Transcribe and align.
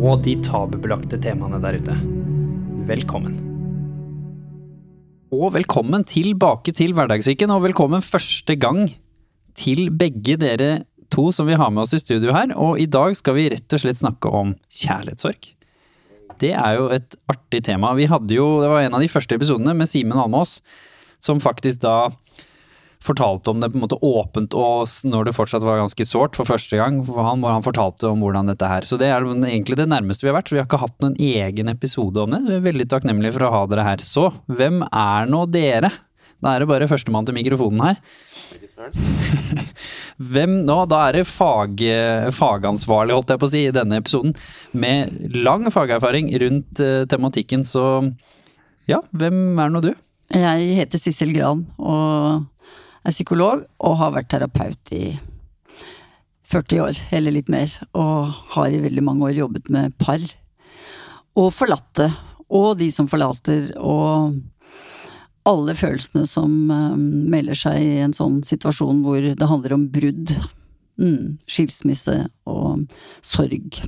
og 0.00 0.22
de 0.24 0.36
tabubelagte 0.44 1.18
temaene 1.20 1.60
der 1.62 1.78
ute. 1.80 1.96
Velkommen. 2.88 3.36
Og 5.32 5.52
velkommen 5.54 6.04
tilbake 6.08 6.74
til 6.76 6.94
Hverdagssyken, 6.96 7.52
og 7.52 7.64
velkommen 7.66 8.04
første 8.04 8.56
gang 8.56 8.86
til 9.56 9.90
begge 9.92 10.38
dere 10.40 10.84
to 11.12 11.28
som 11.32 11.48
vi 11.48 11.56
har 11.60 11.72
med 11.72 11.84
oss 11.84 11.94
i 11.96 12.00
studio 12.00 12.32
her. 12.36 12.54
Og 12.56 12.80
i 12.80 12.88
dag 12.88 13.16
skal 13.18 13.36
vi 13.36 13.50
rett 13.52 13.76
og 13.76 13.82
slett 13.82 14.00
snakke 14.00 14.32
om 14.32 14.54
kjærlighetssorg. 14.72 15.50
Det 16.40 16.54
er 16.56 16.78
jo 16.78 16.88
et 16.96 17.16
artig 17.30 17.62
tema. 17.68 17.92
Vi 17.94 18.08
hadde 18.10 18.34
jo, 18.34 18.60
Det 18.60 18.70
var 18.72 18.82
en 18.82 18.96
av 18.96 19.04
de 19.04 19.12
første 19.12 19.36
episodene 19.36 19.76
med 19.76 19.88
Simen 19.88 20.18
Almås, 20.18 20.60
som 21.22 21.40
faktisk 21.40 21.84
da 21.84 22.10
fortalte 23.02 23.50
om 23.50 23.62
det 23.62 23.70
på 23.72 23.78
en 23.78 23.84
måte 23.84 23.98
åpent 23.98 24.54
og 24.58 24.86
når 25.08 25.28
det 25.28 25.34
fortsatt 25.36 25.64
var 25.66 25.80
ganske 25.80 26.06
sårt 26.06 26.38
for 26.38 26.48
første 26.48 26.78
gang 26.78 27.00
for 27.06 27.24
han, 27.26 27.42
han 27.42 27.64
fortalte 27.66 28.10
om 28.12 28.22
hvordan 28.22 28.50
dette 28.52 28.68
her. 28.68 28.86
Så 28.88 28.98
det 29.00 29.10
er 29.10 29.26
egentlig 29.26 29.78
det 29.80 29.88
nærmeste 29.90 30.26
vi 30.26 30.30
har 30.30 30.38
vært. 30.38 30.52
Vi 30.52 30.60
har 30.60 30.68
ikke 30.68 30.82
hatt 30.82 30.98
noen 31.04 31.18
egen 31.18 31.72
episode 31.72 32.22
om 32.22 32.34
det. 32.34 32.44
Vi 32.46 32.56
er 32.58 32.66
veldig 32.68 32.88
takknemlige 32.92 33.36
for 33.36 33.48
å 33.48 33.52
ha 33.56 33.62
dere 33.70 33.86
her. 33.90 34.04
Så 34.06 34.28
hvem 34.50 34.82
er 34.86 35.30
nå 35.30 35.44
dere? 35.50 35.92
Da 36.42 36.56
er 36.56 36.62
det 36.62 36.70
bare 36.72 36.90
førstemann 36.90 37.26
til 37.26 37.36
mikrofonen 37.38 37.84
her. 37.86 38.00
Hvem 40.32 40.56
nå? 40.66 40.76
Da 40.90 41.04
er 41.06 41.20
det 41.20 41.28
fag, 41.28 41.82
fagansvarlig, 42.34 43.14
holdt 43.14 43.30
jeg 43.30 43.42
på 43.42 43.46
å 43.46 43.52
si, 43.52 43.60
i 43.68 43.74
denne 43.74 44.00
episoden. 44.02 44.34
Med 44.74 45.30
lang 45.36 45.68
fagerfaring 45.70 46.32
rundt 46.42 46.82
uh, 46.82 47.04
tematikken, 47.10 47.62
så 47.66 47.84
ja, 48.90 48.98
hvem 49.14 49.60
er 49.62 49.70
nå 49.70 49.82
du? 49.84 49.92
Jeg 50.32 50.72
heter 50.78 50.98
Sissel 50.98 51.30
Gran 51.36 51.66
og 51.78 52.48
er 53.02 53.14
psykolog 53.14 53.64
og 53.82 53.98
har 54.00 54.14
vært 54.14 54.30
terapeut 54.32 54.94
i 54.94 55.04
40 56.52 56.82
år, 56.84 56.98
eller 57.16 57.34
litt 57.34 57.50
mer. 57.52 57.72
Og 57.96 58.32
har 58.54 58.72
i 58.72 58.82
veldig 58.82 59.04
mange 59.04 59.30
år 59.30 59.38
jobbet 59.38 59.70
med 59.72 59.96
par. 60.00 60.22
Og 61.38 61.52
forlatte. 61.54 62.10
Og 62.52 62.76
de 62.80 62.90
som 62.92 63.08
forlater. 63.08 63.70
Og 63.80 64.36
alle 65.48 65.74
følelsene 65.74 66.26
som 66.30 66.52
um, 66.70 67.06
melder 67.32 67.58
seg 67.58 67.80
i 67.82 67.96
en 68.04 68.14
sånn 68.14 68.42
situasjon 68.46 69.00
hvor 69.06 69.24
det 69.24 69.48
handler 69.48 69.78
om 69.78 69.88
brudd. 69.92 70.34
Mm, 71.00 71.40
skilsmisse 71.48 72.20
og 72.46 72.84
sorg. 73.24 73.80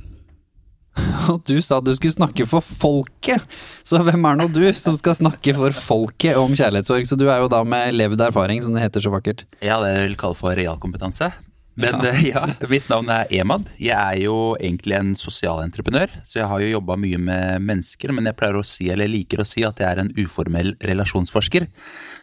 Og 1.31 1.41
du 1.47 1.57
sa 1.63 1.79
at 1.79 1.87
du 1.87 1.93
skulle 1.97 2.15
snakke 2.15 2.47
for 2.49 2.65
folket, 2.65 3.43
så 3.85 3.99
hvem 4.05 4.29
er 4.29 4.39
nå 4.39 4.49
du 4.53 4.63
som 4.77 4.97
skal 4.99 5.17
snakke 5.17 5.55
for 5.57 5.75
folket 5.75 6.39
om 6.39 6.55
kjærlighetssorg? 6.55 7.09
Så 7.09 7.19
du 7.19 7.27
er 7.29 7.43
jo 7.43 7.51
da 7.51 7.63
med 7.67 7.97
levd 7.97 8.23
erfaring, 8.29 8.63
som 8.63 8.75
det 8.75 8.85
heter 8.85 9.03
så 9.03 9.13
vakkert. 9.13 9.45
Ja, 9.59 9.81
det 9.83 9.95
jeg 9.95 10.07
vil 10.09 10.17
kalle 10.21 10.39
for 10.39 10.55
realkompetanse. 10.57 11.33
Men 11.75 11.99
ja. 12.03 12.13
ja. 12.23 12.67
mitt 12.69 12.87
navn 12.89 13.09
er 13.11 13.27
Emad. 13.35 13.67
Jeg 13.79 13.95
er 13.99 14.21
jo 14.23 14.55
egentlig 14.55 14.95
en 14.95 15.11
sosialentreprenør, 15.19 16.13
så 16.23 16.39
jeg 16.39 16.49
har 16.51 16.63
jo 16.63 16.71
jobba 16.71 16.95
mye 16.99 17.19
med 17.19 17.65
mennesker, 17.67 18.13
men 18.15 18.29
jeg 18.29 18.37
pleier 18.39 18.59
å 18.59 18.63
si, 18.67 18.87
eller 18.91 19.11
liker 19.11 19.43
å 19.43 19.47
si 19.47 19.65
at 19.67 19.81
jeg 19.83 19.89
er 19.89 20.01
en 20.05 20.13
uformell 20.15 20.71
relasjonsforsker. 20.87 21.67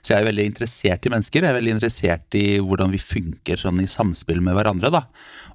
Så 0.00 0.14
jeg 0.14 0.22
er 0.22 0.30
veldig 0.30 0.48
interessert 0.48 1.04
i 1.04 1.12
mennesker, 1.12 1.44
jeg 1.44 1.52
er 1.52 1.58
veldig 1.58 1.76
interessert 1.76 2.38
i 2.40 2.46
hvordan 2.64 2.94
vi 2.94 3.02
funker 3.02 3.60
sånn 3.60 3.82
i 3.84 3.90
samspill 3.90 4.40
med 4.44 4.56
hverandre. 4.56 4.92
da. 4.94 5.04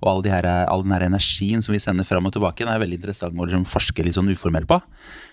Og 0.01 0.11
all, 0.11 0.25
de 0.25 0.33
her, 0.33 0.47
all 0.67 0.83
den 0.85 0.95
her 0.95 1.07
energien 1.07 1.63
som 1.63 1.73
vi 1.75 1.81
sender 1.81 2.07
fram 2.07 2.27
og 2.29 2.35
tilbake, 2.35 2.63
den 2.63 2.73
er 2.73 2.81
veldig 2.83 2.99
interessant 2.99 3.37
å 3.37 3.47
liksom 3.47 3.65
forske 3.69 4.05
litt 4.05 4.17
sånn 4.17 4.31
uformelt 4.33 4.69
på. 4.69 4.79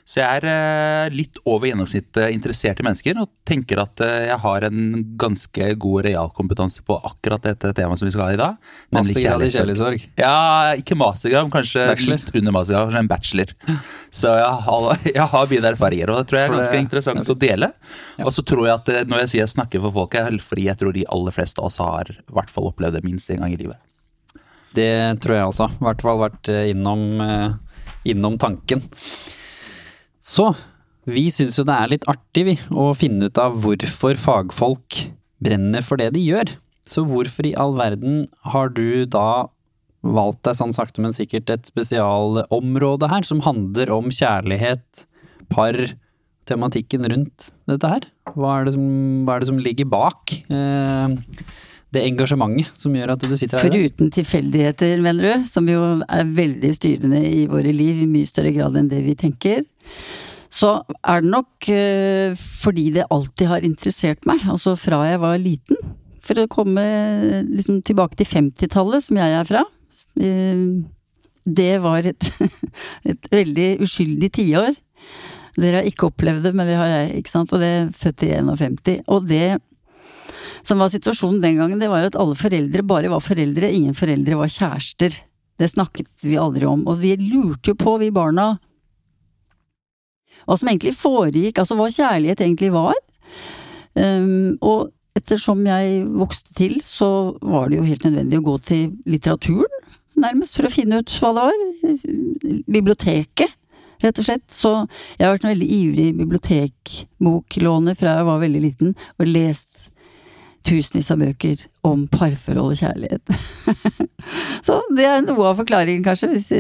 Så 0.04 0.18
jeg 0.20 0.40
er 0.42 0.44
eh, 0.50 1.14
litt 1.16 1.38
over 1.48 1.70
gjennomsnittet 1.70 2.34
interessert 2.34 2.80
i 2.80 2.84
mennesker, 2.84 3.16
og 3.22 3.30
tenker 3.48 3.80
at 3.80 4.02
eh, 4.04 4.26
jeg 4.28 4.36
har 4.42 4.66
en 4.68 4.82
ganske 5.20 5.68
god 5.80 6.04
realkompetanse 6.04 6.84
på 6.84 6.98
akkurat 7.08 7.46
dette 7.46 7.70
temaet 7.76 8.02
som 8.02 8.08
vi 8.08 8.12
skal 8.12 8.26
ha 8.26 8.34
i 8.34 8.40
dag. 8.40 8.58
Mastergrad 8.92 9.46
i 9.46 9.48
kjærlighetssorg? 9.54 10.04
Ja, 10.20 10.34
ikke 10.76 10.98
mastergrad, 11.00 11.48
kanskje 11.54 11.86
bachelor. 11.88 12.20
litt 12.20 12.36
under 12.42 12.56
mastergrad, 12.58 12.90
kanskje 12.90 13.02
en 13.06 13.10
bachelor. 13.14 13.54
Så 14.12 14.34
jeg 14.36 14.60
har, 14.68 14.90
jeg 15.16 15.28
har 15.32 15.50
mine 15.54 15.72
erfaringer, 15.72 16.12
og 16.12 16.20
det 16.20 16.28
tror 16.28 16.40
jeg 16.40 16.50
er 16.50 16.56
ganske 16.58 16.84
interessant 16.84 17.32
å 17.32 17.38
dele. 17.46 17.72
Og 18.20 18.32
så 18.36 18.44
tror 18.44 18.68
jeg 18.68 18.76
at 18.76 18.92
eh, 18.92 19.08
når 19.08 19.24
jeg 19.24 19.32
sier 19.32 19.44
jeg 19.46 19.54
snakker 19.56 19.86
for 19.86 20.02
folket, 20.02 20.44
fordi 20.44 20.68
jeg 20.68 20.82
tror 20.84 20.92
de 20.92 21.08
aller 21.16 21.36
fleste 21.40 21.64
av 21.64 21.72
oss 21.72 21.80
har 21.80 22.12
i 22.12 22.20
hvert 22.36 22.52
fall 22.52 22.68
opplevd 22.74 23.00
det 23.00 23.06
minst 23.08 23.32
en 23.32 23.40
gang 23.40 23.56
i 23.56 23.60
livet. 23.64 23.80
Det 24.74 24.90
tror 25.22 25.36
jeg 25.38 25.48
også. 25.50 25.70
I 25.70 25.86
hvert 25.86 26.04
fall 26.04 26.22
vært 26.24 26.50
innom, 26.70 27.04
innom 28.10 28.38
tanken. 28.42 28.82
Så 30.24 30.50
vi 31.04 31.26
syns 31.32 31.58
jo 31.58 31.66
det 31.68 31.76
er 31.76 31.90
litt 31.92 32.06
artig, 32.08 32.44
vi, 32.48 32.54
å 32.72 32.92
finne 32.96 33.28
ut 33.28 33.40
av 33.40 33.58
hvorfor 33.60 34.16
fagfolk 34.20 35.02
brenner 35.44 35.84
for 35.84 36.00
det 36.00 36.14
de 36.14 36.22
gjør. 36.24 36.54
Så 36.84 37.04
hvorfor 37.08 37.48
i 37.48 37.56
all 37.60 37.76
verden 37.76 38.24
har 38.52 38.72
du 38.72 39.04
da 39.08 39.46
valgt 40.04 40.44
deg 40.44 40.56
sånn 40.58 40.74
sakte, 40.76 41.00
men 41.04 41.16
sikkert 41.16 41.52
et 41.52 41.68
spesialområde 41.68 43.08
her, 43.08 43.24
som 43.24 43.42
handler 43.44 43.92
om 43.92 44.10
kjærlighet, 44.12 45.04
par, 45.52 45.76
tematikken 46.48 47.06
rundt 47.08 47.50
dette 47.70 47.88
her? 47.88 48.08
Hva 48.34 48.58
er 48.58 48.68
det 48.68 48.74
som, 48.76 48.88
er 49.28 49.40
det 49.40 49.48
som 49.48 49.60
ligger 49.64 49.88
bak 49.88 50.34
eh, 50.52 51.16
det 51.94 52.04
engasjementet 52.08 52.76
som 52.78 52.94
gjør 52.94 53.14
at 53.14 53.24
du 53.24 53.32
sitter 53.36 53.58
her? 53.58 53.70
Foruten 53.70 54.12
tilfeldigheter, 54.14 55.00
mener 55.04 55.30
du, 55.30 55.48
som 55.50 55.68
jo 55.70 55.80
er 56.04 56.36
veldig 56.36 56.74
styrende 56.76 57.22
i 57.24 57.46
våre 57.50 57.72
liv 57.74 58.04
i 58.04 58.10
mye 58.10 58.28
større 58.28 58.52
grad 58.56 58.76
enn 58.78 58.90
det 58.92 59.02
vi 59.06 59.16
tenker 59.18 59.64
så 60.54 60.70
er 61.02 61.22
det 61.22 61.30
nok 61.32 61.68
øh, 61.74 62.34
fordi 62.38 62.88
det 62.94 63.08
alltid 63.10 63.50
har 63.50 63.66
interessert 63.66 64.26
meg, 64.28 64.44
altså 64.50 64.76
fra 64.78 65.02
jeg 65.08 65.20
var 65.22 65.40
liten. 65.42 65.80
For 66.24 66.40
å 66.40 66.50
komme 66.50 66.84
liksom 67.48 67.82
tilbake 67.84 68.16
til 68.20 68.28
50-tallet, 68.30 69.04
som 69.04 69.18
jeg 69.18 69.34
er 69.34 69.48
fra. 69.48 69.64
Øh, 70.20 70.84
det 71.44 71.72
var 71.84 72.06
et, 72.06 72.30
et 73.10 73.30
veldig 73.32 73.68
uskyldig 73.84 74.30
tiår. 74.38 74.78
Dere 75.58 75.82
har 75.82 75.88
ikke 75.90 76.08
opplevd 76.08 76.48
det, 76.48 76.54
men 76.56 76.70
det 76.70 76.78
har 76.78 76.90
jeg, 76.92 77.18
ikke 77.20 77.34
sant. 77.34 77.52
Og 77.54 77.62
det 77.62 77.70
er 77.72 77.92
født 77.98 78.24
i 78.26 78.32
51. 78.38 78.78
Og 79.06 79.28
det 79.28 79.44
som 80.62 80.80
var 80.80 80.92
situasjonen 80.92 81.42
den 81.42 81.60
gangen, 81.60 81.80
det 81.82 81.90
var 81.92 82.06
at 82.06 82.18
alle 82.18 82.36
foreldre 82.38 82.84
bare 82.86 83.12
var 83.12 83.22
foreldre, 83.24 83.72
ingen 83.72 83.96
foreldre 83.96 84.38
var 84.40 84.52
kjærester. 84.52 85.16
Det 85.58 85.70
snakket 85.70 86.08
vi 86.24 86.38
aldri 86.40 86.66
om. 86.66 86.82
Og 86.90 86.98
vi 87.02 87.14
lurte 87.20 87.72
jo 87.72 87.78
på, 87.78 87.96
vi 88.02 88.10
barna, 88.14 88.54
hva 90.44 90.56
som 90.58 90.68
egentlig 90.68 90.94
foregikk, 90.98 91.60
altså 91.60 91.76
hva 91.78 91.88
kjærlighet 91.92 92.42
egentlig 92.44 92.72
var. 92.74 92.98
Um, 93.94 94.56
og 94.64 94.90
ettersom 95.14 95.62
jeg 95.68 96.04
vokste 96.10 96.54
til, 96.58 96.78
så 96.82 97.08
var 97.40 97.70
det 97.70 97.78
jo 97.78 97.86
helt 97.86 98.06
nødvendig 98.06 98.40
å 98.40 98.46
gå 98.48 98.56
til 98.66 98.86
litteraturen, 99.08 99.82
nærmest, 100.20 100.58
for 100.58 100.68
å 100.68 100.74
finne 100.74 101.00
ut 101.02 101.18
hva 101.22 101.30
det 101.34 101.44
var. 101.46 102.64
Biblioteket, 102.74 103.54
rett 104.04 104.20
og 104.20 104.26
slett. 104.26 104.46
Så 104.52 104.72
jeg 105.16 105.24
har 105.24 105.36
vært 105.36 105.46
en 105.46 105.54
veldig 105.54 105.70
ivrig 105.78 106.08
bibliotekboklåner 106.18 107.98
fra 107.98 108.18
jeg 108.18 108.28
var 108.28 108.42
veldig 108.42 108.62
liten, 108.66 108.94
og 109.18 109.30
lest 109.30 109.88
tusenvis 110.64 111.10
av 111.12 111.22
bøker 111.22 111.64
om 111.86 112.06
parforhold 112.12 112.74
og 112.74 112.80
kjærlighet. 112.80 113.32
så 114.66 114.80
det 114.96 115.08
er 115.08 115.24
noe 115.26 115.48
av 115.50 115.58
forklaringen, 115.60 116.04
kanskje, 116.06 116.30
hvis 116.34 116.50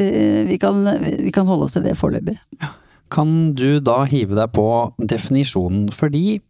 vi 0.50 0.58
kan, 0.60 0.82
vi 1.24 1.32
kan 1.34 1.48
holde 1.48 1.68
oss 1.68 1.76
til 1.76 1.86
det 1.86 1.96
foreløpig. 1.98 2.36
Kan 3.14 3.54
du 3.56 3.78
da 3.84 4.02
hive 4.10 4.36
deg 4.36 4.52
på 4.56 4.66
definisjonen, 4.98 5.88
fordi 5.94 6.40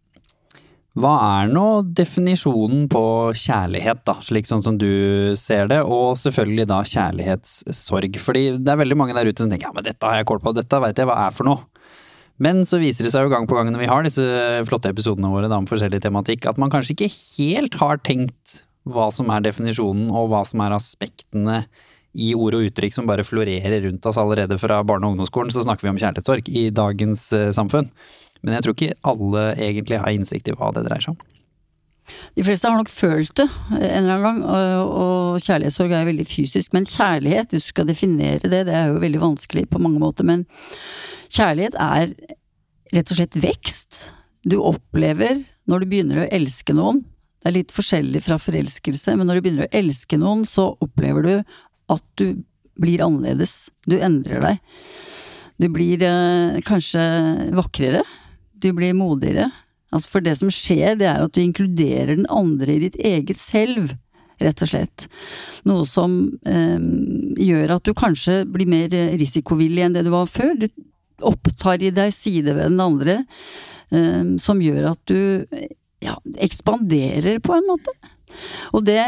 hva 0.95 1.11
er 1.41 1.49
nå 1.51 1.81
definisjonen 1.91 2.85
på 2.91 3.03
kjærlighet, 3.35 4.05
da, 4.07 4.13
slik 4.23 4.47
sånn 4.47 4.63
som 4.63 4.77
du 4.79 5.35
ser 5.35 5.67
det, 5.67 5.81
og 5.83 6.15
selvfølgelig 6.21 6.67
da 6.71 6.77
kjærlighetssorg? 6.87 8.15
Fordi 8.23 8.45
det 8.55 8.71
er 8.71 8.79
veldig 8.79 8.97
mange 9.01 9.17
der 9.17 9.27
ute 9.27 9.43
som 9.43 9.51
tenker 9.51 9.67
ja, 9.67 9.73
men 9.75 9.83
dette 9.83 10.07
har 10.07 10.21
jeg 10.21 10.29
kål 10.29 10.39
på, 10.45 10.55
dette 10.55 10.79
veit 10.79 11.01
jeg 11.01 11.09
hva 11.09 11.17
er 11.25 11.35
for 11.35 11.49
noe. 11.49 11.67
Men 12.41 12.65
så 12.67 12.79
viser 12.81 13.07
det 13.07 13.13
seg 13.13 13.25
jo 13.25 13.31
gang 13.31 13.47
på 13.47 13.55
gang 13.55 13.69
når 13.71 13.83
vi 13.85 13.89
har 13.89 14.03
disse 14.03 14.23
flotte 14.67 14.91
episodene 14.91 15.31
våre 15.31 15.47
da, 15.47 15.59
om 15.61 15.67
forskjellig 15.69 16.01
tematikk, 16.03 16.47
at 16.49 16.59
man 16.59 16.71
kanskje 16.73 16.95
ikke 16.95 17.11
helt 17.15 17.77
har 17.79 18.01
tenkt 18.03 18.61
hva 18.85 19.07
som 19.13 19.31
er 19.33 19.45
definisjonen, 19.45 20.09
og 20.13 20.29
hva 20.33 20.43
som 20.45 20.61
er 20.65 20.75
aspektene 20.75 21.63
i 22.15 22.31
ord 22.37 22.55
og 22.55 22.67
uttrykk 22.69 22.95
som 22.95 23.07
bare 23.09 23.25
florerer 23.27 23.81
rundt 23.87 24.05
oss 24.07 24.19
allerede 24.19 24.59
fra 24.61 24.81
barne- 24.87 25.07
og 25.07 25.15
ungdomsskolen, 25.15 25.51
så 25.51 25.63
snakker 25.65 25.87
vi 25.87 25.93
om 25.93 25.99
kjærlighetssorg 25.99 26.51
i 26.51 26.67
dagens 26.75 27.27
uh, 27.35 27.49
samfunn. 27.55 27.89
Men 28.43 28.57
jeg 28.57 28.65
tror 28.65 28.75
ikke 28.75 28.99
alle 29.11 29.47
egentlig 29.55 29.99
har 30.03 30.13
innsikt 30.13 30.51
i 30.51 30.55
hva 30.55 30.71
det 30.75 30.85
dreier 30.85 31.03
seg 31.03 31.15
om. 31.15 31.34
De 32.37 32.43
fleste 32.45 32.69
har 32.69 32.77
nok 32.77 32.91
følt 32.91 33.33
det 33.39 33.47
en 33.47 33.81
eller 33.81 34.13
annen 34.15 34.25
gang, 34.25 34.41
og 34.85 35.41
kjærlighetssorg 35.45 35.95
er 35.95 36.07
veldig 36.09 36.27
fysisk. 36.29 36.73
Men 36.75 36.87
kjærlighet, 36.89 37.53
hvis 37.53 37.67
du 37.67 37.73
skal 37.73 37.89
definere 37.89 38.51
det, 38.51 38.65
det 38.69 38.75
er 38.77 38.91
jo 38.91 39.01
veldig 39.03 39.23
vanskelig 39.23 39.65
på 39.71 39.81
mange 39.81 40.01
måter. 40.03 40.27
Men 40.27 40.45
kjærlighet 41.33 41.77
er 41.81 42.13
rett 42.93 43.11
og 43.11 43.19
slett 43.19 43.39
vekst. 43.41 44.05
Du 44.45 44.59
opplever 44.61 45.41
når 45.69 45.81
du 45.81 45.89
begynner 45.89 46.23
å 46.23 46.29
elske 46.33 46.75
noen. 46.77 47.01
Det 47.41 47.51
er 47.51 47.57
litt 47.59 47.73
forskjellig 47.73 48.21
fra 48.25 48.39
forelskelse, 48.41 49.15
men 49.17 49.29
når 49.29 49.37
du 49.37 49.45
begynner 49.45 49.67
å 49.67 49.77
elske 49.77 50.17
noen, 50.21 50.45
så 50.49 50.71
opplever 50.81 51.25
du 51.25 51.33
at 51.93 52.05
du 52.17 52.41
blir 52.81 53.03
annerledes. 53.05 53.69
Du 53.85 53.97
endrer 54.01 54.41
deg. 54.43 54.61
Du 55.61 55.69
blir 55.71 56.01
eh, 56.03 56.57
kanskje 56.67 57.03
vakrere. 57.55 58.01
Du 58.59 58.71
blir 58.75 58.95
modigere. 58.97 59.49
Altså 59.95 60.17
for 60.17 60.25
det 60.25 60.35
som 60.39 60.51
skjer, 60.53 60.97
det 60.99 61.07
er 61.09 61.23
at 61.23 61.35
du 61.35 61.41
inkluderer 61.43 62.15
den 62.17 62.27
andre 62.31 62.75
i 62.75 62.81
ditt 62.87 62.97
eget 62.99 63.39
selv, 63.39 63.93
rett 64.43 64.65
og 64.65 64.71
slett. 64.71 65.05
Noe 65.67 65.85
som 65.87 66.17
eh, 66.47 66.81
gjør 67.39 67.77
at 67.77 67.87
du 67.87 67.95
kanskje 67.95 68.41
blir 68.51 68.69
mer 68.69 68.91
risikovillig 69.15 69.85
enn 69.85 69.95
det 69.95 70.03
du 70.07 70.11
var 70.13 70.27
før. 70.27 70.57
Du 70.59 70.67
opptar 71.23 71.83
i 71.83 71.93
deg 71.95 72.11
sider 72.13 72.57
ved 72.57 72.73
den 72.73 72.83
andre 72.83 73.21
eh, 73.95 74.35
som 74.43 74.61
gjør 74.63 74.91
at 74.91 75.01
du 75.07 75.47
ja, 76.03 76.17
ekspanderer 76.43 77.39
på 77.43 77.55
en 77.55 77.67
måte. 77.71 77.95
Og 78.75 78.85
det 78.87 79.01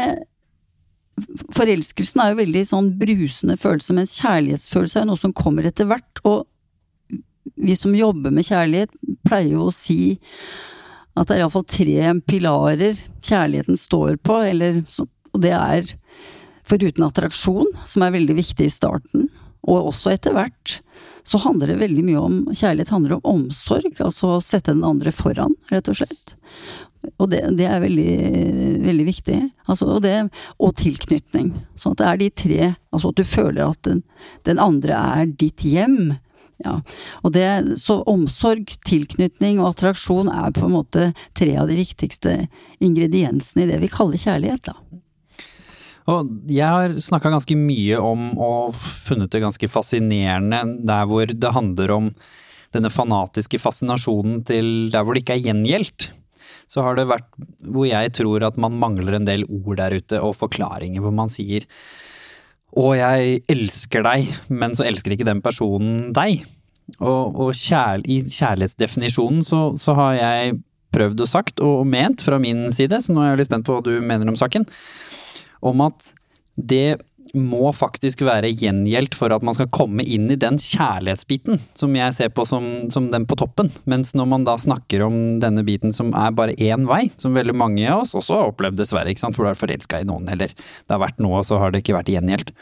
Forelskelsen 1.50 2.20
er 2.22 2.30
jo 2.30 2.38
veldig 2.38 2.60
sånn 2.68 2.92
brusende 3.00 3.56
følelse, 3.58 3.94
mens 3.96 4.12
kjærlighetsfølelse 4.20 5.00
er 5.00 5.08
noe 5.08 5.18
som 5.18 5.34
kommer 5.34 5.66
etter 5.66 5.88
hvert. 5.90 6.20
Og 6.22 6.46
vi 7.58 7.74
som 7.78 7.96
jobber 7.96 8.30
med 8.34 8.46
kjærlighet, 8.46 8.92
pleier 9.26 9.56
jo 9.56 9.66
å 9.66 9.74
si 9.74 10.14
at 11.20 11.30
det 11.30 11.36
er 11.36 11.44
iallfall 11.44 11.66
tre 11.68 12.14
pilarer 12.28 12.98
kjærligheten 13.24 13.78
står 13.80 14.18
på, 14.24 14.40
eller, 14.48 14.82
og 15.34 15.42
det 15.44 15.54
er 15.56 15.92
foruten 16.68 17.06
attraksjon, 17.06 17.70
som 17.88 18.04
er 18.04 18.14
veldig 18.14 18.36
viktig 18.38 18.68
i 18.68 18.72
starten, 18.72 19.28
og 19.68 19.90
også 19.90 20.14
etter 20.14 20.36
hvert, 20.36 20.78
så 21.28 21.40
handler 21.42 21.72
det 21.72 21.80
veldig 21.82 22.02
mye 22.06 22.20
om 22.20 22.36
Kjærlighet 22.56 22.92
handler 22.94 23.18
om 23.18 23.32
omsorg, 23.34 23.98
altså 24.00 24.36
å 24.36 24.44
sette 24.44 24.72
den 24.72 24.86
andre 24.86 25.12
foran, 25.12 25.56
rett 25.72 25.90
og 25.92 25.98
slett. 25.98 26.36
Og 27.20 27.28
det, 27.32 27.42
det 27.58 27.66
er 27.68 27.82
veldig, 27.82 28.14
veldig 28.84 29.06
viktig. 29.06 29.36
Altså, 29.68 29.90
og, 29.94 30.00
det, 30.04 30.14
og 30.58 30.74
tilknytning. 30.80 31.52
Sånn 31.78 31.94
at 31.94 32.00
det 32.00 32.08
er 32.08 32.20
de 32.20 32.30
tre 32.42 32.62
Altså 32.68 33.12
at 33.12 33.20
du 33.20 33.28
føler 33.28 33.62
at 33.68 33.78
den, 33.86 34.00
den 34.48 34.58
andre 34.62 34.96
er 34.98 35.28
ditt 35.40 35.62
hjem. 35.64 36.16
Ja. 36.64 36.80
Og 37.22 37.32
det, 37.36 37.46
så 37.78 38.00
omsorg, 38.10 38.72
tilknytning 38.88 39.60
og 39.60 39.72
attraksjon 39.72 40.30
er 40.32 40.50
på 40.56 40.66
en 40.66 40.74
måte 40.74 41.10
tre 41.38 41.54
av 41.60 41.70
de 41.70 41.78
viktigste 41.78 42.34
ingrediensene 42.84 43.64
i 43.64 43.70
det 43.70 43.78
vi 43.84 43.92
kaller 43.92 44.20
kjærlighet, 44.20 44.72
da. 44.72 44.76
Og 46.08 46.28
jeg 46.48 46.64
har 46.64 46.94
snakka 47.04 47.30
ganske 47.34 47.56
mye 47.60 47.98
om, 48.00 48.30
og 48.40 48.76
funnet 48.76 49.30
det 49.34 49.42
ganske 49.44 49.68
fascinerende, 49.68 50.62
der 50.88 51.08
hvor 51.10 51.28
det 51.28 51.52
handler 51.52 51.92
om 51.98 52.12
denne 52.74 52.90
fanatiske 52.92 53.60
fascinasjonen 53.60 54.40
til 54.48 54.88
der 54.92 55.04
hvor 55.04 55.16
det 55.16 55.24
ikke 55.24 55.36
er 55.38 55.46
gjengjeldt 55.50 56.10
så 56.68 56.84
har 56.84 56.98
det 56.98 57.08
vært 57.08 57.28
hvor 57.64 57.88
jeg 57.88 58.12
tror 58.18 58.44
at 58.46 58.58
man 58.60 58.76
mangler 58.80 59.16
en 59.16 59.28
del 59.28 59.46
ord 59.48 59.78
der 59.80 59.96
ute 59.96 60.20
og 60.20 60.36
forklaringer 60.36 61.04
hvor 61.04 61.14
man 61.16 61.32
sier 61.32 61.64
å, 62.76 62.92
jeg 62.96 63.42
elsker 63.48 64.04
deg, 64.04 64.28
men 64.52 64.76
så 64.76 64.86
elsker 64.88 65.14
ikke 65.14 65.28
den 65.28 65.42
personen 65.44 66.10
deg. 66.16 66.44
Og, 66.98 67.36
og 67.36 67.52
kjær, 67.56 68.02
i 68.08 68.22
kjærlighetsdefinisjonen 68.24 69.44
så, 69.44 69.60
så, 69.76 69.94
har 69.98 70.14
jeg 70.16 70.58
prøvd 70.94 71.24
og 71.24 71.28
sagt 71.28 71.60
og 71.64 71.82
ment 71.88 72.24
fra 72.24 72.38
min 72.40 72.68
side, 72.72 73.00
så 73.04 73.12
nå 73.12 73.22
er 73.22 73.32
jeg 73.32 73.42
litt 73.42 73.50
spent 73.50 73.66
på 73.66 73.76
hva 73.76 73.84
du 73.84 73.92
mener 74.00 74.30
om 74.30 74.38
saken, 74.40 74.64
om 75.68 75.84
at 75.84 76.12
det 76.56 76.98
må 77.36 77.70
faktisk 77.76 78.22
være 78.26 78.50
gjengjeldt 78.56 79.16
for 79.18 79.32
at 79.34 79.44
man 79.44 79.56
skal 79.56 79.70
komme 79.74 80.04
inn 80.04 80.28
i 80.32 80.38
den 80.40 80.58
kjærlighetsbiten 80.62 81.60
som 81.78 81.96
jeg 81.96 82.14
ser 82.16 82.32
på 82.34 82.44
som, 82.48 82.88
som, 82.92 83.08
den 83.12 83.26
på 83.28 83.38
toppen. 83.40 83.70
Mens 83.90 84.14
når 84.18 84.28
man 84.32 84.46
da 84.48 84.56
snakker 84.60 85.04
om 85.06 85.38
denne 85.42 85.64
biten 85.66 85.94
som 85.94 86.12
er 86.16 86.34
bare 86.36 86.56
én 86.56 86.86
vei, 86.88 87.08
som 87.20 87.36
veldig 87.36 87.56
mange 87.58 87.86
av 87.88 88.04
oss 88.04 88.16
også 88.18 88.38
har 88.38 88.52
opplevd 88.52 88.80
dessverre, 88.80 89.12
ikke 89.12 89.26
sant, 89.26 89.38
hvor 89.38 89.48
du 89.48 89.52
er 89.52 89.58
forelska 89.60 90.02
i 90.02 90.08
noen, 90.08 90.28
eller 90.32 90.52
det 90.52 90.94
har 90.94 91.02
vært 91.02 91.22
noe, 91.24 91.40
og 91.40 91.48
så 91.48 91.60
har 91.62 91.72
det 91.72 91.82
ikke 91.84 91.98
vært 91.98 92.12
gjengjeldt. 92.12 92.54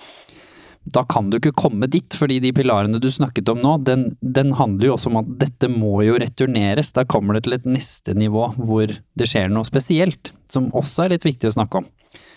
Da 0.94 1.02
kan 1.10 1.32
du 1.32 1.40
ikke 1.40 1.56
komme 1.58 1.88
dit, 1.90 2.14
fordi 2.14 2.38
de 2.44 2.52
pilarene 2.54 3.00
du 3.02 3.08
snakket 3.10 3.48
om 3.50 3.58
nå, 3.58 3.72
den, 3.88 4.04
den 4.22 4.52
handler 4.54 4.92
jo 4.92 4.94
også 4.94 5.10
om 5.10 5.18
at 5.24 5.32
dette 5.40 5.70
må 5.72 5.98
jo 6.06 6.14
returneres. 6.22 6.92
Da 6.94 7.02
kommer 7.10 7.34
det 7.34 7.46
til 7.46 7.56
et 7.56 7.66
neste 7.66 8.14
nivå 8.14 8.52
hvor 8.54 8.94
det 9.18 9.26
skjer 9.26 9.50
noe 9.50 9.66
spesielt, 9.66 10.30
som 10.52 10.70
også 10.78 11.06
er 11.06 11.16
litt 11.16 11.26
viktig 11.26 11.50
å 11.50 11.56
snakke 11.58 11.82
om 11.82 11.90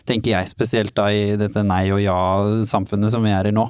tenker 0.08 0.36
jeg, 0.36 0.52
spesielt 0.52 0.96
da 0.98 1.10
i 1.12 1.36
dette 1.40 1.64
nei 1.66 1.88
og 1.96 2.04
ja-samfunnet 2.04 3.14
som 3.14 3.26
vi 3.26 3.34
er 3.36 3.50
i 3.50 3.56
nå. 3.56 3.66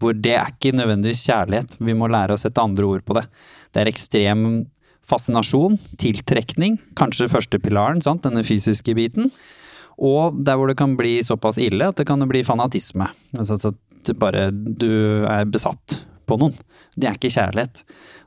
Hvor 0.00 0.16
det 0.16 0.34
er 0.36 0.52
ikke 0.52 0.74
nødvendigvis 0.76 1.24
kjærlighet, 1.28 1.76
vi 1.80 1.96
må 1.96 2.08
lære 2.12 2.36
å 2.36 2.40
sette 2.40 2.62
andre 2.62 2.88
ord 2.88 3.04
på 3.06 3.16
det. 3.16 3.24
Det 3.72 3.82
er 3.82 3.90
ekstrem 3.90 4.66
fascinasjon, 5.06 5.78
tiltrekning, 6.00 6.80
kanskje 6.98 7.30
første 7.30 7.60
pilaren, 7.62 8.02
sant? 8.04 8.24
denne 8.26 8.44
fysiske 8.46 8.96
biten. 8.98 9.30
Og 9.96 10.36
der 10.44 10.58
hvor 10.58 10.68
det 10.68 10.76
kan 10.76 10.96
bli 10.98 11.18
såpass 11.24 11.60
ille 11.62 11.88
at 11.88 11.96
det 11.96 12.06
kan 12.08 12.20
bli 12.28 12.42
fanatisme. 12.44 13.08
Altså 13.38 13.56
at 13.56 13.78
du 14.06 14.12
bare 14.18 14.50
du 14.52 15.24
er 15.30 15.48
besatt 15.48 16.02
på 16.26 16.36
noen. 16.40 16.54
Det 16.96 17.08
er 17.08 17.16
ikke 17.16 17.32
kjærlighet. 17.32 17.84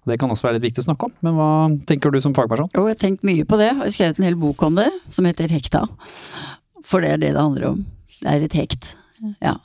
Det 0.09 0.17
kan 0.17 0.31
også 0.31 0.47
være 0.47 0.57
litt 0.57 0.69
viktig 0.69 0.81
å 0.81 0.87
snakke 0.87 1.09
om, 1.09 1.13
men 1.25 1.35
hva 1.37 1.49
tenker 1.89 2.13
du 2.13 2.17
som 2.23 2.33
fagperson? 2.33 2.71
Jo, 2.73 2.87
jeg 2.87 2.95
har 2.95 3.01
tenkt 3.01 3.25
mye 3.27 3.45
på 3.45 3.59
det, 3.59 3.69
og 3.75 3.91
skrevet 3.93 4.17
en 4.17 4.25
hel 4.29 4.37
bok 4.39 4.63
om 4.65 4.79
det, 4.79 4.87
som 5.11 5.27
heter 5.27 5.51
Hekta. 5.53 5.83
For 6.85 7.03
det 7.03 7.13
er 7.15 7.21
det 7.21 7.33
det 7.35 7.43
handler 7.43 7.71
om. 7.73 7.83
Det 8.19 8.31
er 8.31 8.45
et 8.45 8.57
hekt. 8.57 8.93
Ja. 9.43 9.57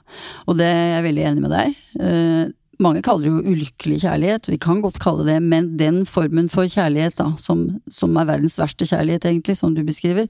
Og 0.49 0.59
det 0.59 0.67
er 0.67 0.97
jeg 0.97 1.07
veldig 1.09 1.25
enig 1.31 1.45
med 1.45 1.55
deg. 1.55 1.81
Uh, 2.01 2.45
mange 2.83 3.05
kaller 3.07 3.29
det 3.29 3.33
jo 3.33 3.55
ulykkelig 3.55 4.01
kjærlighet, 4.03 4.49
vi 4.51 4.59
kan 4.61 4.81
godt 4.83 4.99
kalle 5.03 5.27
det, 5.29 5.37
men 5.43 5.75
den 5.79 6.03
formen 6.11 6.49
for 6.51 6.67
kjærlighet, 6.67 7.17
da, 7.21 7.31
som, 7.39 7.69
som 7.93 8.17
er 8.19 8.27
verdens 8.29 8.59
verste 8.59 8.89
kjærlighet, 8.89 9.29
egentlig, 9.31 9.57
som 9.61 9.77
du 9.77 9.85
beskriver, 9.87 10.27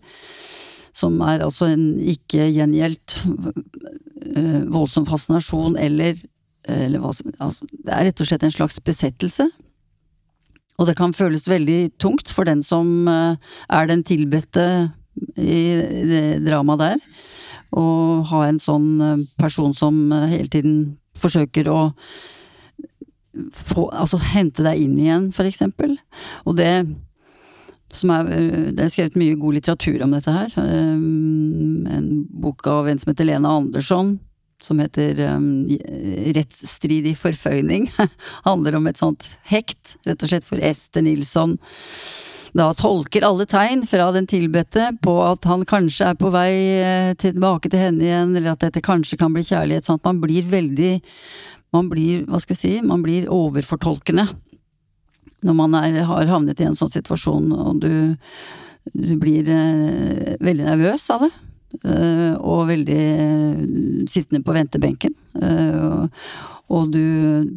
som 0.94 1.16
er 1.24 1.42
altså 1.42 1.70
en 1.72 1.86
ikke 1.98 2.50
gjengjeldt 2.54 3.16
uh, 3.24 4.62
voldsom 4.74 5.08
fascinasjon 5.08 5.78
eller, 5.80 6.20
eller 6.70 7.02
hva 7.02 7.14
altså, 7.42 7.66
Det 7.66 7.94
er 7.94 8.10
rett 8.10 8.22
og 8.22 8.28
slett 8.28 8.44
en 8.46 8.54
slags 8.54 8.78
besettelse. 8.84 9.48
Og 10.74 10.88
det 10.88 10.96
kan 10.98 11.14
føles 11.14 11.48
veldig 11.48 11.94
tungt 12.02 12.30
for 12.34 12.46
den 12.46 12.62
som 12.66 13.08
uh, 13.08 13.40
er 13.72 13.90
den 13.90 14.04
tilbedte 14.06 14.66
i 15.36 15.62
det 16.10 16.24
dramaet 16.44 16.82
der. 16.82 17.08
Og 17.74 18.28
ha 18.30 18.44
en 18.46 18.60
sånn 18.62 18.90
eh, 19.02 19.24
person 19.40 19.74
som 19.76 20.06
eh, 20.12 20.28
hele 20.36 20.50
tiden 20.52 20.76
forsøker 21.18 21.70
å 21.70 21.80
få, 23.54 23.88
altså 23.90 24.20
hente 24.22 24.62
deg 24.66 24.84
inn 24.84 24.98
igjen, 25.00 25.30
for 25.34 25.48
eksempel. 25.48 25.96
Og 26.46 26.58
det 26.58 26.84
som 27.94 28.10
er, 28.14 28.30
det 28.74 28.84
er 28.84 28.92
skrevet 28.92 29.18
mye 29.18 29.38
god 29.38 29.58
litteratur 29.58 30.02
om 30.04 30.14
dette 30.14 30.34
her. 30.34 30.54
En 30.58 32.06
bok 32.42 32.66
av 32.70 32.88
en 32.90 33.00
som 33.00 33.12
heter 33.12 33.28
Lena 33.28 33.52
Andersson, 33.60 34.16
som 34.62 34.80
heter 34.82 35.20
um, 35.34 35.66
Rettsstridig 36.34 37.14
forføyning. 37.20 37.88
Handler 38.48 38.78
om 38.78 38.88
et 38.90 39.00
sånt 39.00 39.28
hekt, 39.50 39.96
rett 40.08 40.22
og 40.22 40.32
slett, 40.32 40.46
for 40.46 40.62
Ester 40.62 41.04
Nilsson 41.06 41.58
da 42.54 42.68
tolker 42.78 43.24
alle 43.26 43.46
tegn 43.50 43.82
fra 43.86 44.12
den 44.14 44.28
tilbedte 44.30 44.92
på 45.02 45.16
at 45.26 45.46
han 45.50 45.64
kanskje 45.66 46.12
er 46.12 46.18
på 46.18 46.30
vei 46.34 46.52
eh, 46.78 47.12
tilbake 47.18 47.70
til 47.70 47.82
henne 47.82 48.04
igjen, 48.06 48.36
eller 48.36 48.54
at 48.54 48.62
dette 48.62 48.82
kanskje 48.84 49.18
kan 49.18 49.34
bli 49.34 49.42
kjærlighet, 49.46 49.86
sånn 49.86 49.98
at 49.98 50.06
man 50.10 50.22
blir 50.22 50.46
veldig 50.50 50.96
Man 51.74 51.88
blir, 51.90 52.20
hva 52.30 52.38
skal 52.38 52.54
jeg 52.54 52.60
si, 52.60 52.86
man 52.86 53.00
blir 53.02 53.24
overfortolkende 53.34 54.28
når 55.42 55.56
man 55.58 55.72
er, 55.74 55.96
har 56.06 56.28
havnet 56.30 56.60
i 56.62 56.68
en 56.68 56.76
sånn 56.78 56.92
situasjon, 56.92 57.50
og 57.50 57.80
du, 57.82 58.14
du 58.94 59.16
blir 59.18 59.50
eh, 59.50 60.36
veldig 60.38 60.68
nervøs 60.68 61.08
av 61.10 61.26
det. 61.26 61.32
Uh, 61.82 62.38
og 62.38 62.68
veldig 62.68 63.00
uh, 63.18 64.06
sittende 64.06 64.44
på 64.46 64.54
ventebenken. 64.54 65.16
Og 66.70 66.94
du 66.94 67.02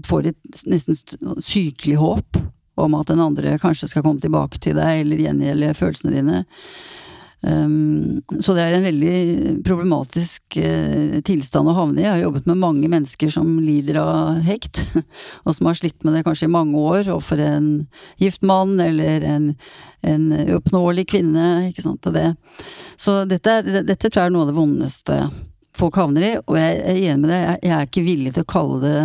får 0.09 0.31
et 0.31 0.63
nesten 0.65 0.97
sykelig 1.45 1.99
håp 2.01 2.41
om 2.77 2.95
at 2.97 3.09
den 3.11 3.23
andre 3.23 3.57
kanskje 3.61 3.89
skal 3.91 4.05
komme 4.05 4.23
tilbake 4.23 4.61
til 4.61 4.77
deg, 4.77 5.03
eller 5.03 5.25
gjengjelde 5.25 5.73
følelsene 5.77 6.15
dine. 6.15 6.45
Um, 7.41 8.23
så 8.41 8.55
det 8.57 8.63
er 8.63 8.73
en 8.73 8.85
veldig 8.87 9.17
problematisk 9.65 10.57
uh, 10.57 11.19
tilstand 11.25 11.69
å 11.69 11.75
havne 11.77 12.01
i. 12.01 12.05
Jeg 12.05 12.15
har 12.15 12.23
jobbet 12.23 12.47
med 12.49 12.59
mange 12.63 12.89
mennesker 12.89 13.29
som 13.33 13.51
lider 13.61 13.99
av 14.01 14.39
hekt, 14.47 14.81
og 15.45 15.53
som 15.53 15.69
har 15.69 15.77
slitt 15.77 16.01
med 16.01 16.17
det 16.17 16.23
kanskje 16.25 16.49
i 16.49 16.55
mange 16.55 16.81
år, 16.81 17.11
og 17.13 17.21
for 17.27 17.41
en 17.41 17.85
gift 18.21 18.41
mann 18.41 18.79
eller 18.81 19.25
en, 19.25 19.51
en 20.01 20.31
uoppnåelig 20.47 21.05
kvinne, 21.13 21.51
ikke 21.69 21.85
sant. 21.85 22.09
Det. 22.17 22.31
Så 22.97 23.19
dette, 23.29 23.59
er, 23.59 23.83
dette 23.85 24.09
tror 24.09 24.23
jeg 24.23 24.31
er 24.31 24.33
noe 24.33 24.47
av 24.47 24.51
det 24.51 24.57
vondeste 24.57 25.21
folk 25.77 26.01
havner 26.01 26.25
i, 26.25 26.33
og 26.41 26.57
jeg 26.57 26.81
er 26.81 26.99
enig 27.11 27.21
med 27.21 27.31
deg, 27.35 27.47
jeg 27.61 27.75
er 27.77 27.85
ikke 27.85 28.07
villig 28.07 28.33
til 28.33 28.47
å 28.47 28.51
kalle 28.57 28.81
det 28.81 28.99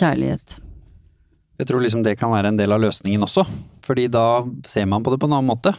kjærlighet. 0.00 0.58
Jeg 1.62 1.68
tror 1.70 1.84
liksom 1.84 2.02
det 2.02 2.16
kan 2.18 2.32
være 2.32 2.50
en 2.50 2.58
del 2.58 2.74
av 2.74 2.80
løsningen 2.82 3.22
også, 3.22 3.44
fordi 3.86 4.08
da 4.10 4.42
ser 4.66 4.88
man 4.90 5.04
på 5.06 5.12
det 5.12 5.20
på 5.22 5.28
en 5.30 5.36
annen 5.36 5.52
måte. 5.52 5.70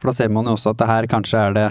For 0.00 0.10
da 0.10 0.16
ser 0.16 0.32
man 0.34 0.48
jo 0.50 0.56
også 0.56 0.72
at 0.72 0.80
det 0.80 0.88
her 0.90 1.06
kanskje 1.12 1.38
er 1.38 1.54
det 1.54 1.68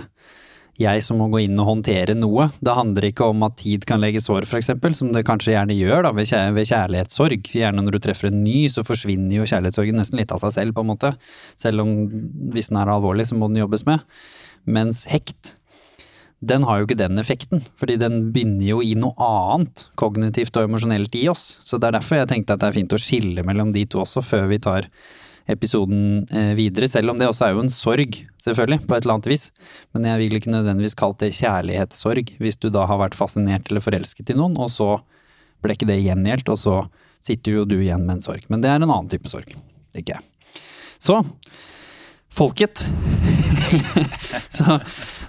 jeg 0.79 1.03
som 1.03 1.19
må 1.19 1.27
gå 1.33 1.41
inn 1.43 1.59
og 1.59 1.67
håndtere 1.67 2.15
noe. 2.15 2.47
Det 2.63 2.77
handler 2.77 3.09
ikke 3.09 3.27
om 3.27 3.43
at 3.43 3.57
tid 3.59 3.83
kan 3.89 3.99
legge 3.99 4.21
sår, 4.23 4.47
eksempel, 4.57 4.95
som 4.95 5.11
det 5.11 5.25
kanskje 5.27 5.51
gjerne 5.51 5.75
gjør 5.75 6.07
da, 6.07 6.13
ved 6.15 6.31
kjærlighetssorg. 6.31 7.51
Gjerne 7.59 7.83
når 7.83 7.97
du 7.97 7.99
treffer 8.07 8.31
en 8.31 8.39
ny, 8.45 8.69
så 8.71 8.85
forsvinner 8.87 9.41
jo 9.41 9.49
kjærlighetssorgen 9.51 9.99
nesten 9.99 10.21
litt 10.21 10.31
av 10.31 10.39
seg 10.45 10.55
selv, 10.55 10.77
på 10.77 10.85
en 10.85 10.93
måte. 10.93 11.11
Selv 11.59 11.83
om 11.83 11.91
hvis 12.55 12.71
den 12.71 12.79
er 12.79 12.93
alvorlig, 12.95 13.27
så 13.27 13.35
må 13.35 13.51
den 13.51 13.59
jobbes 13.59 13.83
med. 13.89 14.07
Mens 14.63 15.03
hekt, 15.11 15.57
den 16.41 16.63
har 16.65 16.79
jo 16.79 16.87
ikke 16.87 16.97
den 16.97 17.21
effekten, 17.21 17.61
fordi 17.77 17.99
den 18.01 18.31
binder 18.33 18.65
jo 18.65 18.79
i 18.81 18.95
noe 18.97 19.13
annet 19.21 19.85
kognitivt 19.99 20.55
og 20.57 20.65
emosjonelt 20.65 21.13
i 21.19 21.27
oss. 21.29 21.59
Så 21.61 21.77
det 21.77 21.91
er 21.91 21.99
derfor 21.99 22.17
jeg 22.17 22.31
tenkte 22.31 22.55
at 22.55 22.63
det 22.63 22.71
er 22.71 22.77
fint 22.79 22.95
å 22.97 23.01
skille 23.01 23.45
mellom 23.45 23.73
de 23.75 23.85
to 23.85 24.01
også, 24.01 24.23
før 24.25 24.47
vi 24.49 24.57
tar 24.61 24.87
episoden 25.51 26.25
eh, 26.33 26.53
videre, 26.57 26.89
selv 26.89 27.13
om 27.13 27.19
det 27.19 27.27
også 27.29 27.45
er 27.47 27.55
jo 27.55 27.63
en 27.63 27.71
sorg, 27.73 28.17
selvfølgelig, 28.41 28.81
på 28.87 28.95
et 28.95 29.05
eller 29.05 29.17
annet 29.19 29.29
vis. 29.29 29.47
Men 29.93 30.07
jeg 30.09 30.21
vil 30.21 30.37
ikke 30.39 30.53
nødvendigvis 30.53 30.97
kalt 30.97 31.21
det 31.21 31.33
kjærlighetssorg, 31.37 32.35
hvis 32.41 32.59
du 32.61 32.69
da 32.73 32.87
har 32.89 33.01
vært 33.01 33.17
fascinert 33.17 33.69
eller 33.69 33.85
forelsket 33.85 34.33
i 34.33 34.37
noen, 34.37 34.57
og 34.61 34.71
så 34.73 34.95
ble 35.61 35.77
ikke 35.77 35.89
det 35.89 36.01
gjengjeldt, 36.01 36.49
og 36.49 36.57
så 36.57 36.77
sitter 37.21 37.59
jo 37.59 37.67
du 37.69 37.77
igjen 37.77 38.05
med 38.07 38.17
en 38.17 38.25
sorg. 38.25 38.47
Men 38.49 38.63
det 38.63 38.71
er 38.71 38.81
en 38.81 38.89
annen 38.89 39.11
type 39.11 39.29
sorg, 39.29 39.53
ikke 39.97 40.17
jeg. 40.17 40.25
Så, 41.01 41.19
folket. 42.31 42.87
så 44.57 44.79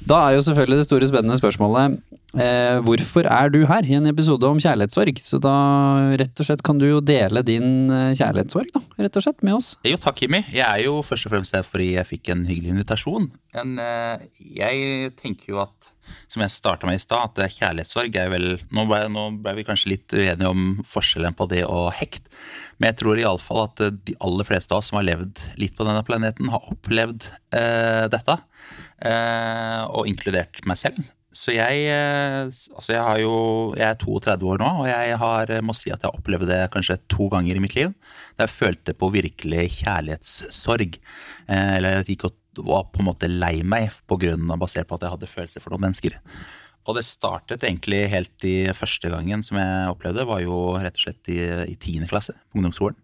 da 0.07 0.19
er 0.27 0.37
jo 0.37 0.45
selvfølgelig 0.47 0.83
det 0.83 0.89
store 0.89 1.09
spennende 1.11 1.39
spørsmålet 1.39 2.01
eh, 2.39 2.79
hvorfor 2.85 3.27
er 3.29 3.51
du 3.53 3.61
her 3.69 3.87
i 3.87 3.95
en 3.99 4.09
episode 4.11 4.49
om 4.49 4.61
kjærlighetssorg? 4.63 5.21
Så 5.23 5.39
da 5.43 5.55
rett 6.21 6.43
og 6.43 6.49
slett 6.49 6.65
kan 6.67 6.81
du 6.81 6.89
jo 6.89 7.01
dele 7.05 7.45
din 7.47 7.91
eh, 7.93 8.13
kjærlighetssorg, 8.19 8.73
da, 8.75 8.83
rett 9.05 9.19
og 9.19 9.27
slett, 9.27 9.43
med 9.47 9.59
oss. 9.59 9.73
Jo, 9.87 10.01
takk, 10.01 10.25
Jimmy. 10.25 10.43
Jeg 10.53 10.67
er 10.67 10.87
jo 10.87 11.01
først 11.07 11.29
og 11.29 11.37
fremst 11.37 11.57
her 11.57 11.67
fordi 11.67 11.93
jeg 11.97 12.09
fikk 12.09 12.33
en 12.35 12.47
hyggelig 12.49 12.75
invitasjon. 12.77 13.31
Men 13.57 13.79
eh, 13.83 14.29
jeg 14.63 15.13
tenker 15.21 15.55
jo 15.55 15.63
at 15.67 15.92
som 16.33 16.45
jeg 16.45 16.55
starta 16.55 16.89
med 16.89 16.99
i 16.99 17.03
stad, 17.03 17.31
at 17.33 17.43
eh, 17.45 17.55
kjærlighetssorg 17.59 18.19
er 18.19 18.33
vel 18.33 18.49
Nå 18.73 18.87
ble, 18.89 19.01
nå 19.13 19.29
ble, 19.43 19.57
vi 19.59 19.67
kanskje 19.69 19.93
litt 19.95 20.15
uenige 20.15 20.51
om 20.51 20.83
forskjellen 20.89 21.37
på 21.39 21.49
det 21.53 21.65
og 21.67 21.91
hekt, 21.99 22.31
men 22.79 22.91
jeg 22.91 23.01
tror 23.03 23.21
iallfall 23.21 23.65
at 23.67 23.85
eh, 23.85 23.97
de 24.11 24.19
aller 24.25 24.49
fleste 24.49 24.75
av 24.75 24.83
oss 24.83 24.93
som 24.93 25.01
har 25.01 25.09
levd 25.09 25.43
litt 25.61 25.77
på 25.79 25.89
denne 25.89 26.05
planeten, 26.07 26.53
har 26.53 26.71
opplevd 26.73 27.31
eh, 27.57 28.07
dette. 28.13 28.39
Eh, 29.03 29.83
og 29.91 30.07
inkludert 30.11 30.63
meg 30.69 30.79
selv. 30.79 31.03
Så 31.33 31.55
jeg 31.57 31.87
eh, 31.89 32.45
Altså, 32.45 32.93
jeg 32.93 33.25
jo 33.25 33.37
Jeg 33.79 33.87
er 33.89 33.99
32 33.99 34.51
år 34.53 34.61
nå, 34.61 34.71
og 34.85 34.89
jeg 34.91 35.17
har, 35.23 35.55
må 35.65 35.75
si 35.77 35.91
at 35.91 36.03
jeg 36.03 36.11
har 36.11 36.19
opplevd 36.19 36.51
det 36.51 36.61
kanskje 36.75 37.01
to 37.11 37.29
ganger 37.33 37.59
i 37.59 37.65
mitt 37.65 37.77
liv. 37.79 37.95
Da 38.37 38.47
jeg 38.47 38.57
følte 38.59 38.95
på 38.97 39.11
virkelig 39.15 39.67
kjærlighetssorg. 39.81 41.01
Eh, 41.49 41.73
eller 41.79 42.03
at 42.03 42.07
jeg 42.07 42.19
gikk 42.19 42.29
og 42.29 42.39
var 42.59 42.89
på 42.93 43.01
en 43.01 43.09
måte 43.11 43.31
lei 43.31 43.63
meg 43.65 43.95
på 44.09 44.19
grunn 44.21 44.51
av, 44.51 44.61
basert 44.61 44.89
på 44.89 44.99
at 44.99 45.07
jeg 45.07 45.15
hadde 45.15 45.31
følelser 45.31 45.65
for 45.65 45.75
noen 45.75 45.87
mennesker. 45.89 46.19
Og 46.83 46.99
det 46.99 47.05
startet 47.07 47.63
egentlig 47.63 48.09
helt 48.11 48.47
i 48.49 48.57
første 48.75 49.11
gangen 49.13 49.45
som 49.47 49.61
jeg 49.61 49.93
opplevde, 49.93 50.27
var 50.27 50.43
jo 50.43 50.75
rett 50.83 50.99
og 50.99 51.05
slett 51.05 51.31
i 51.33 51.77
tiende 51.79 52.11
klasse 52.11 52.35
på 52.51 52.59
ungdomsskolen. 52.59 52.99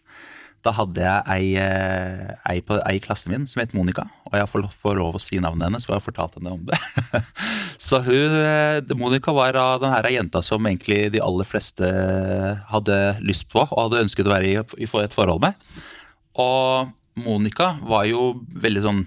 Da 0.67 0.73
hadde 0.75 1.05
jeg 1.05 1.23
ei, 1.31 1.45
eh, 1.62 2.33
ei, 2.50 2.59
på, 2.67 2.81
ei 2.83 2.97
i 2.99 3.02
klassen 3.02 3.31
min 3.31 3.45
som 3.47 3.62
het 3.62 3.75
Monica, 3.76 4.09
og 4.26 4.35
jeg 4.35 4.50
får, 4.50 4.64
får 4.75 4.97
lov 4.99 5.14
å 5.14 5.21
si 5.23 5.38
navnet 5.38 5.69
hennes, 5.69 5.87
for 5.87 5.95
jeg 5.95 6.00
har 6.00 6.07
fortalt 6.09 6.35
henne 6.40 6.57
om 6.57 6.64
det. 6.67 6.78
så 7.88 8.00
hun, 8.02 8.35
eh, 8.43 8.97
Monica 8.99 9.33
var 9.37 9.55
den 9.55 9.95
her 9.95 10.11
jenta 10.11 10.43
som 10.43 10.67
egentlig 10.67 11.12
de 11.14 11.23
aller 11.23 11.47
fleste 11.47 11.93
hadde 12.73 12.99
lyst 13.23 13.47
på 13.52 13.62
og 13.62 13.85
hadde 13.85 14.02
ønsket 14.09 14.26
å 14.26 14.35
være 14.35 14.50
i, 14.50 14.57
i 14.83 14.90
et 15.05 15.14
forhold 15.14 15.47
med. 15.47 15.71
Og 16.43 16.90
Monica 17.23 17.76
var 17.87 18.11
jo 18.11 18.33
veldig 18.59 18.83
sånn 18.83 19.07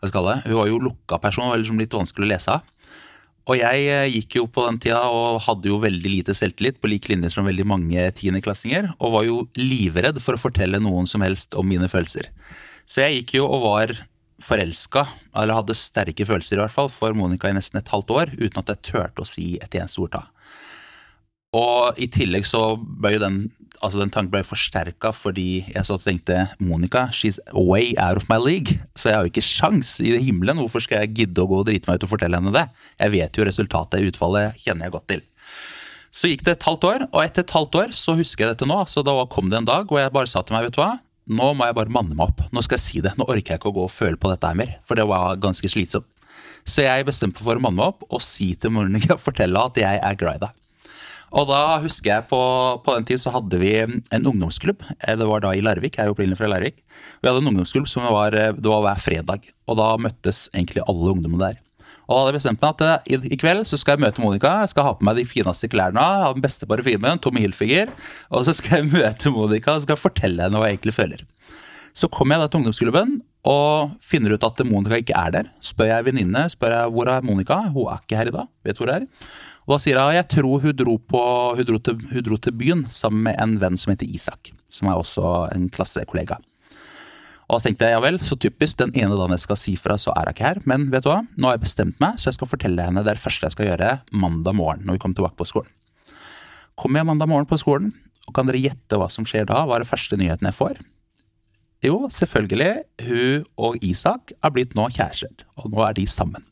hva 0.00 0.10
skal 0.10 0.28
det, 0.28 0.38
Hun 0.46 0.58
var 0.60 0.70
jo 0.70 0.80
lukka 0.82 1.18
person 1.22 1.48
var 1.48 1.60
liksom 1.60 1.80
litt 1.80 1.94
vanskelig 1.96 2.26
å 2.26 2.32
lese 2.32 2.56
av. 2.58 2.72
Og 3.46 3.60
jeg 3.60 3.86
eh, 3.86 4.08
gikk 4.10 4.40
jo 4.40 4.48
på 4.50 4.64
den 4.66 4.80
tida 4.82 5.04
og 5.06 5.38
hadde 5.44 5.70
jo 5.70 5.78
veldig 5.82 6.10
lite 6.10 6.34
selvtillit, 6.34 6.80
på 6.82 6.90
lik 6.90 7.06
linje 7.12 7.30
som 7.30 7.46
veldig 7.46 7.66
mange 7.68 8.08
tiendeklassinger, 8.18 8.90
og 8.98 9.14
var 9.14 9.26
jo 9.28 9.38
livredd 9.60 10.18
for 10.22 10.34
å 10.34 10.42
fortelle 10.42 10.82
noen 10.82 11.06
som 11.10 11.22
helst 11.22 11.54
om 11.58 11.68
mine 11.68 11.88
følelser. 11.90 12.32
Så 12.86 13.04
jeg 13.04 13.20
gikk 13.20 13.36
jo 13.38 13.46
og 13.46 13.62
var 13.62 13.94
forelska, 14.42 15.06
eller 15.32 15.56
hadde 15.60 15.78
sterke 15.78 16.26
følelser 16.26 16.58
i 16.58 16.64
hvert 16.64 16.74
fall, 16.74 16.90
for 16.92 17.14
Monica 17.16 17.48
i 17.48 17.56
nesten 17.56 17.80
et 17.80 17.92
halvt 17.92 18.12
år, 18.12 18.34
uten 18.36 18.60
at 18.60 18.72
jeg 18.74 18.82
turte 18.90 19.22
å 19.22 19.28
si 19.28 19.54
et 19.62 19.78
eneste 19.78 20.02
ord 20.02 20.16
ta. 20.18 20.26
Og 21.56 22.02
i 22.02 22.10
tillegg 22.12 22.44
så 22.48 22.74
ble 22.76 23.14
jo 23.14 23.22
den 23.22 23.38
altså 23.84 24.00
den 24.00 24.12
tanken 24.12 24.32
ble 24.32 24.42
forsterka 24.46 25.12
fordi 25.14 25.64
jeg 25.72 25.86
så 25.88 25.98
tenkte 26.00 26.46
Monica, 26.62 27.06
she's 27.12 27.38
way 27.52 27.94
out 28.00 28.20
of 28.20 28.28
my 28.30 28.38
league. 28.40 28.78
Så 28.96 29.10
jeg 29.10 29.18
har 29.18 29.26
jo 29.26 29.32
ikke 29.32 29.44
sjans 29.44 29.96
i 30.02 30.12
det 30.14 30.24
himmelen. 30.26 30.60
Hvorfor 30.62 30.84
skal 30.84 31.04
jeg 31.04 31.14
gidde 31.22 31.44
å 31.44 31.48
gå 31.50 31.62
og 31.62 31.68
drite 31.68 31.90
meg 31.90 31.98
ut 31.98 32.06
og 32.08 32.12
fortelle 32.14 32.40
henne 32.40 32.54
det? 32.54 32.66
Jeg 33.00 33.14
vet 33.14 33.38
jo 33.38 33.48
resultatet, 33.48 34.06
utfallet 34.10 34.60
kjenner 34.62 34.88
jeg 34.88 34.96
godt 34.96 35.10
til. 35.14 35.24
Så 36.16 36.30
gikk 36.30 36.46
det 36.46 36.56
et 36.56 36.64
halvt 36.64 36.86
år, 36.88 37.02
og 37.10 37.18
etter 37.20 37.44
et 37.44 37.52
halvt 37.52 37.76
år 37.82 37.96
så 37.96 38.14
husker 38.16 38.46
jeg 38.46 38.54
dette 38.54 38.68
nå. 38.68 38.78
Så 38.88 39.04
da 39.04 39.16
kom 39.32 39.50
det 39.52 39.60
en 39.60 39.68
dag 39.68 39.90
hvor 39.90 40.00
jeg 40.00 40.14
bare 40.14 40.30
sa 40.32 40.40
til 40.40 40.56
meg, 40.56 40.68
vet 40.68 40.78
du 40.78 40.80
hva. 40.80 40.94
Nå 41.26 41.50
må 41.58 41.66
jeg 41.66 41.76
bare 41.76 41.92
manne 41.92 42.14
meg 42.16 42.30
opp. 42.30 42.44
Nå 42.54 42.62
skal 42.64 42.78
jeg 42.78 42.84
si 42.84 43.02
det. 43.04 43.12
Nå 43.18 43.26
orker 43.26 43.56
jeg 43.56 43.60
ikke 43.60 43.72
å 43.72 43.76
gå 43.76 43.84
og 43.88 43.92
føle 43.92 44.20
på 44.20 44.30
dette 44.30 44.48
her 44.48 44.56
mer. 44.56 44.76
For 44.86 44.98
det 44.98 45.08
var 45.10 45.36
ganske 45.42 45.68
slitsomt. 45.68 46.08
Så 46.66 46.82
jeg 46.86 47.06
bestemte 47.06 47.44
for 47.44 47.58
å 47.58 47.62
manne 47.62 47.78
meg 47.78 47.92
opp 47.92 48.06
og 48.08 48.22
si 48.24 48.52
til 48.58 48.72
Monica, 48.74 49.18
fortelle 49.28 49.60
at 49.68 49.78
jeg 49.80 50.00
er 50.02 50.18
glad 50.18 50.40
i 50.40 50.46
deg. 50.46 50.54
Og 51.34 51.48
da 51.50 51.60
husker 51.82 52.12
jeg 52.12 52.26
på, 52.30 52.40
på, 52.84 52.94
den 52.94 53.06
tid 53.08 53.20
så 53.22 53.32
hadde 53.34 53.58
vi 53.58 53.72
en 53.82 54.02
ungdomsklubb. 54.30 54.84
Eh, 55.00 55.16
det 55.18 55.26
var 55.26 55.42
da 55.42 55.52
i 55.56 55.62
Larvik. 55.64 55.96
Jeg 55.96 56.06
er 56.06 56.10
jo 56.10 56.14
opprinnelig 56.14 56.38
fra 56.38 56.50
Larvik. 56.52 56.78
Vi 57.20 57.28
hadde 57.28 57.42
en 57.42 57.50
ungdomsklubb 57.50 57.88
som 57.90 58.06
var, 58.06 58.36
eh, 58.38 58.54
det 58.54 58.70
var 58.70 58.84
hver 58.84 59.02
fredag. 59.02 59.48
Og 59.66 59.80
da 59.80 59.92
møttes 59.98 60.46
egentlig 60.54 60.84
alle 60.86 61.14
ungdommene 61.16 61.48
der. 61.48 61.62
Og 62.06 62.12
da 62.12 62.18
hadde 62.20 62.30
jeg 62.30 62.38
bestemt 62.38 62.62
meg 62.62 62.74
at 62.76 62.84
eh, 62.86 63.14
i, 63.16 63.20
i, 63.34 63.38
kveld 63.40 63.66
så 63.66 63.78
skal 63.80 63.96
jeg 63.96 64.06
møte 64.06 64.22
Monica. 64.22 64.52
Jeg 64.62 64.74
skal 64.74 64.86
ha 64.86 64.94
på 64.94 65.06
meg 65.08 65.18
de 65.18 65.26
fineste 65.26 65.70
klærne, 65.72 66.02
ha 66.22 66.30
den 66.36 66.44
beste 66.44 66.68
parfymen, 66.70 67.18
Tommy 67.22 67.42
Hilfiger. 67.42 67.90
Og 68.30 68.46
så 68.46 68.54
skal 68.54 68.80
jeg 68.80 68.92
møte 68.94 69.34
Monica 69.34 69.74
og 69.74 69.82
skal 69.88 69.98
fortelle 69.98 70.46
henne 70.46 70.62
hva 70.62 70.70
jeg 70.70 70.78
egentlig 70.78 70.94
føler. 70.94 71.26
Så 71.96 72.10
kommer 72.12 72.36
jeg 72.36 72.44
da 72.44 72.52
til 72.52 72.60
ungdomsklubben 72.60 73.18
og 73.48 73.96
finner 74.04 74.34
ut 74.36 74.44
at 74.44 74.62
Monica 74.68 74.98
ikke 75.00 75.16
er 75.16 75.32
der. 75.32 75.50
Spør 75.64 75.88
jeg 75.88 76.06
venninne 76.06 76.44
spør 76.52 76.74
jeg, 76.74 76.94
hvor 76.94 77.10
er 77.10 77.24
Monica. 77.24 77.62
Hun 77.72 77.88
er 77.88 78.02
ikke 78.02 78.18
her 78.20 78.30
i 78.30 78.34
dag. 78.34 78.50
Vet 78.66 78.80
hvor 78.80 78.90
hun 78.90 78.98
er. 78.98 79.06
Og 79.66 79.74
da 79.74 79.82
sier 79.82 79.98
hun 79.98 80.14
jeg 80.14 80.28
tror 80.30 80.62
hun 80.62 80.76
dro, 80.78 80.98
på, 81.02 81.22
hun, 81.58 81.66
dro 81.66 81.78
til, 81.82 82.02
hun 82.12 82.26
dro 82.26 82.38
til 82.38 82.54
byen 82.54 82.84
sammen 82.94 83.24
med 83.26 83.40
en 83.42 83.56
venn 83.62 83.78
som 83.80 83.92
heter 83.92 84.06
Isak. 84.06 84.52
Som 84.70 84.90
er 84.90 84.98
også 85.00 85.48
en 85.54 85.66
klassekollega. 85.74 86.38
Og 87.46 87.58
da 87.58 87.62
tenkte 87.62 87.86
jeg 87.86 87.94
ja 87.94 88.02
vel, 88.02 88.16
så 88.22 88.34
typisk, 88.42 88.78
den 88.80 88.94
ene 88.98 89.14
dagen 89.14 89.34
jeg 89.36 89.44
skal 89.44 89.58
si 89.58 89.76
fra, 89.78 89.94
så 90.02 90.10
er 90.14 90.26
hun 90.26 90.34
ikke 90.34 90.46
her. 90.46 90.60
Men 90.66 90.88
vet 90.90 91.06
du 91.06 91.10
hva, 91.12 91.20
nå 91.34 91.46
har 91.46 91.58
jeg 91.58 91.66
bestemt 91.66 92.00
meg, 92.02 92.18
så 92.18 92.30
jeg 92.30 92.38
skal 92.38 92.50
fortelle 92.50 92.86
henne 92.88 93.04
det 93.06 93.18
første 93.22 93.46
jeg 93.46 93.54
skal 93.54 93.70
gjøre 93.70 93.92
mandag 94.10 94.56
morgen 94.58 94.82
når 94.86 94.96
vi 94.96 95.02
kommer 95.02 95.18
tilbake 95.18 95.38
på 95.38 95.46
skolen. 95.50 95.70
Kommer 96.78 97.00
jeg 97.00 97.08
mandag 97.08 97.30
morgen 97.30 97.48
på 97.50 97.58
skolen, 97.62 97.94
og 98.26 98.34
kan 98.34 98.50
dere 98.50 98.60
gjette 98.60 98.98
hva 98.98 99.06
som 99.10 99.26
skjer 99.26 99.46
da? 99.48 99.62
Hva 99.66 99.78
er 99.78 99.86
det 99.86 99.90
første 99.90 100.18
nyheten 100.18 100.50
jeg 100.50 100.58
får? 100.58 100.82
Jo, 101.86 102.00
selvfølgelig, 102.10 102.72
hun 103.06 103.46
og 103.62 103.78
Isak 103.84 104.34
er 104.42 104.52
blitt 104.54 104.74
nå 104.78 104.88
kjærester, 104.94 105.46
og 105.60 105.70
nå 105.70 105.86
er 105.86 105.94
de 105.98 106.06
sammen. 106.10 106.42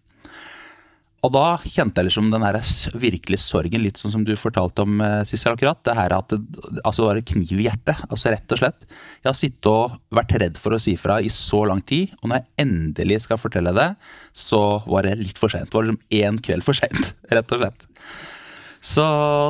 Og 1.24 1.32
da 1.32 1.44
kjente 1.64 2.02
jeg 2.02 2.10
liksom 2.10 2.28
den 2.32 2.44
her 2.44 2.58
virkelig 3.00 3.40
sorgen, 3.46 3.80
litt 3.80 4.00
sånn 4.00 4.12
som 4.12 4.26
du 4.26 4.34
fortalte 4.36 4.84
om, 4.84 4.98
uh, 5.00 5.22
Sissel, 5.24 5.54
akkurat. 5.56 5.80
Det 5.86 5.96
her 5.96 6.12
at 6.12 6.34
det 6.34 6.82
altså, 6.84 7.06
var 7.08 7.22
kniv 7.24 7.54
i 7.56 7.68
hjertet. 7.68 8.04
Altså 8.10 8.34
rett 8.34 8.52
og 8.52 8.60
slett. 8.60 8.84
Jeg 9.22 9.30
har 9.30 9.38
sittet 9.38 9.70
og 9.70 9.96
vært 10.14 10.36
redd 10.42 10.60
for 10.60 10.76
å 10.76 10.82
si 10.82 10.98
fra 11.00 11.20
i 11.24 11.32
så 11.32 11.64
lang 11.70 11.80
tid, 11.86 12.12
og 12.20 12.28
når 12.28 12.42
jeg 12.42 12.66
endelig 12.66 13.22
skal 13.24 13.40
fortelle 13.40 13.72
det, 13.76 13.88
så 14.36 14.60
var 14.84 15.08
det 15.08 15.16
litt 15.22 15.40
for 15.40 15.52
sent. 15.52 15.70
Det 15.72 15.80
var 15.80 15.88
liksom 15.88 16.20
én 16.20 16.40
kveld 16.44 16.66
for 16.66 16.76
sent, 16.76 17.14
rett 17.34 17.56
og 17.56 17.64
slett. 17.64 17.88
Så 18.84 19.02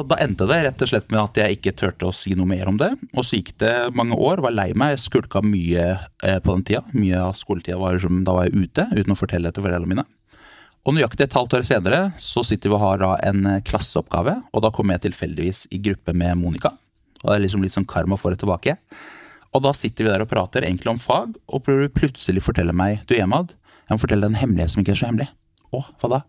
da 0.07 0.21
endte 0.23 0.47
det 0.47 0.61
rett 0.63 0.83
og 0.85 0.91
slett 0.93 1.09
med 1.11 1.19
at 1.19 1.39
jeg 1.41 1.57
ikke 1.57 1.75
turte 1.75 2.07
å 2.07 2.15
si 2.15 2.37
noe 2.39 2.47
mer 2.47 2.69
om 2.71 2.77
det. 2.79 2.93
Og 3.19 3.27
så 3.27 3.41
gikk 3.41 3.57
det 3.59 3.73
mange 3.99 4.15
år, 4.15 4.45
var 4.45 4.55
lei 4.55 4.69
meg, 4.79 4.95
jeg 4.95 5.09
skulka 5.09 5.43
mye 5.43 5.89
eh, 6.23 6.39
på 6.39 6.55
den 6.55 6.63
tida. 6.69 6.85
Mye 6.95 7.25
av 7.33 7.35
skoletida 7.41 7.81
var 7.83 7.99
som 7.99 8.23
da 8.23 8.37
var 8.37 8.47
jeg 8.47 8.69
ute, 8.69 8.87
uten 8.95 9.17
å 9.17 9.19
fortelle 9.19 9.51
det 9.51 9.59
til 9.59 9.67
foreldrene 9.67 9.91
mine. 9.91 10.07
Og 10.85 10.93
nøyaktig 10.93 11.25
et 11.25 11.35
halvt 11.37 11.57
år 11.59 11.65
senere 11.65 12.01
så 12.21 12.43
sitter 12.45 12.69
vi 12.69 12.77
og 12.77 12.83
har 12.83 13.01
da 13.01 13.11
en 13.25 13.47
eh, 13.49 13.63
klasseoppgave, 13.65 14.37
og 14.53 14.65
da 14.65 14.71
kommer 14.75 14.97
jeg 14.97 15.07
tilfeldigvis 15.07 15.65
i 15.73 15.81
gruppe 15.85 16.13
med 16.13 16.37
Monica. 16.43 16.75
Og 17.23 17.31
det 17.31 17.37
er 17.39 17.45
liksom 17.47 17.65
litt 17.65 17.73
sånn 17.73 17.89
karma 17.89 18.19
for 18.21 18.35
det 18.35 18.43
tilbake. 18.43 18.77
Og 19.55 19.63
da 19.65 19.73
sitter 19.77 20.05
vi 20.05 20.13
der 20.13 20.25
og 20.25 20.29
prater 20.29 20.67
egentlig 20.67 20.93
om 20.93 21.01
fag, 21.01 21.39
og 21.49 21.65
prøver 21.65 21.93
plutselig 21.95 22.43
forteller 22.45 22.77
meg 22.77 23.07
Du, 23.09 23.15
Emad, 23.17 23.55
jeg 23.89 23.97
må 23.97 24.03
fortelle 24.03 24.27
deg 24.27 24.35
en 24.35 24.43
hemmelighet 24.43 24.75
som 24.75 24.85
ikke 24.85 24.93
er 24.97 25.01
så 25.01 25.09
hemmelig. 25.09 25.31
Å, 25.73 25.81
hva 26.03 26.11
da? 26.13 26.21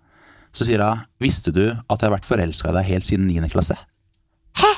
Så 0.55 0.67
sier 0.67 0.79
hun 0.79 1.03
Visste 1.19 1.51
du 1.51 1.65
at 1.73 1.99
jeg 1.99 2.07
har 2.07 2.15
vært 2.15 2.27
forelska 2.27 2.71
i 2.71 2.77
deg 2.77 2.89
helt 2.93 3.09
siden 3.09 3.27
niende 3.27 3.51
klasse? 3.51 3.75
Hæ?! 4.55 4.71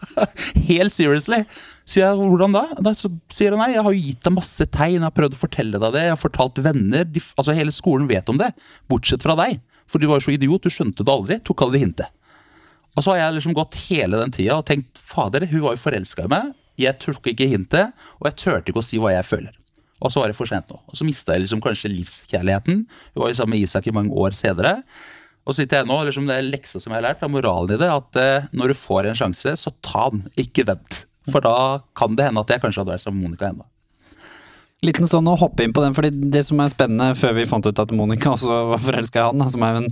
helt 0.70 0.96
seriously! 0.96 1.44
Sier 1.90 2.04
jeg, 2.04 2.18
hvordan 2.22 2.52
da? 2.54 2.62
Da 2.86 2.92
sier 2.94 3.54
han 3.56 3.58
nei, 3.64 3.72
jeg 3.74 3.82
har 3.82 3.94
jo 3.96 4.02
gitt 4.04 4.22
deg 4.22 4.34
masse 4.36 4.66
tegn, 4.70 5.00
jeg 5.00 5.06
har 5.08 5.14
prøvd 5.16 5.34
å 5.34 5.40
fortelle 5.40 5.80
deg 5.82 5.96
det, 5.96 6.04
jeg 6.06 6.14
har 6.14 6.20
fortalt 6.20 6.60
venner, 6.62 7.08
de, 7.08 7.22
altså 7.34 7.56
hele 7.56 7.74
skolen 7.74 8.06
vet 8.10 8.30
om 8.30 8.38
det, 8.38 8.52
bortsett 8.90 9.24
fra 9.26 9.34
deg. 9.40 9.58
For 9.90 9.98
du 9.98 10.06
var 10.06 10.20
jo 10.20 10.28
så 10.28 10.34
idiot, 10.36 10.62
du 10.62 10.70
skjønte 10.70 11.02
det 11.02 11.10
aldri, 11.10 11.40
tok 11.42 11.64
aldri 11.66 11.80
hintet. 11.82 12.12
Og 12.94 13.02
så 13.02 13.12
har 13.12 13.24
jeg 13.24 13.38
liksom 13.40 13.56
gått 13.58 13.78
hele 13.88 14.20
den 14.22 14.34
tida 14.34 14.60
og 14.60 14.68
tenkt 14.70 15.02
fader, 15.02 15.48
hun 15.50 15.64
var 15.64 15.74
jo 15.74 15.82
forelska 15.82 16.28
i 16.28 16.30
meg, 16.30 16.52
jeg 16.78 16.96
tok 17.02 17.26
ikke 17.32 17.48
hintet, 17.50 17.96
og 18.20 18.30
jeg 18.30 18.38
turte 18.38 18.70
ikke 18.70 18.82
å 18.82 18.86
si 18.86 19.00
hva 19.02 19.16
jeg 19.16 19.26
føler. 19.26 19.56
Og 20.00 20.14
så 20.14 20.22
var 20.22 20.30
det 20.30 20.38
for 20.38 20.48
sent 20.48 20.70
nå. 20.70 20.78
Og 20.88 20.96
så 20.96 21.04
mista 21.04 21.34
jeg 21.34 21.44
liksom 21.44 21.60
kanskje 21.60 21.90
livskjærligheten. 21.92 22.86
Vi 22.86 23.20
var 23.20 23.28
jo 23.28 23.36
sammen 23.36 23.58
med 23.58 23.66
Isak 23.66 23.90
i 23.90 23.92
mange 23.92 24.14
år 24.16 24.32
senere. 24.38 24.78
Og 25.44 25.52
så 25.52 25.60
sitter 25.60 25.82
jeg 25.82 25.90
nå, 25.90 25.98
liksom 26.06 26.30
det 26.30 26.38
leksa 26.46 26.80
som 26.80 26.94
jeg 26.94 27.02
har 27.02 27.10
lært, 27.10 27.24
av 27.26 27.32
moralen 27.34 27.74
i 27.74 27.80
det, 27.82 27.90
at 27.90 28.20
eh, 28.20 28.48
når 28.56 28.72
du 28.72 28.78
får 28.78 29.10
en 29.10 29.18
sjanse, 29.18 29.52
så 29.60 29.74
ta 29.84 30.06
den, 30.14 30.24
ikke 30.40 30.64
vent. 30.70 31.02
For 31.32 31.44
da 31.44 31.82
kan 31.96 32.16
det 32.18 32.28
hende 32.28 32.42
at 32.42 32.52
jeg 32.52 32.62
kanskje 32.62 32.82
hadde 32.82 32.96
vært 32.96 33.04
sammen 33.06 33.22
med 33.22 33.30
Monica 33.30 33.50
ennå. 33.50 33.66
Liten 34.86 35.04
sånn 35.04 35.28
å 35.28 35.36
hoppe 35.36 35.64
inn 35.66 35.74
på 35.76 35.82
den, 35.84 35.94
fordi 35.96 36.08
det 36.32 36.40
som 36.46 36.60
er 36.62 36.72
spennende 36.72 37.12
før 37.18 37.34
vi 37.36 37.48
fant 37.48 37.66
ut 37.68 37.82
at 37.82 37.90
Monica 37.92 38.32
også 38.32 38.60
var 38.70 38.80
forelska 38.80 39.20
i 39.20 39.26
han, 39.26 39.44
som 39.52 39.64
er 39.66 39.80
en, 39.82 39.88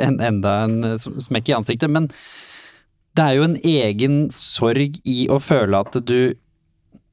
en, 0.00 0.16
enda 0.32 0.54
en 0.64 0.80
smekk 0.98 1.52
i 1.52 1.56
ansiktet, 1.60 1.92
men 1.94 2.08
det 3.14 3.22
er 3.22 3.36
jo 3.36 3.46
en 3.46 3.58
egen 3.60 4.16
sorg 4.34 4.98
i 5.06 5.26
å 5.30 5.38
føle 5.42 5.78
at 5.84 5.98
du 6.08 6.32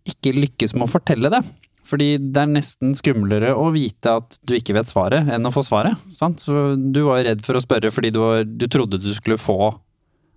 ikke 0.09 0.33
lykkes 0.33 0.73
med 0.73 0.87
å 0.87 0.93
fortelle 0.93 1.29
det. 1.29 1.43
Fordi 1.89 2.09
det 2.21 2.41
er 2.41 2.51
nesten 2.51 2.93
skumlere 2.97 3.53
å 3.57 3.69
vite 3.73 4.13
at 4.21 4.37
du 4.45 4.55
ikke 4.57 4.75
vet 4.77 4.89
svaret, 4.89 5.29
enn 5.33 5.47
å 5.47 5.53
få 5.53 5.63
svaret. 5.65 5.97
Sant? 6.19 6.45
Du 6.45 7.01
var 7.07 7.23
redd 7.25 7.41
for 7.45 7.57
å 7.57 7.63
spørre 7.63 7.91
fordi 7.93 8.13
du, 8.13 8.19
var, 8.21 8.43
du, 8.45 8.67
trodde 8.69 9.01
du 9.01 9.09
skulle 9.15 9.39
få 9.41 9.73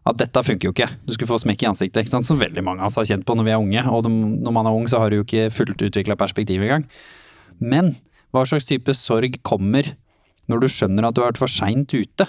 at 0.09 0.19
dette 0.19 0.43
funker 0.43 0.69
jo 0.69 0.75
ikke. 0.75 0.89
Du 1.07 1.15
skulle 1.15 1.31
få 1.31 1.39
smekk 1.43 1.63
i 1.63 1.69
ansiktet, 1.71 2.03
ikke 2.03 2.15
sant? 2.17 2.27
som 2.27 2.41
veldig 2.41 2.65
mange 2.67 2.83
av 2.83 2.91
oss 2.91 2.99
har 2.99 3.07
kjent 3.13 3.27
på 3.27 3.37
når 3.39 3.47
vi 3.47 3.55
er 3.55 3.63
unge. 3.63 3.83
Og 3.87 4.09
når 4.09 4.55
man 4.55 4.69
er 4.69 4.79
ung, 4.79 4.89
så 4.91 4.99
har 5.03 5.11
du 5.13 5.21
jo 5.21 5.27
ikke 5.27 5.51
fullt 5.55 5.85
utvikla 5.87 6.19
perspektiv 6.19 6.65
engang. 6.65 6.87
Men 7.63 7.95
hva 8.35 8.45
slags 8.49 8.67
type 8.67 8.95
sorg 8.99 9.39
kommer 9.47 9.93
når 10.51 10.65
du 10.65 10.71
skjønner 10.73 11.07
at 11.07 11.15
du 11.15 11.23
har 11.23 11.31
vært 11.31 11.43
for 11.43 11.53
seint 11.53 11.95
ute? 11.95 12.27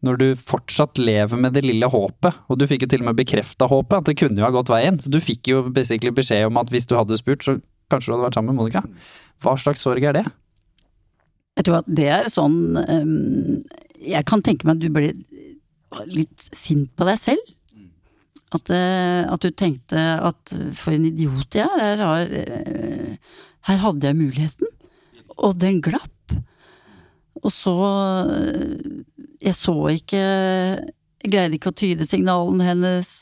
Når 0.00 0.16
du 0.16 0.28
fortsatt 0.40 0.96
lever 0.96 1.36
med 1.36 1.52
det 1.52 1.66
lille 1.66 1.88
håpet, 1.92 2.46
og 2.48 2.56
du 2.56 2.64
fikk 2.70 2.86
jo 2.86 2.92
til 2.94 3.02
og 3.04 3.10
med 3.10 3.18
bekrefta 3.18 3.68
håpet, 3.68 3.98
at 3.98 4.08
det 4.08 4.16
kunne 4.16 4.40
jo 4.40 4.46
ha 4.46 4.54
gått 4.54 4.72
veien. 4.72 4.96
Så 4.96 5.12
du 5.12 5.20
fikk 5.20 5.50
jo 5.52 5.66
beskjed 5.68 6.46
om 6.48 6.62
at 6.62 6.72
hvis 6.72 6.88
du 6.88 6.96
hadde 6.96 7.20
spurt, 7.20 7.44
så 7.44 7.58
Kanskje 7.90 8.10
du 8.10 8.14
hadde 8.14 8.28
vært 8.28 8.38
sammen 8.38 8.54
med 8.54 8.60
Monica. 8.60 8.84
Hva 9.42 9.56
slags 9.58 9.82
sorg 9.82 10.04
er 10.06 10.14
det? 10.14 10.24
Jeg 11.58 11.66
tror 11.66 11.80
at 11.80 11.88
det 11.90 12.06
er 12.06 12.28
sånn 12.30 12.78
um, 12.78 13.56
Jeg 14.00 14.22
kan 14.28 14.44
tenke 14.46 14.68
meg 14.68 14.78
at 14.78 14.84
du 14.84 14.94
ble 14.94 15.08
litt 16.06 16.50
sint 16.54 16.90
på 16.96 17.06
deg 17.08 17.18
selv. 17.20 17.56
At, 18.50 18.66
uh, 18.66 19.30
at 19.30 19.44
du 19.44 19.50
tenkte 19.54 19.98
at 20.26 20.52
for 20.74 20.96
en 20.96 21.06
idiot 21.06 21.54
jeg 21.54 21.70
er, 21.70 22.00
her, 22.00 22.02
har, 22.02 22.32
uh, 22.34 23.34
her 23.70 23.82
hadde 23.84 24.10
jeg 24.10 24.18
muligheten. 24.18 24.70
Og 25.38 25.58
den 25.60 25.78
glapp. 25.84 26.34
Og 27.40 27.52
så 27.54 27.72
uh, 27.72 28.74
Jeg 29.40 29.54
så 29.56 29.72
ikke 29.94 30.18
Jeg 30.20 31.30
greide 31.32 31.56
ikke 31.56 31.70
å 31.70 31.78
tyde 31.78 32.08
signalene 32.08 32.66
hennes. 32.66 33.12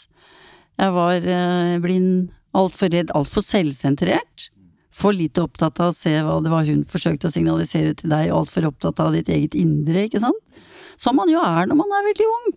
Jeg 0.79 0.95
var 0.95 1.25
blind, 1.83 2.31
altfor 2.55 2.91
redd, 2.95 3.11
altfor 3.19 3.43
selvsentrert 3.43 4.49
for 4.99 5.15
lite 5.15 5.43
opptatt 5.45 5.79
av 5.83 5.93
å 5.93 5.95
se 5.97 6.13
hva 6.23 6.39
det 6.43 6.53
var 6.53 6.67
hun 6.67 6.85
forsøkte 6.89 7.29
å 7.29 7.35
signalisere 7.35 7.95
til 7.99 8.11
deg, 8.13 8.33
altfor 8.35 8.69
opptatt 8.71 9.03
av 9.03 9.15
ditt 9.15 9.31
eget 9.31 9.57
indre, 9.59 10.07
ikke 10.07 10.23
sant? 10.23 10.63
Som 10.99 11.19
man 11.21 11.31
jo 11.31 11.43
er 11.45 11.69
når 11.71 11.79
man 11.79 11.97
er 11.99 12.09
veldig 12.11 12.29
ung. 12.35 12.53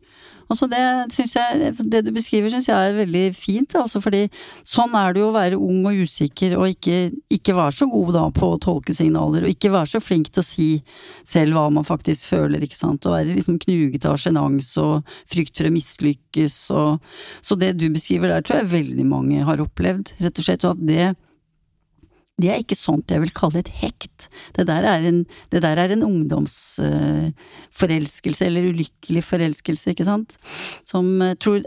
Altså 0.51 0.67
det, 0.67 0.79
jeg, 1.15 1.71
det 1.87 2.01
du 2.03 2.11
beskriver 2.11 2.51
syns 2.51 2.67
jeg 2.67 2.89
er 2.89 2.97
veldig 2.97 3.23
fint, 3.37 3.75
altså 3.79 4.01
fordi 4.03 4.25
sånn 4.67 4.95
er 4.99 5.13
det 5.13 5.21
jo 5.21 5.29
å 5.29 5.35
være 5.35 5.59
ung 5.59 5.85
og 5.87 6.01
usikker 6.03 6.57
og 6.57 6.73
ikke, 6.73 6.97
ikke 7.31 7.55
være 7.55 7.77
så 7.77 7.87
god 7.91 8.11
da 8.17 8.25
på 8.35 8.49
å 8.51 8.59
tolke 8.59 8.95
signaler, 8.97 9.45
og 9.45 9.53
ikke 9.53 9.71
være 9.71 9.93
så 9.93 10.03
flink 10.03 10.27
til 10.27 10.43
å 10.43 10.47
si 10.49 10.69
selv 11.23 11.55
hva 11.55 11.69
man 11.71 11.87
faktisk 11.87 12.33
føler, 12.33 12.65
ikke 12.65 12.79
sant, 12.79 13.07
og 13.07 13.15
være 13.15 13.37
liksom 13.37 13.61
knuget 13.63 14.09
av 14.09 14.19
sjenanse 14.19 14.83
og 14.83 15.15
frykt 15.31 15.61
for 15.61 15.69
å 15.69 15.75
mislykkes 15.77 16.59
og 16.75 16.99
Så 17.45 17.55
det 17.59 17.73
du 17.79 17.87
beskriver 17.93 18.31
der, 18.31 18.43
tror 18.43 18.61
jeg 18.61 18.71
veldig 18.73 19.05
mange 19.07 19.45
har 19.47 19.61
opplevd, 19.63 20.15
rett 20.19 20.39
og 20.39 20.45
slett, 20.45 20.65
og 20.67 20.75
at 20.75 20.87
det 20.87 21.11
det 22.41 22.49
er 22.51 22.59
ikke 22.63 22.79
sånt 22.79 23.11
jeg 23.13 23.21
vil 23.23 23.33
kalle 23.35 23.59
et 23.61 23.73
hekt. 23.81 24.17
Det 24.55 24.63
der 24.69 24.83
er 24.87 25.01
en, 25.07 25.19
der 25.53 25.77
er 25.77 25.89
en 25.95 26.07
ungdomsforelskelse, 26.07 28.43
eller 28.47 28.69
ulykkelig 28.73 29.23
forelskelse, 29.27 29.85
ikke 29.93 30.07
sant, 30.07 30.29
som 30.87 31.05
uh, 31.21 31.35
tror 31.41 31.59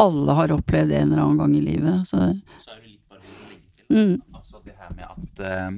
alle 0.00 0.32
har 0.38 0.48
opplevd 0.54 0.90
en 0.96 1.10
eller 1.12 1.24
annen 1.24 1.40
gang 1.42 1.52
i 1.58 1.66
livet. 1.66 1.96
Så, 2.08 2.16
så 2.64 2.68
er 2.72 2.78
det 2.80 2.90
litt 2.94 3.06
bare. 3.10 3.24
Mm. 3.92 4.16
Altså 4.32 4.54
det 4.64 4.74
her 4.80 4.90
med 4.96 5.06
at 5.10 5.34
uh, 5.44 5.70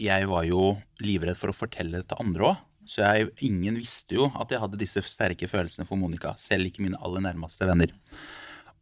jeg 0.00 0.22
var 0.30 0.42
jo 0.48 0.62
livredd 1.04 1.36
for 1.38 1.48
å 1.52 1.56
fortelle 1.56 1.96
det 2.00 2.08
til 2.10 2.22
andre 2.24 2.42
òg. 2.52 2.58
Så 2.90 3.04
jeg, 3.04 3.28
ingen 3.46 3.76
visste 3.78 4.16
jo 4.16 4.24
at 4.34 4.50
jeg 4.50 4.60
hadde 4.62 4.80
disse 4.80 5.00
sterke 5.06 5.46
følelsene 5.50 5.86
for 5.86 5.96
Monica, 6.00 6.32
selv 6.40 6.66
ikke 6.66 6.82
mine 6.82 6.98
aller 7.04 7.22
nærmeste 7.22 7.68
venner. 7.68 7.92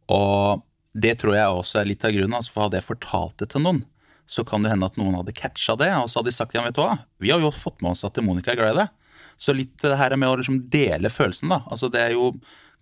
Og 0.09 0.63
det 0.97 1.19
tror 1.21 1.35
jeg 1.37 1.57
også 1.59 1.81
er 1.81 1.89
litt 1.91 2.05
av 2.07 2.13
grunnen, 2.15 2.37
altså 2.39 2.55
for 2.55 2.65
hadde 2.65 2.79
jeg 2.79 2.87
fortalt 2.87 3.35
det 3.41 3.47
til 3.51 3.61
noen, 3.65 3.81
så 4.29 4.45
kan 4.45 4.61
det 4.63 4.71
hende 4.73 4.85
at 4.85 4.97
noen 4.99 5.17
hadde 5.17 5.33
catcha 5.33 5.73
det, 5.79 5.89
og 5.97 6.09
så 6.09 6.19
hadde 6.19 6.29
de 6.29 6.37
sagt 6.37 6.55
ja, 6.55 6.63
vet 6.65 6.77
du 6.77 6.83
hva, 6.83 6.99
vi 7.21 7.31
har 7.33 7.41
jo 7.41 7.49
fått 7.55 7.81
med 7.81 7.95
oss 7.95 8.05
at 8.05 8.19
Monica 8.21 8.53
er 8.53 8.59
glad 8.59 8.75
i 8.75 8.81
det. 8.83 8.89
Så 9.39 9.55
litt 9.55 9.77
det 9.81 9.97
her 9.97 10.13
er 10.13 10.19
med 10.19 10.29
å 10.29 10.37
liksom 10.37 10.65
dele 10.71 11.09
følelsen, 11.09 11.49
da. 11.49 11.63
Altså 11.71 11.89
det 11.91 12.01
er 12.03 12.13
jo 12.13 12.33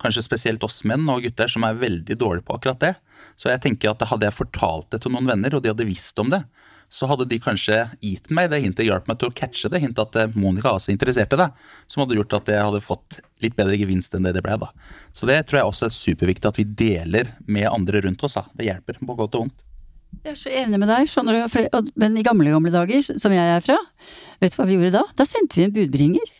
kanskje 0.01 0.25
spesielt 0.25 0.63
oss 0.65 0.83
menn 0.89 1.07
og 1.09 1.23
gutter 1.25 1.49
som 1.49 1.65
er 1.65 1.77
veldig 1.77 2.17
dårlige 2.19 2.45
på 2.47 2.57
akkurat 2.57 2.81
det. 2.81 2.93
Så 3.39 3.49
jeg 3.49 3.61
tenker 3.63 3.93
at 3.93 4.03
hadde 4.09 4.27
jeg 4.27 4.35
fortalt 4.37 4.89
det 4.93 5.03
til 5.03 5.13
noen 5.13 5.29
venner, 5.29 5.55
og 5.55 5.63
de 5.63 5.71
hadde 5.71 5.87
visst 5.87 6.19
om 6.21 6.33
det, 6.33 6.43
så 6.89 7.07
hadde 7.09 7.27
de 7.27 7.39
kanskje 7.43 7.81
gitt 8.03 8.29
meg 8.31 8.49
det 8.51 8.61
hintet, 8.63 8.85
hjalp 8.87 9.09
meg 9.09 9.19
til 9.19 9.31
å 9.31 9.35
catche 9.35 9.71
det 9.71 9.81
hintet 9.83 9.99
at 10.05 10.19
eh, 10.21 10.35
Monica 10.39 10.71
også 10.71 10.93
interesserte 10.93 11.35
interessert 11.35 11.41
det. 11.41 11.87
Som 11.91 12.03
hadde 12.03 12.15
gjort 12.19 12.37
at 12.37 12.51
jeg 12.53 12.63
hadde 12.63 12.83
fått 12.83 13.19
litt 13.43 13.57
bedre 13.57 13.79
gevinst 13.79 14.15
enn 14.15 14.27
det 14.27 14.37
det 14.37 14.43
ble, 14.45 14.55
da. 14.61 14.71
Så 15.11 15.27
det 15.27 15.41
tror 15.47 15.61
jeg 15.61 15.71
også 15.71 15.89
er 15.89 15.97
superviktig 15.97 16.51
at 16.51 16.59
vi 16.61 16.67
deler 16.67 17.33
med 17.45 17.67
andre 17.69 18.05
rundt 18.07 18.23
oss. 18.23 18.37
Da. 18.39 18.47
Det 18.55 18.69
hjelper 18.69 19.01
på 19.03 19.17
godt 19.19 19.35
og 19.35 19.47
vondt. 19.47 19.66
Jeg 20.23 20.33
er 20.33 20.39
så 20.39 20.51
enig 20.63 20.79
med 20.81 20.89
deg, 20.91 21.07
skjønner 21.07 21.37
du. 21.37 21.91
Men 21.95 22.17
i 22.19 22.25
gamle, 22.25 22.51
gamle 22.51 22.73
dager, 22.73 22.99
som 23.05 23.31
jeg 23.31 23.53
er 23.53 23.63
fra, 23.63 23.77
vet 24.41 24.53
du 24.53 24.59
hva 24.59 24.67
vi 24.67 24.75
gjorde 24.75 24.97
da? 24.97 25.05
Da 25.15 25.25
sendte 25.27 25.59
vi 25.59 25.67
en 25.67 25.75
budbringer. 25.75 26.33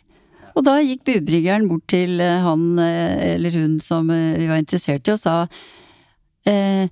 Og 0.58 0.64
da 0.66 0.78
gikk 0.82 1.04
budbringeren 1.06 1.68
bort 1.70 1.86
til 1.88 2.18
eh, 2.20 2.40
han 2.42 2.72
eh, 2.82 3.34
eller 3.36 3.54
hun 3.54 3.76
som 3.82 4.08
eh, 4.10 4.36
vi 4.40 4.48
var 4.50 4.58
interessert 4.58 5.06
i, 5.06 5.14
og 5.14 5.20
sa 5.22 5.36
eh, 6.50 6.90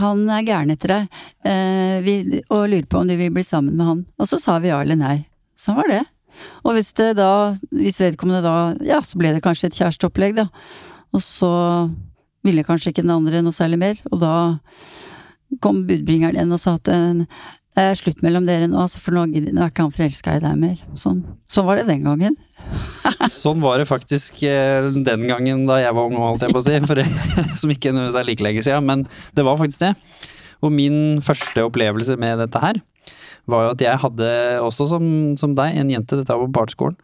han 0.00 0.24
er 0.28 0.44
gæren 0.44 0.74
etter 0.74 0.92
deg, 0.92 1.20
eh, 1.46 1.98
vi, 2.04 2.14
og 2.50 2.66
lurer 2.68 2.88
på 2.90 3.00
om 3.00 3.08
du 3.08 3.14
vil 3.16 3.32
bli 3.32 3.44
sammen 3.46 3.78
med 3.78 3.86
han. 3.86 4.02
Og 4.20 4.28
så 4.28 4.40
sa 4.42 4.58
vi 4.60 4.72
ja 4.72 4.80
eller 4.82 4.98
nei. 4.98 5.16
Sånn 5.60 5.78
var 5.78 5.88
det. 5.88 6.02
Og 6.64 6.74
hvis 6.76 6.92
det 6.98 7.14
da, 7.18 7.52
hvis 7.72 8.00
vedkommende 8.02 8.42
da, 8.44 8.56
ja, 8.84 9.00
så 9.06 9.20
ble 9.20 9.32
det 9.36 9.44
kanskje 9.44 9.70
et 9.70 9.78
kjæresteopplegg, 9.78 10.36
da. 10.40 10.48
Og 11.14 11.22
så 11.24 11.52
ville 12.46 12.64
kanskje 12.66 12.92
ikke 12.92 13.04
den 13.04 13.14
andre 13.14 13.42
noe 13.44 13.54
særlig 13.54 13.80
mer, 13.80 14.02
og 14.10 14.20
da 14.22 14.34
kom 15.58 15.82
budbringeren 15.88 16.38
igjen 16.38 16.54
og 16.54 16.62
sa 16.62 16.76
at 16.78 16.90
det 16.90 17.84
er 17.86 17.98
slutt 17.98 18.18
mellom 18.24 18.46
dere 18.48 18.66
nå, 18.66 18.82
for 18.98 19.14
nå, 19.14 19.28
er 19.30 19.68
ikke 19.68 19.84
han 19.86 19.94
forelska 19.94 20.34
i 20.36 20.42
deg 20.42 20.58
mer. 20.58 20.80
Sånn. 20.98 21.20
sånn 21.50 21.68
var 21.68 21.78
det 21.78 21.86
den 21.86 22.02
gangen. 22.02 22.36
sånn 23.30 23.62
var 23.62 23.78
det 23.78 23.86
faktisk 23.86 24.42
eh, 24.42 24.90
den 24.90 25.26
gangen 25.30 25.62
da 25.68 25.78
jeg 25.78 25.94
var 25.94 26.10
ung, 26.10 26.18
holdt 26.18 26.44
jeg 26.44 26.54
på 26.54 26.60
å 26.60 26.66
si. 26.66 26.74
For, 26.90 27.02
som 27.62 27.72
ikke 27.72 27.94
nødvendigvis 27.94 28.18
er 28.18 28.28
like 28.28 28.46
lenge 28.46 28.66
siden, 28.66 28.90
men 28.90 29.06
det 29.38 29.46
var 29.46 29.60
faktisk 29.60 29.84
det. 29.86 29.94
Og 30.66 30.74
min 30.74 31.22
første 31.24 31.64
opplevelse 31.70 32.18
med 32.20 32.42
dette 32.42 32.62
her, 32.62 32.82
var 33.50 33.64
jo 33.64 33.72
at 33.76 33.86
jeg 33.86 34.02
hadde 34.02 34.30
også 34.66 34.90
som, 34.90 35.06
som 35.38 35.54
deg, 35.58 35.78
en 35.78 35.94
jente, 35.94 36.18
dette 36.18 36.36
var 36.36 36.50
på 36.50 36.56
barneskolen. 36.58 36.98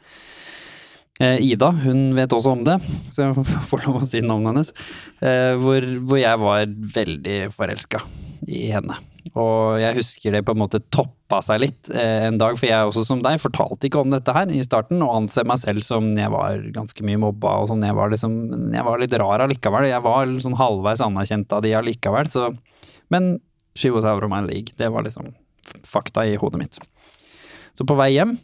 Eh, 1.23 1.41
Ida, 1.47 1.71
hun 1.87 2.11
vet 2.19 2.35
også 2.35 2.59
om 2.59 2.67
det, 2.67 2.77
så 3.15 3.31
jeg 3.31 3.47
får 3.71 3.87
lov 3.87 4.03
å 4.03 4.07
si 4.11 4.21
navnet 4.21 4.51
hennes. 4.51 4.75
Eh, 5.23 5.55
hvor, 5.63 5.93
hvor 6.03 6.21
jeg 6.21 6.43
var 6.43 6.67
veldig 6.99 7.41
forelska 7.55 8.03
i 8.47 8.69
henne. 8.73 8.97
Og 9.35 9.81
jeg 9.81 9.97
husker 9.99 10.37
det 10.37 10.45
på 10.47 10.55
en 10.55 10.61
måte 10.61 10.81
toppa 10.95 11.41
seg 11.43 11.61
litt 11.65 11.91
eh, 11.91 12.27
en 12.29 12.39
dag, 12.39 12.55
for 12.59 12.69
jeg 12.69 12.91
også 12.91 13.05
som 13.09 13.23
deg 13.25 13.41
fortalte 13.43 13.89
ikke 13.89 14.05
om 14.05 14.13
dette 14.15 14.35
her 14.37 14.53
i 14.55 14.63
starten, 14.65 15.03
og 15.03 15.15
anser 15.17 15.49
meg 15.49 15.61
selv 15.63 15.87
som 15.87 16.13
jeg 16.19 16.33
var 16.33 16.63
ganske 16.77 17.07
mye 17.07 17.21
mobba 17.27 17.57
og 17.63 17.71
sånn. 17.73 17.85
Jeg 17.87 17.99
var 17.99 18.13
liksom 18.13 18.37
Jeg 18.75 18.87
var 18.87 19.03
litt 19.03 19.17
rar 19.19 19.47
allikevel. 19.47 19.89
Jeg 19.91 20.05
var 20.05 20.37
sånn 20.43 20.59
halvveis 20.61 21.05
anerkjent 21.05 21.57
av 21.57 21.65
de 21.67 21.75
allikevel, 21.79 22.31
så 22.31 22.53
Men 23.13 23.37
she 23.77 23.91
was 23.91 24.05
out 24.05 24.25
of 24.25 24.31
my 24.31 24.41
league. 24.43 24.75
Det 24.77 24.89
var 24.91 25.05
liksom 25.07 25.35
fakta 25.87 26.25
i 26.27 26.37
hodet 26.41 26.59
mitt. 26.59 26.79
Så 27.77 27.85
på 27.87 27.95
vei 27.99 28.15
hjem 28.15 28.39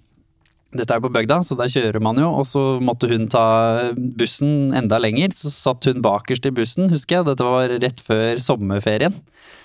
dette 0.73 0.95
er 0.97 1.03
på 1.05 1.11
bygda, 1.13 1.43
så 1.45 1.57
der 1.59 1.69
kjører 1.69 2.01
man 2.01 2.17
jo, 2.17 2.31
og 2.33 2.47
så 2.49 2.61
måtte 2.81 3.11
hun 3.11 3.27
ta 3.33 3.93
bussen 3.93 4.73
enda 4.77 4.97
lenger. 5.03 5.35
Så 5.37 5.53
satt 5.53 5.85
hun 5.89 6.01
bakerst 6.05 6.49
i 6.49 6.55
bussen, 6.55 6.89
husker 6.93 7.19
jeg, 7.19 7.27
dette 7.29 7.45
var 7.45 7.75
rett 7.83 8.01
før 8.01 8.41
sommerferien. 8.41 9.19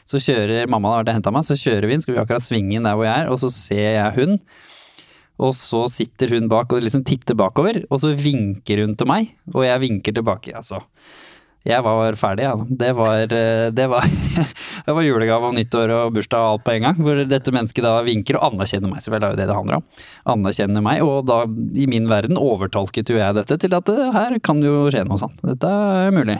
Så 0.07 0.21
kjører 0.23 0.69
mamma 0.71 0.95
har 0.95 1.11
henta 1.11 1.33
meg, 1.35 1.45
så 1.47 1.57
kjører 1.59 1.87
vi 1.87 1.97
inn, 1.97 2.03
skal 2.03 2.15
vi 2.15 2.23
akkurat 2.23 2.45
svinge 2.45 2.77
inn 2.77 2.87
der 2.87 2.95
hvor 2.95 3.07
jeg 3.09 3.25
er, 3.25 3.31
og 3.33 3.41
så 3.41 3.51
ser 3.53 3.97
jeg 3.97 4.15
hun. 4.17 4.39
Og 5.37 5.53
så 5.53 5.83
sitter 5.91 6.31
hun 6.33 6.49
bak 6.49 6.71
og 6.73 6.81
liksom 6.81 7.03
titter 7.05 7.37
bakover, 7.37 7.83
og 7.91 8.01
så 8.01 8.15
vinker 8.17 8.81
hun 8.85 8.95
til 8.97 9.09
meg, 9.09 9.33
og 9.53 9.67
jeg 9.67 9.83
vinker 9.83 10.15
tilbake, 10.17 10.55
altså. 10.57 10.81
Jeg 11.67 11.83
var 11.83 12.15
ferdig, 12.15 12.45
ja. 12.45 12.53
Det 12.79 12.93
var, 12.95 13.33
eh, 13.35 13.67
det 13.75 13.87
det 14.87 14.93
var 14.95 15.03
julegave 15.03 15.49
og 15.49 15.57
nyttår 15.57 15.91
og 15.91 16.13
bursdag 16.15 16.39
og 16.39 16.53
alt 16.53 16.63
på 16.63 16.75
en 16.77 16.85
gang. 16.85 17.01
Hvor 17.03 17.19
dette 17.27 17.51
mennesket 17.51 17.83
da 17.83 17.97
vinker 18.07 18.37
og 18.39 18.53
anerkjenner 18.53 18.91
meg, 18.91 19.03
selvfølgelig 19.03 19.27
er 19.27 19.35
jo 19.35 19.39
det 19.41 19.47
det 19.49 19.57
handler 19.57 19.79
om. 19.81 19.85
Anerkjenner 20.35 20.85
meg, 20.85 21.03
og 21.03 21.27
da 21.27 21.41
i 21.75 21.89
min 21.91 22.07
verden 22.07 22.39
overtolket 22.39 23.11
jo 23.11 23.19
jeg 23.19 23.35
dette 23.35 23.59
til 23.59 23.75
at 23.75 23.91
eh, 23.91 24.05
her 24.15 24.39
kan 24.39 24.63
jo 24.63 24.85
skje 24.93 25.03
noe 25.09 25.19
sånt. 25.19 25.43
Dette 25.43 25.73
er 26.07 26.15
mulig. 26.15 26.39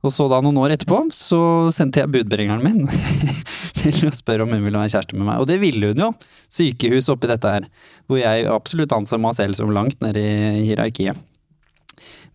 Og 0.00 0.12
så 0.14 0.26
da 0.32 0.38
noen 0.40 0.58
år 0.62 0.74
etterpå, 0.74 1.02
så 1.12 1.68
sendte 1.74 2.00
jeg 2.00 2.12
budbringeren 2.14 2.62
min 2.64 2.86
til 3.80 4.08
å 4.08 4.12
spørre 4.14 4.46
om 4.46 4.54
hun 4.54 4.62
ville 4.64 4.80
være 4.80 4.94
kjæreste 4.94 5.18
med 5.18 5.28
meg. 5.28 5.42
Og 5.42 5.48
det 5.50 5.58
ville 5.60 5.92
hun 5.92 6.04
jo. 6.06 6.12
Sykehus 6.52 7.10
oppi 7.12 7.28
dette 7.28 7.52
her. 7.52 7.66
Hvor 8.08 8.20
jeg 8.20 8.46
absolutt 8.48 8.94
anser 8.96 9.20
meg 9.20 9.36
selv 9.36 9.58
som 9.58 9.72
langt 9.76 10.00
nede 10.04 10.22
i 10.22 10.64
hierarkiet. 10.70 11.20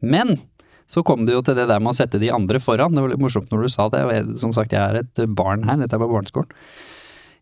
Men 0.05 0.37
så 0.85 1.01
kom 1.01 1.25
det 1.25 1.33
jo 1.33 1.41
til 1.45 1.57
det 1.57 1.65
der 1.71 1.81
med 1.81 1.95
å 1.95 1.97
sette 1.97 2.21
de 2.21 2.29
andre 2.33 2.61
foran. 2.61 2.93
Det 2.93 3.01
var 3.01 3.15
litt 3.15 3.23
morsomt 3.23 3.49
når 3.49 3.65
du 3.65 3.73
sa 3.73 3.87
det. 3.89 4.03
jeg, 4.13 4.27
Som 4.37 4.53
sagt, 4.53 4.75
jeg 4.75 4.85
er 4.85 5.01
et 5.01 5.23
barn 5.33 5.65
her. 5.65 5.81
Dette 5.81 5.97
er 5.97 6.03
på 6.03 6.11
barneskolen. 6.11 6.53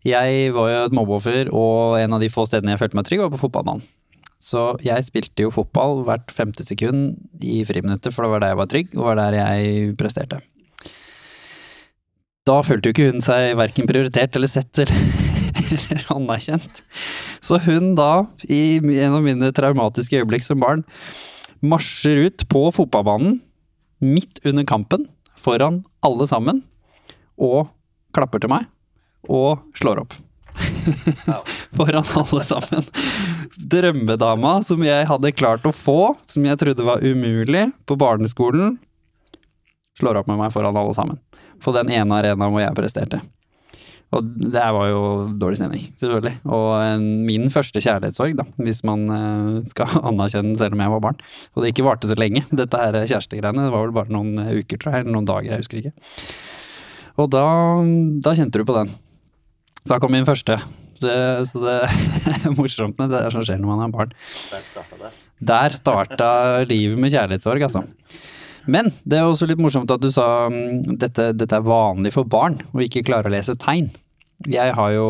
Jeg 0.04 0.52
var 0.56 0.68
jo 0.68 0.80
et 0.86 0.96
mobbeoffer, 0.96 1.52
og 1.56 2.00
en 2.00 2.16
av 2.16 2.24
de 2.24 2.32
få 2.32 2.44
stedene 2.48 2.74
jeg 2.74 2.82
følte 2.82 2.98
meg 3.00 3.06
trygg, 3.08 3.22
var 3.24 3.32
på 3.32 3.40
fotballbanen. 3.46 3.84
Så 4.44 4.74
jeg 4.84 5.06
spilte 5.08 5.46
jo 5.46 5.54
fotball 5.54 6.02
hvert 6.08 6.32
femte 6.36 6.66
sekund 6.68 7.16
i 7.40 7.62
friminuttet, 7.68 8.12
for 8.12 8.26
det 8.26 8.34
var 8.34 8.44
der 8.44 8.52
jeg 8.52 8.60
var 8.60 8.72
trygg, 8.74 8.90
og 8.98 9.06
var 9.08 9.20
der 9.22 9.38
jeg 9.38 9.94
presterte. 10.00 10.42
Da 12.44 12.58
følte 12.68 12.90
jo 12.90 12.96
ikke 12.96 13.08
hun 13.08 13.24
seg 13.24 13.54
verken 13.56 13.88
prioritert 13.88 14.36
eller 14.36 14.52
sett 14.52 14.84
eller, 14.84 15.00
eller 15.78 16.10
anerkjent. 16.18 16.84
Så 17.44 17.60
hun 17.64 17.94
da, 17.96 18.26
i 18.52 18.82
en 18.84 19.16
av 19.16 19.24
mine 19.24 19.54
traumatiske 19.56 20.20
øyeblikk 20.20 20.44
som 20.44 20.60
barn, 20.60 20.84
marsjer 21.64 22.26
ut 22.28 22.44
på 22.52 22.66
fotballbanen 22.76 23.40
midt 24.04 24.44
under 24.44 24.68
kampen, 24.68 25.08
foran 25.40 25.86
alle 26.04 26.28
sammen, 26.28 26.60
og 27.40 27.72
klapper 28.14 28.44
til 28.44 28.52
meg 28.52 28.68
og 29.32 29.64
slår 29.80 30.04
opp. 30.04 30.20
Foran 31.78 32.06
alle 32.20 32.44
sammen. 32.46 32.84
Drømmedama 33.58 34.56
som 34.66 34.82
jeg 34.86 35.06
hadde 35.10 35.36
klart 35.36 35.66
å 35.68 35.74
få, 35.76 36.16
som 36.30 36.46
jeg 36.48 36.60
trodde 36.62 36.88
var 36.88 37.04
umulig 37.06 37.68
på 37.90 37.98
barneskolen, 38.00 38.78
slår 40.00 40.22
opp 40.22 40.32
med 40.32 40.40
meg 40.42 40.54
foran 40.56 40.78
alle 40.80 40.96
sammen. 40.98 41.22
På 41.64 41.74
den 41.76 41.92
ene 41.94 42.18
arenaen 42.18 42.54
hvor 42.54 42.64
jeg 42.64 42.78
presterte. 42.78 43.22
Og 44.14 44.26
det 44.38 44.62
her 44.62 44.74
var 44.76 44.90
jo 44.92 45.04
dårlig 45.42 45.58
stemning, 45.58 45.86
selvfølgelig. 45.98 46.36
Og 46.46 46.68
en, 46.84 47.06
min 47.26 47.48
første 47.54 47.82
kjærlighetssorg, 47.82 48.36
da, 48.38 48.46
hvis 48.62 48.84
man 48.86 49.08
eh, 49.10 49.70
skal 49.72 49.96
anerkjenne 50.12 50.58
selv 50.60 50.78
om 50.78 50.84
jeg 50.86 50.94
var 50.94 51.04
barn. 51.08 51.24
Og 51.54 51.64
det 51.64 51.74
ikke 51.74 51.88
varte 51.88 52.10
så 52.10 52.18
lenge, 52.20 52.46
dette 52.54 52.82
her 52.82 53.00
kjærestegreiene. 53.00 53.66
Det 53.66 53.74
var 53.74 53.88
vel 53.88 53.96
bare 53.96 54.14
noen 54.14 54.38
uker, 54.60 54.78
tror 54.78 54.98
jeg, 54.98 55.06
eller 55.06 55.18
noen 55.18 55.30
dager, 55.30 55.50
jeg 55.56 55.66
husker 55.66 55.82
ikke. 55.82 55.96
Og 57.22 57.30
da, 57.34 57.48
da 58.26 58.38
kjente 58.38 58.62
du 58.62 58.68
på 58.68 58.78
den. 58.78 58.94
Da 59.90 60.00
kom 60.02 60.14
min 60.14 60.30
første. 60.30 60.60
Det, 61.04 61.18
så 61.50 61.62
det 61.64 61.78
er 62.34 62.56
morsomt 62.58 63.00
med 63.02 63.12
det 63.14 63.24
der 63.26 63.36
som 63.36 63.46
skjer 63.46 63.62
når 63.62 63.72
man 63.72 63.84
har 63.86 63.94
barn. 63.94 64.14
Der 65.44 65.76
starta 65.76 66.30
livet 66.70 67.00
med 67.02 67.12
kjærlighetssorg, 67.14 67.66
altså. 67.68 67.84
Men 68.70 68.94
det 69.04 69.20
er 69.20 69.28
også 69.28 69.48
litt 69.50 69.60
morsomt 69.60 69.92
at 69.92 70.04
du 70.04 70.10
sa 70.14 70.48
mm, 70.52 70.96
dette, 71.02 71.32
dette 71.36 71.58
er 71.58 71.66
vanlig 71.68 72.14
for 72.16 72.28
barn 72.28 72.62
å 72.72 72.84
ikke 72.84 73.04
klare 73.08 73.28
å 73.28 73.34
lese 73.34 73.58
tegn. 73.60 73.90
Jeg 74.50 74.76
har 74.76 74.94
jo 74.96 75.10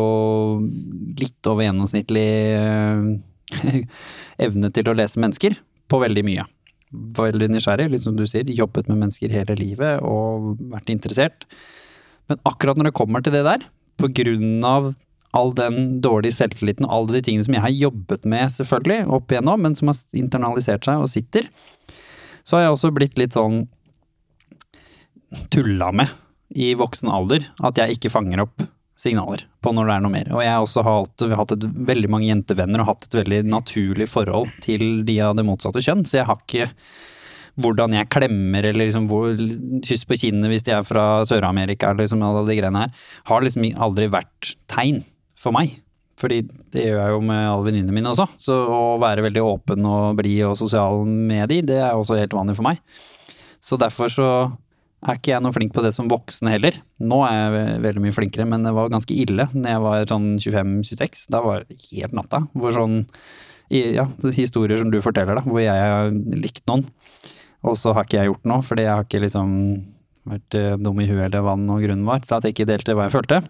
litt 1.18 1.50
over 1.50 1.66
gjennomsnittlig 1.66 2.26
eh, 2.58 3.78
evne 4.46 4.70
til 4.74 4.90
å 4.90 4.96
lese 4.98 5.22
mennesker 5.22 5.56
på 5.90 6.02
veldig 6.02 6.26
mye. 6.26 6.46
Veldig 7.14 7.48
nysgjerrig, 7.50 7.88
litt 7.90 8.04
som 8.04 8.18
du 8.18 8.26
sier. 8.30 8.50
Jobbet 8.50 8.90
med 8.90 9.00
mennesker 9.04 9.32
hele 9.34 9.56
livet 9.58 10.02
og 10.06 10.54
vært 10.72 10.92
interessert. 10.94 11.46
Men 12.30 12.40
akkurat 12.48 12.78
når 12.78 12.90
det 12.90 12.98
kommer 12.98 13.24
til 13.24 13.34
det 13.34 13.42
der, 13.46 13.64
på 14.00 14.10
grunn 14.14 14.64
av 14.66 14.92
all 15.34 15.54
den 15.56 16.00
dårlige 16.04 16.36
selvtilliten 16.38 16.86
og 16.86 16.96
alle 16.96 17.16
de 17.16 17.24
tingene 17.26 17.46
som 17.46 17.56
jeg 17.56 17.64
har 17.64 17.74
jobbet 17.74 18.26
med, 18.28 18.52
selvfølgelig, 18.54 19.06
opp 19.16 19.32
igjennom, 19.32 19.64
men 19.66 19.74
som 19.78 19.90
har 19.90 19.98
internalisert 20.18 20.86
seg 20.86 21.02
og 21.02 21.10
sitter, 21.10 21.48
så 22.44 22.58
har 22.58 22.66
jeg 22.66 22.76
også 22.76 22.92
blitt 22.94 23.18
litt 23.20 23.36
sånn 23.36 23.64
tulla 25.50 25.90
med 25.96 26.12
i 26.54 26.74
voksen 26.78 27.10
alder 27.10 27.48
at 27.66 27.80
jeg 27.80 27.96
ikke 27.96 28.12
fanger 28.12 28.44
opp 28.44 28.62
signaler 29.00 29.42
på 29.64 29.72
når 29.74 29.88
det 29.88 29.94
er 29.94 30.04
noe 30.04 30.14
mer. 30.14 30.28
Og 30.36 30.44
jeg 30.44 30.52
har 30.52 30.62
også 30.62 30.84
hatt, 30.86 31.56
et, 31.56 31.64
veldig 31.88 32.10
mange 32.12 32.28
jentevenner 32.28 32.82
og 32.82 32.92
hatt 32.92 33.08
et 33.08 33.18
veldig 33.24 33.40
naturlig 33.50 34.06
forhold 34.10 34.52
til 34.62 35.02
de 35.08 35.18
av 35.24 35.34
det 35.38 35.46
motsatte 35.48 35.82
kjønn, 35.82 36.04
så 36.06 36.20
jeg 36.20 36.28
har 36.30 36.38
ikke 36.44 36.68
hvordan 37.62 37.94
jeg 37.94 38.10
klemmer 38.10 38.66
eller 38.66 38.88
liksom 38.88 39.04
kyss 39.86 40.02
på 40.10 40.16
kinnet 40.18 40.50
hvis 40.50 40.64
de 40.66 40.72
er 40.74 40.86
fra 40.86 41.22
Sør-Amerika 41.28 41.92
eller 41.92 42.02
liksom 42.02 42.22
alle 42.26 42.42
de 42.48 42.56
greiene 42.58 42.86
her, 42.86 43.04
har 43.30 43.44
liksom 43.44 43.68
aldri 43.86 44.08
vært 44.10 44.54
tegn 44.70 45.04
for 45.38 45.54
meg. 45.56 45.78
Fordi 46.20 46.42
det 46.72 46.84
gjør 46.86 47.00
jeg 47.00 47.14
jo 47.16 47.22
med 47.26 47.40
alle 47.48 47.66
venninnene 47.66 47.94
mine 47.96 48.12
også. 48.12 48.28
Så 48.40 48.54
å 48.54 48.82
være 49.02 49.24
veldig 49.26 49.42
åpen 49.44 49.86
og 49.90 50.20
blid 50.20 50.44
og 50.46 50.58
sosial 50.58 51.02
med 51.08 51.48
de, 51.50 51.62
det 51.72 51.80
er 51.82 51.94
også 51.96 52.18
helt 52.20 52.36
vanlig 52.36 52.56
for 52.58 52.68
meg. 52.68 52.78
Så 53.64 53.78
derfor 53.80 54.12
så 54.12 54.28
er 55.04 55.18
ikke 55.18 55.34
jeg 55.34 55.44
noe 55.44 55.52
flink 55.52 55.74
på 55.74 55.82
det 55.84 55.92
som 55.96 56.08
voksen 56.08 56.48
heller. 56.48 56.78
Nå 57.02 57.18
er 57.26 57.34
jeg 57.34 57.80
veldig 57.84 58.04
mye 58.04 58.16
flinkere, 58.16 58.46
men 58.48 58.64
det 58.64 58.72
var 58.76 58.92
ganske 58.92 59.16
ille 59.16 59.48
når 59.52 59.74
jeg 59.74 59.82
var 59.84 60.06
sånn 60.12 60.28
25-26. 60.40 61.26
Da 61.34 61.42
var 61.44 61.64
det 61.66 61.80
helt 61.90 62.14
natta. 62.16 62.44
Hvor 62.54 62.76
sånn 62.76 63.02
ja, 63.72 64.06
historier 64.36 64.80
som 64.80 64.92
du 64.92 65.00
forteller, 65.04 65.40
da, 65.40 65.44
hvor 65.48 65.60
jeg 65.62 65.72
har 65.74 66.12
likt 66.36 66.64
noen. 66.70 66.86
Og 67.64 67.78
så 67.80 67.94
har 67.96 68.06
ikke 68.06 68.20
jeg 68.20 68.30
gjort 68.30 68.48
noe, 68.48 68.64
fordi 68.64 68.84
jeg 68.84 68.92
har 68.92 69.06
ikke 69.06 69.22
liksom 69.24 69.50
vært 70.28 70.56
eh, 70.56 70.74
dum 70.80 71.00
i 71.00 71.08
huet 71.08 71.26
eller 71.26 71.44
hva 71.44 71.56
den 71.56 71.68
grunnen 71.68 72.06
var 72.08 72.22
til 72.24 72.36
at 72.36 72.46
jeg 72.46 72.54
ikke 72.54 72.68
delte 72.68 72.96
hva 72.96 73.08
jeg 73.08 73.16
følte. 73.16 73.40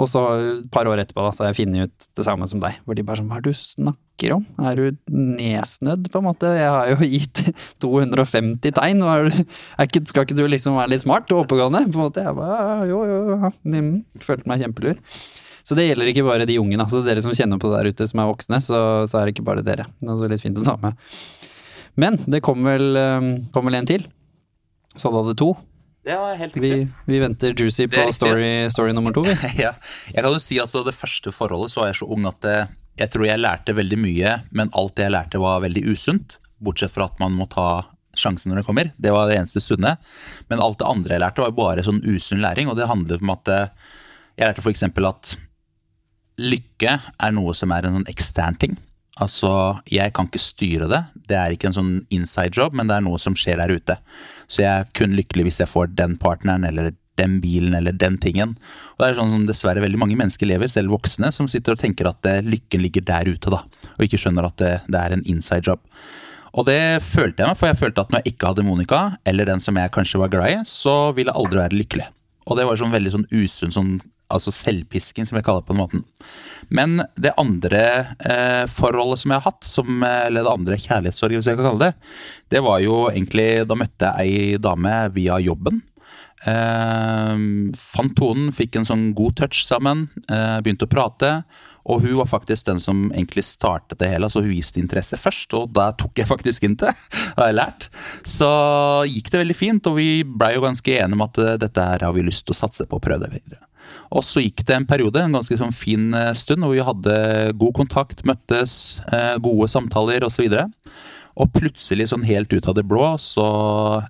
Og 0.00 0.08
så 0.08 0.20
et 0.38 0.68
par 0.72 0.88
år 0.88 1.02
etterpå 1.02 1.22
da, 1.26 1.32
så 1.34 1.44
har 1.44 1.50
jeg 1.50 1.60
funnet 1.60 1.90
ut 1.90 2.06
det 2.16 2.24
samme 2.24 2.46
som 2.48 2.62
deg. 2.62 2.78
Hvor 2.86 2.96
de 2.96 3.04
bare 3.04 3.20
sånn 3.20 3.28
Hva 3.28 3.40
er 3.40 3.44
det 3.44 3.52
du 3.52 3.58
snakker 3.58 4.34
om? 4.36 4.46
Er 4.64 4.78
du 4.78 5.12
nedsnødd, 5.12 6.08
på 6.12 6.22
en 6.22 6.26
måte? 6.26 6.52
Jeg 6.56 6.70
har 6.72 6.92
jo 6.94 7.10
gitt 7.16 7.42
250 7.84 8.76
tegn. 8.78 9.04
Er 9.04 9.28
ikke, 9.84 10.04
skal 10.08 10.26
ikke 10.26 10.38
du 10.38 10.46
liksom 10.48 10.78
være 10.80 10.94
litt 10.94 11.04
smart 11.04 11.28
og 11.34 11.44
oppegående? 11.44 11.84
På 11.90 12.00
en 12.00 12.06
måte. 12.08 12.24
Jeg 12.24 12.38
bare 12.38 12.88
jo, 12.88 13.02
jo, 13.10 13.20
jo. 13.34 13.52
Mm, 13.68 13.92
følte 14.24 14.50
meg 14.50 14.64
kjempelur. 14.64 15.00
Så 15.66 15.76
det 15.76 15.90
gjelder 15.90 16.08
ikke 16.10 16.24
bare 16.24 16.48
de 16.48 16.56
unge. 16.62 16.80
Altså 16.80 17.04
dere 17.04 17.22
som 17.24 17.36
kjenner 17.36 17.60
på 17.60 17.68
det 17.70 17.82
der 17.82 17.92
ute 17.92 18.08
som 18.08 18.22
er 18.22 18.30
voksne, 18.32 18.62
så, 18.64 18.78
så 19.10 19.20
er 19.20 19.28
det 19.28 19.36
ikke 19.36 19.46
bare 19.46 19.64
dere. 19.66 19.84
Det 20.00 20.16
er 20.16 20.32
litt 20.32 20.44
fint 20.44 20.58
å 20.58 20.64
ta 20.66 20.78
med. 20.80 20.96
Men 22.00 22.16
det 22.30 22.40
kom 22.46 22.64
vel, 22.64 22.96
kom 23.52 23.68
vel 23.68 23.76
en 23.82 23.90
til. 23.90 24.06
Så 24.96 25.12
da 25.12 25.20
hadde 25.20 25.36
to. 25.38 25.52
Det 26.06 26.14
er 26.16 26.36
helt 26.40 26.56
Vi, 26.56 26.72
vi 27.06 27.18
venter 27.20 27.52
juicy 27.52 27.84
på 27.92 28.06
story, 28.16 28.70
story 28.72 28.94
nummer 28.96 29.12
to, 29.12 29.24
vi. 29.26 29.34
ja. 29.64 29.74
Jeg 30.08 30.22
kan 30.24 30.32
jo 30.32 30.40
si 30.40 30.56
at 30.62 30.72
det 30.86 30.96
første 30.96 31.32
forholdet 31.34 31.74
så 31.74 31.82
var 31.82 31.90
jeg 31.90 32.00
så 32.00 32.08
ung 32.16 32.28
at 32.30 32.46
eh, 32.48 32.70
jeg 33.00 33.12
tror 33.12 33.26
jeg 33.28 33.40
lærte 33.40 33.76
veldig 33.76 33.98
mye, 34.00 34.36
men 34.56 34.72
alt 34.76 34.96
det 34.96 35.06
jeg 35.06 35.14
lærte 35.14 35.40
var 35.42 35.62
veldig 35.64 35.84
usunt. 35.92 36.38
Bortsett 36.60 36.92
fra 36.94 37.08
at 37.10 37.20
man 37.20 37.36
må 37.36 37.46
ta 37.52 37.68
sjansen 38.18 38.52
når 38.52 38.60
det 38.60 38.66
kommer. 38.66 38.90
Det 39.00 39.12
var 39.14 39.28
det 39.28 39.38
eneste 39.38 39.62
sunne. 39.64 39.94
Men 40.50 40.64
alt 40.64 40.80
det 40.80 40.88
andre 40.88 41.16
jeg 41.16 41.24
lærte 41.24 41.44
var 41.44 41.56
bare 41.56 41.84
sånn 41.86 42.02
usunn 42.04 42.42
læring, 42.44 42.72
og 42.72 42.80
det 42.80 42.88
handlet 42.90 43.24
om 43.24 43.32
at 43.36 43.52
eh, 43.52 43.94
jeg 44.40 44.48
lærte 44.48 44.64
f.eks. 44.64 44.86
at 44.88 45.34
lykke 46.40 46.96
er 46.96 47.34
noe 47.36 47.52
som 47.56 47.72
er 47.76 47.86
en 47.86 48.00
sånn 48.00 48.10
ekstern 48.10 48.56
ting. 48.60 48.78
Altså, 49.20 49.50
jeg 49.90 50.14
kan 50.16 50.30
ikke 50.30 50.40
styre 50.40 50.88
det. 50.90 51.02
Det 51.28 51.36
er 51.36 51.52
ikke 51.52 51.68
en 51.70 51.76
sånn 51.76 51.92
inside 52.14 52.56
job, 52.56 52.76
men 52.76 52.88
det 52.88 52.96
er 52.96 53.04
noe 53.04 53.20
som 53.20 53.36
skjer 53.36 53.60
der 53.60 53.74
ute. 53.74 53.98
Så 54.48 54.64
jeg 54.64 54.70
er 54.72 54.88
kun 54.96 55.12
lykkelig 55.18 55.50
hvis 55.50 55.60
jeg 55.60 55.70
får 55.70 55.92
den 55.98 56.16
partneren 56.20 56.64
eller 56.68 56.94
den 57.20 57.36
bilen 57.42 57.76
eller 57.76 57.92
den 57.92 58.16
tingen. 58.22 58.54
Og 58.94 59.02
det 59.02 59.10
er 59.10 59.18
sånn 59.18 59.34
som 59.34 59.44
dessverre 59.48 59.84
veldig 59.84 60.00
mange 60.00 60.16
mennesker 60.16 60.48
lever, 60.48 60.70
selv 60.72 60.94
voksne, 60.94 61.28
som 61.36 61.50
sitter 61.50 61.76
og 61.76 61.82
tenker 61.82 62.08
at 62.08 62.26
eh, 62.30 62.40
lykken 62.46 62.80
ligger 62.84 63.04
der 63.06 63.28
ute, 63.28 63.52
da. 63.52 63.60
Og 63.98 64.06
ikke 64.06 64.20
skjønner 64.22 64.48
at 64.48 64.56
det, 64.62 64.72
det 64.88 65.02
er 65.02 65.16
en 65.16 65.26
inside 65.28 65.68
job. 65.68 65.84
Og 66.50 66.66
det 66.66 66.80
følte 67.06 67.44
jeg 67.44 67.52
meg, 67.52 67.58
for 67.60 67.70
jeg 67.70 67.78
følte 67.78 68.02
at 68.02 68.10
når 68.10 68.22
jeg 68.22 68.34
ikke 68.34 68.54
hadde 68.54 68.64
Monica, 68.66 69.02
eller 69.28 69.46
den 69.46 69.62
som 69.62 69.76
jeg 69.78 69.92
kanskje 69.94 70.22
var 70.22 70.32
glad 70.32 70.54
i, 70.54 70.56
så 70.66 71.12
ville 71.14 71.30
jeg 71.30 71.44
aldri 71.44 71.60
være 71.60 71.78
lykkelig. 71.78 72.08
Og 72.50 72.58
det 72.58 72.66
var 72.66 72.80
sånn 72.80 72.94
veldig 72.94 73.12
sånn 73.14 73.28
usunn 73.30 73.76
sånn 73.76 73.92
altså 74.30 74.52
selvpisking, 74.54 75.26
som 75.28 75.38
jeg 75.38 75.46
kaller 75.46 75.64
det 75.64 75.68
på 75.68 75.76
den 75.76 75.82
måten. 75.82 76.04
Men 76.70 77.02
det 77.20 77.34
andre 77.40 77.82
eh, 78.18 78.64
forholdet 78.70 79.22
som 79.22 79.34
jeg 79.34 79.42
har 79.42 79.50
hatt, 79.50 79.68
som, 79.68 80.02
eh, 80.06 80.26
eller 80.28 80.46
det 80.46 80.56
andre 80.56 80.80
kjærlighetssorget, 80.80 81.40
hvis 81.40 81.50
jeg 81.50 81.60
kan 81.60 81.70
kalle 81.70 81.90
det, 81.90 82.10
det 82.50 82.64
var 82.66 82.80
jo 82.82 83.04
egentlig 83.10 83.48
Da 83.68 83.76
møtte 83.78 84.10
jeg 84.18 84.34
ei 84.34 84.58
dame 84.62 84.94
via 85.14 85.38
jobben. 85.42 85.82
Eh, 86.48 87.40
fant 87.76 88.14
tonen, 88.16 88.48
fikk 88.56 88.78
en 88.80 88.88
sånn 88.88 89.10
god 89.16 89.36
touch 89.42 89.60
sammen, 89.66 90.08
eh, 90.28 90.60
begynte 90.64 90.88
å 90.88 90.92
prate. 90.92 91.32
Og 91.90 92.02
hun 92.04 92.18
var 92.20 92.28
faktisk 92.28 92.66
den 92.66 92.80
som 92.80 93.08
egentlig 93.10 93.44
startet 93.44 93.98
det 93.98 94.10
hele, 94.12 94.28
så 94.28 94.42
hun 94.42 94.52
viste 94.52 94.80
interesse 94.80 95.16
først. 95.20 95.54
Og 95.56 95.72
da 95.72 95.90
tok 95.92 96.20
jeg 96.20 96.28
faktisk 96.28 96.64
inn 96.64 96.76
til, 96.80 96.92
har 97.38 97.50
jeg 97.50 97.58
lært. 97.58 97.88
Så 98.24 98.50
gikk 99.08 99.32
det 99.32 99.42
veldig 99.44 99.56
fint, 99.56 99.90
og 99.90 99.96
vi 99.96 100.22
blei 100.24 100.54
jo 100.56 100.64
ganske 100.64 100.96
enige 100.96 101.18
om 101.18 101.26
at 101.26 101.40
eh, 101.40 101.58
dette 101.60 101.88
her 101.92 102.06
har 102.06 102.16
vi 102.16 102.26
lyst 102.26 102.46
til 102.46 102.56
å 102.56 102.60
satse 102.62 102.88
på 102.88 103.00
og 103.00 103.04
prøve 103.04 103.26
det 103.26 103.40
videre. 103.40 103.64
Og 104.10 104.26
så 104.26 104.42
gikk 104.42 104.64
det 104.66 104.76
en 104.76 104.88
periode, 104.88 105.22
en 105.22 105.38
ganske 105.38 105.58
sånn 105.60 105.74
fin 105.76 106.10
eh, 106.16 106.32
stund, 106.38 106.64
hvor 106.64 106.74
vi 106.74 106.84
hadde 106.86 107.16
god 107.60 107.76
kontakt, 107.78 108.24
møttes, 108.28 109.00
eh, 109.12 109.36
gode 109.42 109.70
samtaler 109.70 110.26
osv. 110.26 110.50
Og 111.40 111.54
plutselig, 111.54 112.10
sånn 112.10 112.26
helt 112.26 112.52
ut 112.52 112.68
av 112.68 112.76
det 112.76 112.86
blå, 112.88 113.14
så 113.22 113.46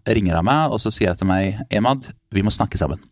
ringer 0.09 0.41
han 0.41 0.49
meg, 0.49 0.73
og 0.73 0.83
så 0.83 0.93
sier 0.95 1.13
han 1.13 1.21
til 1.21 1.31
meg 1.31 1.65
Emad, 1.71 2.11
vi 2.33 2.45
må 2.47 2.53
snakke 2.55 2.81
sammen. 2.81 3.03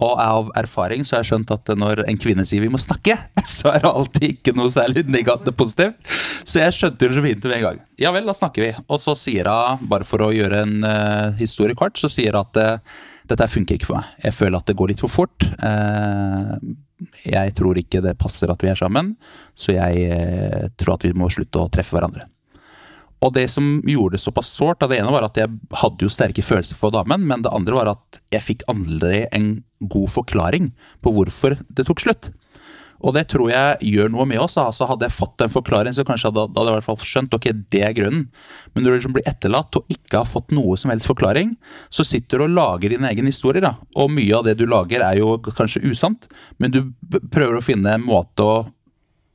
Og 0.00 0.16
av 0.16 0.48
erfaring 0.56 1.04
så 1.04 1.16
har 1.16 1.24
jeg 1.24 1.34
skjønt 1.34 1.52
at 1.52 1.70
når 1.76 2.04
en 2.08 2.18
kvinne 2.20 2.46
sier 2.48 2.64
vi 2.64 2.72
må 2.72 2.80
snakke, 2.80 3.18
så 3.58 3.74
er 3.74 3.84
det 3.84 3.92
alltid 3.92 4.26
ikke 4.30 4.54
noe 4.56 4.72
særlig 4.72 5.04
negativt 5.08 5.58
positivt. 5.60 6.12
Så 6.48 6.62
jeg 6.62 6.76
skjønte 6.76 7.06
det 7.06 7.18
så 7.18 7.24
fint 7.26 7.46
med 7.46 7.56
en 7.58 7.66
gang. 7.66 7.80
Ja 8.00 8.14
vel, 8.14 8.28
da 8.28 8.36
snakker 8.36 8.64
vi. 8.64 8.72
Og 8.88 9.00
så 9.02 9.14
sier 9.18 9.50
hun, 9.50 9.84
bare 9.92 10.08
for 10.08 10.24
å 10.24 10.32
gjøre 10.34 10.64
en 10.64 10.86
uh, 10.86 11.36
historie 11.40 11.76
kort, 11.78 12.00
så 12.00 12.08
sier 12.10 12.36
hun 12.36 12.46
at 12.46 12.60
uh, 12.60 13.00
dette 13.30 13.48
funker 13.50 13.78
ikke 13.78 13.88
for 13.88 14.00
meg. 14.00 14.10
Jeg 14.24 14.36
føler 14.36 14.58
at 14.58 14.68
det 14.70 14.76
går 14.78 14.92
litt 14.92 15.02
for 15.02 15.12
fort. 15.12 15.46
Eh, 15.46 16.52
jeg 17.30 17.54
tror 17.56 17.78
ikke 17.80 18.02
det 18.04 18.18
passer 18.20 18.52
at 18.52 18.60
vi 18.64 18.70
er 18.72 18.78
sammen, 18.78 19.14
så 19.56 19.74
jeg 19.76 20.04
eh, 20.10 20.68
tror 20.80 20.96
at 20.96 21.06
vi 21.08 21.14
må 21.16 21.30
slutte 21.32 21.62
å 21.62 21.70
treffe 21.72 21.96
hverandre. 21.96 22.26
Og 23.20 23.34
det 23.36 23.46
som 23.52 23.82
gjorde 23.84 24.16
det 24.16 24.22
såpass 24.22 24.48
sårt, 24.56 24.80
det 24.88 24.96
ene 24.96 25.12
var 25.12 25.26
at 25.26 25.36
jeg 25.36 25.52
hadde 25.82 26.06
jo 26.06 26.12
sterke 26.12 26.44
følelser 26.44 26.78
for 26.80 26.92
damen, 26.94 27.26
men 27.28 27.44
det 27.44 27.52
andre 27.52 27.76
var 27.76 27.90
at 27.92 28.20
jeg 28.32 28.46
fikk 28.46 28.64
aldri 28.72 29.26
en 29.36 29.50
god 29.92 30.08
forklaring 30.12 30.70
på 31.04 31.12
hvorfor 31.16 31.58
det 31.68 31.84
tok 31.88 32.00
slutt. 32.00 32.30
Og 33.00 33.14
det 33.16 33.26
tror 33.32 33.50
jeg 33.52 33.90
gjør 33.90 34.10
noe 34.12 34.26
med 34.28 34.40
oss. 34.42 34.58
altså 34.60 34.88
Hadde 34.90 35.08
jeg 35.08 35.16
fått 35.16 35.44
en 35.44 35.52
forklaring, 35.52 35.94
så 35.96 36.04
kanskje 36.06 36.30
hadde, 36.30 36.46
hadde 36.52 36.66
jeg 36.68 36.74
i 36.74 36.78
hvert 36.78 36.88
fall 36.88 37.12
skjønt 37.12 37.36
ok, 37.36 37.48
det 37.72 37.84
er 37.86 37.96
grunnen. 37.96 38.26
Men 38.74 38.84
når 38.84 38.90
du 38.90 38.98
liksom 38.98 39.14
blir 39.16 39.30
etterlatt 39.30 39.80
og 39.80 39.94
ikke 39.94 40.22
har 40.22 40.28
fått 40.28 40.52
noe 40.56 40.76
som 40.80 40.92
helst 40.92 41.08
forklaring, 41.08 41.54
så 41.92 42.06
sitter 42.06 42.40
du 42.42 42.48
og 42.48 42.56
lager 42.58 42.94
din 42.94 43.06
egen 43.08 43.30
historie. 43.30 43.64
da. 43.64 43.76
Og 43.96 44.12
mye 44.12 44.36
av 44.36 44.46
det 44.48 44.58
du 44.60 44.66
lager 44.68 45.04
er 45.06 45.20
jo 45.20 45.38
kanskje 45.48 45.84
usant, 45.88 46.28
men 46.58 46.74
du 46.74 46.82
prøver 47.32 47.58
å 47.58 47.64
finne 47.64 47.96
en 47.96 48.06
måte 48.06 48.44
å 48.44 48.60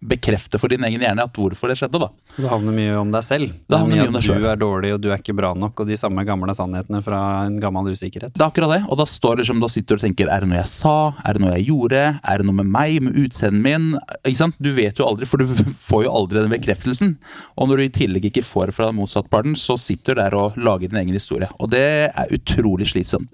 bekrefte 0.07 0.59
for 0.61 0.71
din 0.71 0.83
egen 0.87 1.03
hjerne 1.03 1.25
at 1.25 1.37
hvorfor 1.39 1.71
det 1.71 1.77
skjedde, 1.79 2.01
da. 2.01 2.09
Det 2.35 2.49
handler 2.51 2.75
mye 2.75 2.95
om 2.99 3.11
deg 3.13 3.25
selv. 3.25 3.53
Det 3.65 3.79
handler 3.79 4.01
mye 4.01 4.07
om 4.09 4.17
deg 4.17 4.25
selv. 4.27 4.45
Du 4.45 4.49
er 4.51 4.61
dårlig, 4.61 4.93
og 4.95 5.01
du 5.03 5.09
er 5.11 5.21
ikke 5.21 5.35
bra 5.37 5.51
nok, 5.57 5.83
og 5.83 5.89
de 5.89 5.97
samme 5.99 6.25
gamle 6.27 6.55
sannhetene 6.57 7.01
fra 7.05 7.21
en 7.47 7.59
gammel 7.63 7.91
usikkerhet. 7.93 8.35
Det 8.35 8.43
er 8.43 8.47
akkurat 8.47 8.75
det, 8.75 8.81
og 8.89 8.99
da, 9.01 9.07
står 9.09 9.41
liksom, 9.41 9.61
da 9.63 9.69
sitter 9.71 9.95
du 9.95 10.01
og 10.01 10.05
tenker 10.05 10.31
er 10.31 10.45
det 10.45 10.51
noe 10.51 10.61
jeg 10.61 10.71
sa, 10.71 10.95
er 11.25 11.37
det 11.37 11.45
noe 11.45 11.53
jeg 11.57 11.67
gjorde, 11.69 12.03
er 12.21 12.41
det 12.41 12.49
noe 12.49 12.59
med 12.61 12.71
meg, 12.77 12.97
med 13.05 13.19
utseendet 13.25 13.65
min? 13.65 13.87
Ikke 14.23 14.41
sant? 14.41 14.59
Du 14.61 14.71
vet 14.77 15.01
jo 15.01 15.07
aldri, 15.09 15.29
for 15.29 15.41
du 15.41 15.45
får 15.89 16.07
jo 16.07 16.15
aldri 16.21 16.41
den 16.41 16.53
bekreftelsen. 16.53 17.15
Og 17.55 17.71
når 17.71 17.81
du 17.81 17.87
i 17.87 17.93
tillegg 18.01 18.29
ikke 18.31 18.45
får 18.45 18.71
det 18.71 18.79
fra 18.79 18.91
motsattparten, 18.95 19.57
så 19.59 19.77
sitter 19.79 20.15
du 20.15 20.23
der 20.23 20.37
og 20.37 20.59
lager 20.59 20.91
din 20.91 21.01
egen 21.03 21.15
historie. 21.17 21.49
Og 21.59 21.71
det 21.73 21.85
er 22.11 22.35
utrolig 22.35 22.89
slitsomt. 22.91 23.31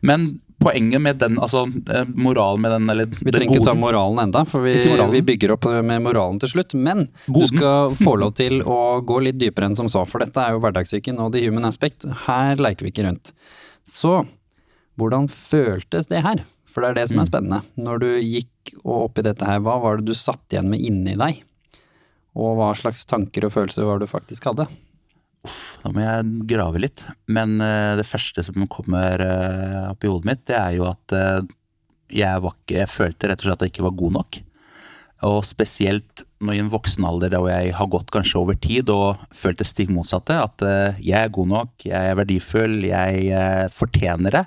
Men 0.00 0.24
poenget 0.60 1.00
med 1.02 1.18
den, 1.22 1.38
altså 1.40 1.64
eh, 1.66 2.08
moralen 2.14 2.60
med 2.64 2.74
den, 2.74 2.90
eller 2.92 3.08
Vi 3.10 3.32
trenger 3.32 3.56
ikke 3.56 3.68
ta 3.70 3.74
moralen 3.78 4.20
enda, 4.26 4.42
for 4.48 4.64
vi, 4.66 4.74
moralen. 4.84 5.14
vi 5.14 5.22
bygger 5.32 5.54
opp 5.56 5.66
med 5.86 6.04
moralen 6.04 6.40
til 6.42 6.52
slutt. 6.52 6.74
Men 6.76 7.06
du 7.26 7.40
skal 7.48 7.94
få 7.98 8.16
lov 8.20 8.34
til 8.38 8.60
å 8.62 9.00
gå 9.06 9.20
litt 9.24 9.40
dypere 9.40 9.70
enn 9.70 9.78
som 9.78 9.88
så, 9.90 10.04
for 10.08 10.22
dette 10.24 10.42
er 10.44 10.54
jo 10.56 10.62
hverdagssyken 10.64 11.20
og 11.24 11.32
the 11.34 11.42
human 11.46 11.68
aspect. 11.68 12.04
Her 12.26 12.60
leker 12.60 12.86
vi 12.86 12.92
ikke 12.94 13.06
rundt. 13.08 13.32
Så 13.88 14.20
hvordan 15.00 15.30
føltes 15.32 16.10
det 16.12 16.20
her? 16.26 16.44
For 16.70 16.84
det 16.84 16.92
er 16.92 17.00
det 17.00 17.08
som 17.10 17.22
er 17.22 17.30
spennende. 17.30 17.62
Når 17.80 18.02
du 18.04 18.10
gikk 18.20 18.74
og 18.84 19.08
oppi 19.08 19.24
dette 19.26 19.48
her, 19.48 19.62
hva 19.64 19.78
var 19.82 19.98
det 19.98 20.12
du 20.12 20.14
satt 20.14 20.44
igjen 20.52 20.68
med 20.70 20.84
inni 20.84 21.16
deg? 21.18 21.40
Og 22.38 22.54
hva 22.60 22.70
slags 22.78 23.02
tanker 23.10 23.48
og 23.48 23.56
følelser 23.56 23.88
var 23.88 23.98
det 23.98 24.06
du 24.06 24.12
faktisk 24.12 24.46
hadde? 24.52 24.68
Da 25.80 25.92
må 25.92 26.02
jeg 26.02 26.44
grave 26.50 26.82
litt. 26.82 27.02
Men 27.32 27.56
uh, 27.62 27.96
det 27.98 28.08
første 28.08 28.44
som 28.44 28.68
kommer 28.70 29.22
uh, 29.24 29.90
opp 29.92 30.04
i 30.04 30.10
hodet 30.10 30.28
mitt, 30.28 30.44
det 30.50 30.58
er 30.58 30.76
jo 30.76 30.86
at 30.90 31.16
uh, 31.16 31.40
jeg 32.10 32.42
ikke 32.42 32.74
Jeg 32.74 32.90
følte 32.90 33.28
rett 33.30 33.42
og 33.42 33.46
slett 33.46 33.60
at 33.60 33.68
jeg 33.68 33.74
ikke 33.76 33.86
var 33.86 34.00
god 34.00 34.16
nok. 34.18 34.40
Og 35.30 35.44
spesielt 35.44 36.24
nå 36.40 36.54
i 36.56 36.60
en 36.62 36.70
voksen 36.72 37.04
alder 37.04 37.36
hvor 37.36 37.50
jeg 37.52 37.74
har 37.76 37.88
gått 37.92 38.10
kanskje 38.10 38.38
over 38.40 38.56
tid 38.56 38.88
og 38.90 39.20
følt 39.36 39.60
det 39.60 39.68
stikk 39.68 39.92
motsatte. 39.92 40.32
At 40.32 40.64
jeg 41.04 41.18
er 41.20 41.34
god 41.36 41.50
nok, 41.52 41.74
jeg 41.84 42.08
er 42.08 42.16
verdifull, 42.16 42.78
jeg 42.88 43.68
fortjener 43.76 44.38
det. 44.38 44.42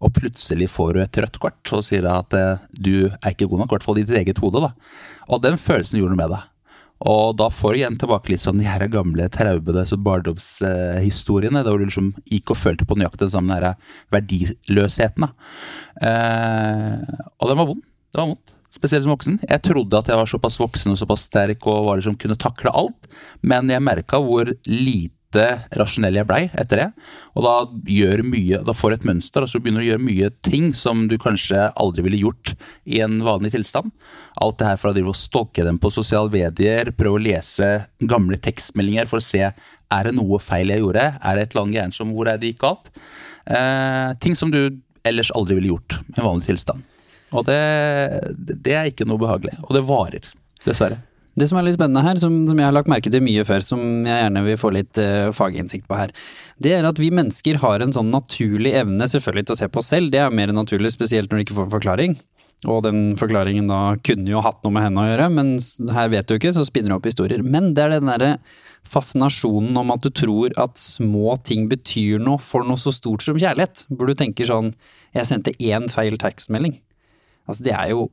Og 0.00 0.14
plutselig 0.16 0.70
får 0.72 0.96
du 0.96 1.02
et 1.04 1.20
rødt 1.26 1.38
kort 1.44 1.74
og 1.76 1.84
sier 1.84 2.08
at 2.08 2.32
du 2.72 3.12
er 3.12 3.36
ikke 3.36 3.50
god 3.52 3.62
nok, 3.62 3.68
i 3.68 3.76
hvert 3.76 3.86
fall 3.86 4.00
i 4.00 4.06
ditt 4.08 4.16
eget 4.24 4.40
hode. 4.40 4.72
Og 5.28 5.44
den 5.44 5.60
følelsen 5.60 6.00
gjorde 6.00 6.16
noe 6.16 6.22
med 6.24 6.34
deg. 6.38 6.48
Og 7.04 7.34
da 7.36 7.50
får 7.52 7.74
du 7.74 7.78
igjen 7.80 7.98
tilbake 8.00 8.30
litt 8.32 8.44
sånn 8.44 8.60
de 8.60 8.68
her 8.68 8.86
gamle 8.92 9.26
traubede 9.32 9.82
så 9.88 9.98
barndomshistoriene, 10.00 11.64
da 11.64 11.72
hvor 11.72 11.82
du 11.82 11.88
liksom 11.88 12.12
gikk 12.30 12.54
og 12.54 12.60
følte 12.60 12.86
på 12.88 12.96
nøyaktig 12.96 13.26
den 13.26 13.34
samme 13.34 13.58
der 13.58 13.74
verdiløsheten. 14.14 15.26
Da. 15.26 15.32
Eh, 16.00 17.24
og 17.40 17.50
den 17.50 17.60
var 17.60 17.70
vond. 17.72 17.82
Det 18.14 18.22
var 18.22 18.30
vondt. 18.30 18.54
Spesielt 18.74 19.04
som 19.06 19.12
voksen. 19.14 19.36
Jeg 19.46 19.62
trodde 19.62 19.98
at 20.00 20.08
jeg 20.10 20.18
var 20.18 20.30
såpass 20.30 20.56
voksen 20.58 20.94
og 20.94 20.98
såpass 20.98 21.28
sterk 21.28 21.66
og 21.70 21.84
var 21.88 22.00
liksom 22.00 22.16
kunne 22.18 22.38
takle 22.40 22.72
alt, 22.74 23.10
men 23.46 23.70
jeg 23.70 23.84
merka 23.84 24.18
hvor 24.22 24.50
lite 24.66 25.12
rasjonell 25.78 26.18
jeg 26.20 26.28
blei 26.28 26.42
etter 26.52 26.80
det. 26.80 26.86
Og 27.34 27.46
da 27.46 27.54
gjør 27.90 28.22
mye, 28.26 28.60
da 28.66 28.74
får 28.76 28.96
et 28.96 29.06
mønster, 29.08 29.44
og 29.44 29.50
så 29.50 29.60
begynner 29.60 29.82
du 29.82 29.86
å 29.86 29.90
gjøre 29.92 30.06
mye 30.06 30.30
ting 30.46 30.70
som 30.76 31.06
du 31.10 31.16
kanskje 31.20 31.66
aldri 31.80 32.04
ville 32.06 32.22
gjort 32.22 32.54
i 32.84 33.00
en 33.04 33.18
vanlig 33.26 33.54
tilstand. 33.54 33.92
Alt 34.44 34.60
det 34.60 34.70
her 34.70 34.80
fra 34.80 34.94
å 34.94 35.16
stalke 35.18 35.66
dem 35.66 35.80
på 35.82 35.92
sosiale 35.92 36.32
medier, 36.32 36.92
prøve 36.96 37.18
å 37.18 37.24
lese 37.26 37.70
gamle 38.00 38.38
tekstmeldinger 38.42 39.10
for 39.10 39.22
å 39.22 39.26
se 39.26 39.44
er 39.94 40.08
det 40.08 40.14
noe 40.16 40.40
feil 40.42 40.72
jeg 40.72 40.82
gjorde, 40.82 41.04
er 41.20 41.36
det 41.36 41.44
et 41.44 41.54
eller 41.54 41.66
annet 41.66 41.78
gærent 41.78 41.98
som 41.98 42.14
hvor 42.14 42.30
er 42.30 42.40
det 42.40 42.52
gikk 42.52 42.64
galt. 42.64 42.90
Eh, 43.46 44.10
ting 44.22 44.34
som 44.38 44.50
du 44.50 44.62
ellers 45.04 45.30
aldri 45.36 45.58
ville 45.58 45.74
gjort 45.74 45.98
i 46.00 46.18
en 46.18 46.26
vanlig 46.26 46.48
tilstand. 46.48 46.84
Og 47.34 47.46
det, 47.48 47.60
det 48.38 48.76
er 48.78 48.90
ikke 48.90 49.06
noe 49.08 49.20
behagelig. 49.20 49.56
Og 49.66 49.74
det 49.76 49.84
varer, 49.86 50.30
dessverre. 50.64 51.00
Det 51.34 51.48
som 51.50 51.58
er 51.58 51.66
litt 51.66 51.74
spennende 51.76 52.04
her, 52.04 52.18
som, 52.20 52.36
som 52.46 52.60
jeg 52.60 52.68
har 52.68 52.74
lagt 52.76 52.90
merke 52.90 53.10
til 53.10 53.24
mye 53.24 53.42
før, 53.46 53.64
som 53.66 53.80
jeg 54.06 54.20
gjerne 54.20 54.42
vil 54.46 54.58
få 54.60 54.70
litt 54.74 55.00
uh, 55.02 55.32
faginnsikt 55.34 55.88
på 55.90 55.98
her, 55.98 56.12
det 56.62 56.76
er 56.76 56.86
at 56.86 57.00
vi 57.02 57.10
mennesker 57.14 57.58
har 57.62 57.82
en 57.82 57.94
sånn 57.94 58.12
naturlig 58.14 58.76
evne 58.78 59.08
selvfølgelig 59.10 59.48
til 59.48 59.56
å 59.56 59.60
se 59.64 59.70
på 59.72 59.82
oss 59.82 59.90
selv. 59.90 60.12
Det 60.14 60.22
er 60.22 60.34
mer 60.34 60.54
naturlig, 60.54 60.94
spesielt 60.94 61.32
når 61.32 61.42
du 61.42 61.46
ikke 61.46 61.58
får 61.58 61.66
en 61.66 61.74
forklaring. 61.74 62.16
Og 62.70 62.84
den 62.86 63.00
forklaringen 63.20 63.66
da 63.68 63.96
kunne 64.06 64.30
jo 64.30 64.40
hatt 64.44 64.62
noe 64.64 64.72
med 64.72 64.86
henne 64.86 65.02
å 65.02 65.08
gjøre, 65.08 65.26
men 65.34 65.50
her 65.92 66.12
vet 66.12 66.30
du 66.30 66.36
ikke, 66.38 66.54
så 66.56 66.64
spinner 66.64 66.92
det 66.94 66.96
opp 66.96 67.08
historier. 67.10 67.42
Men 67.44 67.72
det 67.76 67.84
er 67.84 67.96
den 67.96 68.08
derre 68.08 68.30
fascinasjonen 68.88 69.76
om 69.80 69.92
at 69.94 70.04
du 70.04 70.10
tror 70.14 70.54
at 70.60 70.78
små 70.80 71.36
ting 71.44 71.68
betyr 71.70 72.22
noe 72.22 72.40
for 72.40 72.66
noe 72.68 72.80
så 72.80 72.92
stort 72.94 73.24
som 73.24 73.40
kjærlighet. 73.40 73.86
Hvor 73.90 74.08
du 74.08 74.16
tenker 74.16 74.48
sånn 74.48 74.74
Jeg 75.14 75.28
sendte 75.28 75.54
én 75.62 75.90
feil 75.92 76.16
tekstmelding. 76.18 76.78
Altså, 77.46 77.62
det 77.66 77.74
er 77.76 77.92
jo 77.92 78.08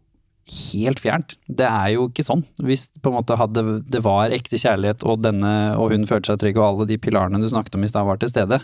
helt 0.52 1.00
fjernt. 1.00 1.36
Det 1.48 1.68
er 1.68 1.94
jo 1.96 2.08
ikke 2.10 2.26
sånn. 2.26 2.44
Hvis 2.62 2.90
hadde, 3.04 3.64
det 3.88 4.02
var 4.04 4.34
ekte 4.36 4.60
kjærlighet, 4.60 5.06
og 5.08 5.22
denne, 5.24 5.52
og 5.80 5.94
hun 5.94 6.08
følte 6.10 6.34
seg 6.34 6.42
trygg, 6.42 6.60
og 6.60 6.68
alle 6.68 6.90
de 6.90 7.00
pilarene 7.02 7.42
du 7.42 7.48
snakket 7.52 7.78
om 7.78 7.86
i 7.88 7.92
stad 7.92 8.08
var 8.08 8.20
til 8.22 8.32
stede, 8.32 8.60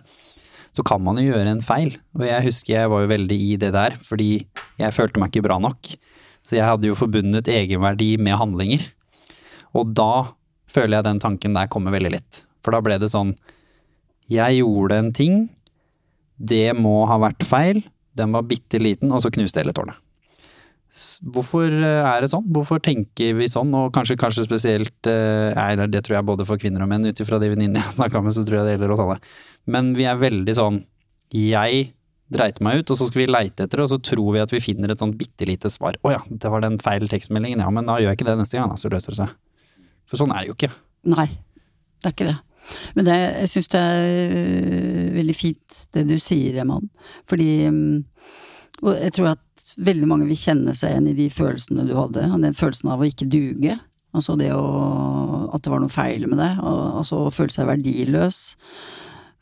så 0.75 0.83
kan 0.85 1.01
man 1.01 1.19
jo 1.21 1.31
gjøre 1.31 1.55
en 1.55 1.63
feil. 1.65 1.95
Og 2.17 2.25
jeg 2.27 2.45
husker 2.45 2.73
jeg 2.75 2.91
var 2.91 3.03
jo 3.03 3.11
veldig 3.13 3.37
i 3.47 3.53
det 3.61 3.71
der, 3.75 3.95
fordi 4.03 4.31
jeg 4.79 4.95
følte 4.95 5.21
meg 5.21 5.31
ikke 5.31 5.47
bra 5.47 5.59
nok. 5.63 5.93
Så 6.45 6.59
jeg 6.59 6.67
hadde 6.67 6.89
jo 6.89 6.97
forbundet 6.97 7.49
egenverdi 7.51 8.13
med 8.21 8.37
handlinger. 8.39 8.83
Og 9.77 9.93
da 9.97 10.33
føler 10.71 10.99
jeg 10.99 11.07
den 11.07 11.21
tanken 11.23 11.55
der 11.57 11.71
kommer 11.71 11.95
veldig 11.95 12.13
lett. 12.17 12.43
For 12.63 12.75
da 12.75 12.83
ble 12.83 12.99
det 12.99 13.09
sånn 13.13 13.37
Jeg 14.27 14.59
gjorde 14.59 14.97
en 14.99 15.13
ting, 15.15 15.45
det 16.37 16.75
må 16.75 17.05
ha 17.07 17.15
vært 17.21 17.45
feil, 17.47 17.79
den 18.17 18.33
var 18.35 18.45
bitte 18.49 18.81
liten, 18.81 19.13
og 19.15 19.23
så 19.23 19.31
knuste 19.33 19.61
hele 19.61 19.73
tårnet. 19.73 19.95
Hvorfor 20.87 21.67
eh, 21.67 22.05
er 22.07 22.23
det 22.23 22.29
sånn? 22.31 22.45
Hvorfor 22.55 22.79
tenker 22.83 23.35
vi 23.35 23.49
sånn? 23.51 23.73
Og 23.75 23.91
kanskje, 23.95 24.15
kanskje 24.19 24.45
spesielt 24.47 25.09
eh, 25.11 25.51
Nei, 25.57 25.87
det, 25.91 26.03
tror 26.05 26.19
jeg 26.19 26.27
både 26.29 26.47
for 26.47 26.61
kvinner 26.61 26.85
og 26.85 26.91
menn, 26.91 27.09
ut 27.09 27.21
ifra 27.23 27.41
de 27.43 27.51
venninnene 27.51 27.83
jeg 27.83 27.97
snakka 27.99 28.23
med, 28.23 28.35
så 28.37 28.45
tror 28.47 28.61
jeg 28.61 28.69
det 28.69 28.75
gjelder 28.77 28.95
oss 28.95 29.03
alle. 29.03 29.19
Men 29.67 29.91
vi 29.97 30.07
er 30.07 30.21
veldig 30.21 30.55
sånn 30.55 30.81
Jeg 31.35 31.89
dreit 32.31 32.59
meg 32.63 32.81
ut, 32.81 32.91
og 32.91 32.99
så 32.99 33.07
skal 33.07 33.23
vi 33.23 33.29
leite 33.29 33.65
etter 33.65 33.79
det, 33.79 33.85
og 33.87 33.91
så 33.93 33.99
tror 34.03 34.33
vi 34.35 34.43
at 34.43 34.51
vi 34.51 34.63
finner 34.63 34.91
et 34.91 34.99
sånn 34.99 35.15
bitte 35.19 35.47
lite 35.47 35.71
svar. 35.71 35.95
Å 36.03 36.15
ja, 36.17 36.23
det 36.27 36.51
var 36.51 36.63
den 36.63 36.75
feil 36.83 37.07
tekstmeldingen, 37.11 37.63
ja, 37.63 37.69
men 37.71 37.87
da 37.87 37.99
gjør 38.01 38.11
jeg 38.11 38.19
ikke 38.19 38.27
det 38.27 38.35
neste 38.41 38.59
gang, 38.59 38.71
da, 38.71 38.79
så 38.79 38.91
løser 38.91 39.15
det 39.15 39.21
seg. 39.21 39.31
For 40.07 40.19
sånn 40.19 40.33
er 40.35 40.43
det 40.43 40.51
jo 40.51 40.57
ikke. 40.57 40.71
Nei, 41.07 41.29
det 42.03 42.09
er 42.09 42.15
ikke 42.15 42.27
det. 42.27 42.37
Men 42.97 43.07
det, 43.07 43.15
jeg 43.15 43.51
syns 43.53 43.71
det 43.71 43.79
er 43.79 44.35
øh, 44.35 45.03
veldig 45.15 45.35
fint 45.37 45.81
det 45.95 46.03
du 46.09 46.17
sier, 46.19 46.59
Eman. 46.63 46.89
Fordi 47.31 47.49
mm, 47.71 47.97
Og 48.83 48.91
jeg 48.91 49.13
tror 49.15 49.31
at 49.31 49.43
veldig 49.77 50.09
mange 50.09 50.27
vil 50.29 50.39
kjenne 50.39 50.73
seg 50.75 50.93
igjen 50.93 51.11
i 51.11 51.15
de 51.17 51.27
følelsene 51.33 51.85
du 51.87 51.93
hadde. 51.97 52.25
Den 52.41 52.57
følelsen 52.57 52.91
av 52.93 53.01
å 53.03 53.07
ikke 53.07 53.29
duge. 53.29 53.77
Altså 54.15 54.37
det 54.39 54.51
å 54.55 54.65
At 55.53 55.63
det 55.63 55.71
var 55.71 55.81
noe 55.83 55.93
feil 55.93 56.25
med 56.27 56.39
deg. 56.41 56.59
Altså 56.61 57.27
å 57.27 57.33
føle 57.33 57.53
seg 57.53 57.69
verdiløs. 57.69 58.39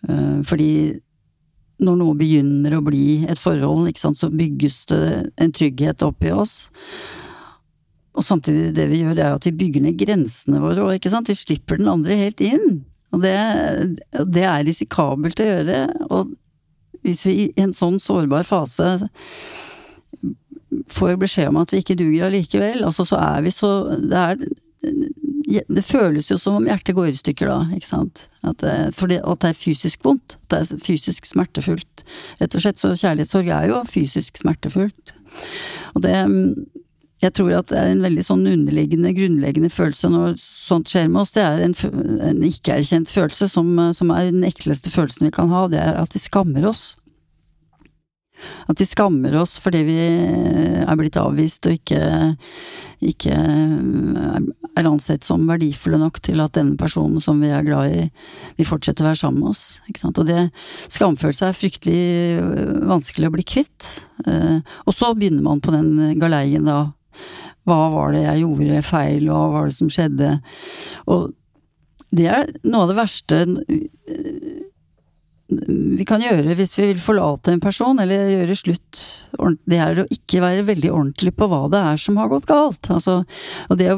Eh, 0.07 0.39
Fordi 0.45 0.71
når 1.83 1.97
noe 1.99 2.15
begynner 2.15 2.77
å 2.77 2.83
bli 2.85 3.25
et 3.27 3.39
forhold, 3.39 3.89
sant, 3.99 4.19
så 4.19 4.29
bygges 4.31 4.85
det 4.91 4.99
en 5.43 5.51
trygghet 5.51 6.05
opp 6.07 6.23
i 6.23 6.31
oss. 6.31 6.69
Og 8.15 8.23
samtidig 8.23 8.69
det 8.77 8.85
vi 8.87 9.01
gjør, 9.01 9.17
det 9.17 9.25
er 9.25 9.35
at 9.35 9.47
vi 9.49 9.57
bygger 9.59 9.83
ned 9.83 9.97
grensene 9.99 10.61
våre 10.63 10.85
òg, 10.85 10.93
ikke 10.95 11.11
sant. 11.11 11.27
Vi 11.27 11.35
slipper 11.35 11.81
den 11.81 11.91
andre 11.91 12.15
helt 12.21 12.39
inn. 12.43 12.85
Og 13.11 13.25
det, 13.25 13.35
det 14.31 14.45
er 14.47 14.63
risikabelt 14.67 15.41
å 15.43 15.49
gjøre. 15.49 15.81
Og 16.15 16.31
hvis 17.03 17.25
vi 17.27 17.35
i 17.43 17.63
en 17.65 17.75
sånn 17.75 17.99
sårbar 18.01 18.47
fase 18.47 18.95
får 20.91 21.17
beskjed 21.21 21.49
om 21.51 21.61
at 21.61 21.73
vi 21.73 21.81
ikke 21.83 21.97
duger 21.99 22.27
allikevel, 22.27 22.83
altså 22.85 23.05
så 23.07 23.19
er 23.21 23.45
vi 23.45 23.53
så 23.53 23.71
Det 24.01 24.23
er 24.23 24.47
det 25.45 25.83
føles 25.85 26.29
jo 26.29 26.37
som 26.41 26.59
om 26.59 26.67
hjertet 26.67 26.95
går 26.97 27.09
i 27.09 27.17
stykker 27.17 27.49
da, 27.49 27.57
ikke 27.75 27.89
sant. 27.89 28.25
At 28.45 28.59
det, 28.63 28.73
fordi, 28.97 29.19
at 29.21 29.41
det 29.43 29.51
er 29.51 29.57
fysisk 29.57 30.05
vondt. 30.05 30.37
At 30.37 30.53
det 30.53 30.59
er 30.61 30.81
fysisk 30.83 31.27
smertefullt. 31.29 32.05
Rett 32.41 32.57
og 32.57 32.63
slett. 32.63 32.81
Så 32.81 32.93
kjærlighetssorg 32.93 33.51
er 33.53 33.69
jo 33.71 33.83
fysisk 33.89 34.41
smertefullt. 34.41 35.13
Og 35.95 36.05
det 36.05 36.15
Jeg 37.23 37.31
tror 37.33 37.53
at 37.57 37.69
det 37.71 37.77
er 37.79 37.89
en 37.89 38.03
veldig 38.03 38.21
sånn 38.21 38.43
underliggende, 38.45 39.13
grunnleggende 39.15 39.71
følelse 39.71 40.09
når 40.11 40.35
sånt 40.41 40.91
skjer 40.91 41.07
med 41.07 41.21
oss. 41.23 41.31
Det 41.33 41.41
er 41.41 41.63
en, 41.63 41.73
en 42.21 42.43
ikke-erkjent 42.43 43.09
følelse 43.09 43.47
som, 43.49 43.71
som 43.95 44.11
er 44.11 44.29
den 44.29 44.43
ekleste 44.45 44.91
følelsen 44.93 45.29
vi 45.29 45.33
kan 45.33 45.49
ha. 45.49 45.63
Det 45.71 45.79
er 45.79 45.97
at 46.01 46.13
vi 46.13 46.21
skammer 46.21 46.67
oss. 46.69 46.83
At 48.69 48.81
vi 48.81 48.87
skammer 48.87 49.35
oss 49.39 49.55
fordi 49.61 49.81
vi 49.87 49.97
er 50.85 50.97
blitt 50.99 51.17
avvist 51.19 51.67
og 51.69 51.77
ikke, 51.77 52.01
ikke 53.11 53.35
er 53.35 54.89
ansett 54.89 55.25
som 55.25 55.45
verdifulle 55.49 55.99
nok 56.01 56.19
til 56.25 56.43
at 56.43 56.55
denne 56.57 56.77
personen 56.79 57.23
som 57.23 57.39
vi 57.41 57.51
er 57.53 57.65
glad 57.65 57.93
i, 57.95 58.03
vil 58.59 58.69
fortsette 58.69 59.03
å 59.03 59.09
være 59.09 59.21
sammen 59.21 59.45
med 59.45 59.53
oss. 59.53 59.63
Og 60.11 60.25
det 60.27 60.41
skamfølelse 60.93 61.49
er 61.49 61.57
fryktelig 61.57 62.03
øh, 62.41 62.75
vanskelig 62.91 63.29
å 63.29 63.35
bli 63.37 63.47
kvitt. 63.47 63.89
Eh, 64.27 64.59
og 64.85 64.95
så 64.95 65.13
begynner 65.15 65.45
man 65.45 65.63
på 65.63 65.73
den 65.75 66.19
galeien 66.21 66.67
da. 66.67 66.83
Hva 67.65 67.79
var 67.95 68.13
det 68.13 68.25
jeg 68.27 68.43
gjorde 68.43 68.85
feil, 68.85 69.25
og 69.25 69.33
hva 69.33 69.47
var 69.55 69.71
det 69.71 69.77
som 69.79 69.89
skjedde? 69.89 70.35
Og 71.09 71.31
det 72.15 72.27
er 72.29 72.51
noe 72.63 72.85
av 72.85 72.91
det 72.91 72.99
verste 72.99 73.39
vi 75.47 76.05
kan 76.09 76.23
gjøre 76.23 76.55
hvis 76.57 76.73
vi 76.79 76.87
vil 76.89 77.01
forlate 77.01 77.53
en 77.53 77.61
person 77.61 77.99
eller 78.01 78.31
gjøre 78.31 78.57
slutt, 78.57 79.01
det 79.69 79.77
er 79.77 80.01
å 80.01 80.07
ikke 80.09 80.41
være 80.41 80.65
veldig 80.65 80.89
ordentlig 80.89 81.35
på 81.37 81.47
hva 81.51 81.65
det 81.69 81.81
er 81.91 82.01
som 82.01 82.17
har 82.17 82.31
gått 82.31 82.47
galt. 82.49 82.89
Altså, 82.89 83.19
det, 83.77 83.91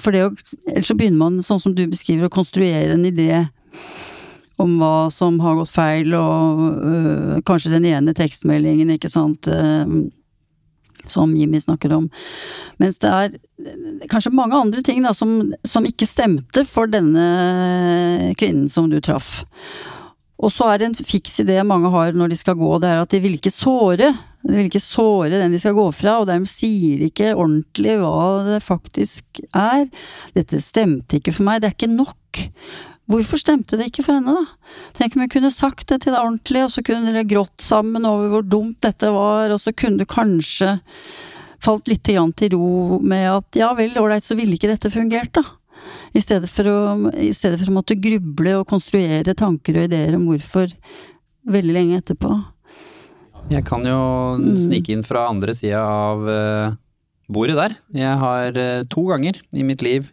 for 0.00 0.16
det 0.16 0.24
å, 0.24 0.32
ellers 0.70 0.88
så 0.88 0.96
begynner 0.96 1.20
man, 1.20 1.42
sånn 1.44 1.60
som 1.60 1.76
du 1.76 1.84
beskriver, 1.90 2.30
å 2.30 2.32
konstruere 2.32 2.96
en 2.96 3.04
idé 3.08 3.44
om 4.62 4.76
hva 4.80 5.10
som 5.12 5.36
har 5.42 5.58
gått 5.58 5.72
feil, 5.74 6.14
og 6.16 6.66
øh, 6.72 7.38
kanskje 7.44 7.74
den 7.74 7.88
ene 7.90 8.14
tekstmeldingen, 8.16 8.92
ikke 8.94 9.10
sant, 9.12 9.48
øh, 9.50 9.96
som 11.10 11.34
Jimmy 11.36 11.60
snakker 11.60 11.92
om. 11.92 12.06
Mens 12.80 13.00
det 13.02 13.10
er 13.10 13.34
kanskje 14.08 14.32
mange 14.32 14.56
andre 14.56 14.80
ting 14.86 15.02
da, 15.04 15.12
som, 15.12 15.52
som 15.68 15.84
ikke 15.84 16.08
stemte 16.08 16.64
for 16.64 16.88
denne 16.88 18.32
kvinnen 18.40 18.70
som 18.72 18.88
du 18.88 19.02
traff. 19.04 19.42
Og 20.42 20.50
så 20.50 20.66
er 20.72 20.80
det 20.80 20.88
en 20.90 20.96
fiks 20.98 21.36
idé 21.44 21.60
mange 21.66 21.90
har 21.94 22.16
når 22.16 22.32
de 22.32 22.38
skal 22.38 22.56
gå, 22.58 22.70
det 22.82 22.90
er 22.90 23.02
at 23.02 23.12
de 23.12 23.20
vil 23.22 23.36
ikke 23.38 23.52
såre. 23.54 24.10
De 24.44 24.56
vil 24.56 24.66
ikke 24.68 24.82
såre 24.82 25.38
den 25.38 25.54
de 25.54 25.60
skal 25.62 25.76
gå 25.76 25.86
fra, 25.94 26.18
og 26.20 26.28
dermed 26.28 26.50
sier 26.50 26.98
de 27.00 27.10
ikke 27.12 27.32
ordentlig 27.32 27.94
hva 28.02 28.42
det 28.48 28.58
faktisk 28.64 29.44
er. 29.54 29.86
Dette 30.34 30.60
stemte 30.64 31.20
ikke 31.20 31.32
for 31.36 31.46
meg, 31.46 31.62
det 31.62 31.70
er 31.70 31.76
ikke 31.78 31.92
nok. 31.94 32.42
Hvorfor 33.10 33.40
stemte 33.40 33.76
det 33.76 33.90
ikke 33.90 34.04
for 34.06 34.16
henne, 34.16 34.32
da? 34.32 34.74
Tenk 34.96 35.14
om 35.14 35.24
hun 35.24 35.32
kunne 35.32 35.52
sagt 35.52 35.86
det 35.92 36.00
til 36.02 36.14
deg 36.14 36.22
ordentlig, 36.22 36.64
og 36.64 36.72
så 36.72 36.84
kunne 36.84 37.12
dere 37.12 37.28
grått 37.28 37.60
sammen 37.62 38.08
over 38.08 38.32
hvor 38.32 38.46
dumt 38.48 38.80
dette 38.84 39.10
var, 39.12 39.52
og 39.52 39.60
så 39.60 39.74
kunne 39.76 40.00
du 40.00 40.08
kanskje 40.08 40.78
falt 41.64 41.88
litt 41.88 42.04
til 42.04 42.56
ro 42.56 42.98
med 43.00 43.28
at 43.30 43.60
ja 43.60 43.70
vel, 43.76 43.94
ålreit, 44.00 44.24
så 44.24 44.36
ville 44.36 44.56
ikke 44.56 44.72
dette 44.72 44.92
fungert, 44.92 45.32
da. 45.36 45.44
I 46.14 46.22
stedet, 46.22 46.50
for 46.50 46.68
å, 46.70 46.78
I 47.18 47.32
stedet 47.36 47.58
for 47.60 47.72
å 47.72 47.76
måtte 47.78 47.98
gruble 47.98 48.56
og 48.60 48.68
konstruere 48.70 49.36
tanker 49.38 49.78
og 49.78 49.88
ideer 49.88 50.16
om 50.18 50.26
hvorfor 50.28 50.72
veldig 51.50 51.76
lenge 51.76 52.00
etterpå. 52.00 52.32
Jeg 53.52 53.64
kan 53.68 53.84
jo 53.84 54.00
mm. 54.40 54.54
snike 54.56 54.94
inn 54.94 55.04
fra 55.04 55.26
andre 55.28 55.54
sida 55.56 55.82
av 55.84 56.24
uh, 56.24 56.76
bordet 57.28 57.58
der. 57.58 57.76
Jeg 57.96 58.20
har 58.22 58.56
uh, 58.56 58.84
to 58.88 59.04
ganger 59.10 59.40
i 59.52 59.66
mitt 59.66 59.84
liv 59.84 60.10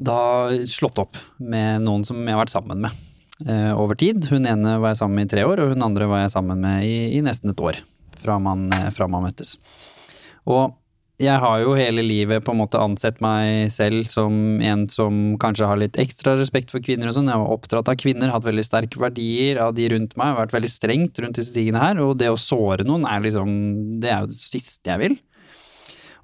da 0.00 0.48
slått 0.70 1.00
opp 1.02 1.18
med 1.36 1.82
noen 1.84 2.06
som 2.08 2.22
jeg 2.22 2.32
har 2.32 2.40
vært 2.40 2.54
sammen 2.54 2.86
med 2.86 2.94
uh, 3.48 3.74
over 3.74 3.98
tid. 3.98 4.30
Hun 4.30 4.48
ene 4.48 4.78
var 4.80 4.94
jeg 4.94 5.02
sammen 5.02 5.18
med 5.18 5.28
i 5.28 5.32
tre 5.34 5.44
år, 5.48 5.60
og 5.64 5.74
hun 5.74 5.84
andre 5.84 6.08
var 6.08 6.22
jeg 6.24 6.34
sammen 6.36 6.62
med 6.62 6.86
i, 6.86 6.94
i 7.18 7.24
nesten 7.26 7.52
et 7.52 7.64
år. 7.64 7.82
Fra 8.20 8.36
man, 8.42 8.68
fra 8.92 9.06
man 9.08 9.24
møttes. 9.24 9.54
Og 10.48 10.76
jeg 11.20 11.36
har 11.42 11.60
jo 11.60 11.74
hele 11.76 12.02
livet 12.04 12.44
på 12.44 12.54
en 12.54 12.60
måte 12.62 12.80
ansett 12.80 13.18
meg 13.20 13.68
selv 13.72 14.06
som 14.08 14.60
en 14.64 14.86
som 14.88 15.36
kanskje 15.40 15.66
har 15.68 15.80
litt 15.80 15.98
ekstra 16.00 16.32
respekt 16.38 16.72
for 16.72 16.80
kvinner 16.84 17.10
og 17.10 17.16
sånn. 17.16 17.28
Jeg 17.28 17.42
var 17.42 17.52
oppdratt 17.52 17.90
av 17.92 17.98
kvinner, 18.00 18.32
hatt 18.32 18.46
veldig 18.46 18.64
sterke 18.64 19.00
verdier 19.02 19.60
av 19.60 19.74
de 19.76 19.90
rundt 19.92 20.16
meg, 20.20 20.38
vært 20.38 20.54
veldig 20.56 20.70
strengt 20.72 21.20
rundt 21.20 21.36
disse 21.36 21.52
tingene 21.52 21.82
her. 21.82 22.00
Og 22.00 22.14
det 22.20 22.30
å 22.32 22.38
såre 22.40 22.86
noen 22.88 23.04
er 23.08 23.20
liksom 23.26 23.50
Det 24.00 24.12
er 24.12 24.24
jo 24.24 24.30
det 24.32 24.38
siste 24.38 24.92
jeg 24.92 25.02
vil. 25.02 25.18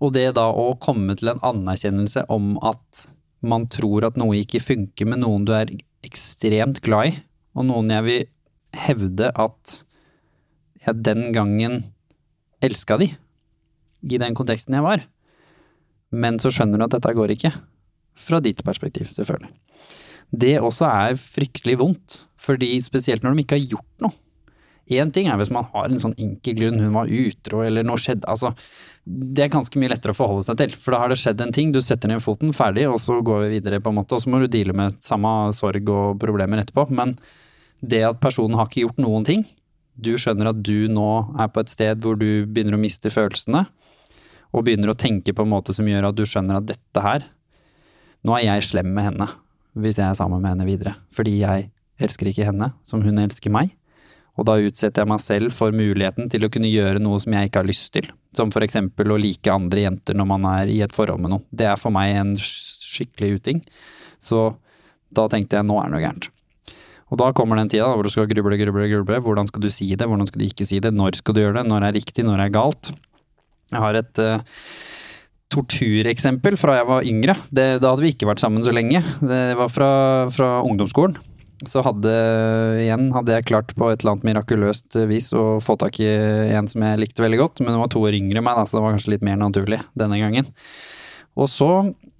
Og 0.00 0.14
det 0.16 0.30
da 0.36 0.46
å 0.48 0.70
komme 0.80 1.16
til 1.18 1.32
en 1.32 1.44
anerkjennelse 1.44 2.24
om 2.32 2.56
at 2.64 3.06
man 3.46 3.68
tror 3.72 4.08
at 4.08 4.16
noe 4.16 4.40
ikke 4.40 4.64
funker 4.64 5.08
med 5.12 5.20
noen 5.22 5.44
du 5.48 5.52
er 5.56 5.70
ekstremt 6.06 6.80
glad 6.84 7.12
i, 7.12 7.14
og 7.56 7.68
noen 7.68 7.92
jeg 7.92 8.06
vil 8.06 8.26
hevde 8.86 9.28
at 9.32 9.78
jeg 10.86 11.04
den 11.04 11.30
gangen 11.36 11.80
elska 12.64 12.96
de 13.00 13.12
i 14.02 14.20
den 14.20 14.36
konteksten 14.36 14.76
jeg 14.76 14.84
var. 14.84 15.06
Men 16.12 16.40
så 16.42 16.52
skjønner 16.54 16.80
du 16.80 16.86
at 16.86 16.96
dette 16.98 17.14
går 17.16 17.34
ikke. 17.36 17.52
Fra 18.16 18.40
ditt 18.40 18.62
perspektiv, 18.64 19.08
selvfølgelig. 19.12 19.52
Det 20.32 20.56
også 20.58 20.88
er 20.88 21.18
fryktelig 21.20 21.76
vondt, 21.80 22.22
fordi 22.40 22.74
spesielt 22.82 23.24
når 23.24 23.36
de 23.36 23.44
ikke 23.44 23.58
har 23.58 23.68
gjort 23.76 24.06
noe. 24.06 24.16
Én 24.86 25.10
ting 25.10 25.26
er 25.26 25.38
hvis 25.38 25.50
man 25.50 25.66
har 25.72 25.90
en 25.90 25.98
sånn 25.98 26.14
enkel 26.14 26.60
grunn, 26.60 26.78
hun 26.78 26.94
var 26.94 27.10
utro 27.10 27.64
eller 27.66 27.86
noe 27.86 27.98
skjedde, 27.98 28.26
altså 28.30 28.52
det 29.06 29.44
er 29.44 29.50
ganske 29.50 29.78
mye 29.78 29.90
lettere 29.90 30.14
å 30.14 30.18
forholde 30.18 30.44
seg 30.46 30.58
til, 30.60 30.76
for 30.78 30.94
da 30.94 31.00
har 31.02 31.10
det 31.10 31.18
skjedd 31.18 31.42
en 31.42 31.54
ting, 31.54 31.72
du 31.74 31.80
setter 31.82 32.10
ned 32.10 32.22
foten, 32.22 32.54
ferdig, 32.54 32.86
og 32.90 32.98
så 33.02 33.18
går 33.22 33.44
vi 33.44 33.52
videre, 33.56 33.80
på 33.82 33.90
en 33.90 33.98
måte, 34.00 34.14
og 34.14 34.22
så 34.22 34.30
må 34.30 34.40
du 34.42 34.46
deale 34.50 34.74
med 34.74 34.94
samme 35.02 35.32
sorg 35.54 35.90
og 35.90 36.18
problemer 36.22 36.62
etterpå. 36.62 36.88
Men 36.94 37.14
det 37.82 38.02
at 38.08 38.18
personen 38.22 38.58
har 38.58 38.70
ikke 38.70 38.86
gjort 38.86 39.02
noen 39.02 39.26
ting, 39.26 39.44
du 39.96 40.12
skjønner 40.20 40.50
at 40.52 40.60
du 40.60 40.86
nå 40.92 41.10
er 41.40 41.48
på 41.52 41.62
et 41.62 41.72
sted 41.72 42.04
hvor 42.04 42.18
du 42.20 42.44
begynner 42.44 42.76
å 42.76 42.80
miste 42.80 43.12
følelsene, 43.12 43.64
og 44.52 44.66
begynner 44.66 44.92
å 44.92 44.98
tenke 44.98 45.34
på 45.36 45.44
en 45.44 45.52
måte 45.52 45.74
som 45.76 45.88
gjør 45.88 46.10
at 46.10 46.16
du 46.16 46.24
skjønner 46.28 46.60
at 46.60 46.68
dette 46.68 47.02
her 47.02 47.26
Nå 48.26 48.34
er 48.34 48.46
jeg 48.46 48.64
slem 48.70 48.88
med 48.96 49.04
henne 49.06 49.26
hvis 49.76 49.98
jeg 50.00 50.08
er 50.08 50.16
sammen 50.18 50.40
med 50.42 50.54
henne 50.54 50.64
videre. 50.66 50.94
Fordi 51.14 51.36
jeg 51.36 51.68
elsker 52.02 52.30
ikke 52.30 52.46
henne 52.48 52.72
som 52.88 53.04
hun 53.04 53.20
elsker 53.22 53.52
meg. 53.54 53.74
Og 54.36 54.48
da 54.48 54.56
utsetter 54.60 55.04
jeg 55.04 55.10
meg 55.12 55.22
selv 55.22 55.54
for 55.54 55.74
muligheten 55.76 56.30
til 56.32 56.44
å 56.44 56.50
kunne 56.52 56.70
gjøre 56.72 57.00
noe 57.04 57.20
som 57.22 57.36
jeg 57.36 57.48
ikke 57.48 57.62
har 57.62 57.68
lyst 57.68 57.90
til. 57.94 58.08
Som 58.36 58.50
for 58.52 58.64
eksempel 58.66 59.12
å 59.12 59.18
like 59.20 59.52
andre 59.52 59.86
jenter 59.86 60.18
når 60.18 60.30
man 60.32 60.48
er 60.50 60.72
i 60.72 60.80
et 60.84 60.96
forhold 60.96 61.22
med 61.22 61.32
noen. 61.32 61.44
Det 61.52 61.68
er 61.70 61.78
for 61.80 61.94
meg 61.94 62.16
en 62.16 62.34
skikkelig 62.40 63.36
uting. 63.38 63.62
Så 64.18 64.48
da 65.14 65.28
tenkte 65.32 65.60
jeg 65.60 65.68
nå 65.68 65.78
er 65.80 65.88
det 65.88 65.94
noe 65.94 66.04
gærent. 66.04 66.30
Og 67.06 67.20
da 67.20 67.30
kommer 67.36 67.58
den 67.60 67.70
tida 67.70 67.86
hvor 67.92 68.06
du 68.06 68.10
skal 68.10 68.26
gruble, 68.30 68.58
gruble, 68.58 68.88
gruble. 68.90 69.20
Hvordan 69.22 69.46
skal 69.50 69.62
du 69.62 69.70
si 69.70 69.88
det, 69.94 70.08
hvordan 70.08 70.26
skal 70.26 70.42
du 70.42 70.46
ikke 70.48 70.66
si 70.66 70.80
det, 70.82 70.90
når 70.94 71.20
skal 71.20 71.36
du 71.36 71.42
gjøre 71.44 71.60
det, 71.60 71.68
når 71.70 71.88
er 71.88 71.96
riktig, 72.00 72.26
når 72.26 72.42
er 72.46 72.54
galt. 72.54 72.90
Jeg 73.70 73.82
har 73.82 73.98
et 73.98 74.22
uh, 74.22 74.58
tortureksempel 75.54 76.58
fra 76.58 76.80
jeg 76.80 76.88
var 76.88 77.06
yngre. 77.06 77.36
Det, 77.50 77.68
da 77.82 77.92
hadde 77.92 78.04
vi 78.04 78.12
ikke 78.14 78.28
vært 78.30 78.42
sammen 78.42 78.66
så 78.66 78.74
lenge. 78.74 79.02
Det 79.22 79.40
var 79.58 79.70
fra, 79.70 79.90
fra 80.34 80.50
ungdomsskolen. 80.66 81.18
Så 81.66 81.80
hadde, 81.80 82.10
igjen 82.82 83.08
hadde 83.14 83.32
jeg 83.32 83.46
klart 83.48 83.70
på 83.78 83.86
et 83.88 84.02
eller 84.02 84.16
annet 84.16 84.26
mirakuløst 84.28 84.98
vis 85.08 85.30
å 85.32 85.56
få 85.64 85.78
tak 85.80 85.96
i 86.04 86.10
en 86.52 86.68
som 86.68 86.84
jeg 86.84 87.00
likte 87.00 87.24
veldig 87.24 87.38
godt, 87.40 87.62
men 87.62 87.72
hun 87.72 87.80
var 87.80 87.88
to 87.94 88.02
år 88.04 88.18
yngre 88.18 88.42
enn 88.42 88.44
meg, 88.44 88.58
da, 88.58 88.66
så 88.68 88.76
det 88.76 88.82
var 88.84 88.92
kanskje 88.92 89.14
litt 89.14 89.24
mer 89.24 89.38
naturlig 89.40 89.78
denne 89.96 90.18
gangen. 90.20 90.50
Og 91.40 91.48
så 91.48 91.70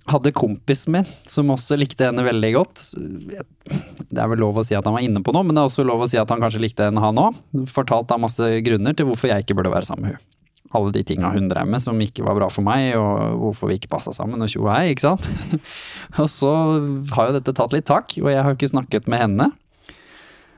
hadde 0.07 0.35
kompisen 0.37 0.95
min, 0.95 1.09
som 1.27 1.51
også 1.51 1.79
likte 1.81 2.07
henne 2.07 2.23
veldig 2.23 2.53
godt 2.55 2.85
Det 2.95 4.21
er 4.23 4.31
vel 4.31 4.39
lov 4.45 4.61
å 4.61 4.65
si 4.67 4.77
at 4.79 4.87
han 4.87 4.95
var 4.95 5.03
inne 5.03 5.23
på 5.25 5.35
noe, 5.35 5.43
men 5.47 5.57
det 5.57 5.65
er 5.65 5.71
også 5.71 5.87
lov 5.87 6.05
å 6.05 6.09
si 6.11 6.21
at 6.21 6.31
han 6.31 6.43
kanskje 6.43 6.63
likte 6.63 6.87
henne, 6.87 7.03
han 7.03 7.19
òg. 7.19 7.43
Fortalt 7.73 8.09
da 8.13 8.21
masse 8.21 8.51
grunner 8.67 8.97
til 8.97 9.11
hvorfor 9.11 9.33
jeg 9.33 9.45
ikke 9.45 9.59
burde 9.59 9.75
være 9.75 9.89
sammen 9.89 10.07
med 10.07 10.17
henne 10.17 10.25
alle 10.75 10.93
de 10.93 11.03
tinga 11.07 11.31
hun 11.35 11.49
drev 11.51 11.69
med 11.71 11.83
som 11.83 12.01
ikke 12.03 12.25
var 12.27 12.37
bra 12.39 12.49
for 12.53 12.67
meg, 12.67 12.95
og 12.99 13.41
hvorfor 13.43 13.71
vi 13.71 13.79
ikke 13.81 13.93
passa 13.93 14.13
sammen, 14.17 14.43
og 14.43 14.51
tjo 14.51 14.65
og 14.65 14.73
hei, 14.73 14.93
ikke 14.93 15.07
sant. 15.07 15.29
og 16.23 16.31
så 16.33 16.53
har 17.17 17.31
jo 17.31 17.37
dette 17.39 17.55
tatt 17.57 17.77
litt 17.77 17.89
tak, 17.89 18.17
og 18.23 18.31
jeg 18.33 18.43
har 18.43 18.57
ikke 18.57 18.73
snakket 18.73 19.11
med 19.11 19.23
henne. 19.23 19.51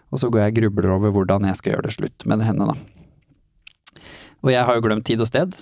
Og 0.08 0.22
så 0.22 0.30
går 0.32 0.46
jeg 0.46 0.54
og 0.54 0.60
grubler 0.62 0.94
over 0.96 1.12
hvordan 1.14 1.48
jeg 1.50 1.60
skal 1.60 1.74
gjøre 1.74 1.88
det 1.88 1.96
slutt 1.98 2.28
med 2.28 2.44
henne, 2.46 2.70
da. 2.70 4.00
Og 4.46 4.52
jeg 4.54 4.64
har 4.64 4.78
jo 4.78 4.84
glemt 4.86 5.04
tid 5.08 5.20
og 5.20 5.28
sted. 5.28 5.58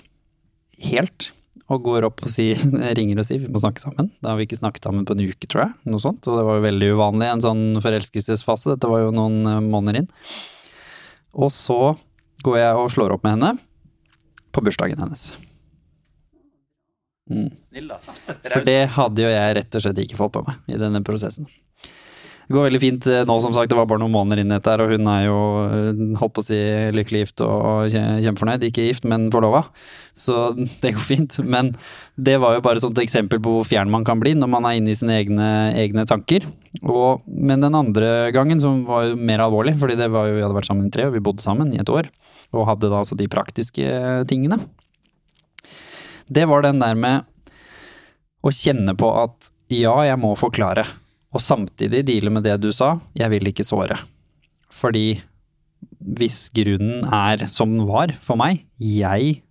Helt. 0.87 1.31
Og 1.73 1.83
går 1.83 2.05
opp 2.07 2.23
og 2.23 2.31
sier, 2.31 2.59
ringer 2.97 3.19
og 3.19 3.27
sier 3.27 3.41
vi 3.43 3.51
må 3.51 3.61
snakke 3.61 3.83
sammen. 3.83 4.11
Da 4.23 4.31
har 4.31 4.39
vi 4.39 4.47
ikke 4.47 4.59
snakket 4.59 4.87
sammen 4.87 5.07
på 5.07 5.17
en 5.17 5.25
uke, 5.25 5.49
tror 5.49 5.65
jeg. 5.65 5.73
Noe 5.91 6.03
sånt. 6.03 6.27
Og 6.27 6.39
det 6.39 6.45
var 6.47 6.59
jo 6.59 6.67
veldig 6.67 6.91
uvanlig, 6.95 7.31
en 7.31 7.43
sånn 7.43 7.65
forelskelsesfase. 7.83 8.75
Dette 8.75 8.91
var 8.91 9.03
jo 9.03 9.15
noen 9.15 9.41
eh, 9.43 9.63
måneder 9.65 10.03
inn. 10.03 10.11
Og 11.37 11.51
så 11.53 11.97
går 12.45 12.61
jeg 12.61 12.79
og 12.79 12.93
slår 12.93 13.17
opp 13.17 13.27
med 13.27 13.37
henne 13.37 13.51
på 14.55 14.63
bursdagen 14.65 15.01
hennes. 15.01 15.29
Mm. 17.27 17.51
For 18.47 18.63
det 18.63 18.79
hadde 18.95 19.25
jo 19.25 19.31
jeg 19.31 19.55
rett 19.57 19.77
og 19.77 19.83
slett 19.83 19.99
ikke 20.01 20.19
fått 20.19 20.37
på 20.37 20.43
meg 20.47 20.71
i 20.71 20.79
denne 20.79 21.03
prosessen. 21.05 21.49
Det 22.47 22.55
går 22.55 22.69
veldig 22.69 22.79
fint 22.79 23.07
eh, 23.11 23.25
nå, 23.27 23.35
som 23.43 23.51
sagt. 23.51 23.67
Det 23.71 23.75
var 23.75 23.89
bare 23.89 23.99
noen 23.99 24.13
måneder 24.13 24.39
inn 24.39 24.53
dette 24.53 24.71
her, 24.71 24.79
og 24.79 24.93
hun 24.95 25.09
er 25.11 25.25
jo 25.25 25.39
eh, 25.65 26.03
holdt 26.21 26.35
på 26.37 26.43
å 26.43 26.47
si 26.47 26.59
lykkelig 26.95 27.25
gift 27.25 27.43
og 27.43 27.89
kjempefornøyd. 27.91 28.63
Ikke 28.69 28.85
gift, 28.87 29.07
men 29.09 29.25
forlova. 29.33 29.65
Så 30.15 30.53
det 30.83 30.93
går 30.95 31.03
fint. 31.03 31.39
Men 31.43 31.73
det 32.15 32.37
var 32.39 32.55
jo 32.55 32.63
bare 32.63 32.79
et 32.79 33.03
eksempel 33.03 33.41
på 33.43 33.57
hvor 33.57 33.67
fjern 33.67 33.91
man 33.91 34.07
kan 34.07 34.23
bli 34.23 34.31
når 34.37 34.51
man 34.53 34.67
er 34.69 34.77
inne 34.79 34.93
i 34.93 34.97
sine 34.97 35.17
egne, 35.19 35.49
egne 35.75 36.07
tanker. 36.07 36.47
Og, 36.85 37.25
men 37.27 37.65
den 37.65 37.75
andre 37.75 38.31
gangen, 38.35 38.63
som 38.63 38.85
var 38.87 39.09
jo 39.09 39.19
mer 39.19 39.43
alvorlig, 39.43 39.75
fordi 39.81 39.99
det 39.99 40.07
var 40.13 40.29
jo, 40.29 40.37
vi 40.39 40.45
hadde 40.45 40.55
vært 40.55 40.69
sammen 40.71 40.87
i 40.87 40.93
tre, 40.93 41.09
og 41.09 41.17
vi 41.17 41.23
bodde 41.27 41.43
sammen 41.43 41.75
i 41.75 41.81
et 41.83 41.91
år 41.91 42.07
og 42.55 42.67
hadde 42.69 42.87
da 42.87 43.01
altså 43.01 43.17
de 43.19 43.27
praktiske 43.27 43.83
tingene. 44.29 44.55
Det 46.31 46.45
var 46.47 46.63
den 46.63 46.79
der 46.79 46.95
med 46.95 47.27
å 48.39 48.53
kjenne 48.55 48.95
på 48.95 49.09
at 49.19 49.49
ja, 49.73 49.95
jeg 50.07 50.19
må 50.21 50.31
forklare, 50.39 50.85
og 51.37 51.43
samtidig 51.43 52.01
deale 52.07 52.33
med 52.33 52.47
det 52.47 52.57
du 52.63 52.71
sa, 52.73 52.95
jeg 53.17 53.29
vil 53.35 53.51
ikke 53.51 53.65
såre. 53.67 53.99
Fordi 54.73 55.19
hvis 56.17 56.47
grunnen 56.55 57.05
er 57.13 57.45
som 57.51 57.73
den 57.75 57.87
var 57.89 58.13
for 58.23 58.39
meg. 58.39 58.63
Jeg 58.79 59.41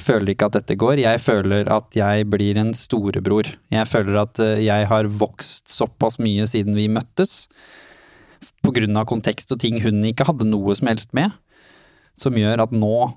føler 0.00 0.32
ikke 0.32 0.48
at 0.48 0.58
dette 0.60 0.76
går. 0.80 1.02
Jeg 1.02 1.20
føler 1.22 1.68
at 1.72 1.96
jeg 1.96 2.28
blir 2.30 2.58
en 2.60 2.72
storebror. 2.76 3.50
Jeg 3.72 3.88
føler 3.88 4.20
at 4.22 4.40
eh, 4.42 4.64
jeg 4.64 4.88
har 4.88 5.10
vokst 5.20 5.70
såpass 5.72 6.18
mye 6.22 6.46
siden 6.48 6.78
vi 6.78 6.88
møttes, 6.92 7.48
på 8.64 8.72
grunn 8.76 8.96
av 8.96 9.08
kontekst 9.08 9.52
og 9.52 9.60
ting 9.60 9.80
hun 9.84 10.00
ikke 10.08 10.26
hadde 10.28 10.48
noe 10.48 10.72
som 10.76 10.88
helst 10.88 11.12
med, 11.16 11.32
som 12.16 12.36
gjør 12.36 12.62
at 12.64 12.72
nå 12.72 13.10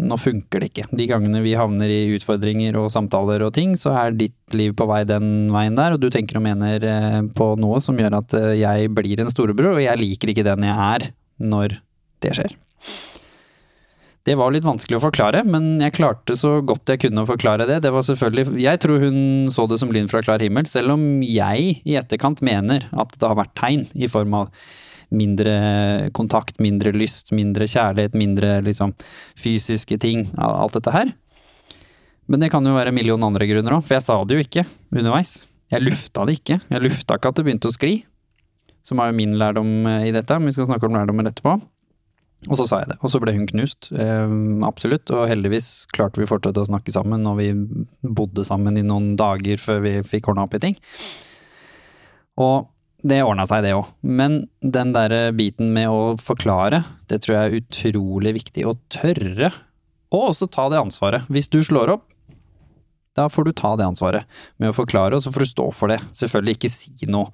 nå 0.00 0.16
funker 0.20 0.62
det 0.62 0.70
ikke. 0.70 0.86
De 0.96 1.06
gangene 1.10 1.42
vi 1.44 1.56
havner 1.58 1.90
i 1.92 2.14
utfordringer 2.16 2.78
og 2.80 2.90
samtaler 2.94 3.44
og 3.46 3.52
ting, 3.56 3.76
så 3.78 3.92
er 4.00 4.16
ditt 4.16 4.56
liv 4.56 4.74
på 4.76 4.88
vei 4.90 5.02
den 5.08 5.50
veien 5.52 5.78
der, 5.78 5.94
og 5.94 6.02
du 6.02 6.08
tenker 6.12 6.40
og 6.40 6.46
mener 6.46 6.86
eh, 6.86 7.20
på 7.36 7.52
noe 7.60 7.80
som 7.84 7.98
gjør 8.00 8.20
at 8.22 8.34
eh, 8.38 8.56
jeg 8.62 8.90
blir 8.96 9.22
en 9.22 9.32
storebror, 9.32 9.76
og 9.76 9.84
jeg 9.84 10.00
liker 10.00 10.32
ikke 10.32 10.46
den 10.46 10.66
jeg 10.66 10.76
er 10.88 11.10
når 11.40 11.78
det 12.24 12.34
skjer. 12.36 12.58
Det 14.28 14.34
var 14.36 14.52
litt 14.52 14.66
vanskelig 14.66 14.98
å 14.98 15.02
forklare, 15.06 15.40
men 15.48 15.78
jeg 15.80 15.94
klarte 15.96 16.36
så 16.36 16.58
godt 16.60 16.92
jeg 16.92 17.00
kunne 17.06 17.24
å 17.24 17.28
forklare 17.28 17.64
det. 17.68 17.78
Det 17.86 17.92
var 17.94 18.04
selvfølgelig 18.04 18.60
Jeg 18.60 18.80
tror 18.82 19.00
hun 19.00 19.48
så 19.52 19.64
det 19.70 19.78
som 19.80 19.92
lyn 19.94 20.10
fra 20.12 20.20
klar 20.24 20.44
himmel, 20.44 20.68
selv 20.68 20.92
om 20.94 21.06
jeg 21.24 21.80
i 21.88 21.96
etterkant 21.96 22.42
mener 22.44 22.84
at 22.92 23.16
det 23.16 23.26
har 23.26 23.38
vært 23.40 23.56
tegn 23.58 23.86
i 23.96 24.10
form 24.12 24.36
av 24.42 24.52
mindre 25.14 26.10
kontakt, 26.16 26.60
mindre 26.62 26.92
lyst, 26.94 27.32
mindre 27.36 27.68
kjærlighet, 27.70 28.16
mindre 28.18 28.58
liksom 28.66 28.94
fysiske 29.38 29.98
ting. 30.02 30.28
Alt 30.38 30.78
dette 30.78 30.94
her. 30.94 31.12
Men 32.30 32.44
det 32.44 32.52
kan 32.52 32.66
jo 32.66 32.76
være 32.76 32.92
en 32.92 32.98
million 32.98 33.26
andre 33.26 33.48
grunner 33.50 33.74
òg, 33.78 33.82
for 33.86 33.96
jeg 33.96 34.06
sa 34.06 34.20
det 34.22 34.36
jo 34.36 34.44
ikke 34.44 34.66
underveis. 34.94 35.40
Jeg 35.70 35.82
lufta 35.82 36.26
det 36.26 36.38
ikke. 36.38 36.60
Jeg 36.70 36.84
lufta 36.84 37.18
ikke 37.18 37.32
at 37.32 37.38
det 37.38 37.46
begynte 37.46 37.70
å 37.70 37.74
skli, 37.74 37.94
som 38.86 39.02
er 39.02 39.10
jo 39.10 39.18
min 39.18 39.36
lærdom 39.38 39.70
eh, 39.90 40.08
i 40.10 40.14
dette, 40.14 40.38
men 40.38 40.50
vi 40.50 40.54
skal 40.56 40.68
snakke 40.70 40.86
om 40.86 40.96
lærdommer 40.98 41.30
etterpå. 41.30 41.58
Og 42.48 42.56
så 42.56 42.64
sa 42.64 42.78
jeg 42.80 42.88
det, 42.94 42.96
og 43.04 43.12
så 43.12 43.20
ble 43.20 43.34
hun 43.36 43.48
knust. 43.50 43.90
Eh, 43.92 44.34
absolutt. 44.66 45.10
Og 45.12 45.26
heldigvis 45.28 45.70
klarte 45.92 46.22
vi 46.22 46.28
fortsatt 46.30 46.56
å 46.62 46.68
snakke 46.70 46.94
sammen, 46.94 47.26
og 47.28 47.40
vi 47.42 47.50
bodde 48.00 48.46
sammen 48.46 48.78
i 48.80 48.86
noen 48.86 49.12
dager 49.20 49.60
før 49.60 49.82
vi 49.84 49.98
fikk 50.06 50.30
ordna 50.32 50.46
opp 50.46 50.56
i 50.56 50.62
ting. 50.62 50.78
Og 52.40 52.70
det 53.02 53.22
ordna 53.24 53.46
seg, 53.48 53.64
det 53.64 53.74
òg. 53.76 53.88
Men 54.02 54.42
den 54.60 54.92
der 54.96 55.32
biten 55.36 55.72
med 55.74 55.88
å 55.88 56.14
forklare, 56.20 56.82
det 57.10 57.22
tror 57.24 57.36
jeg 57.36 57.48
er 57.48 57.58
utrolig 57.62 58.34
viktig. 58.36 58.66
Å 58.68 58.76
tørre. 58.92 59.52
Og 60.10 60.30
også 60.32 60.50
ta 60.50 60.68
det 60.72 60.80
ansvaret. 60.80 61.26
Hvis 61.32 61.50
du 61.52 61.60
slår 61.64 61.94
opp, 61.96 62.06
da 63.18 63.26
får 63.30 63.48
du 63.48 63.52
ta 63.56 63.74
det 63.78 63.88
ansvaret 63.88 64.40
med 64.62 64.70
å 64.70 64.76
forklare, 64.76 65.16
og 65.16 65.24
så 65.24 65.32
får 65.34 65.44
du 65.44 65.50
stå 65.50 65.66
for 65.74 65.92
det. 65.92 65.98
Selvfølgelig 66.16 66.58
ikke 66.58 66.72
si 66.72 67.10
noe 67.10 67.30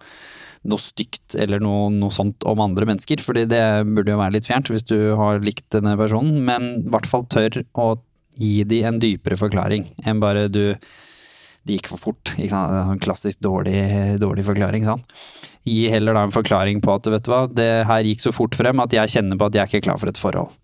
noe 0.66 0.82
stygt 0.82 1.36
eller 1.38 1.60
noe, 1.62 1.90
noe, 1.94 2.10
sånt 2.10 2.42
om 2.48 2.62
andre 2.64 2.88
mennesker, 2.88 3.20
fordi 3.22 3.44
det 3.50 3.62
burde 3.86 4.10
jo 4.10 4.18
være 4.18 4.34
litt 4.34 4.48
fjernt 4.48 4.70
hvis 4.72 4.86
du 4.88 4.96
har 5.18 5.42
likt 5.44 5.68
denne 5.74 5.94
personen, 6.00 6.40
men 6.42 6.70
i 6.80 6.90
hvert 6.90 7.06
fall 7.06 7.26
tør 7.30 7.60
å 7.78 7.92
gi 8.36 8.64
de 8.68 8.82
en 8.88 8.98
dypere 9.00 9.38
forklaring 9.38 9.86
enn 10.04 10.22
bare 10.22 10.48
du 10.50 10.64
det 11.66 11.80
gikk 11.80 11.88
for 11.90 11.98
fort. 11.98 12.30
Ikke 12.36 12.52
sant? 12.52 12.74
En 12.92 13.02
klassisk 13.02 13.40
dårlig, 13.42 13.80
dårlig 14.22 14.44
forklaring. 14.46 14.84
Sant? 14.86 15.16
Gi 15.66 15.86
heller 15.90 16.14
da 16.14 16.24
en 16.26 16.34
forklaring 16.34 16.80
på 16.84 16.94
at 16.94 17.08
vet 17.10 17.26
du 17.26 17.32
hva, 17.32 17.44
det 17.50 17.70
her 17.88 18.06
gikk 18.06 18.22
så 18.22 18.32
fort 18.34 18.54
frem 18.54 18.82
at 18.84 18.94
jeg 18.94 19.16
kjenner 19.16 19.38
på 19.38 19.48
at 19.48 19.56
jeg 19.56 19.64
er 19.64 19.72
ikke 19.72 19.88
klar 19.88 19.98
for 19.98 20.12
et 20.12 20.20
forhold. 20.20 20.54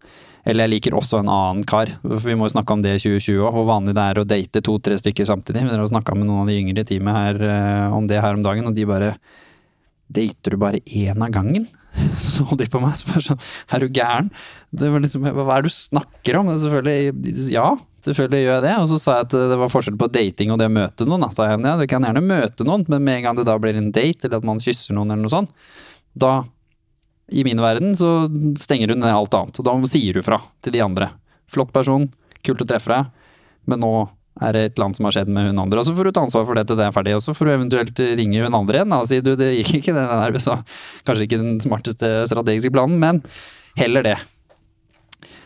Eller 0.47 0.67
jeg 0.67 0.73
liker 0.73 0.97
også 0.99 1.21
en 1.23 1.31
annen 1.31 1.63
kar. 1.67 1.91
Vi 2.03 2.35
må 2.39 2.49
jo 2.49 2.55
snakke 2.55 2.75
om 2.75 2.83
det 2.83 2.97
i 2.97 3.03
2020 3.03 3.45
òg, 3.45 3.53
hvor 3.55 3.69
vanlig 3.69 3.95
det 3.99 4.07
er 4.09 4.19
å 4.19 4.27
date 4.27 4.63
to-tre 4.67 4.99
stykker 4.99 5.29
samtidig. 5.29 5.69
Vi 5.71 5.91
snakka 5.93 6.17
med 6.19 6.27
noen 6.27 6.43
av 6.43 6.51
de 6.51 6.59
yngre 6.59 6.83
i 6.83 6.89
teamet 6.89 7.19
her 7.19 7.45
uh, 7.47 7.95
om 7.95 8.09
det 8.11 8.19
her 8.23 8.35
om 8.35 8.43
dagen, 8.47 8.67
og 8.67 8.75
de 8.79 8.89
bare 8.89 9.15
Dater 10.13 10.53
du 10.53 10.59
bare 10.61 10.83
én 10.85 11.23
av 11.25 11.31
gangen? 11.33 11.65
Så 12.21 12.45
de 12.59 12.67
på 12.69 12.81
meg 12.83 12.99
og 12.99 13.15
er 13.17 13.25
sånn 13.25 13.41
Er 13.73 13.81
du 13.81 13.95
gæren? 13.95 14.29
Det 14.75 14.91
var 14.93 15.01
liksom, 15.01 15.25
hva 15.25 15.47
er 15.55 15.65
det 15.65 15.71
du 15.71 15.77
snakker 15.77 16.37
om? 16.41 16.51
Selvfølgelig, 16.61 17.49
ja, 17.55 17.71
selvfølgelig 18.07 18.43
gjør 18.43 18.57
jeg 18.57 18.65
det. 18.67 18.73
Og 18.81 18.89
så 18.91 18.99
sa 19.01 19.19
jeg 19.19 19.29
at 19.29 19.37
det 19.53 19.59
var 19.61 19.73
forskjell 19.73 19.99
på 20.01 20.11
dating 20.13 20.55
og 20.55 20.61
det 20.61 20.71
å 20.71 20.75
møte 20.75 21.07
noen. 21.09 21.27
Da 21.27 21.31
sa 21.35 21.49
jeg 21.49 21.61
ja, 21.63 21.77
du 21.79 21.87
kan 21.91 22.09
gjerne 22.09 22.25
møte 22.25 22.67
noen, 22.69 22.87
men 22.93 23.07
med 23.07 23.21
en 23.21 23.29
gang 23.29 23.39
det 23.39 23.47
da 23.49 23.59
blir 23.63 23.79
en 23.79 23.93
date, 23.95 24.27
eller 24.27 24.43
at 24.43 24.49
man 24.49 24.63
kysser 24.63 24.97
noen 24.97 25.15
eller 25.15 25.27
noe 25.27 25.33
sånt, 25.33 25.55
da, 26.13 26.33
i 27.33 27.45
min 27.47 27.61
verden, 27.63 27.95
så 27.97 28.27
stenger 28.61 28.93
hun 28.93 29.01
ned 29.01 29.13
alt 29.15 29.37
annet. 29.39 29.61
Og 29.61 29.69
da 29.69 29.77
sier 29.91 30.19
du 30.19 30.25
fra 30.27 30.41
til 30.65 30.75
de 30.75 30.83
andre. 30.85 31.13
Flott 31.53 31.73
person, 31.73 32.09
kult 32.45 32.65
å 32.65 32.69
treffe 32.69 32.93
deg, 32.93 33.31
men 33.71 33.81
nå 33.85 33.93
er 34.43 34.57
det 34.57 34.61
et 34.65 34.75
eller 34.75 34.89
annet 34.89 34.99
som 34.99 35.07
har 35.07 35.15
skjedd 35.17 35.31
med 35.33 35.49
hun 35.51 35.63
andre. 35.63 35.81
Og 35.81 35.87
så 35.87 35.95
får 35.97 36.09
du 36.09 36.15
ta 36.17 36.25
ansvar 36.27 36.47
for 36.49 36.59
det 36.59 36.67
til 36.69 36.79
det 36.81 36.87
er 36.89 36.95
ferdig, 36.95 37.17
og 37.17 37.25
så 37.25 37.35
får 37.37 37.49
du 37.49 37.55
eventuelt 37.55 38.05
ringe 38.19 38.45
hun 38.45 38.59
andre 38.59 38.81
igjen 38.81 38.95
da, 38.95 39.01
og 39.05 39.09
si 39.11 39.21
du, 39.25 39.35
det 39.39 39.51
gikk 39.59 39.75
ikke 39.81 39.97
det 39.97 40.07
der, 40.09 40.39
så 40.43 40.59
kanskje 41.07 41.29
ikke 41.29 41.41
den 41.43 41.59
smarteste 41.63 42.13
strategiske 42.31 42.73
planen, 42.75 43.01
men 43.03 43.21
heller 43.79 44.07
det. 44.07 44.17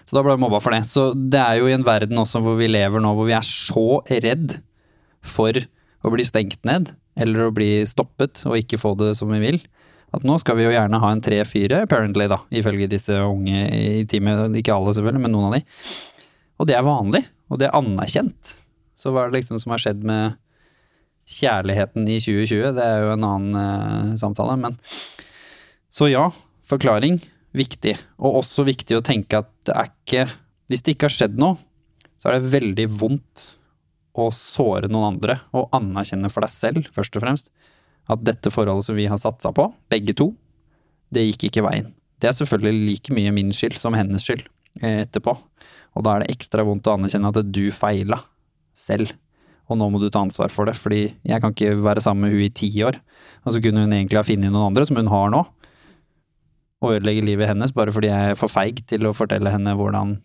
Så 0.07 0.15
da 0.15 0.23
ble 0.23 0.37
jeg 0.37 0.43
mobba 0.45 0.61
for 0.63 0.75
det. 0.75 0.85
Så 0.87 1.09
det 1.17 1.41
er 1.41 1.59
jo 1.59 1.71
i 1.71 1.75
en 1.75 1.87
verden 1.87 2.21
også 2.23 2.41
hvor 2.45 2.59
vi 2.61 2.71
lever 2.71 3.03
nå, 3.03 3.11
hvor 3.17 3.27
vi 3.27 3.35
er 3.35 3.47
så 3.47 4.03
redd 4.23 4.61
for 5.27 5.59
å 6.07 6.13
bli 6.15 6.27
stengt 6.27 6.61
ned, 6.69 6.93
eller 7.19 7.49
å 7.49 7.55
bli 7.55 7.81
stoppet 7.89 8.45
og 8.47 8.59
ikke 8.61 8.79
få 8.79 8.95
det 9.01 9.17
som 9.19 9.33
vi 9.35 9.43
vil. 9.43 9.59
At 10.15 10.23
nå 10.27 10.37
skal 10.39 10.61
vi 10.61 10.69
jo 10.69 10.73
gjerne 10.75 11.01
ha 11.03 11.11
en 11.11 11.23
tre-fire, 11.25 11.83
apparently, 11.85 12.29
da, 12.31 12.39
ifølge 12.55 12.89
disse 12.93 13.17
unge 13.19 13.65
i 13.75 14.05
teamet. 14.09 14.55
Ikke 14.61 14.77
alle, 14.77 14.95
selvfølgelig, 14.95 15.25
men 15.25 15.35
noen 15.35 15.49
av 15.49 15.57
de. 15.59 15.63
Og 16.63 16.71
det 16.71 16.77
er 16.79 16.87
vanlig, 16.87 17.25
og 17.51 17.61
det 17.61 17.69
er 17.69 17.77
anerkjent. 17.77 18.55
Så 18.97 19.13
hva 19.13 19.27
er 19.27 19.33
det 19.33 19.41
liksom 19.41 19.59
som 19.61 19.75
har 19.75 19.83
skjedd 19.83 20.07
med 20.07 20.39
kjærligheten 21.37 22.07
i 22.07 22.21
2020? 22.23 22.77
Det 22.79 22.87
er 22.87 23.03
jo 23.03 23.13
en 23.17 23.27
annen 23.27 23.59
uh, 23.59 24.15
samtale, 24.21 24.55
men 24.63 24.79
Så 25.91 26.09
ja, 26.13 26.29
forklaring 26.69 27.19
viktig. 27.57 27.97
Og 28.23 28.41
også 28.45 28.65
viktig 28.69 28.97
å 28.99 29.05
tenke 29.05 29.43
at 29.43 29.51
det 29.67 29.75
er 29.75 29.93
ikke 29.93 30.27
Hvis 30.67 30.83
det 30.83 30.97
ikke 30.97 31.07
har 31.07 31.15
skjedd 31.15 31.37
noe, 31.39 31.61
så 32.19 32.31
er 32.31 32.41
det 32.41 32.51
veldig 32.51 32.87
vondt 32.91 33.45
å 34.19 34.25
såre 34.35 34.89
noen 34.91 35.13
andre, 35.13 35.37
og 35.55 35.69
anerkjenne 35.77 36.31
for 36.33 36.43
deg 36.43 36.51
selv, 36.51 36.89
først 36.91 37.19
og 37.19 37.23
fremst, 37.23 37.53
at 38.11 38.25
dette 38.27 38.51
forholdet 38.51 38.89
som 38.89 38.97
vi 38.99 39.07
har 39.07 39.21
satsa 39.21 39.53
på, 39.55 39.69
begge 39.93 40.17
to, 40.19 40.33
det 41.15 41.23
gikk 41.29 41.49
ikke 41.51 41.63
veien. 41.69 41.93
Det 42.19 42.31
er 42.31 42.35
selvfølgelig 42.35 42.89
like 42.89 43.15
mye 43.15 43.35
min 43.37 43.53
skyld 43.55 43.77
som 43.79 43.95
hennes 43.95 44.25
skyld 44.27 44.43
eh, 44.81 45.05
etterpå. 45.05 45.37
Og 45.97 46.05
da 46.05 46.17
er 46.17 46.25
det 46.25 46.35
ekstra 46.35 46.65
vondt 46.67 46.89
å 46.89 46.97
anerkjenne 46.97 47.31
at 47.31 47.39
du 47.47 47.69
feila 47.75 48.19
selv. 48.77 49.13
Og 49.67 49.79
nå 49.79 49.89
må 49.91 50.01
du 50.01 50.09
ta 50.13 50.23
ansvar 50.23 50.51
for 50.53 50.69
det, 50.69 50.77
fordi 50.79 51.03
jeg 51.27 51.43
kan 51.43 51.55
ikke 51.55 51.77
være 51.83 52.03
sammen 52.05 52.27
med 52.27 52.37
hun 52.37 52.47
i 52.47 52.53
ti 52.55 52.71
år. 52.87 52.99
Og 53.45 53.55
så 53.55 53.63
kunne 53.63 53.85
hun 53.85 53.95
egentlig 53.95 54.21
ha 54.21 54.27
funnet 54.27 54.53
noen 54.53 54.71
andre, 54.71 54.87
som 54.89 54.99
hun 54.99 55.11
har 55.11 55.33
nå, 55.35 55.43
og 56.85 56.97
ødelegge 56.97 57.25
livet 57.25 57.49
hennes 57.51 57.73
bare 57.75 57.95
fordi 57.95 58.11
jeg 58.11 58.33
er 58.33 58.39
for 58.39 58.53
feig 58.53 58.83
til 58.91 59.09
å 59.09 59.15
fortelle 59.17 59.53
henne 59.53 59.77
hvordan 59.79 60.19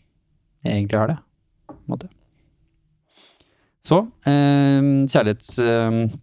jeg 0.66 0.74
egentlig 0.74 1.00
har 1.00 1.14
det. 1.14 1.20
Måte. 1.90 2.12
Så 3.82 4.04
eh, 4.30 4.92
kjærlighets... 5.10 5.56
Eh, 5.64 6.20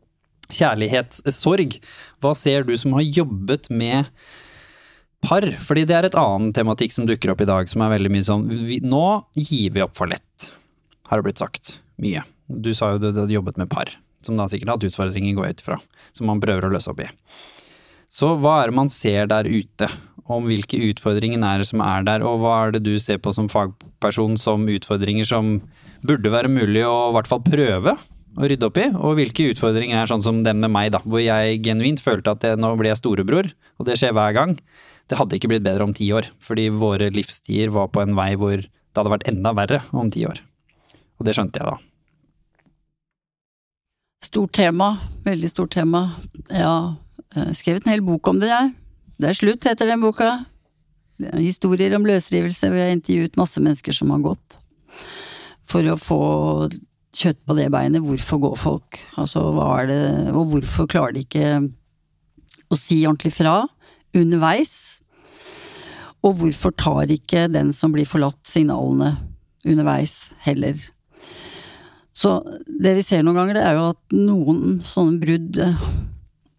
kjærlighetssorg. 0.49 1.79
Hva 2.23 2.35
ser 2.37 2.65
du 2.65 2.75
som 2.81 2.95
har 2.97 3.05
jobbet 3.05 3.69
med 3.69 4.09
par? 5.25 5.45
Fordi 5.65 5.85
det 5.89 5.97
er 5.97 6.09
et 6.09 6.19
annen 6.19 6.55
tematikk 6.57 6.95
som 6.95 7.09
dukker 7.09 7.35
opp 7.35 7.43
i 7.45 7.49
dag, 7.49 7.69
som 7.71 7.85
er 7.85 7.95
veldig 7.97 8.13
mye 8.15 8.27
sånn 8.27 8.47
vi, 8.49 8.81
Nå 8.85 9.05
gir 9.37 9.75
vi 9.75 9.85
opp 9.85 9.97
for 9.99 10.11
lett, 10.11 10.49
har 11.11 11.21
det 11.21 11.29
blitt 11.29 11.43
sagt 11.43 11.79
mye. 12.03 12.25
Du 12.49 12.73
sa 12.73 12.95
jo 12.95 13.03
du 13.03 13.11
hadde 13.11 13.35
jobbet 13.35 13.61
med 13.61 13.71
par, 13.73 13.93
som 14.25 14.39
da 14.41 14.49
sikkert 14.49 14.73
har 14.73 14.81
hatt 14.81 14.89
utfordringer, 14.89 15.37
går 15.37 15.49
jeg 15.49 15.59
ut 15.59 15.65
ifra, 15.67 15.81
som 16.17 16.31
man 16.31 16.41
prøver 16.43 16.69
å 16.69 16.73
løse 16.73 16.93
opp 16.93 17.05
i. 17.05 17.11
Så 18.09 18.33
hva 18.41 18.63
er 18.63 18.71
det 18.71 18.79
man 18.79 18.91
ser 18.93 19.29
der 19.31 19.49
ute, 19.49 19.89
om 20.29 20.45
hvilke 20.49 20.81
utfordringer 20.91 21.41
er 21.45 21.63
det 21.63 21.69
som 21.71 21.81
er 21.85 22.05
der, 22.05 22.25
og 22.25 22.43
hva 22.43 22.55
er 22.67 22.77
det 22.77 22.85
du 22.85 22.95
ser 23.01 23.21
på 23.21 23.33
som 23.37 23.49
fagperson 23.53 24.37
som 24.41 24.67
utfordringer 24.69 25.29
som 25.29 25.59
burde 26.05 26.33
være 26.33 26.51
mulig 26.53 26.85
å 26.85 27.09
i 27.09 27.15
hvert 27.17 27.31
fall 27.31 27.43
prøve 27.45 27.95
å 28.39 28.49
rydde 28.49 28.69
opp 28.69 28.79
i, 28.79 28.87
og 28.93 29.17
hvilke 29.19 29.49
utfordringer 29.53 29.99
er 29.99 30.11
sånn 30.11 30.23
som 30.25 30.43
den 30.45 30.61
med 30.63 30.73
meg, 30.73 30.93
da, 30.95 31.01
hvor 31.05 31.23
jeg 31.23 31.63
genuint 31.65 32.03
følte 32.03 32.37
at 32.37 32.45
jeg, 32.45 32.61
nå 32.61 32.75
blir 32.79 32.93
jeg 32.93 33.01
storebror, 33.01 33.51
og 33.81 33.89
det 33.89 33.97
skjer 33.99 34.15
hver 34.17 34.37
gang. 34.37 34.55
Det 35.09 35.17
hadde 35.19 35.39
ikke 35.39 35.51
blitt 35.51 35.65
bedre 35.65 35.89
om 35.89 35.95
ti 35.97 36.11
år, 36.15 36.29
fordi 36.45 36.69
våre 36.71 37.09
livstider 37.15 37.73
var 37.75 37.89
på 37.93 38.05
en 38.05 38.15
vei 38.19 38.35
hvor 38.39 38.61
det 38.61 39.01
hadde 39.01 39.15
vært 39.17 39.29
enda 39.31 39.55
verre 39.57 39.83
om 39.97 40.13
ti 40.13 40.27
år. 40.29 40.43
Og 41.19 41.27
det 41.27 41.35
skjønte 41.35 41.61
jeg 41.61 41.73
da. 41.73 41.77
Stort 44.29 44.53
tema, 44.59 44.93
veldig 45.25 45.51
stort 45.51 45.73
tema. 45.75 46.03
Ja, 46.53 46.99
skrevet 47.57 47.87
en 47.87 47.93
hel 47.93 48.05
bok 48.05 48.29
om 48.31 48.41
det, 48.43 48.51
jeg. 48.51 48.73
Det 49.19 49.31
er 49.31 49.39
slutt, 49.39 49.67
heter 49.67 49.91
den 49.91 50.03
boka. 50.03 50.31
Historier 51.39 51.97
om 51.97 52.07
løsrivelse, 52.07 52.69
hvor 52.71 52.79
jeg 52.79 52.93
har 52.93 52.95
intervjuet 52.95 53.41
masse 53.41 53.63
mennesker 53.63 53.97
som 53.97 54.13
har 54.15 54.23
gått. 54.23 54.59
For 55.69 55.87
å 55.91 55.99
få 55.99 56.21
kjøtt 57.19 57.41
på 57.49 57.57
det 57.59 57.67
beinet. 57.75 58.05
Hvorfor 58.05 58.41
går 58.45 58.55
folk? 58.61 59.01
Altså, 59.19 59.43
hva 59.57 59.69
er 59.81 59.91
det 59.91 60.03
Og 60.37 60.53
hvorfor 60.53 60.87
klarer 60.91 61.17
de 61.17 61.25
ikke 61.27 61.49
å 62.69 62.79
si 62.79 63.01
ordentlig 63.07 63.35
fra 63.35 63.65
underveis? 64.17 65.01
Og 66.23 66.39
hvorfor 66.39 66.75
tar 66.79 67.11
ikke 67.15 67.49
den 67.51 67.73
som 67.75 67.93
blir 67.95 68.07
forlatt, 68.09 68.41
signalene 68.47 69.17
underveis 69.67 70.31
heller? 70.47 70.79
Så 72.19 72.41
det 72.67 72.97
vi 72.99 73.05
ser 73.07 73.23
noen 73.23 73.39
ganger, 73.39 73.59
det 73.59 73.67
er 73.67 73.77
jo 73.79 73.91
at 73.93 74.17
noen 74.17 74.79
sånne 74.87 75.21
brudd 75.23 75.61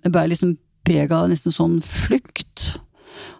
eh, 0.03 0.11
bærer 0.11 0.33
liksom 0.33 0.57
preg 0.87 1.11
av 1.13 1.29
nesten 1.31 1.53
sånn 1.53 1.79
flukt. 1.85 2.79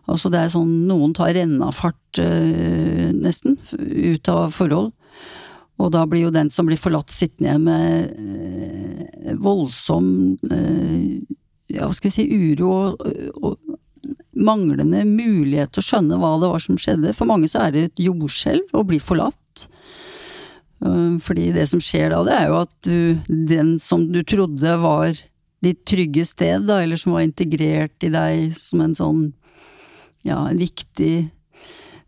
Altså 0.10 0.32
det 0.34 0.42
er 0.42 0.54
sånn 0.54 0.72
noen 0.90 1.14
tar 1.18 1.34
rennafart 1.38 2.22
øh, 2.22 3.10
nesten, 3.16 3.58
ut 3.78 4.32
av 4.32 4.56
forhold. 4.56 4.94
Og 5.80 5.94
da 5.96 6.04
blir 6.10 6.26
jo 6.28 6.36
den 6.36 6.50
som 6.52 6.68
blir 6.68 6.80
forlatt 6.80 7.14
sittende 7.14 7.54
igjen 7.54 7.68
med 7.68 8.16
øh, 8.20 9.36
voldsom 9.40 10.10
øh, 10.50 11.36
ja, 11.70 11.86
hva 11.86 11.94
skal 11.96 12.10
vi 12.10 12.16
si, 12.18 12.26
uro 12.28 12.72
og, 12.74 13.06
og, 13.44 13.76
manglende 14.40 15.02
mulighet 15.04 15.74
til 15.76 15.82
å 15.82 15.86
skjønne 15.86 16.18
hva 16.22 16.30
det 16.40 16.50
var 16.52 16.62
som 16.64 16.78
skjedde. 16.80 17.12
For 17.18 17.28
mange 17.28 17.50
så 17.52 17.66
er 17.66 17.74
det 17.74 17.82
et 17.90 18.02
jordskjelv 18.06 18.78
å 18.78 18.86
bli 18.88 19.00
forlatt. 19.04 19.66
Fordi 20.80 21.50
det 21.52 21.66
som 21.68 21.82
skjer 21.84 22.14
da, 22.14 22.22
det 22.24 22.38
er 22.38 22.46
jo 22.48 22.56
at 22.62 22.72
du, 22.88 23.34
den 23.50 23.74
som 23.84 24.06
du 24.14 24.22
trodde 24.24 24.78
var 24.80 25.20
ditt 25.64 25.82
trygge 25.88 26.26
sted, 26.28 26.68
da, 26.70 26.82
eller 26.84 27.00
som 27.00 27.16
var 27.16 27.26
integrert 27.26 28.06
i 28.06 28.12
deg 28.14 28.54
som 28.58 28.84
en 28.84 28.96
sånn, 28.98 29.26
ja, 30.28 30.42
en 30.50 30.60
viktig 30.60 31.14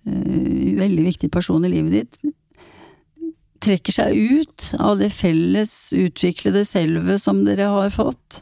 uh, 0.07 0.77
Veldig 0.81 1.03
viktig 1.05 1.27
person 1.29 1.65
i 1.67 1.69
livet 1.69 1.93
ditt, 1.93 2.31
trekker 3.61 3.93
seg 3.93 4.15
ut 4.17 4.71
av 4.81 4.95
det 4.97 5.11
felles 5.13 5.91
utviklede 5.93 6.63
selvet 6.65 7.21
som 7.21 7.43
dere 7.45 7.67
har 7.69 7.91
fått. 7.93 8.41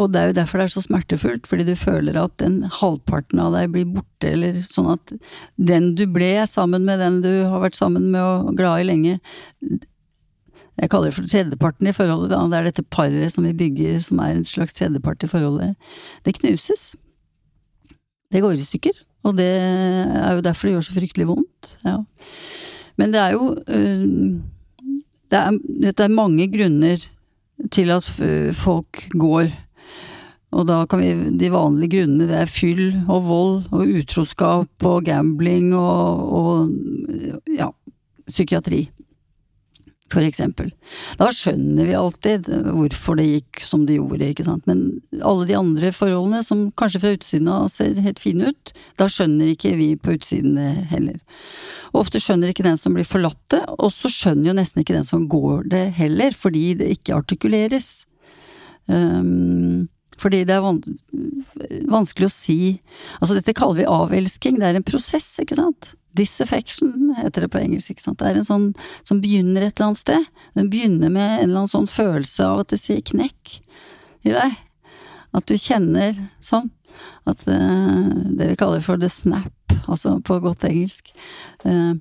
Og 0.00 0.08
det 0.08 0.20
er 0.20 0.30
jo 0.30 0.36
derfor 0.38 0.60
det 0.60 0.64
er 0.64 0.72
så 0.72 0.82
smertefullt, 0.86 1.48
fordi 1.48 1.66
du 1.68 1.74
føler 1.76 2.16
at 2.16 2.38
den 2.40 2.62
halvparten 2.80 3.42
av 3.42 3.52
deg 3.52 3.74
blir 3.74 3.90
borte, 3.98 4.30
eller 4.30 4.62
sånn 4.64 4.94
at 4.94 5.12
den 5.60 5.92
du 5.98 6.06
ble 6.08 6.32
sammen 6.48 6.86
med 6.88 7.02
den 7.02 7.20
du 7.24 7.32
har 7.50 7.60
vært 7.60 7.76
sammen 7.76 8.08
med 8.14 8.22
og 8.24 8.56
glad 8.56 8.80
i 8.80 8.88
lenge, 8.88 9.18
jeg 10.82 10.90
kaller 10.90 11.12
det 11.12 11.16
for 11.16 11.30
tredjeparten 11.30 11.88
i 11.88 11.94
forholdet, 11.94 12.32
da. 12.32 12.42
det 12.50 12.58
er 12.58 12.68
dette 12.68 12.84
paret 12.90 13.32
som 13.34 13.46
vi 13.46 13.54
bygger 13.54 14.00
som 14.02 14.20
er 14.22 14.34
en 14.34 14.46
slags 14.48 14.74
tredjepart 14.74 15.22
i 15.22 15.30
forholdet, 15.30 15.76
det 16.26 16.36
knuses. 16.40 16.92
Det 18.32 18.42
går 18.42 18.56
i 18.56 18.66
stykker, 18.66 18.96
og 19.28 19.36
det 19.38 19.46
er 19.46 20.32
jo 20.34 20.44
derfor 20.44 20.68
det 20.68 20.74
gjør 20.74 20.86
så 20.88 20.96
fryktelig 20.96 21.28
vondt. 21.28 21.74
Ja. 21.86 22.00
Men 22.98 23.14
det 23.14 23.20
er 23.22 23.36
jo 23.36 23.52
øh, 23.56 24.06
det 25.32 25.38
er, 25.38 25.58
det 25.92 26.00
er 26.04 26.12
mange 26.12 26.48
grunner 26.52 27.04
til 27.72 27.92
at 27.94 28.08
folk 28.58 29.06
går 29.14 29.52
og 30.52 30.66
da 30.68 30.82
kan 30.88 31.00
vi 31.00 31.12
De 31.40 31.50
vanlige 31.52 31.96
grunnene 31.96 32.28
det 32.28 32.40
er 32.42 32.50
fyll 32.50 32.84
og 33.06 33.22
vold 33.28 33.54
og 33.72 33.88
utroskap 33.88 34.86
og 34.88 35.06
gambling 35.06 35.72
og, 35.76 36.32
og 36.36 37.46
ja, 37.56 37.70
psykiatri. 38.28 38.84
For 40.12 40.24
eksempel. 40.26 40.68
Da 41.16 41.30
skjønner 41.32 41.86
vi 41.88 41.94
alltid 41.96 42.48
hvorfor 42.66 43.16
det 43.16 43.28
gikk 43.28 43.62
som 43.64 43.86
det 43.88 43.96
gjorde, 43.96 44.28
ikke 44.28 44.44
sant. 44.44 44.66
Men 44.68 45.00
alle 45.24 45.46
de 45.48 45.56
andre 45.56 45.92
forholdene 45.96 46.42
som 46.44 46.66
kanskje 46.76 47.00
fra 47.00 47.14
utsiden 47.16 47.48
av 47.52 47.70
ser 47.72 47.96
helt 48.04 48.20
fine 48.20 48.50
ut, 48.52 48.74
da 49.00 49.08
skjønner 49.08 49.54
ikke 49.54 49.72
vi 49.78 49.88
på 49.96 50.18
utsiden 50.18 50.58
det 50.58 50.68
heller. 50.92 51.16
Og 51.92 52.02
ofte 52.04 52.20
skjønner 52.20 52.52
ikke 52.52 52.66
den 52.66 52.80
som 52.80 52.96
blir 52.96 53.08
forlatt 53.08 53.40
det, 53.54 53.62
og 53.78 53.88
så 53.94 54.10
skjønner 54.12 54.50
jo 54.50 54.58
nesten 54.60 54.84
ikke 54.84 54.98
den 54.98 55.08
som 55.08 55.24
går 55.32 55.64
det 55.72 55.86
heller, 55.96 56.36
fordi 56.36 56.66
det 56.82 56.92
ikke 56.98 57.16
artikuleres. 57.16 57.90
Um, 58.90 59.88
fordi 60.20 60.42
det 60.44 60.54
er 60.58 60.64
vanskelig 61.88 62.26
å 62.26 62.32
si 62.34 62.56
Altså, 63.20 63.36
dette 63.36 63.54
kaller 63.54 63.78
vi 63.78 63.86
avelsking, 63.88 64.58
det 64.58 64.68
er 64.68 64.78
en 64.80 64.86
prosess, 64.86 65.28
ikke 65.40 65.56
sant? 65.58 65.94
Disaffection 66.18 67.14
heter 67.18 67.46
det 67.46 67.52
på 67.52 67.60
engelsk, 67.62 67.94
ikke 67.94 68.04
sant. 68.04 68.18
Det 68.20 68.28
er 68.30 68.40
en 68.40 68.48
sånn 68.48 68.66
som 69.08 69.22
begynner 69.22 69.64
et 69.64 69.76
eller 69.76 69.92
annet 69.92 70.02
sted. 70.02 70.28
Den 70.58 70.68
begynner 70.72 71.12
med 71.12 71.38
en 71.38 71.46
eller 71.46 71.62
annen 71.62 71.72
sånn 71.72 71.88
følelse 71.90 72.48
av 72.48 72.64
at 72.64 72.74
det 72.74 72.80
sier 72.82 73.00
knekk 73.12 73.56
i 74.28 74.34
deg. 74.34 74.60
At 75.32 75.48
du 75.48 75.56
kjenner 75.56 76.18
sånn. 76.44 76.68
At 77.28 77.46
uh, 77.48 78.12
det 78.36 78.52
vi 78.52 78.58
kaller 78.60 78.84
for 78.84 79.00
the 79.00 79.08
snap, 79.10 79.54
altså 79.86 80.18
på 80.24 80.36
godt 80.44 80.66
engelsk. 80.68 81.08
Uh, 81.64 81.96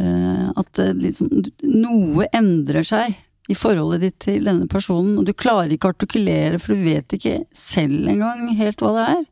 uh, 0.00 0.50
at 0.58 0.82
liksom 0.98 1.30
noe 1.62 2.26
endrer 2.34 2.86
seg 2.86 3.14
i 3.48 3.56
forholdet 3.56 4.02
ditt 4.02 4.18
til 4.26 4.44
denne 4.44 4.68
personen, 4.68 5.16
og 5.20 5.28
du 5.28 5.32
klarer 5.32 5.72
ikke 5.72 5.88
å 5.88 5.94
artikulere, 5.94 6.58
for 6.60 6.74
du 6.74 6.84
vet 6.84 7.14
ikke 7.16 7.38
selv 7.56 8.10
engang 8.10 8.50
helt 8.58 8.82
hva 8.84 8.92
det 8.96 9.06
er, 9.14 9.22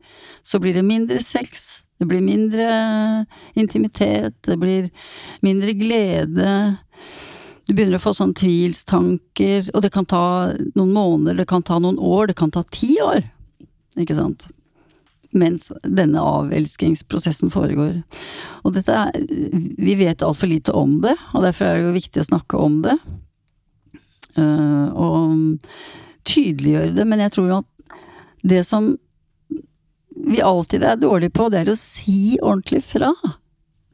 så 0.41 0.61
blir 0.63 0.73
det 0.73 0.85
mindre 0.87 1.19
sex, 1.21 1.83
det 1.97 2.05
blir 2.05 2.21
mindre 2.21 2.67
intimitet, 3.57 4.35
det 4.45 4.57
blir 4.61 4.89
mindre 5.41 5.73
glede. 5.73 6.51
Du 7.65 7.73
begynner 7.73 7.97
å 7.97 8.03
få 8.03 8.13
sånne 8.15 8.37
tvilstanker, 8.37 9.71
og 9.73 9.81
det 9.83 9.91
kan 9.95 10.05
ta 10.07 10.53
noen 10.77 10.93
måneder, 10.93 11.41
det 11.41 11.49
kan 11.49 11.65
ta 11.65 11.79
noen 11.83 11.97
år, 11.99 12.29
det 12.29 12.37
kan 12.39 12.53
ta 12.53 12.63
ti 12.71 12.93
år, 13.03 13.25
ikke 13.99 14.17
sant? 14.17 14.47
Mens 15.37 15.67
denne 15.83 16.21
avelskingsprosessen 16.23 17.51
foregår. 17.51 17.97
Og 18.63 18.77
dette 18.77 18.93
er 18.95 19.25
Vi 19.77 19.97
vet 19.99 20.23
altfor 20.23 20.47
lite 20.47 20.71
om 20.71 21.01
det, 21.03 21.15
og 21.33 21.43
derfor 21.43 21.65
er 21.65 21.75
det 21.77 21.89
jo 21.89 21.97
viktig 21.97 22.23
å 22.23 22.29
snakke 22.29 22.61
om 22.61 22.79
det. 22.85 22.95
Eh, 24.37 24.87
og 24.93 25.59
tydeliggjøre 26.27 26.95
det. 26.95 27.05
Men 27.09 27.25
jeg 27.25 27.35
tror 27.35 27.49
jo 27.49 27.59
at 27.59 27.99
det 28.47 28.63
som 28.67 28.93
vi 30.25 30.41
alltid 30.41 30.83
er 30.83 30.99
dårlige 30.99 31.35
på, 31.35 31.49
det 31.51 31.61
er 31.61 31.71
å 31.71 31.77
si 31.79 32.37
ordentlig 32.41 32.83
fra. 32.85 33.13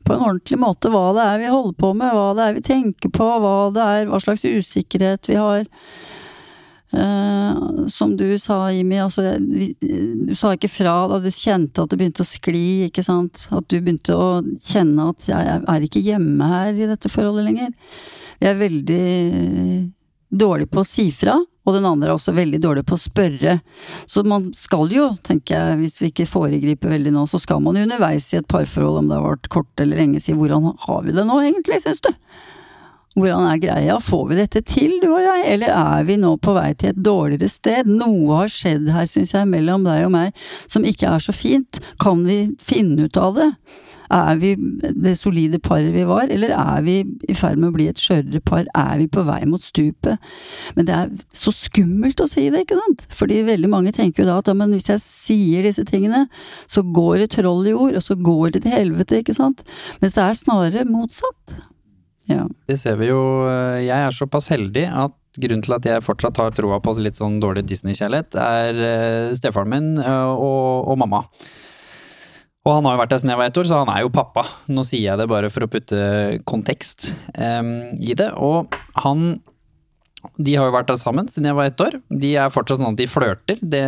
På 0.04 0.16
en 0.16 0.26
ordentlig 0.26 0.60
måte 0.60 0.92
hva 0.92 1.12
det 1.16 1.28
er 1.28 1.40
vi 1.44 1.54
holder 1.54 1.78
på 1.80 1.94
med, 1.96 2.12
hva 2.16 2.34
det 2.38 2.48
er 2.48 2.58
vi 2.58 2.66
tenker 2.66 3.14
på, 3.14 3.30
hva 3.44 3.56
det 3.76 3.86
er, 3.86 4.10
hva 4.12 4.20
slags 4.24 4.44
usikkerhet 4.46 5.32
vi 5.32 5.40
har. 5.40 5.70
Uh, 6.94 7.88
som 7.90 8.12
du 8.18 8.28
sa, 8.38 8.68
Jimmy, 8.70 9.00
altså, 9.02 9.40
du 9.42 10.34
sa 10.38 10.52
ikke 10.54 10.70
fra 10.70 10.92
da 11.10 11.18
du 11.24 11.32
kjente 11.34 11.82
at 11.82 11.90
det 11.90 11.98
begynte 11.98 12.22
å 12.22 12.30
skli, 12.30 12.66
ikke 12.90 13.06
sant? 13.06 13.48
At 13.50 13.66
du 13.72 13.80
begynte 13.80 14.14
å 14.14 14.28
kjenne 14.62 15.08
at 15.10 15.26
jeg 15.32 15.56
er 15.74 15.88
ikke 15.88 16.04
hjemme 16.06 16.52
her 16.52 16.78
i 16.78 16.90
dette 16.92 17.10
forholdet 17.10 17.48
lenger. 17.48 17.74
Vi 18.38 18.50
er 18.50 18.62
veldig 18.62 19.02
dårlige 20.44 20.70
på 20.70 20.84
å 20.84 20.88
si 20.88 21.08
fra, 21.16 21.40
og 21.64 21.76
den 21.78 21.86
andre 21.88 22.12
er 22.12 22.18
også 22.18 22.36
veldig 22.36 22.60
dårlig 22.64 22.84
på 22.88 22.98
å 22.98 23.02
spørre. 23.02 23.58
Så 24.10 24.26
man 24.28 24.50
skal 24.58 24.92
jo, 24.92 25.10
tenker 25.24 25.56
jeg, 25.56 25.78
hvis 25.80 26.00
vi 26.02 26.10
ikke 26.12 26.30
foregriper 26.30 26.92
veldig 26.92 27.14
nå, 27.16 27.26
så 27.30 27.40
skal 27.42 27.64
man 27.64 27.80
jo 27.80 27.86
underveis 27.88 28.28
i 28.34 28.42
et 28.42 28.50
parforhold, 28.52 29.04
om 29.04 29.12
det 29.12 29.20
har 29.20 29.30
vært 29.30 29.52
kort 29.54 29.84
eller 29.84 30.02
lenge, 30.04 30.24
si 30.24 30.36
hvordan 30.36 30.74
har 30.88 31.06
vi 31.06 31.16
det 31.16 31.28
nå 31.30 31.40
egentlig, 31.44 31.80
syns 31.86 32.04
du? 32.04 32.12
Hvordan 33.14 33.46
er 33.46 33.62
greia, 33.62 34.00
får 34.02 34.24
vi 34.32 34.38
dette 34.40 34.64
til, 34.66 34.96
du 35.04 35.12
og 35.12 35.22
jeg, 35.22 35.46
eller 35.54 35.70
er 35.70 36.06
vi 36.08 36.18
nå 36.18 36.34
på 36.42 36.56
vei 36.56 36.72
til 36.74 36.90
et 36.90 37.02
dårligere 37.06 37.52
sted? 37.52 37.90
Noe 37.90 38.42
har 38.42 38.52
skjedd 38.52 38.90
her, 38.90 39.06
syns 39.10 39.36
jeg, 39.36 39.50
mellom 39.52 39.86
deg 39.86 40.08
og 40.08 40.16
meg 40.16 40.46
som 40.66 40.88
ikke 40.88 41.12
er 41.14 41.22
så 41.22 41.36
fint, 41.36 41.80
kan 42.02 42.26
vi 42.26 42.40
finne 42.58 43.06
ut 43.06 43.22
av 43.22 43.38
det? 43.38 43.52
Er 44.12 44.40
vi 44.42 44.54
det 44.82 45.16
solide 45.20 45.60
paret 45.64 45.94
vi 45.96 46.04
var, 46.08 46.28
eller 46.34 46.54
er 46.56 46.84
vi 46.86 46.98
i 47.30 47.36
ferd 47.38 47.62
med 47.62 47.72
å 47.72 47.76
bli 47.78 47.88
et 47.92 48.02
skjørere 48.02 48.42
par? 48.44 48.68
Er 48.78 48.98
vi 49.02 49.08
på 49.12 49.24
vei 49.28 49.42
mot 49.50 49.64
stupet? 49.64 50.32
Men 50.78 50.90
det 50.90 50.98
er 50.98 51.14
så 51.38 51.54
skummelt 51.56 52.24
å 52.24 52.30
si 52.30 52.50
det, 52.54 52.66
ikke 52.66 52.80
sant? 52.80 53.08
Fordi 53.14 53.42
veldig 53.48 53.72
mange 53.72 53.96
tenker 53.96 54.24
jo 54.24 54.30
da 54.30 54.40
at 54.42 54.52
ja, 54.52 54.58
men 54.58 54.76
hvis 54.76 54.92
jeg 54.92 55.04
sier 55.04 55.68
disse 55.68 55.86
tingene, 55.88 56.26
så 56.68 56.84
går 56.84 57.24
det 57.24 57.34
troll 57.38 57.68
i 57.70 57.76
ord, 57.76 57.98
og 57.98 58.06
så 58.06 58.18
går 58.20 58.58
det 58.58 58.66
til 58.66 58.76
helvete, 58.76 59.24
ikke 59.24 59.38
sant? 59.38 59.64
Mens 60.04 60.18
det 60.18 60.26
er 60.26 60.40
snarere 60.40 60.88
motsatt. 60.90 61.60
Ja. 62.30 62.46
Det 62.70 62.78
ser 62.80 62.96
vi 63.00 63.10
jo. 63.10 63.20
Jeg 63.84 63.98
er 63.98 64.16
såpass 64.16 64.48
heldig 64.52 64.88
at 64.88 65.18
grunnen 65.42 65.64
til 65.66 65.76
at 65.76 65.88
jeg 65.88 66.06
fortsatt 66.06 66.38
har 66.40 66.54
troa 66.54 66.80
på 66.84 66.94
litt 67.02 67.18
sånn 67.18 67.40
dårlig 67.42 67.66
Disney-kjærlighet, 67.70 68.38
er 68.38 68.82
eh, 68.88 69.36
stefaren 69.38 69.72
min 69.72 69.88
eh, 70.02 70.32
og, 70.32 70.92
og 70.92 71.00
mamma. 71.02 71.24
Og 72.64 72.78
han 72.78 72.86
har 72.88 72.96
jo 72.96 73.00
vært 73.02 73.12
der 73.12 73.20
siden 73.20 73.34
jeg 73.34 73.40
var 73.42 73.50
ett 73.50 73.58
år, 73.60 73.68
så 73.68 73.80
han 73.82 73.90
er 73.92 74.04
jo 74.06 74.12
pappa. 74.14 74.44
Nå 74.72 74.86
sier 74.88 75.04
jeg 75.10 75.20
det 75.20 75.28
bare 75.28 75.50
for 75.52 75.66
å 75.66 75.72
putte 75.72 76.04
kontekst 76.48 77.10
um, 77.36 77.74
i 78.00 78.16
det. 78.16 78.30
Og 78.40 78.72
han 79.04 79.34
De 80.40 80.54
har 80.56 80.70
jo 80.70 80.76
vært 80.78 80.88
der 80.88 81.00
sammen 81.02 81.28
siden 81.28 81.50
jeg 81.50 81.58
var 81.58 81.68
ett 81.68 81.84
år. 81.84 81.98
De 82.08 82.30
er 82.40 82.54
fortsatt 82.56 82.80
sånn 82.80 82.96
at 82.96 83.02
de 83.02 83.10
flørter. 83.12 83.60
Det 83.60 83.84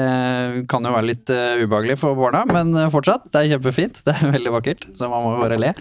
kan 0.67 0.83
jo 0.83 0.91
være 0.91 1.07
litt 1.13 1.31
uh, 1.31 1.63
ubehagelig 1.63 2.01
for 2.03 2.19
barna, 2.19 2.43
men 2.51 2.75
fortsatt. 2.91 3.29
Det 3.31 3.45
er 3.45 3.53
kjempefint. 3.55 4.03
Det 4.03 4.17
er 4.17 4.33
veldig 4.37 4.55
vakkert, 4.57 4.89
så 4.91 5.07
man 5.11 5.23
må 5.23 5.37
bare 5.39 5.61
le. 5.61 5.71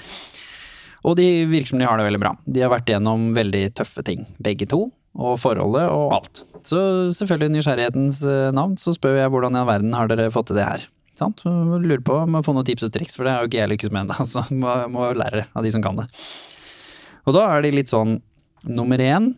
Og 1.04 1.18
de 1.18 1.28
virker 1.50 1.74
som 1.74 1.82
de 1.82 1.90
har 1.90 1.98
det 1.98 2.06
veldig 2.06 2.22
bra. 2.22 2.36
De 2.46 2.62
har 2.62 2.72
vært 2.72 2.94
gjennom 2.94 3.32
veldig 3.36 3.66
tøffe 3.76 4.06
ting, 4.06 4.22
begge 4.38 4.70
to. 4.70 4.86
Og 5.14 5.36
forholdet 5.42 5.90
og 5.90 6.14
alt. 6.16 6.46
Så 6.66 6.78
selvfølgelig 7.14 7.58
nysgjerrighetens 7.58 8.22
eh, 8.26 8.48
navn, 8.54 8.78
så 8.80 8.94
spør 8.96 9.18
jeg 9.20 9.30
hvordan 9.30 9.54
i 9.54 9.60
all 9.60 9.68
verden 9.68 9.94
har 9.94 10.08
dere 10.10 10.32
fått 10.34 10.48
til 10.50 10.58
det 10.58 10.66
her? 10.66 10.86
Sant? 11.18 11.44
Lurer 11.46 12.02
på 12.04 12.16
om 12.24 12.38
jeg 12.38 12.46
får 12.46 12.56
noen 12.56 12.68
tips 12.68 12.86
og 12.88 12.92
triks, 12.94 13.16
for 13.18 13.26
det 13.26 13.34
har 13.34 13.44
jo 13.44 13.50
ikke 13.50 13.60
jeg 13.60 13.72
lykkes 13.74 13.94
med 13.94 14.06
ennå. 14.06 14.26
Så 14.32 14.44
må, 14.50 14.74
må 14.92 15.10
lære 15.16 15.46
av 15.54 15.66
de 15.66 15.72
som 15.74 15.84
kan 15.84 16.00
det. 16.00 16.08
Og 17.24 17.36
da 17.36 17.46
er 17.52 17.64
de 17.64 17.74
litt 17.78 17.92
sånn 17.92 18.18
Nummer 18.64 18.96
én 18.96 19.34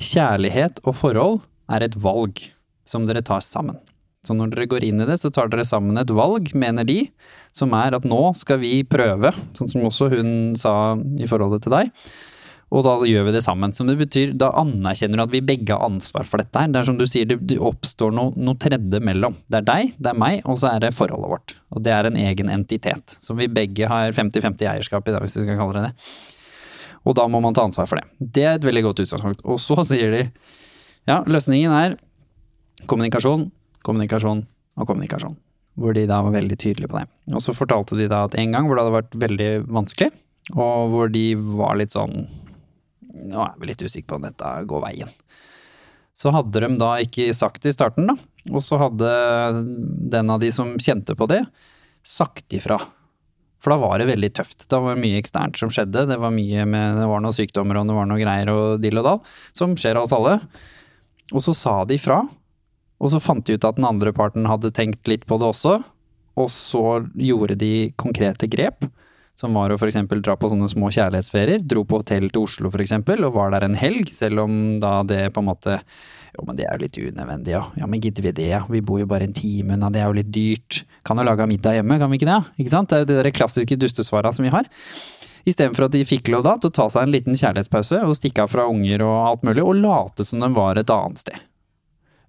kjærlighet 0.00 0.78
og 0.88 0.94
forhold 0.96 1.42
er 1.68 1.84
et 1.84 1.96
valg 2.00 2.38
som 2.88 3.04
dere 3.04 3.20
tar 3.20 3.42
sammen. 3.44 3.76
Så 4.24 4.32
når 4.36 4.54
dere 4.54 4.68
går 4.68 4.84
inn 4.84 5.00
i 5.00 5.06
det, 5.08 5.18
så 5.20 5.28
tar 5.32 5.48
dere 5.52 5.64
sammen 5.68 6.00
et 6.00 6.08
valg, 6.12 6.48
mener 6.56 6.88
de, 6.88 7.02
som 7.56 7.72
er 7.76 7.96
at 7.96 8.06
nå 8.08 8.20
skal 8.36 8.60
vi 8.60 8.80
prøve, 8.88 9.32
sånn 9.56 9.70
som 9.72 9.86
også 9.88 10.10
hun 10.12 10.32
sa 10.60 10.72
i 11.20 11.28
forholdet 11.28 11.64
til 11.64 11.76
deg. 11.76 11.92
Og 12.70 12.84
da 12.86 12.92
gjør 13.02 13.24
vi 13.26 13.32
det 13.34 13.42
sammen. 13.42 13.72
Som 13.74 13.88
det 13.90 13.96
betyr, 13.98 14.34
da 14.38 14.52
anerkjenner 14.60 15.18
du 15.18 15.24
at 15.24 15.32
vi 15.32 15.42
begge 15.42 15.74
har 15.74 15.88
ansvar 15.88 16.26
for 16.28 16.42
dette 16.42 16.60
her. 16.60 16.70
Det 16.70 16.78
er 16.80 16.86
som 16.86 16.98
du 17.00 17.06
sier, 17.10 17.26
det, 17.26 17.58
oppstår 17.58 18.14
noe, 18.14 18.30
noe 18.38 18.58
tredje 18.62 19.00
mellom. 19.02 19.34
Det 19.50 19.58
er 19.58 19.66
deg, 19.66 19.94
det 19.98 20.12
er 20.12 20.20
meg, 20.22 20.44
og 20.46 20.60
så 20.60 20.70
er 20.70 20.84
det 20.84 20.92
forholdet 20.94 21.32
vårt. 21.32 21.56
Og 21.74 21.82
det 21.86 21.94
er 21.96 22.06
en 22.06 22.18
egen 22.20 22.52
entitet. 22.54 23.16
Som 23.18 23.40
vi 23.42 23.50
begge 23.50 23.90
har 23.90 24.14
50-50 24.14 24.70
eierskap 24.70 25.10
i, 25.10 25.16
hvis 25.24 25.40
vi 25.40 25.48
skal 25.48 25.58
kalle 25.58 25.80
det 25.80 25.90
det. 25.90 26.12
Og 27.08 27.16
da 27.16 27.26
må 27.32 27.40
man 27.42 27.56
ta 27.56 27.64
ansvar 27.66 27.88
for 27.90 27.98
det. 27.98 28.06
Det 28.20 28.46
er 28.46 28.58
et 28.58 28.66
veldig 28.66 28.84
godt 28.86 29.02
utgangspunkt. 29.02 29.42
Og 29.48 29.58
så 29.62 29.82
sier 29.88 30.14
de 30.14 30.24
ja, 31.08 31.22
løsningen 31.26 31.74
er 31.74 31.96
kommunikasjon, 32.90 33.48
kommunikasjon 33.86 34.44
og 34.78 34.86
kommunikasjon. 34.86 35.34
Hvor 35.80 35.96
de 35.96 36.04
da 36.06 36.20
var 36.22 36.36
veldig 36.36 36.58
tydelige 36.60 36.90
på 36.92 37.00
det. 37.00 37.08
Og 37.34 37.42
så 37.42 37.54
fortalte 37.56 37.98
de 37.98 38.06
da 38.10 38.26
at 38.28 38.36
en 38.38 38.54
gang 38.54 38.68
hvor 38.68 38.76
det 38.76 38.84
hadde 38.84 38.98
vært 38.98 39.18
veldig 39.22 39.50
vanskelig, 39.70 40.10
og 40.54 40.92
hvor 40.92 41.10
de 41.10 41.24
var 41.38 41.78
litt 41.80 41.94
sånn 41.94 42.28
Nå 43.10 43.42
er 43.44 43.56
vi 43.60 43.70
litt 43.70 43.82
usikre 43.82 44.12
på 44.12 44.20
om 44.20 44.28
dette 44.28 44.52
går 44.70 44.84
veien. 44.84 45.10
Så 46.16 46.32
hadde 46.34 46.62
de 46.62 46.70
da 46.80 46.94
ikke 47.00 47.30
sagt 47.36 47.62
det 47.64 47.72
i 47.72 47.76
starten, 47.76 48.10
da. 48.10 48.16
Og 48.50 48.62
så 48.64 48.78
hadde 48.80 49.10
den 50.12 50.32
av 50.32 50.40
de 50.42 50.50
som 50.52 50.74
kjente 50.80 51.16
på 51.16 51.28
det, 51.30 51.42
sagt 52.06 52.52
ifra. 52.56 52.80
For 53.60 53.74
da 53.74 53.80
var 53.80 54.00
det 54.00 54.08
veldig 54.08 54.32
tøft. 54.36 54.66
Da 54.72 54.80
var 54.80 54.96
det 54.96 55.04
mye 55.04 55.20
eksternt 55.20 55.58
som 55.60 55.72
skjedde. 55.72 56.06
Det 56.08 56.18
var 56.20 56.32
mye 56.32 56.64
med, 56.68 56.98
det 57.00 57.08
var 57.08 57.22
noen 57.24 57.36
sykdommer 57.36 57.76
og 57.80 57.88
det 57.88 57.96
var 57.96 58.08
noe 58.08 58.20
greier 58.20 58.52
og 58.52 58.82
dill 58.84 59.00
og 59.00 59.06
dall, 59.06 59.24
som 59.56 59.76
skjer 59.76 60.00
av 60.00 60.08
oss 60.08 60.16
alle. 60.16 60.38
Og 61.30 61.44
så 61.44 61.54
sa 61.56 61.74
de 61.84 61.98
ifra. 62.00 62.22
og 63.00 63.08
så 63.08 63.20
fant 63.22 63.44
de 63.46 63.56
ut 63.56 63.64
at 63.64 63.78
den 63.78 63.88
andre 63.88 64.12
parten 64.12 64.48
hadde 64.48 64.72
tenkt 64.76 65.08
litt 65.08 65.24
på 65.28 65.38
det 65.40 65.48
også, 65.48 65.78
og 66.36 66.48
så 66.52 67.00
gjorde 67.16 67.56
de 67.60 67.92
konkrete 68.00 68.48
grep, 68.50 68.84
som 69.40 69.56
var 69.56 69.72
å 69.72 69.78
f.eks. 69.80 69.98
dra 70.20 70.36
på 70.36 70.50
sånne 70.52 70.68
små 70.70 70.90
kjærlighetsferier. 70.92 71.62
Dro 71.64 71.86
på 71.88 72.02
hotell 72.02 72.28
til 72.28 72.44
Oslo 72.44 72.70
f.eks., 72.70 72.94
og 73.00 73.34
var 73.34 73.54
der 73.54 73.66
en 73.66 73.78
helg, 73.78 74.12
selv 74.12 74.44
om 74.44 74.56
da 74.82 75.00
det 75.06 75.30
på 75.34 75.42
en 75.42 75.50
måte 75.50 75.80
Jo, 76.30 76.44
men 76.46 76.54
det 76.54 76.68
er 76.68 76.76
jo 76.76 76.84
litt 76.84 76.98
unødvendig, 77.00 77.50
ja. 77.56 77.64
Ja, 77.80 77.88
men 77.90 78.02
gidder 78.04 78.22
vi 78.28 78.32
det, 78.36 78.50
ja. 78.52 78.60
Vi 78.70 78.82
bor 78.86 79.00
jo 79.00 79.08
bare 79.10 79.26
en 79.26 79.34
time 79.34 79.74
unna, 79.74 79.88
det 79.90 79.98
er 79.98 80.12
jo 80.12 80.18
litt 80.20 80.30
dyrt. 80.30 80.84
Kan 81.02 81.18
jo 81.18 81.24
lage 81.26 81.48
middag 81.50 81.80
hjemme, 81.80 81.98
kan 81.98 82.12
vi 82.12 82.20
ikke 82.20 82.28
det? 82.28 82.36
Ikke 82.62 82.74
sant? 82.76 82.92
Det 82.92 83.00
er 83.00 83.02
jo 83.02 83.08
de 83.08 83.16
der 83.18 83.34
klassiske 83.34 83.78
dustesvara 83.80 84.30
som 84.36 84.46
vi 84.46 84.52
har. 84.54 84.68
Istedenfor 85.48 85.88
at 85.88 85.96
de 85.96 86.04
fikk 86.06 86.30
lov 86.30 86.44
da 86.46 86.54
til 86.60 86.70
å 86.70 86.76
ta 86.76 86.86
seg 86.92 87.08
en 87.08 87.14
liten 87.16 87.34
kjærlighetspause 87.34 88.04
og 88.06 88.14
stikke 88.18 88.44
av 88.44 88.52
fra 88.52 88.68
unger 88.70 89.02
og 89.06 89.16
alt 89.24 89.46
mulig, 89.48 89.64
og 89.64 89.80
late 89.80 90.26
som 90.28 90.44
de 90.44 90.52
var 90.54 90.78
et 90.78 90.92
annet 90.94 91.24
sted. 91.24 91.46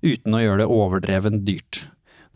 Uten 0.02 0.34
å 0.34 0.42
gjøre 0.42 0.64
det 0.64 0.72
overdreven 0.74 1.44
dyrt. 1.46 1.84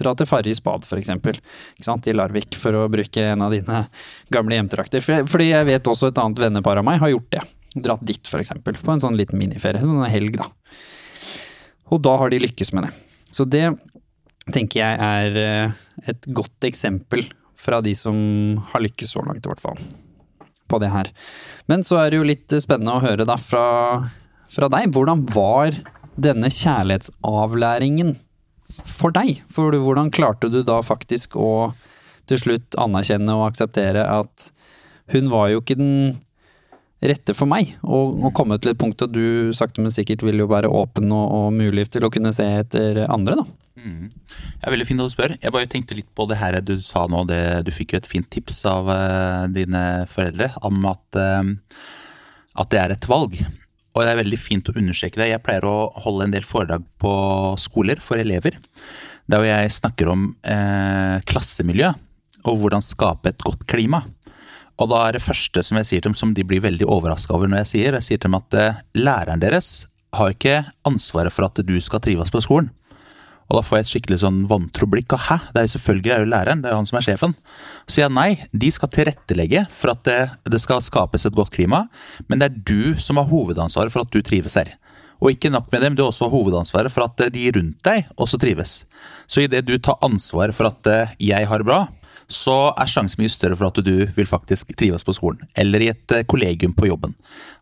Dra 0.02 0.12
til 0.18 0.28
Farris 0.28 0.60
bad, 0.64 0.84
for 0.84 1.00
sant? 1.00 2.08
i 2.08 2.16
Larvik, 2.16 2.56
for 2.60 2.76
å 2.76 2.88
bruke 2.92 3.24
en 3.32 3.46
av 3.46 3.54
dine 3.56 3.86
gamle 4.34 4.58
hjemtrakter. 4.58 5.04
Fordi 5.04 5.52
jeg 5.52 5.70
vet 5.70 5.88
også 5.88 6.12
et 6.12 6.20
annet 6.20 6.42
vennepar 6.44 6.82
av 6.82 6.88
meg 6.88 7.00
har 7.04 7.14
gjort 7.14 7.32
det. 7.38 7.46
Dratt 7.76 8.04
dit, 8.08 8.34
eksempel, 8.40 8.76
på 8.80 8.92
en 8.92 9.04
sånn 9.04 9.18
liten 9.20 9.40
miniferie. 9.40 9.84
En 9.84 10.04
helg, 10.12 10.38
da. 10.40 10.50
Og 11.94 12.02
da 12.04 12.16
har 12.20 12.32
de 12.32 12.42
lykkes 12.44 12.74
med 12.76 12.88
det. 12.88 12.94
Så 13.36 13.48
det 13.48 13.68
tenker 14.54 14.82
jeg 14.82 15.00
er 15.02 15.40
eh, 15.42 15.80
et 16.12 16.28
godt 16.36 16.68
eksempel 16.68 17.26
fra 17.60 17.82
de 17.82 17.96
som 17.98 18.16
har 18.72 18.84
lykkes 18.84 19.16
så 19.16 19.24
langt, 19.26 19.46
i 19.46 19.52
hvert 19.52 19.64
fall. 19.64 19.80
På 20.70 20.80
det 20.82 20.92
her. 20.94 21.12
Men 21.70 21.86
så 21.88 22.00
er 22.02 22.12
det 22.12 22.20
jo 22.20 22.28
litt 22.28 22.56
spennende 22.62 22.98
å 22.98 23.04
høre 23.04 23.28
da 23.28 23.38
fra, 23.42 23.66
fra 24.52 24.70
deg. 24.74 24.92
Hvordan 24.94 25.26
var 25.34 25.78
denne 26.16 26.50
kjærlighetsavlæringen 26.54 28.16
for 28.84 29.16
deg? 29.16 29.40
For 29.54 29.72
hvordan 29.72 30.12
klarte 30.14 30.52
du 30.52 30.62
da 30.66 30.82
faktisk 30.86 31.38
å 31.40 31.74
til 32.30 32.42
slutt 32.42 32.78
anerkjenne 32.82 33.34
og 33.38 33.52
akseptere 33.52 34.06
at 34.10 34.50
hun 35.14 35.30
var 35.30 35.52
jo 35.52 35.62
ikke 35.62 35.78
den 35.78 36.22
rette 37.06 37.36
for 37.38 37.50
meg, 37.50 37.76
og, 37.84 38.16
og 38.24 38.34
komme 38.34 38.58
til 38.58 38.72
et 38.72 38.80
punkt 38.82 39.04
at 39.04 39.12
du 39.14 39.52
sakte, 39.54 39.84
men 39.84 39.94
sikkert 39.94 40.24
vil 40.26 40.42
jo 40.42 40.48
være 40.50 40.72
åpen 40.72 41.12
og, 41.14 41.26
og 41.38 41.54
mulig 41.54 41.86
til 41.94 42.08
å 42.08 42.10
kunne 42.14 42.32
se 42.34 42.48
etter 42.64 43.04
andre, 43.06 43.38
da. 43.42 43.46
Mm. 43.86 44.08
Veldig 44.64 44.88
fint 44.88 45.04
at 45.04 45.12
du 45.12 45.14
spør. 45.14 45.36
Jeg 45.36 45.54
bare 45.54 45.70
tenkte 45.70 45.98
litt 45.98 46.10
på 46.18 46.26
det 46.32 46.40
her 46.40 46.58
du 46.66 46.74
sa 46.82 47.04
nå. 47.12 47.22
Det, 47.30 47.42
du 47.68 47.70
fikk 47.76 47.94
jo 47.94 48.00
et 48.00 48.10
fint 48.10 48.30
tips 48.34 48.64
av 48.72 48.90
uh, 48.90 49.44
dine 49.52 49.84
foreldre 50.10 50.50
om 50.66 50.88
at, 50.90 51.20
uh, 51.20 51.78
at 52.64 52.74
det 52.74 52.82
er 52.82 52.96
et 52.96 53.10
valg. 53.12 53.38
Og 53.96 54.04
det 54.04 54.12
er 54.12 54.20
veldig 54.20 54.40
fint 54.40 54.70
å 54.70 54.76
understreke 54.76 55.22
det. 55.22 55.30
Jeg 55.32 55.44
pleier 55.46 55.66
å 55.68 55.90
holde 56.04 56.28
en 56.28 56.36
del 56.36 56.46
foredrag 56.48 56.84
på 57.00 57.14
skoler 57.62 58.02
for 58.04 58.20
elever. 58.20 58.58
Der 59.32 59.42
hvor 59.42 59.48
jeg 59.48 59.72
snakker 59.74 60.12
om 60.12 60.28
eh, 60.44 61.24
klassemiljø 61.26 61.94
og 62.46 62.60
hvordan 62.62 62.84
skape 62.86 63.32
et 63.32 63.42
godt 63.42 63.64
klima. 63.72 64.04
Og 64.76 64.92
da 64.92 65.06
er 65.08 65.16
det 65.16 65.24
første 65.24 65.64
som 65.64 65.80
jeg 65.80 65.88
sier 65.88 66.04
til 66.04 66.12
dem, 66.12 66.18
som 66.20 66.34
de 66.36 66.44
blir 66.46 66.62
veldig 66.62 66.86
overraska 66.92 67.34
over 67.34 67.50
når 67.50 67.64
jeg 67.64 67.72
sier, 67.72 67.96
jeg 67.96 68.08
sier 68.10 68.20
til 68.20 68.28
dem 68.28 68.38
at 68.42 68.58
læreren 69.00 69.42
deres 69.42 69.88
har 70.16 70.36
ikke 70.36 70.60
ansvaret 70.88 71.34
for 71.34 71.48
at 71.48 71.64
du 71.64 71.76
skal 71.84 72.04
trives 72.04 72.32
på 72.32 72.44
skolen. 72.44 72.70
Og 73.46 73.60
da 73.60 73.62
får 73.66 73.78
jeg 73.78 73.86
et 73.86 73.92
skikkelig 73.92 74.20
sånn 74.24 74.40
vantro 74.50 74.88
blikk. 74.90 75.14
Og 75.14 75.22
hæ, 75.28 75.38
det 75.54 75.62
er 75.62 75.68
jo 75.68 75.74
selvfølgelig 75.76 76.14
er 76.14 76.24
jo 76.24 76.30
læreren, 76.32 76.64
det 76.64 76.70
er 76.70 76.74
jo 76.74 76.80
han 76.82 76.90
som 76.90 77.00
er 77.00 77.06
sjefen. 77.06 77.36
Så 77.86 77.98
sier 77.98 78.06
jeg 78.08 78.16
nei, 78.18 78.30
de 78.66 78.72
skal 78.74 78.92
tilrettelegge 78.94 79.66
for 79.76 79.94
at 79.94 80.02
det, 80.08 80.22
det, 80.50 80.62
skal 80.64 80.82
skapes 80.86 81.28
et 81.28 81.38
godt 81.38 81.54
klima, 81.54 81.86
men 82.26 82.42
det 82.42 82.50
er 82.50 82.58
du 82.66 82.98
som 83.02 83.22
har 83.22 83.30
hovedansvaret 83.30 83.94
for 83.94 84.06
at 84.06 84.14
du 84.14 84.24
trives 84.26 84.58
her. 84.58 84.74
Og 85.22 85.32
ikke 85.32 85.52
nok 85.54 85.70
med 85.72 85.84
det, 85.84 85.92
men 85.92 86.00
du 86.00 86.04
har 86.04 86.12
også 86.12 86.28
hovedansvaret 86.32 86.92
for 86.92 87.06
at 87.06 87.28
de 87.32 87.46
rundt 87.56 87.78
deg 87.86 88.10
også 88.20 88.42
trives. 88.42 88.82
Så 89.30 89.46
idet 89.46 89.64
du 89.68 89.78
tar 89.78 90.02
ansvar 90.06 90.52
for 90.56 90.72
at 90.74 90.90
jeg 91.22 91.48
har 91.48 91.62
det 91.62 91.70
bra, 91.70 91.86
så 92.32 92.74
er 92.74 92.90
sjansen 92.90 93.22
mye 93.22 93.32
større 93.32 93.58
for 93.60 93.70
at 93.70 93.80
du 93.86 94.06
vil 94.16 94.30
faktisk 94.30 94.74
trives 94.78 95.06
på 95.06 95.14
skolen. 95.16 95.46
Eller 95.58 95.84
i 95.84 95.90
et 95.94 96.16
kollegium 96.32 96.74
på 96.74 96.90
jobben. 96.90 97.14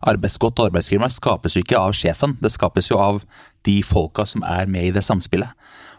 Arbeidsgodt 0.08 0.62
arbeidsklima 0.64 1.10
skapes 1.12 1.56
jo 1.56 1.64
ikke 1.64 1.80
av 1.80 1.96
sjefen, 1.96 2.36
det 2.40 2.52
skapes 2.54 2.90
jo 2.90 3.00
av 3.00 3.22
de 3.68 3.80
folka 3.84 4.26
som 4.28 4.44
er 4.48 4.70
med 4.70 4.88
i 4.88 4.94
det 4.94 5.04
samspillet. 5.04 5.52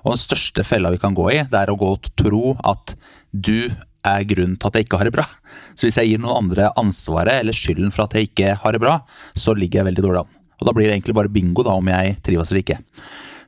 Og 0.05 0.13
den 0.13 0.22
største 0.22 0.66
fella 0.66 0.91
vi 0.93 1.01
kan 1.01 1.18
gå 1.18 1.28
i, 1.34 1.43
det 1.49 1.61
er 1.61 1.74
å 1.74 1.78
gå 1.80 1.91
og 1.95 2.09
tro 2.18 2.55
at 2.66 2.95
du 3.32 3.70
er 4.05 4.26
grunnen 4.30 4.57
til 4.61 4.70
at 4.70 4.78
jeg 4.78 4.86
ikke 4.86 4.99
har 5.01 5.09
det 5.09 5.16
bra. 5.16 5.26
Så 5.74 5.88
hvis 5.88 5.97
jeg 5.97 6.11
gir 6.11 6.22
noen 6.22 6.45
andre 6.45 6.70
ansvaret 6.78 7.41
eller 7.41 7.57
skylden 7.57 7.93
for 7.93 8.05
at 8.05 8.13
jeg 8.13 8.30
ikke 8.30 8.57
har 8.61 8.76
det 8.76 8.82
bra, 8.84 8.99
så 9.34 9.55
ligger 9.57 9.82
jeg 9.82 9.89
veldig 9.89 10.05
dårlig 10.05 10.22
an. 10.22 10.36
Og 10.55 10.68
da 10.68 10.76
blir 10.76 10.88
det 10.88 10.95
egentlig 10.95 11.18
bare 11.18 11.32
bingo 11.32 11.66
da 11.66 11.74
om 11.76 11.89
jeg 11.89 12.20
trives 12.26 12.51
eller 12.51 12.61
ikke. 12.61 12.78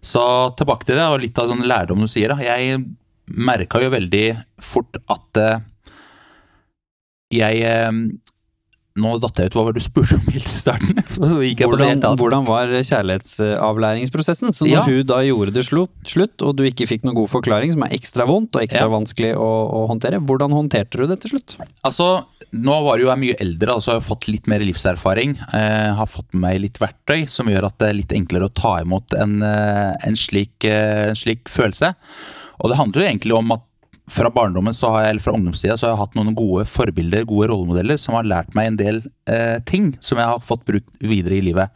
Så 0.03 0.23
tilbake 0.57 0.87
til 0.87 0.97
det, 0.97 1.05
og 1.05 1.21
litt 1.21 1.37
av 1.39 1.49
sånn 1.51 1.65
lærdom 1.67 2.03
du 2.03 2.09
sier. 2.09 2.33
da. 2.33 2.41
Jeg 2.43 2.81
merka 3.27 3.81
jo 3.83 3.91
veldig 3.93 4.25
fort 4.63 4.99
at 5.11 5.41
uh, 5.41 5.59
jeg 7.33 7.63
uh, 7.67 7.91
Nå 8.97 9.11
datt 9.21 9.37
jeg 9.37 9.51
ut, 9.51 9.53
hva 9.53 9.63
var 9.67 9.75
det 9.75 9.83
du 9.83 9.85
spurte 9.85 10.15
om 10.17 10.29
helt 10.33 10.47
i 10.47 10.49
starten? 10.49 10.97
hvordan, 11.21 11.99
hvordan, 12.17 12.47
var 12.47 12.71
kjærlighetsavlæringsprosessen? 12.73 14.49
Så 14.49 14.65
når 14.65 14.71
ja. 14.73 14.85
hun 14.87 15.03
da 15.05 15.19
gjorde 15.21 15.53
det 15.53 15.67
slutt, 15.67 15.93
slutt, 16.09 16.41
og 16.41 16.55
du 16.57 16.63
ikke 16.65 16.87
fikk 16.89 17.05
noen 17.05 17.19
god 17.19 17.29
forklaring, 17.29 17.75
som 17.75 17.85
er 17.85 17.93
ekstra 17.93 18.25
vondt 18.25 18.57
og 18.57 18.65
ekstra 18.65 18.87
ja. 18.87 18.93
vanskelig 18.95 19.35
å, 19.37 19.51
å, 19.69 19.83
håndtere, 19.91 20.17
hvordan 20.17 20.55
håndterte 20.57 20.97
du 20.97 21.05
det 21.11 21.19
til 21.21 21.35
slutt? 21.35 21.59
Altså, 21.85 22.07
nå 22.55 22.75
var 22.85 23.01
jo 23.01 23.09
jeg 23.09 23.21
mye 23.21 23.37
eldre, 23.43 23.73
altså 23.73 23.93
jeg 23.93 24.01
har 24.01 24.07
fått 24.07 24.27
litt 24.31 24.49
mer 24.51 24.63
livserfaring. 24.63 25.37
Eh, 25.53 25.93
har 25.99 26.09
fått 26.11 26.29
med 26.33 26.43
meg 26.45 26.61
litt 26.63 26.81
verktøy 26.81 27.25
som 27.31 27.49
gjør 27.51 27.69
at 27.69 27.79
det 27.81 27.89
er 27.89 27.97
litt 27.99 28.15
enklere 28.15 28.49
å 28.49 28.55
ta 28.55 28.77
imot 28.83 29.15
en, 29.19 29.39
en, 29.43 30.19
slik, 30.19 30.67
en 30.67 31.17
slik 31.17 31.51
følelse. 31.51 31.93
Og 32.63 32.71
det 32.71 32.79
handler 32.79 33.03
jo 33.03 33.09
egentlig 33.09 33.35
om 33.37 33.57
at 33.57 33.67
fra 34.07 34.29
barndommen 34.31 34.71
jeg, 34.71 35.09
eller 35.09 35.19
fra 35.19 35.33
ungdomstida 35.35 35.75
så 35.77 35.87
har 35.87 35.93
jeg 35.93 35.99
hatt 35.99 36.13
noen 36.15 36.35
gode 36.35 36.63
forbilder, 36.71 37.25
gode 37.27 37.49
rollemodeller, 37.51 37.99
som 37.99 38.15
har 38.15 38.27
lært 38.27 38.53
meg 38.55 38.71
en 38.71 38.79
del 38.79 39.01
eh, 39.29 39.59
ting 39.67 39.91
som 39.99 40.19
jeg 40.21 40.31
har 40.31 40.43
fått 40.43 40.63
brukt 40.67 40.87
videre 41.03 41.35
i 41.35 41.43
livet. 41.43 41.73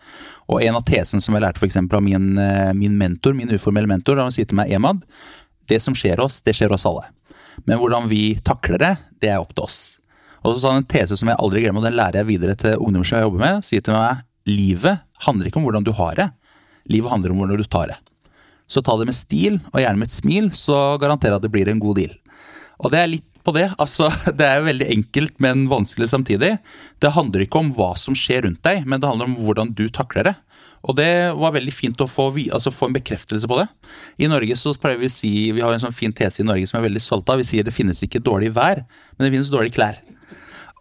Og 0.48 0.64
en 0.64 0.80
av 0.80 0.86
tesene 0.88 1.24
som 1.24 1.36
jeg 1.36 1.44
lærte 1.44 1.60
f.eks. 1.60 1.78
av 1.82 2.04
min, 2.06 2.32
eh, 2.40 2.72
min, 2.78 2.96
mentor, 2.98 3.36
min 3.36 3.52
uformelle 3.52 3.92
mentor, 3.92 4.22
han 4.24 4.32
sier 4.32 4.48
til 4.48 4.62
meg 4.62 4.72
Emad, 4.72 5.04
det 5.68 5.82
som 5.84 5.96
skjer 5.98 6.24
oss, 6.24 6.40
det 6.46 6.56
skjer 6.56 6.72
oss 6.72 6.88
alle. 6.88 7.10
Men 7.68 7.82
hvordan 7.82 8.08
vi 8.08 8.38
takler 8.48 8.80
det, 8.80 8.94
det 9.20 9.34
er 9.34 9.44
opp 9.44 9.52
til 9.58 9.68
oss. 9.68 9.82
Og 10.42 10.56
så 10.56 10.62
sa 10.62 10.74
han 10.74 10.82
en 10.82 10.90
tese 10.90 11.18
som 11.18 11.30
jeg 11.30 11.40
aldri 11.42 11.64
glemmer, 11.64 11.84
og 11.84 11.90
den 11.90 11.98
lærer 12.00 12.22
jeg 12.22 12.30
videre 12.32 12.58
til 12.58 12.78
ungdommer 12.78 13.08
som 13.08 13.20
jeg 13.20 13.28
jobber 13.28 13.44
med. 13.44 13.66
Sier 13.68 13.86
til 13.86 13.98
meg 13.98 14.26
livet 14.50 15.04
handler 15.26 15.48
ikke 15.48 15.62
om 15.62 15.68
hvordan 15.68 15.86
du 15.86 15.92
har 15.94 16.16
det, 16.18 16.32
livet 16.90 17.12
handler 17.14 17.34
om 17.34 17.44
hvordan 17.44 17.62
du 17.62 17.70
tar 17.70 17.92
det. 17.92 18.00
Så 18.72 18.82
ta 18.82 18.96
det 18.98 19.10
med 19.10 19.18
stil, 19.18 19.60
og 19.74 19.82
gjerne 19.84 20.00
med 20.00 20.10
et 20.10 20.16
smil, 20.16 20.48
så 20.56 20.98
garanterer 21.02 21.36
jeg 21.36 21.42
at 21.42 21.46
det 21.46 21.54
blir 21.54 21.70
en 21.70 21.82
god 21.82 22.00
deal. 22.00 22.16
Og 22.82 22.94
det 22.94 23.02
er 23.02 23.12
litt 23.12 23.28
på 23.46 23.54
det. 23.56 23.68
Altså, 23.82 24.10
det 24.40 24.48
er 24.48 24.64
veldig 24.66 24.88
enkelt, 24.96 25.36
men 25.44 25.68
vanskelig 25.70 26.10
samtidig. 26.12 26.56
Det 27.04 27.14
handler 27.18 27.46
ikke 27.46 27.62
om 27.62 27.74
hva 27.78 27.92
som 28.00 28.18
skjer 28.18 28.48
rundt 28.48 28.64
deg, 28.66 28.88
men 28.88 29.02
det 29.02 29.12
handler 29.12 29.30
om 29.30 29.38
hvordan 29.44 29.76
du 29.78 29.88
takler 29.94 30.32
det. 30.32 30.36
Og 30.82 30.96
det 30.98 31.12
var 31.38 31.54
veldig 31.54 31.74
fint 31.76 32.00
å 32.02 32.08
få, 32.10 32.32
altså 32.50 32.74
få 32.74 32.88
en 32.90 32.96
bekreftelse 32.96 33.46
på 33.50 33.60
det. 33.60 33.68
I 34.24 34.30
Norge 34.32 34.56
så 34.58 34.74
pleier 34.82 34.98
vi 34.98 35.12
å 35.12 35.14
si, 35.14 35.34
vi 35.54 35.62
har 35.62 35.76
en 35.76 35.84
sånn 35.84 35.94
fin 35.94 36.14
tese 36.16 36.42
i 36.42 36.48
Norge 36.48 36.66
som 36.66 36.80
jeg 36.80 36.86
er 36.86 36.88
veldig 36.90 37.04
stolt 37.06 37.30
av. 37.30 37.42
Vi 37.42 37.46
sier 37.52 37.68
det 37.68 37.76
finnes 37.76 38.02
ikke 38.02 38.24
dårlig 38.24 38.50
vær, 38.56 38.82
men 39.14 39.28
det 39.28 39.36
finnes 39.36 39.54
dårlige 39.54 39.78
klær. 39.78 40.02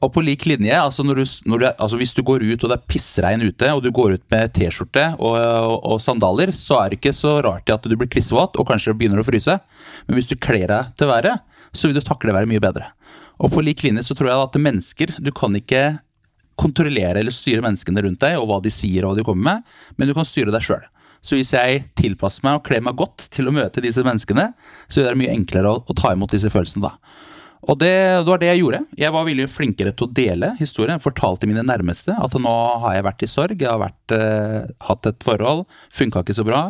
Og 0.01 0.09
på 0.15 0.23
lik 0.25 0.47
linje, 0.49 0.73
altså, 0.81 1.05
du, 1.05 1.13
du, 1.21 1.65
altså, 1.69 1.99
hvis 2.01 2.15
du 2.17 2.23
går 2.25 2.45
ut 2.47 2.63
og 2.65 2.71
det 2.73 2.77
er 2.79 2.87
pissregn 2.89 3.43
ute, 3.45 3.69
og 3.69 3.83
du 3.85 3.91
går 3.93 4.17
ut 4.17 4.25
med 4.33 4.53
T-skjorte 4.57 5.11
og, 5.19 5.35
og, 5.77 5.99
sandaler, 6.01 6.55
så 6.57 6.79
er 6.81 6.89
det 6.89 7.01
ikke 7.01 7.13
så 7.17 7.37
rart 7.45 7.69
at 7.69 7.85
du 7.85 7.97
blir 8.01 8.09
klissvåt 8.09 8.57
og 8.57 8.69
kanskje 8.71 8.97
begynner 8.97 9.21
å 9.21 9.27
fryse. 9.27 9.59
Men 10.07 10.17
hvis 10.17 10.31
du 10.31 10.39
kler 10.41 10.71
deg 10.73 10.95
til 10.97 11.11
været, 11.13 11.45
så 11.77 11.91
vil 11.91 12.01
du 12.01 12.05
takle 12.05 12.33
været 12.33 12.49
mye 12.49 12.63
bedre. 12.65 12.89
Og 13.41 13.53
på 13.53 13.65
lik 13.65 13.85
linje 13.85 14.07
så 14.09 14.17
tror 14.17 14.31
jeg 14.31 14.45
at 14.45 14.57
mennesker 14.61 15.13
Du 15.25 15.31
kan 15.33 15.55
ikke 15.57 16.01
kontrollere 16.61 17.21
eller 17.21 17.33
styre 17.33 17.65
menneskene 17.65 18.03
rundt 18.05 18.21
deg 18.21 18.37
og 18.37 18.49
hva 18.51 18.59
de 18.65 18.73
sier 18.73 19.05
og 19.05 19.13
hva 19.13 19.21
de 19.21 19.25
kommer 19.25 19.47
med, 19.47 19.77
men 19.97 20.09
du 20.11 20.17
kan 20.17 20.29
styre 20.29 20.53
deg 20.53 20.65
sjøl. 20.65 20.83
Så 21.25 21.37
hvis 21.37 21.53
jeg 21.53 21.85
tilpasser 22.01 22.45
meg 22.47 22.59
og 22.59 22.67
kler 22.69 22.83
meg 22.85 22.97
godt 22.97 23.27
til 23.33 23.49
å 23.49 23.55
møte 23.55 23.83
disse 23.85 24.05
menneskene, 24.05 24.51
så 24.89 25.03
vil 25.03 25.11
det 25.11 25.21
mye 25.21 25.35
enklere 25.37 25.73
å, 25.73 25.81
å 25.85 25.97
ta 25.97 26.15
imot 26.17 26.33
disse 26.33 26.53
følelsene 26.53 26.89
da. 26.89 26.95
Og 27.69 27.77
det, 27.77 27.93
det, 27.93 28.31
var 28.31 28.41
det 28.41 28.49
jeg 28.49 28.63
gjorde. 28.63 28.81
Jeg 28.97 29.13
var 29.13 29.27
veldig 29.29 29.47
flinkere 29.53 29.93
til 29.93 30.09
å 30.09 30.15
dele 30.17 30.55
historien. 30.61 31.03
Fortalte 31.03 31.49
mine 31.49 31.65
nærmeste 31.67 32.17
at 32.17 32.37
nå 32.41 32.55
har 32.87 32.97
jeg 32.97 33.07
vært 33.07 33.25
i 33.27 33.29
sorg, 33.29 33.61
jeg 33.61 33.69
har 33.69 33.83
vært, 33.83 34.17
eh, 34.17 34.73
hatt 34.89 35.09
et 35.11 35.27
forhold, 35.27 35.67
funka 35.93 36.25
ikke 36.25 36.39
så 36.41 36.47
bra. 36.49 36.63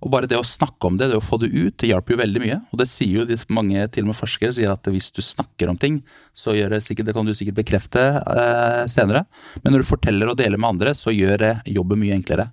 Og 0.00 0.08
bare 0.14 0.28
det 0.30 0.38
å 0.40 0.46
snakke 0.46 0.88
om 0.88 0.96
det, 0.96 1.10
det 1.10 1.18
å 1.18 1.24
få 1.24 1.36
det 1.42 1.50
ut, 1.52 1.74
det 1.76 1.90
hjelper 1.90 2.14
jo 2.14 2.20
veldig 2.22 2.40
mye. 2.40 2.56
Og 2.72 2.80
det 2.80 2.88
sier 2.88 3.20
jo 3.20 3.38
mange 3.52 3.84
til 3.92 4.06
og 4.06 4.14
med 4.14 4.16
forskere 4.18 4.54
sier 4.56 4.72
at 4.72 4.88
hvis 4.88 5.10
du 5.12 5.20
snakker 5.20 5.68
om 5.68 5.76
ting, 5.80 6.00
så 6.32 6.56
gjør 6.56 6.72
det 6.76 6.84
sikkert, 6.86 7.10
det 7.10 7.16
kan 7.18 7.28
du 7.28 7.34
sikkert 7.36 7.60
bekrefte 7.60 8.06
eh, 8.22 8.86
senere. 8.88 9.26
Men 9.60 9.76
når 9.76 9.84
du 9.84 9.90
forteller 9.90 10.32
og 10.32 10.40
deler 10.40 10.56
med 10.56 10.72
andre, 10.72 10.96
så 10.96 11.12
gjør 11.12 11.44
det 11.44 11.52
jobben 11.68 12.00
mye 12.00 12.16
enklere. 12.16 12.48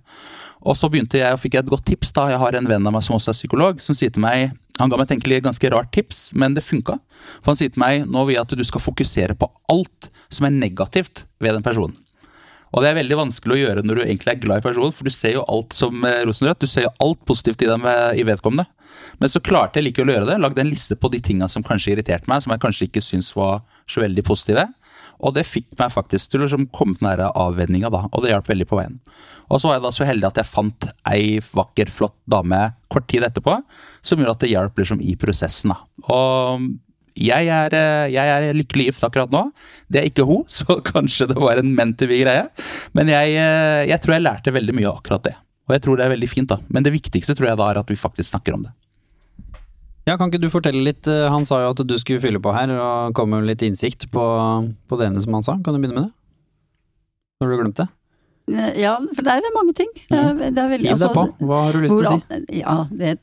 Og 0.68 0.76
så 0.76 0.90
begynte 0.92 1.20
jeg, 1.20 1.32
og 1.32 1.40
fikk 1.40 1.56
jeg 1.56 1.64
et 1.64 1.72
godt 1.72 1.86
tips. 1.88 2.12
da, 2.12 2.28
Jeg 2.34 2.42
har 2.42 2.58
en 2.58 2.68
venn 2.68 2.86
av 2.86 2.92
meg 2.92 3.04
som 3.06 3.16
også 3.16 3.32
er 3.32 3.38
psykolog, 3.38 3.80
som 3.80 3.96
sier 3.96 4.12
til 4.12 4.24
meg 4.24 4.52
Han 4.78 4.90
ga 4.90 4.98
meg 5.00 5.10
et 5.10 5.44
ganske 5.44 5.70
rart 5.74 5.92
tips, 5.94 6.32
men 6.38 6.54
det 6.54 6.66
funka. 6.66 6.98
For 7.40 7.52
han 7.52 7.58
sier 7.58 7.72
til 7.74 7.82
meg 7.82 8.06
nå 8.06 8.26
vil 8.28 8.36
jeg 8.38 8.46
at 8.46 8.58
du 8.58 8.66
skal 8.66 8.84
fokusere 8.84 9.38
på 9.38 9.50
alt 9.72 10.10
som 10.30 10.46
er 10.48 10.54
negativt 10.54 11.26
ved 11.42 11.56
den 11.56 11.66
personen. 11.66 11.96
Og 12.68 12.84
det 12.84 12.90
er 12.90 12.98
veldig 12.98 13.16
vanskelig 13.16 13.54
å 13.54 13.60
gjøre 13.62 13.84
når 13.86 13.96
du 13.96 14.02
egentlig 14.04 14.34
er 14.34 14.40
glad 14.42 14.60
i 14.60 14.66
personen, 14.66 14.92
for 14.92 15.08
du 15.08 15.14
ser 15.14 15.38
jo 15.38 15.44
alt 15.48 15.76
som 15.76 16.04
eh, 16.04 16.20
rosenrødt. 16.28 16.60
Du 16.60 16.68
ser 16.68 16.84
jo 16.84 16.92
alt 17.04 17.22
positivt 17.28 17.64
i 17.64 17.70
dem 17.70 17.86
eh, 17.88 18.20
i 18.20 18.26
vedkommende. 18.28 18.68
Men 19.22 19.32
så 19.32 19.40
klarte 19.44 19.80
jeg 19.80 19.88
likevel 19.88 20.12
å 20.12 20.16
gjøre 20.18 20.28
det. 20.32 20.38
Lagde 20.42 20.64
en 20.64 20.70
liste 20.70 20.98
på 21.00 21.10
de 21.12 21.20
tinga 21.24 21.48
som 21.48 21.64
kanskje 21.64 21.94
irriterte 21.94 22.28
meg, 22.28 22.42
som 22.44 22.52
jeg 22.52 22.62
kanskje 22.64 22.88
ikke 22.90 23.04
syntes 23.04 23.32
var 23.38 23.62
så 23.88 24.02
veldig 24.04 24.24
positive. 24.26 24.66
Og 25.18 25.34
det 25.34 25.46
fikk 25.48 25.72
meg 25.78 25.92
faktisk 25.94 26.30
til 26.32 26.42
å 26.42 26.46
liksom 26.46 26.68
komme 26.74 26.98
til 26.98 27.08
den 27.08 27.38
avvenninga, 27.42 27.90
da. 27.92 28.04
Og 28.12 28.24
det 28.24 28.32
hjalp 28.32 28.50
veldig 28.50 28.68
på 28.70 28.78
veien. 28.78 28.98
Og 29.48 29.60
så 29.60 29.70
var 29.70 29.78
jeg 29.78 29.86
da 29.86 29.94
så 29.94 30.08
heldig 30.08 30.28
at 30.28 30.40
jeg 30.42 30.50
fant 30.50 30.88
ei 31.10 31.38
vakker, 31.40 31.90
flott 31.92 32.16
dame 32.30 32.60
kort 32.92 33.08
tid 33.10 33.26
etterpå, 33.26 33.56
som 34.04 34.20
gjorde 34.20 34.36
at 34.36 34.44
det 34.44 34.52
hjalp 34.52 34.78
liksom 34.78 35.02
i 35.02 35.16
prosessen, 35.20 35.74
da. 35.74 35.80
Og 36.14 36.68
jeg 37.18 37.50
er, 37.50 37.74
jeg 38.12 38.30
er, 38.30 38.52
lykkelig 38.54 38.92
gift 38.92 39.06
akkurat 39.06 39.32
nå. 39.34 39.48
Det 39.90 40.02
er 40.02 40.10
ikke 40.10 40.26
hun, 40.28 40.44
så 40.58 40.78
kanskje 40.86 41.30
det 41.32 41.38
var 41.42 41.60
en 41.60 41.74
meant 41.74 41.98
to 41.98 42.06
be-greie. 42.10 42.46
Men 42.94 43.10
jeg, 43.10 43.34
jeg, 43.90 44.02
tror 44.04 44.18
jeg 44.18 44.26
lærte 44.26 44.54
veldig 44.54 44.76
mye 44.78 44.90
av 44.90 45.00
akkurat 45.02 45.26
det. 45.26 45.36
Og 45.68 45.74
jeg 45.76 45.84
tror 45.84 45.98
det 45.98 46.06
er 46.06 46.14
veldig 46.14 46.30
fint, 46.30 46.50
da. 46.50 46.62
Men 46.72 46.86
det 46.86 46.94
viktigste 46.94 47.34
tror 47.36 47.50
jeg 47.50 47.60
da 47.60 47.72
er 47.72 47.82
at 47.82 47.90
vi 47.90 47.98
faktisk 47.98 48.30
snakker 48.30 48.56
om 48.56 48.68
det. 48.68 48.72
Ja, 50.06 50.16
Kan 50.16 50.30
ikke 50.30 50.40
du 50.40 50.48
fortelle 50.52 50.80
litt, 50.84 51.06
eh, 51.10 51.28
Han 51.28 51.44
sa 51.44 51.62
jo 51.64 51.72
at 51.74 51.82
du 51.86 51.96
skulle 51.98 52.22
fylle 52.22 52.40
på 52.40 52.52
her 52.54 52.70
og 52.78 53.14
komme 53.14 53.40
med 53.40 53.48
litt 53.50 53.64
innsikt 53.66 54.10
på, 54.14 54.24
på 54.88 54.98
det 55.00 55.10
ene 55.10 55.20
som 55.20 55.34
han 55.34 55.42
sa. 55.44 55.58
Kan 55.64 55.74
du 55.74 55.80
begynne 55.82 55.98
med 55.98 56.06
det? 56.08 56.12
Når 57.42 57.50
du 57.50 57.56
glemte 57.60 57.84
det? 57.84 57.97
Ja, 58.78 58.96
for 59.14 59.26
der 59.26 59.38
er 59.38 59.46
det 59.46 59.54
mange 59.54 59.74
ting. 59.76 59.90
Det 60.08 60.18
er, 60.18 60.34
det 60.48 60.62
er 60.62 60.74
veldig, 60.74 60.90
Hiv 60.92 61.00
deg 61.00 61.08
altså, 61.08 61.14
på. 61.14 61.48
Hva 61.48 61.62
har 61.66 61.76
du 61.76 61.84
lyst 61.84 61.96
til 61.96 62.08
å 62.08 62.18
si? 62.18 62.60
Ja, 62.62 62.76
det, 62.90 63.16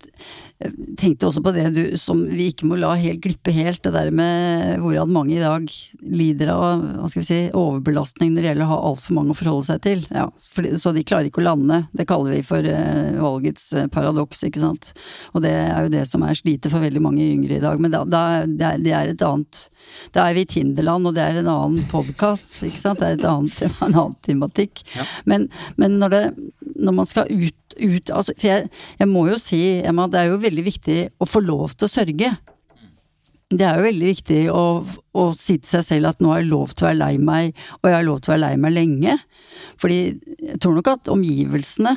tenkte 0.95 1.27
også 1.27 1.41
på 1.43 1.51
det 1.51 1.65
du, 1.75 1.81
som 1.99 2.21
vi 2.31 2.47
ikke 2.47 2.67
må 2.69 2.77
la 2.79 2.93
helt 2.95 3.19
glippe 3.23 3.51
helt, 3.51 3.81
det 3.83 3.91
der 3.91 4.11
med 4.15 4.79
hvordan 4.79 5.11
mange 5.11 5.35
i 5.35 5.41
dag 5.41 5.67
lider 5.99 6.51
av 6.53 6.83
hva 7.01 7.09
skal 7.11 7.21
vi 7.21 7.27
si, 7.27 7.39
overbelastning 7.51 8.31
når 8.31 8.41
det 8.41 8.49
gjelder 8.49 8.65
å 8.65 8.69
ha 8.69 8.77
altfor 8.91 9.17
mange 9.17 9.35
å 9.35 9.37
forholde 9.37 9.67
seg 9.67 9.81
til. 9.83 10.05
Ja, 10.15 10.29
for, 10.55 10.69
så 10.79 10.93
de 10.95 11.03
klarer 11.03 11.27
ikke 11.27 11.43
å 11.43 11.47
lande. 11.49 11.81
Det 11.91 12.07
kaller 12.07 12.37
vi 12.37 12.41
for 12.47 12.63
uh, 12.63 13.19
valgets 13.19 13.67
uh, 13.75 13.85
paradoks, 13.91 14.45
ikke 14.47 14.63
sant. 14.63 14.93
Og 15.33 15.43
det 15.43 15.51
er 15.59 15.85
jo 15.85 15.91
det 15.97 16.05
som 16.07 16.23
er 16.23 16.39
slitet 16.39 16.71
for 16.71 16.83
veldig 16.83 17.03
mange 17.03 17.27
yngre 17.27 17.59
i 17.59 17.63
dag. 17.63 17.83
Men 17.83 17.91
da, 17.91 18.05
da, 18.07 18.23
det, 18.47 18.69
er, 18.69 18.81
det, 18.85 18.95
er, 18.95 19.11
et 19.11 19.25
annet 19.27 19.65
Da 20.15 20.29
er 20.29 20.39
vi 20.39 20.45
i 20.45 20.49
Tinderland, 20.55 21.11
og 21.11 21.17
det 21.17 21.25
er 21.25 21.41
en 21.41 21.51
annen 21.51 21.83
podkast, 21.91 22.61
ikke 22.63 22.79
sant. 22.79 23.03
Det 23.03 23.11
er 23.11 23.19
et 23.19 23.27
annet, 23.27 23.65
en 23.67 23.91
annen 23.91 24.15
tematikk. 24.23 24.85
Ja. 24.95 25.09
Men, 25.29 25.47
men 25.81 25.99
når, 26.01 26.13
det, 26.13 26.23
når 26.75 26.97
man 26.99 27.09
skal 27.09 27.31
ut 27.31 27.61
ut 27.75 28.11
altså, 28.13 28.33
For 28.37 28.47
jeg, 28.47 28.69
jeg, 28.99 29.07
må 29.11 29.25
jo 29.29 29.39
si, 29.41 29.61
Emma, 29.83 30.07
det 30.11 30.21
er 30.21 30.29
jo 30.31 30.41
veldig 30.43 30.65
viktig 30.65 30.99
å 31.19 31.27
få 31.27 31.41
lov 31.43 31.75
til 31.75 31.89
å 31.89 31.91
sørge. 31.91 32.29
Det 33.55 33.65
er 33.67 33.77
jo 33.77 33.85
veldig 33.85 34.07
viktig 34.09 34.39
å, 34.51 34.63
å 35.15 35.25
si 35.37 35.57
til 35.59 35.69
seg 35.69 35.85
selv 35.85 36.09
at 36.09 36.23
nå 36.23 36.31
har 36.31 36.41
jeg 36.41 36.49
lov 36.49 36.73
til 36.73 36.87
å 36.87 36.89
være 36.89 37.01
lei 37.01 37.19
meg, 37.21 37.59
og 37.81 37.89
jeg 37.89 37.97
har 37.97 38.07
lov 38.07 38.21
til 38.21 38.31
å 38.31 38.33
være 38.33 38.43
lei 38.45 38.61
meg 38.63 38.75
lenge. 38.75 39.17
Fordi 39.81 39.99
jeg 40.49 40.61
tror 40.63 40.79
nok 40.79 40.91
at 40.95 41.11
omgivelsene 41.13 41.93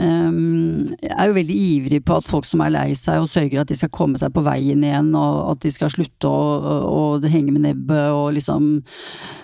jeg 0.00 1.12
er 1.12 1.28
jo 1.28 1.34
veldig 1.36 1.56
ivrig 1.62 1.98
på 2.06 2.16
at 2.16 2.26
folk 2.26 2.46
som 2.48 2.62
er 2.64 2.72
lei 2.72 2.94
seg 2.98 3.20
og 3.20 3.28
sørger 3.30 3.60
at 3.60 3.68
de 3.70 3.76
skal 3.76 3.90
komme 3.92 4.18
seg 4.18 4.32
på 4.34 4.42
veien 4.42 4.82
igjen, 4.82 5.10
og 5.14 5.52
at 5.52 5.60
de 5.62 5.72
skal 5.74 5.92
slutte 5.92 6.30
å, 6.30 6.78
å 6.88 7.02
henge 7.20 7.52
med 7.52 7.66
nebbet 7.66 8.16
og 8.16 8.32
liksom 8.38 8.70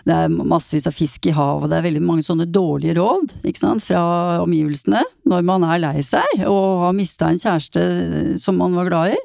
Det 0.09 0.16
er 0.16 0.32
massevis 0.32 0.88
av 0.88 0.96
fisk 0.96 1.28
i 1.28 1.34
havet, 1.36 1.68
det 1.70 1.78
er 1.78 1.86
veldig 1.90 2.03
mange 2.03 2.24
sånne 2.26 2.49
dårlige 2.49 2.96
råd, 2.99 3.36
ikke 3.44 3.61
sant, 3.61 3.84
fra 3.84 4.40
omgivelsene 4.42 5.05
når 5.28 5.46
man 5.46 5.68
er 5.68 5.82
lei 5.84 6.03
seg 6.07 6.46
og 6.49 6.84
har 6.86 6.96
mista 6.96 7.28
en 7.28 7.40
kjæreste 7.42 7.84
som 8.40 8.57
man 8.59 8.76
var 8.78 8.88
glad 8.88 9.14
i. 9.18 9.20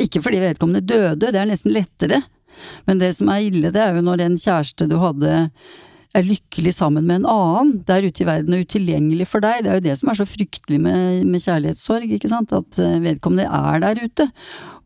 Ikke 0.00 0.22
fordi 0.24 0.40
vedkommende 0.42 0.84
døde, 0.84 1.28
det 1.28 1.36
er 1.36 1.48
nesten 1.48 1.74
lettere, 1.76 2.22
men 2.88 3.00
det 3.00 3.12
som 3.16 3.28
er 3.32 3.44
ille, 3.46 3.72
det 3.72 3.84
er 3.84 3.96
jo 3.96 4.04
når 4.04 4.24
en 4.24 4.40
kjæreste 4.40 4.88
du 4.88 4.96
hadde 5.00 5.44
er 6.16 6.26
lykkelig 6.26 6.72
sammen 6.74 7.06
med 7.06 7.20
en 7.20 7.28
annen 7.30 7.72
der 7.86 8.02
ute 8.02 8.24
i 8.24 8.26
verden 8.26 8.56
og 8.56 8.64
utilgjengelig 8.64 9.26
for 9.30 9.44
deg. 9.44 9.62
Det 9.62 9.70
er 9.70 9.78
jo 9.78 9.84
det 9.84 9.96
som 10.00 10.10
er 10.10 10.18
så 10.18 10.26
fryktelig 10.26 10.80
med, 10.82 11.26
med 11.30 11.44
kjærlighetssorg, 11.44 12.14
ikke 12.16 12.30
sant. 12.32 12.54
At 12.56 12.80
eh, 12.82 12.98
vedkommende 13.04 13.46
er 13.46 13.84
der 13.84 14.00
ute. 14.02 14.26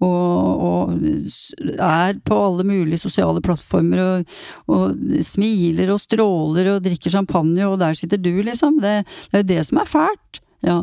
Og, 0.05 0.65
og 0.69 1.79
er 1.79 2.19
på 2.29 2.41
alle 2.49 2.67
mulige 2.69 3.01
sosiale 3.01 3.41
plattformer 3.45 4.03
og, 4.05 4.35
og, 4.69 5.07
smiler 5.25 5.95
og 5.95 6.03
stråler 6.03 6.75
og 6.75 6.85
drikker 6.85 7.15
champagne, 7.15 7.71
og 7.71 7.79
der 7.81 7.97
sitter 7.97 8.21
du, 8.21 8.35
liksom. 8.45 8.83
Det, 8.85 9.01
det 9.31 9.41
er 9.41 9.47
jo 9.47 9.53
det 9.55 9.63
som 9.71 9.81
er 9.81 9.91
fælt. 9.91 10.45
Ja. 10.65 10.83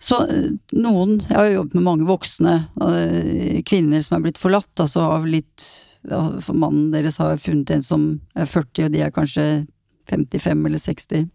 Så 0.00 0.22
eh, 0.26 0.52
noen 0.76 1.18
Jeg 1.20 1.36
har 1.36 1.48
jo 1.48 1.58
jobbet 1.58 1.76
med 1.76 1.86
mange 1.86 2.08
voksne 2.08 2.54
eh, 2.86 3.60
kvinner 3.68 4.04
som 4.04 4.16
er 4.16 4.24
blitt 4.24 4.40
forlatt, 4.40 4.72
altså 4.80 5.04
av 5.18 5.28
litt 5.28 5.66
For 6.40 6.56
mannen 6.56 6.88
deres 6.94 7.20
har 7.20 7.40
funnet 7.42 7.74
en 7.74 7.84
som 7.84 8.06
er 8.32 8.48
40, 8.48 8.86
og 8.86 8.94
de 8.94 9.04
er 9.04 9.12
kanskje 9.12 9.44
55 10.08 10.66
eller 10.66 10.80
60. 10.80 11.28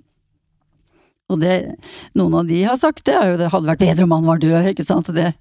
Og 1.33 1.41
det 1.41 1.53
noen 2.17 2.35
av 2.41 2.49
de 2.49 2.59
har 2.65 2.77
sagt, 2.77 3.03
det 3.07 3.15
er 3.17 3.31
jo 3.31 3.37
det 3.39 3.49
hadde 3.53 3.69
vært 3.69 3.81
bedre 3.81 4.05
om 4.05 4.13
han 4.13 4.27
var 4.29 4.41
død, 4.41 4.71
ikke 4.71 4.85
sant. 4.85 5.09
Det 5.13 5.31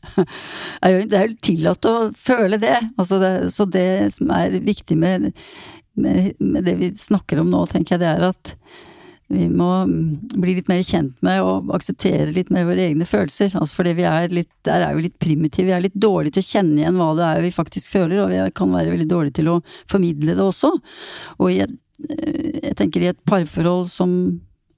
er 0.85 0.95
jo 0.95 1.03
det 1.09 1.21
er 1.21 1.35
tillatt 1.45 1.89
å 1.89 1.95
føle 2.17 2.61
det. 2.61 2.77
Altså 3.01 3.21
det. 3.21 3.33
Så 3.53 3.69
det 3.69 3.89
som 4.17 4.33
er 4.33 4.57
viktig 4.65 4.97
med, 5.01 5.33
med, 5.97 6.33
med 6.41 6.69
det 6.69 6.77
vi 6.81 6.93
snakker 7.01 7.43
om 7.43 7.53
nå, 7.53 7.65
tenker 7.73 7.97
jeg, 7.97 8.05
det 8.05 8.13
er 8.15 8.29
at 8.31 8.55
vi 9.33 9.47
må 9.49 9.69
bli 10.37 10.55
litt 10.59 10.69
mer 10.69 10.83
kjent 10.85 11.17
med 11.25 11.41
og 11.43 11.71
akseptere 11.75 12.33
litt 12.35 12.51
mer 12.53 12.67
våre 12.69 12.85
egne 12.91 13.07
følelser. 13.09 13.55
Altså 13.57 13.79
fordi 13.79 13.95
vi 13.97 14.05
er 14.09 14.35
litt, 14.35 14.51
der 14.69 14.85
er 14.85 14.97
vi 14.97 15.07
litt 15.07 15.17
primitive. 15.23 15.71
Vi 15.71 15.77
er 15.77 15.85
litt 15.87 15.97
dårlige 15.97 16.37
til 16.37 16.45
å 16.45 16.51
kjenne 16.51 16.83
igjen 16.83 16.99
hva 17.01 17.11
det 17.17 17.31
er 17.31 17.45
vi 17.47 17.55
faktisk 17.55 17.95
føler, 17.95 18.21
og 18.21 18.35
vi 18.35 18.43
kan 18.59 18.75
være 18.75 18.93
veldig 18.93 19.09
dårlige 19.11 19.39
til 19.41 19.51
å 19.55 19.61
formidle 19.91 20.37
det 20.37 20.45
også. 20.45 20.75
Og 21.39 21.55
et, 21.55 21.73
eh, 22.11 22.61
jeg 22.69 22.77
tenker 22.81 23.07
i 23.07 23.13
et 23.15 23.23
parforhold 23.25 23.89
som 23.93 24.15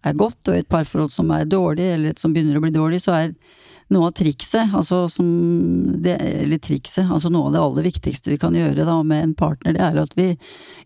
er 0.06 0.14
godt, 0.14 0.40
og 0.46 0.54
i 0.54 0.62
et 0.62 0.70
parforhold 0.70 1.10
som 1.10 1.32
er 1.34 1.48
dårlig, 1.50 1.90
eller 1.96 2.14
et 2.14 2.22
som 2.22 2.34
begynner 2.34 2.60
å 2.60 2.62
bli 2.62 2.74
dårlig, 2.74 3.02
så 3.02 3.16
er 3.18 3.34
noe 3.94 4.08
av 4.08 4.14
trikset, 4.18 4.72
altså 4.74 5.04
det, 6.02 6.16
Eller 6.18 6.58
trikset, 6.62 7.06
altså 7.06 7.30
noe 7.30 7.48
av 7.48 7.54
det 7.54 7.62
aller 7.62 7.86
viktigste 7.86 8.32
vi 8.32 8.38
kan 8.42 8.56
gjøre 8.56 8.86
da 8.86 8.96
med 9.06 9.22
en 9.22 9.34
partner, 9.38 9.76
det 9.76 9.84
er 9.84 10.00
at 10.02 10.16
vi 10.18 10.28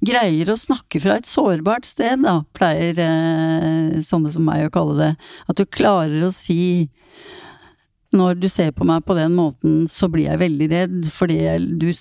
greier 0.04 0.52
å 0.52 0.58
snakke 0.60 1.00
fra 1.00 1.16
et 1.16 1.28
sårbart 1.28 1.88
sted, 1.88 2.20
da, 2.26 2.42
pleier 2.56 3.00
eh, 3.00 4.00
sånne 4.04 4.32
som 4.32 4.44
meg 4.44 4.66
å 4.66 4.74
kalle 4.74 4.98
det. 5.00 5.12
At 5.48 5.60
du 5.60 5.64
klarer 5.64 6.26
å 6.26 6.34
si 6.34 6.90
når 8.16 8.40
du 8.42 8.48
ser 8.50 8.72
på 8.74 8.84
meg 8.88 9.04
på 9.06 9.14
den 9.14 9.36
måten, 9.38 9.84
så 9.88 10.08
blir 10.10 10.26
jeg 10.26 10.42
veldig 10.42 10.68
redd, 10.72 10.98
fordi 11.14 11.38
du 11.78 11.92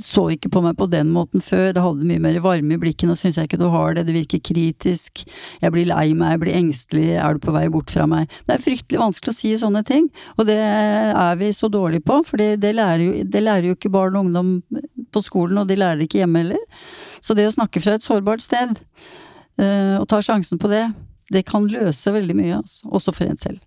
så 0.00 0.24
ikke 0.34 0.50
på 0.50 0.62
meg 0.64 0.74
på 0.78 0.88
den 0.90 1.10
måten 1.14 1.42
før, 1.44 1.68
det 1.74 1.82
hadde 1.82 2.06
mye 2.08 2.22
mer 2.22 2.38
varme 2.42 2.74
i 2.74 2.80
blikket, 2.80 3.06
nå 3.06 3.14
syns 3.18 3.38
jeg 3.38 3.48
ikke 3.48 3.60
du 3.60 3.68
har 3.70 3.94
det, 3.94 4.06
du 4.08 4.12
virker 4.14 4.42
kritisk, 4.42 5.22
jeg 5.62 5.74
blir 5.74 5.86
lei 5.86 6.08
meg, 6.18 6.34
jeg 6.34 6.42
blir 6.42 6.58
engstelig, 6.58 7.06
er 7.22 7.36
du 7.36 7.42
på 7.44 7.54
vei 7.54 7.64
bort 7.72 7.92
fra 7.94 8.06
meg? 8.10 8.32
Det 8.48 8.56
er 8.56 8.64
fryktelig 8.64 9.02
vanskelig 9.02 9.34
å 9.34 9.36
si 9.36 9.52
sånne 9.60 9.84
ting, 9.86 10.08
og 10.34 10.48
det 10.50 10.58
er 10.58 11.38
vi 11.40 11.52
så 11.54 11.70
dårlige 11.72 12.06
på, 12.06 12.20
for 12.26 12.42
det 12.42 12.74
lærer 12.74 13.04
jo, 13.04 13.12
det 13.22 13.44
lærer 13.44 13.70
jo 13.70 13.78
ikke 13.78 13.92
barn 13.94 14.18
og 14.18 14.26
ungdom 14.26 14.54
på 15.14 15.22
skolen, 15.22 15.62
og 15.62 15.70
de 15.70 15.78
lærer 15.78 16.02
det 16.02 16.08
ikke 16.08 16.24
hjemme 16.24 16.42
heller. 16.42 16.88
Så 17.22 17.38
det 17.38 17.46
å 17.48 17.54
snakke 17.54 17.82
fra 17.84 17.94
et 17.94 18.06
sårbart 18.06 18.42
sted, 18.44 18.74
uh, 19.62 19.96
og 20.00 20.08
ta 20.10 20.18
sjansen 20.24 20.58
på 20.60 20.70
det, 20.72 20.88
det 21.32 21.46
kan 21.48 21.70
løse 21.70 22.12
veldig 22.12 22.36
mye, 22.36 22.58
altså, 22.64 22.90
også 22.90 23.14
for 23.14 23.30
en 23.30 23.40
selv. 23.40 23.62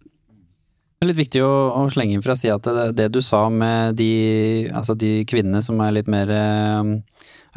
Det 0.98 1.06
er 1.06 1.12
litt 1.12 1.20
viktig 1.20 1.42
å, 1.46 1.50
å 1.78 1.82
slenge 1.94 2.16
inn 2.16 2.24
for 2.26 2.34
å 2.34 2.36
si 2.40 2.50
at 2.50 2.66
det, 2.66 2.88
det, 2.98 3.06
du 3.14 3.20
sa 3.22 3.44
med 3.54 4.00
de, 4.00 4.66
altså 4.74 4.96
de 4.98 5.20
kvinnene 5.30 5.60
som 5.62 5.78
er 5.86 5.92
litt 5.94 6.08
mer 6.10 6.32
eh, 6.34 6.90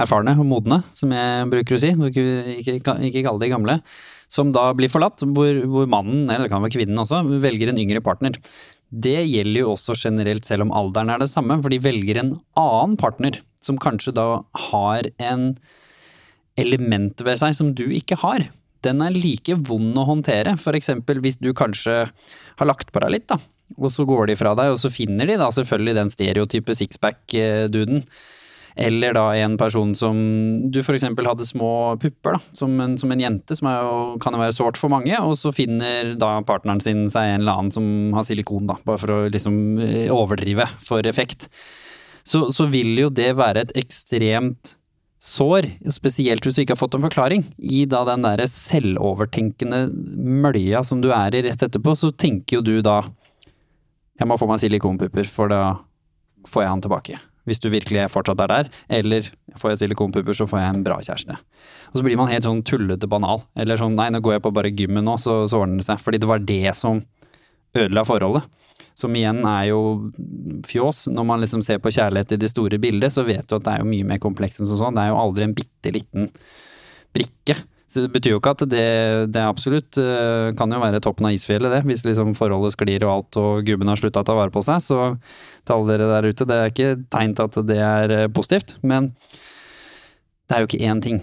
erfarne 0.04 0.34
og 0.36 0.44
modne, 0.44 0.82
som 0.92 1.14
jeg 1.16 1.46
bruker 1.48 1.78
å 1.78 1.80
si, 1.80 1.94
ikke, 1.94 2.24
ikke, 2.60 2.98
ikke 3.08 3.22
kalle 3.24 3.40
de 3.40 3.48
gamle, 3.48 3.78
som 4.28 4.52
da 4.52 4.66
blir 4.76 4.92
forlatt, 4.92 5.24
hvor, 5.24 5.56
hvor, 5.72 5.88
mannen, 5.88 6.26
eller 6.26 6.44
det 6.44 6.52
kan 6.52 6.60
være 6.60 6.76
kvinnen 6.76 7.00
også, 7.00 7.22
velger 7.40 7.72
en 7.72 7.80
yngre 7.80 8.04
partner. 8.04 8.36
Det 8.92 9.16
gjelder 9.24 9.62
jo 9.62 9.72
også 9.72 9.96
generelt 9.96 10.44
selv 10.44 10.66
om 10.66 10.76
alderen 10.76 11.16
er 11.16 11.24
det 11.24 11.32
samme, 11.32 11.56
for 11.64 11.72
de 11.72 11.80
velger 11.80 12.20
en 12.20 12.36
annen 12.60 13.00
partner, 13.00 13.40
som 13.64 13.80
kanskje 13.80 14.18
da 14.20 14.28
har 14.68 15.08
en 15.16 15.54
element 16.60 17.24
ved 17.24 17.40
seg 17.40 17.56
som 17.56 17.72
du 17.72 17.86
ikke 17.88 18.20
har, 18.20 18.44
den 18.86 19.04
er 19.04 19.14
like 19.14 19.56
vond 19.68 19.96
å 19.98 20.06
håndtere. 20.08 20.56
For 20.60 20.76
eksempel 20.78 21.22
hvis 21.24 21.40
du 21.40 21.52
kanskje 21.56 22.02
har 22.10 22.68
lagt 22.68 22.92
på 22.92 23.02
deg 23.04 23.14
litt, 23.14 23.28
da, 23.30 23.38
og 23.78 23.92
så 23.94 24.06
går 24.08 24.30
de 24.30 24.36
fra 24.40 24.56
deg, 24.58 24.74
og 24.74 24.80
så 24.82 24.90
finner 24.92 25.28
de 25.28 25.38
da 25.40 25.50
selvfølgelig 25.54 25.96
den 25.98 26.12
stereotype 26.12 26.76
sixpack-duden. 26.76 28.04
Eller 28.80 29.14
da 29.16 29.24
en 29.36 29.56
person 29.58 29.92
som 29.98 30.16
du 30.72 30.78
for 30.86 30.96
eksempel 30.96 31.26
hadde 31.26 31.46
små 31.46 31.98
pupper, 32.00 32.38
da, 32.38 32.54
som 32.56 32.76
en, 32.80 32.96
som 33.00 33.12
en 33.12 33.22
jente, 33.22 33.56
som 33.58 33.68
jo, 33.68 33.94
kan 34.22 34.34
jo 34.36 34.42
være 34.42 34.56
sårt 34.56 34.80
for 34.80 34.92
mange, 34.92 35.16
og 35.18 35.34
så 35.38 35.52
finner 35.54 36.14
da 36.20 36.36
partneren 36.46 36.82
sin 36.84 37.04
seg 37.12 37.34
en 37.34 37.42
eller 37.42 37.58
annen 37.58 37.74
som 37.74 37.86
har 38.16 38.26
silikon, 38.28 38.70
da, 38.70 38.78
bare 38.86 39.02
for 39.02 39.14
å 39.16 39.20
liksom 39.34 39.60
eh, 39.84 40.06
overdrive 40.14 40.68
for 40.86 41.06
effekt. 41.10 41.50
Så, 42.22 42.46
så 42.54 42.68
vil 42.70 42.94
jo 43.00 43.10
det 43.12 43.32
være 43.38 43.66
et 43.66 43.76
ekstremt 43.80 44.76
sår, 45.20 45.68
spesielt 45.92 46.44
hvis 46.46 46.56
du 46.56 46.62
ikke 46.62 46.74
har 46.74 46.80
fått 46.80 46.96
en 46.96 47.04
forklaring, 47.04 47.44
i 47.60 47.84
da 47.88 48.02
den 48.08 48.24
derre 48.24 48.46
selvovertenkende 48.48 49.84
mølja 50.16 50.80
som 50.86 51.02
du 51.04 51.10
er 51.12 51.36
i 51.36 51.42
rett 51.44 51.64
etterpå, 51.66 51.94
så 51.98 52.12
tenker 52.12 52.58
jo 52.58 52.64
du 52.64 52.78
da 52.84 53.02
jeg 54.20 54.28
må 54.28 54.36
få 54.36 54.48
meg 54.48 54.60
silikonpupper, 54.60 55.28
for 55.32 55.48
da 55.52 55.60
får 56.48 56.64
jeg 56.64 56.72
han 56.72 56.82
tilbake. 56.84 57.20
Hvis 57.48 57.60
du 57.62 57.70
virkelig 57.72 58.10
fortsatt 58.12 58.42
er 58.44 58.50
der. 58.52 58.68
Eller 58.92 59.28
får 59.58 59.72
jeg 59.72 59.80
silikonpupper, 59.82 60.36
så 60.36 60.46
får 60.48 60.60
jeg 60.60 60.74
en 60.74 60.82
bra 60.84 60.98
kjæreste. 61.00 61.36
Og 61.90 61.96
så 61.96 62.04
blir 62.04 62.18
man 62.20 62.28
helt 62.28 62.44
sånn 62.44 62.60
tullete 62.68 63.08
banal. 63.10 63.46
Eller 63.56 63.80
sånn 63.80 63.96
nei, 63.96 64.10
nå 64.12 64.20
går 64.20 64.36
jeg 64.36 64.44
på 64.44 64.52
bare 64.54 64.72
gymmen 64.76 65.08
nå, 65.08 65.16
så, 65.20 65.42
så 65.48 65.62
ordner 65.64 65.80
det 65.80 65.88
seg. 65.88 66.02
Fordi 66.04 66.20
det 66.20 66.28
var 66.28 66.44
det 66.44 66.74
som 66.76 67.00
ødela 67.76 68.04
forholdet. 68.04 68.44
Som 68.98 69.16
igjen 69.16 69.42
er 69.48 69.70
jo 69.70 69.80
fjås. 70.66 71.06
Når 71.12 71.26
man 71.26 71.42
liksom 71.42 71.64
ser 71.64 71.80
på 71.82 71.92
kjærlighet 71.94 72.36
i 72.36 72.40
det 72.40 72.50
store 72.52 72.80
bildet, 72.82 73.14
så 73.14 73.24
vet 73.26 73.46
du 73.48 73.56
at 73.56 73.66
det 73.66 73.74
er 73.74 73.84
jo 73.84 73.90
mye 73.90 74.08
mer 74.08 74.22
komplekst 74.22 74.62
enn 74.62 74.70
sånn. 74.70 74.96
Det 74.96 75.06
er 75.06 75.12
jo 75.12 75.20
aldri 75.20 75.46
en 75.46 75.56
bitte 75.56 75.94
liten 75.94 76.30
brikke. 77.16 77.56
Så 77.90 78.04
det 78.04 78.12
betyr 78.14 78.36
jo 78.36 78.38
ikke 78.38 78.52
at 78.54 78.62
det, 78.70 78.84
det 79.34 79.42
absolutt 79.42 79.98
uh, 79.98 80.52
kan 80.58 80.70
jo 80.70 80.78
være 80.78 81.00
toppen 81.02 81.26
av 81.26 81.34
isfjellet, 81.34 81.72
det. 81.74 81.80
Hvis 81.88 82.04
liksom 82.06 82.36
forholdet 82.38 82.76
sklir 82.76 83.02
og 83.02 83.14
alt 83.16 83.38
og 83.40 83.64
gubben 83.66 83.90
har 83.90 83.98
slutta 83.98 84.22
å 84.22 84.28
ta 84.28 84.36
vare 84.38 84.54
på 84.54 84.62
seg. 84.62 84.78
Så 84.84 84.98
til 85.66 85.74
alle 85.74 85.96
dere 85.96 86.10
der 86.12 86.30
ute, 86.30 86.46
det 86.46 86.58
er 86.58 86.70
ikke 86.70 86.92
tegn 87.10 87.34
til 87.34 87.50
at 87.50 87.58
det 87.66 87.80
er 87.82 88.14
uh, 88.14 88.28
positivt. 88.30 88.76
Men 88.86 89.10
det 90.46 90.54
er 90.54 90.62
jo 90.62 90.70
ikke 90.70 90.86
én 90.86 91.02
ting. 91.02 91.18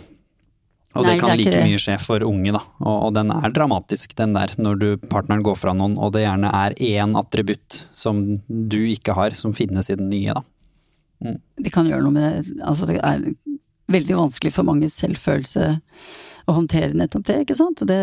Og 0.97 1.05
Nei, 1.05 1.15
det 1.15 1.21
kan 1.21 1.31
det 1.33 1.45
like 1.45 1.63
mye 1.63 1.79
skje 1.81 1.95
for 2.01 2.25
unge, 2.25 2.51
da. 2.55 2.61
Og, 2.81 2.95
og, 2.95 3.09
den 3.17 3.31
er 3.33 3.53
dramatisk, 3.53 4.15
den 4.17 4.35
der, 4.37 4.53
når 4.57 4.79
du, 4.81 4.87
partneren 5.11 5.45
går 5.45 5.59
fra 5.59 5.75
noen, 5.77 5.97
og 6.01 6.13
det 6.15 6.25
gjerne 6.25 6.51
er 6.57 6.77
én 6.81 7.17
attributt 7.19 7.83
som 7.95 8.23
du 8.47 8.79
ikke 8.89 9.15
har, 9.17 9.37
som 9.37 9.55
finnes 9.57 9.91
i 9.93 9.97
den 9.99 10.09
nye, 10.13 10.37
da. 10.37 10.45
Mm. 11.23 11.37
Det 11.65 11.73
kan 11.73 11.87
gjøre 11.89 12.05
noe 12.05 12.13
med 12.13 12.25
det. 12.25 12.57
Altså, 12.61 12.89
det 12.89 12.99
er 13.01 13.23
veldig 13.91 14.17
vanskelig 14.19 14.53
for 14.55 14.67
mange 14.67 14.89
selvfølelse 14.91 15.75
å 16.47 16.55
håndtere 16.55 16.95
nettopp 16.95 17.25
det, 17.27 17.41
ikke 17.43 17.57
sant. 17.59 17.81
Det, 17.88 17.97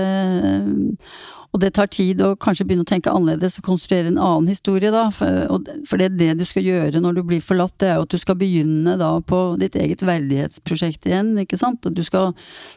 og 1.54 1.60
det 1.62 1.70
tar 1.76 1.88
tid 1.92 2.20
å 2.20 2.34
kanskje 2.40 2.66
begynne 2.68 2.84
å 2.84 2.88
tenke 2.88 3.12
annerledes 3.12 3.56
og 3.60 3.68
konstruere 3.70 4.10
en 4.10 4.18
annen 4.20 4.50
historie, 4.52 4.90
da. 4.92 5.06
For, 5.14 5.48
for 5.88 6.02
det 6.02 6.10
det 6.18 6.34
du 6.40 6.44
skal 6.48 6.66
gjøre 6.66 7.00
når 7.00 7.16
du 7.16 7.22
blir 7.30 7.44
forlatt, 7.44 7.76
det 7.80 7.88
er 7.88 7.96
jo 7.96 8.04
at 8.04 8.12
du 8.12 8.20
skal 8.20 8.36
begynne 8.40 8.98
da 9.00 9.10
på 9.24 9.40
ditt 9.62 9.78
eget 9.80 10.04
verdighetsprosjekt 10.04 11.08
igjen, 11.08 11.32
ikke 11.40 11.60
sant. 11.60 11.88
Du 11.88 12.02
skal, 12.04 12.34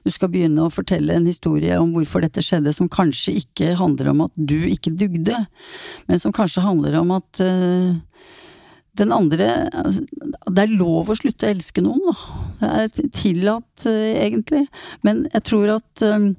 du 0.08 0.14
skal 0.14 0.32
begynne 0.32 0.68
å 0.68 0.74
fortelle 0.74 1.20
en 1.20 1.28
historie 1.28 1.80
om 1.82 1.92
hvorfor 1.96 2.24
dette 2.24 2.44
skjedde, 2.46 2.76
som 2.76 2.92
kanskje 2.92 3.36
ikke 3.42 3.76
handler 3.82 4.14
om 4.14 4.28
at 4.30 4.36
du 4.40 4.60
ikke 4.70 4.96
dugde, 4.96 5.44
men 6.08 6.24
som 6.24 6.36
kanskje 6.36 6.64
handler 6.64 6.96
om 7.02 7.12
at 7.18 7.44
uh, 7.44 7.98
den 8.98 9.14
andre 9.16 9.48
altså, 9.72 10.04
Det 10.48 10.64
er 10.64 10.76
lov 10.80 11.10
å 11.12 11.18
slutte 11.18 11.48
å 11.48 11.54
elske 11.54 11.84
noen, 11.84 12.02
da. 12.08 12.42
Det 12.60 13.06
er 13.06 13.14
tillatt, 13.16 13.86
uh, 13.86 14.10
egentlig. 14.18 14.66
Men 15.06 15.26
jeg 15.34 15.46
tror 15.50 15.76
at 15.78 16.06
um, 16.08 16.32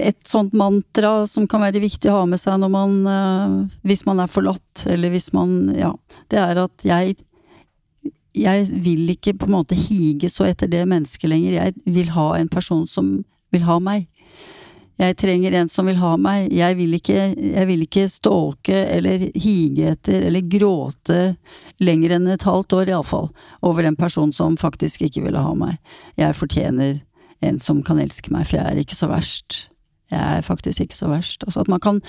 et 0.00 0.18
sånt 0.26 0.54
mantra 0.58 1.20
som 1.30 1.46
kan 1.50 1.62
være 1.62 1.82
viktig 1.84 2.10
å 2.10 2.16
ha 2.20 2.24
med 2.26 2.42
seg 2.42 2.58
når 2.58 2.72
man 2.74 2.96
uh, 3.06 3.60
Hvis 3.86 4.02
man 4.08 4.22
er 4.24 4.32
forlatt, 4.32 4.86
eller 4.90 5.14
hvis 5.14 5.30
man 5.36 5.70
Ja. 5.78 5.94
Det 6.30 6.40
er 6.40 6.64
at 6.64 6.86
jeg 6.86 7.16
Jeg 8.34 8.66
vil 8.82 9.12
ikke 9.14 9.36
på 9.38 9.46
en 9.46 9.54
måte 9.54 9.78
hige 9.78 10.30
så 10.32 10.48
etter 10.48 10.66
det 10.66 10.82
mennesket 10.90 11.30
lenger. 11.30 11.52
Jeg 11.54 11.94
vil 11.94 12.10
ha 12.16 12.32
en 12.34 12.50
person 12.50 12.82
som 12.90 13.20
vil 13.54 13.62
ha 13.62 13.78
meg. 13.78 14.08
Jeg 15.00 15.16
trenger 15.18 15.56
en 15.58 15.70
som 15.70 15.88
vil 15.90 15.98
ha 15.98 16.12
meg. 16.20 16.52
Jeg 16.54 16.76
vil 16.78 16.94
ikke, 16.94 17.32
jeg 17.34 17.66
vil 17.70 17.82
ikke 17.86 18.04
stalke 18.10 18.76
eller 18.94 19.26
hige 19.34 19.94
etter 19.94 20.28
eller 20.28 20.46
gråte 20.50 21.20
lenger 21.82 22.14
enn 22.16 22.30
et 22.30 22.46
halvt 22.46 22.76
år, 22.78 22.92
iallfall, 22.92 23.32
over 23.66 23.82
den 23.82 23.98
personen 23.98 24.32
som 24.32 24.58
faktisk 24.60 25.02
ikke 25.02 25.24
ville 25.24 25.42
ha 25.42 25.54
meg. 25.58 25.80
Jeg 26.20 26.38
fortjener 26.38 27.00
en 27.44 27.58
som 27.60 27.82
kan 27.84 27.98
elske 28.00 28.30
meg, 28.32 28.46
for 28.46 28.60
jeg 28.60 28.70
er 28.70 28.84
ikke 28.84 28.98
så 28.98 29.10
verst. 29.10 29.64
Jeg 30.14 30.38
er 30.38 30.46
faktisk 30.46 30.84
ikke 30.84 31.00
så 31.00 31.10
verst. 31.10 31.42
Altså 31.42 31.64
at 31.64 31.72
man 31.72 31.82
kan 31.82 32.02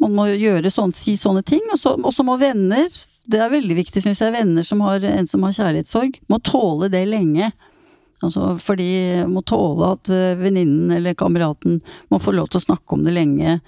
Man 0.00 0.14
må 0.16 0.24
gjøre 0.32 0.70
sånn, 0.72 0.94
si 0.96 1.12
sånne 1.12 1.42
ting, 1.44 1.60
og 1.74 1.76
så 2.16 2.24
må 2.24 2.38
venner 2.40 2.88
det 3.30 3.40
er 3.40 3.52
veldig 3.52 3.76
viktig, 3.78 4.02
syns 4.02 4.22
jeg, 4.22 4.34
venner 4.34 4.66
som 4.66 4.80
har 4.84 5.04
en 5.06 5.28
som 5.28 5.44
har 5.44 5.54
kjærlighetssorg, 5.54 6.20
må 6.30 6.40
tåle 6.46 6.88
det 6.92 7.04
lenge. 7.08 7.50
Altså, 8.20 8.52
for 8.60 8.76
de 8.76 9.24
må 9.30 9.42
tåle 9.48 9.94
at 9.96 10.10
eh, 10.12 10.36
venninnen 10.40 10.92
eller 10.98 11.16
kameraten 11.18 11.80
må 12.12 12.20
få 12.20 12.34
lov 12.36 12.50
til 12.50 12.60
å 12.60 12.66
snakke 12.66 12.96
om 12.96 13.06
det 13.06 13.14
lenge. 13.16 13.58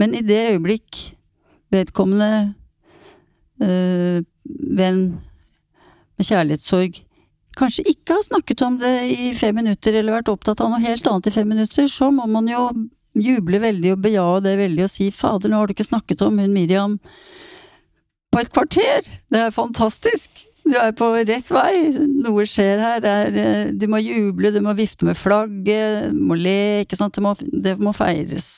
Men 0.00 0.16
i 0.16 0.24
det 0.26 0.40
øyeblikk 0.56 1.02
vedkommende 1.74 2.30
øh, 3.62 4.24
venn 4.78 5.02
med 6.16 6.26
kjærlighetssorg 6.26 7.02
kanskje 7.56 7.86
ikke 7.88 8.18
har 8.18 8.26
snakket 8.26 8.62
om 8.66 8.76
det 8.80 8.92
i 9.14 9.30
fem 9.36 9.56
minutter, 9.56 9.94
eller 9.96 10.18
vært 10.18 10.32
opptatt 10.32 10.60
av 10.60 10.72
noe 10.72 10.82
helt 10.82 11.06
annet 11.08 11.30
i 11.30 11.34
fem 11.38 11.48
minutter, 11.48 11.88
så 11.88 12.10
må 12.12 12.26
man 12.28 12.50
jo 12.50 12.68
juble 13.16 13.60
veldig 13.62 13.94
og 13.94 14.02
beja 14.04 14.26
det 14.44 14.58
veldig 14.60 14.84
og 14.84 14.92
si 14.92 15.08
fader, 15.14 15.48
nå 15.48 15.60
har 15.60 15.68
du 15.68 15.76
ikke 15.76 15.88
snakket 15.88 16.26
om 16.26 16.42
hun 16.42 16.52
Miriam 16.52 16.98
på 18.32 18.42
et 18.42 18.52
kvarter! 18.52 19.08
Det 19.32 19.46
er 19.46 19.54
fantastisk! 19.56 20.44
Du 20.66 20.74
er 20.74 20.94
på 20.98 21.08
rett 21.14 21.50
vei. 21.54 21.92
Noe 21.94 22.44
skjer 22.48 22.80
her. 22.82 23.04
Er, 23.06 23.36
eh, 23.38 23.68
du 23.70 23.86
må 23.90 24.00
juble, 24.02 24.50
du 24.50 24.58
må 24.64 24.74
vifte 24.78 25.06
med 25.06 25.18
flagget, 25.18 26.10
du 26.10 26.22
må 26.26 26.38
le, 26.38 26.82
ikke 26.82 26.98
sant. 26.98 27.14
Det 27.14 27.22
må, 27.22 27.34
det 27.38 27.76
må 27.78 27.94
feires. 27.94 28.48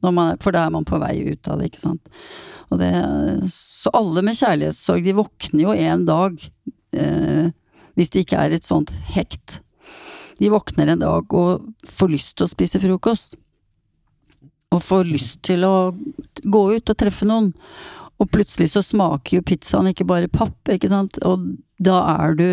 Man, 0.00 0.38
for 0.40 0.56
da 0.56 0.64
er 0.66 0.72
man 0.72 0.88
på 0.88 1.00
vei 1.02 1.18
ut 1.28 1.50
av 1.52 1.60
det, 1.60 1.70
ikke 1.70 1.84
sant. 1.84 2.22
Det, 2.80 2.90
så 3.50 3.92
alle 3.98 4.22
med 4.24 4.38
kjærlighetssorg, 4.38 5.04
de 5.04 5.16
våkner 5.18 5.64
jo 5.66 5.74
en 5.74 6.06
dag, 6.08 6.38
eh, 6.96 7.50
hvis 7.98 8.14
det 8.14 8.24
ikke 8.24 8.40
er 8.40 8.56
et 8.56 8.68
sånt 8.68 8.94
hekt. 9.12 9.60
De 10.40 10.48
våkner 10.48 10.94
en 10.94 11.02
dag 11.02 11.34
og 11.36 11.68
får 11.84 12.12
lyst 12.14 12.36
til 12.38 12.46
å 12.46 12.52
spise 12.52 12.80
frokost. 12.80 13.36
Og 14.70 14.84
får 14.86 15.08
lyst 15.10 15.40
til 15.44 15.66
å 15.66 15.90
gå 16.40 16.60
ut 16.72 16.92
og 16.92 16.96
treffe 16.96 17.26
noen. 17.28 17.50
Og 18.20 18.28
plutselig 18.32 18.70
så 18.74 18.82
smaker 18.84 19.38
jo 19.38 19.46
pizzaen 19.46 19.88
ikke 19.90 20.08
bare 20.08 20.30
papp, 20.32 20.58
ikke 20.68 20.90
sant, 20.92 21.16
og 21.24 21.46
da 21.80 22.02
er 22.18 22.36
du 22.36 22.48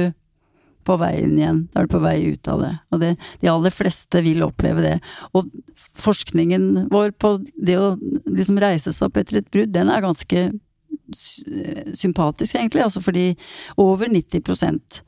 på 0.87 0.95
veien 1.01 1.33
igjen. 1.35 1.65
Da 1.73 1.81
er 1.81 1.87
du 1.87 1.95
på 1.97 2.03
vei 2.03 2.15
ut 2.31 2.47
av 2.51 2.61
det. 2.63 2.71
Og 2.95 3.01
det, 3.03 3.09
de 3.41 3.49
aller 3.51 3.73
fleste 3.75 4.21
vil 4.23 4.45
oppleve 4.45 4.85
det. 4.85 4.95
Og 5.35 5.49
forskningen 5.99 6.87
vår 6.93 7.11
på 7.19 7.33
det 7.55 7.75
å 7.81 7.89
liksom 7.99 8.59
reise 8.63 8.93
seg 8.95 9.09
opp 9.09 9.19
etter 9.19 9.41
et 9.41 9.51
brudd, 9.51 9.73
den 9.75 9.91
er 9.91 10.05
ganske 10.05 10.47
sympatisk, 11.95 12.55
egentlig. 12.55 12.85
Altså 12.85 13.03
fordi 13.03 13.27
over 13.79 14.07
90% 14.11 15.01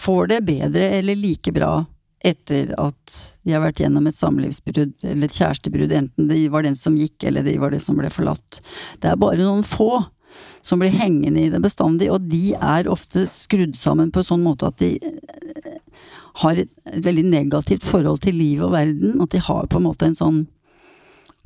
får 0.00 0.30
det 0.30 0.42
bedre 0.48 0.90
eller 0.98 1.18
like 1.18 1.54
bra 1.54 1.72
etter 2.20 2.74
at 2.80 3.16
de 3.46 3.54
har 3.54 3.62
vært 3.64 3.80
gjennom 3.80 4.06
et 4.08 4.16
samlivsbrudd 4.16 5.06
eller 5.06 5.26
et 5.26 5.36
kjærestebrudd, 5.36 5.92
enten 5.96 6.28
det 6.28 6.42
var 6.52 6.66
den 6.66 6.76
som 6.76 6.98
gikk 6.98 7.24
eller 7.24 7.46
det 7.46 7.56
var 7.60 7.72
det 7.72 7.80
som 7.84 7.96
ble 7.96 8.10
forlatt. 8.12 8.60
Det 9.00 9.08
er 9.08 9.20
bare 9.20 9.40
noen 9.40 9.64
få 9.66 10.04
som 10.62 10.82
blir 10.82 10.92
hengende 10.94 11.42
i 11.42 11.50
det 11.50 11.62
bestandig, 11.64 12.10
og 12.12 12.28
de 12.30 12.52
er 12.54 12.90
ofte 12.90 13.24
skrudd 13.30 13.74
sammen 13.78 14.12
på 14.12 14.20
en 14.20 14.28
sånn 14.28 14.44
måte 14.44 14.68
at 14.68 14.78
de 14.82 14.92
eh, 15.00 15.76
har 16.44 16.60
et, 16.60 16.70
et 16.86 17.04
veldig 17.04 17.24
negativt 17.32 17.86
forhold 17.86 18.20
til 18.22 18.36
livet 18.38 18.68
og 18.68 18.76
verden, 18.76 19.16
at 19.24 19.32
de 19.34 19.42
har 19.42 19.66
på 19.66 19.80
en 19.80 19.88
måte 19.88 20.06
en 20.06 20.18
sånn 20.18 20.42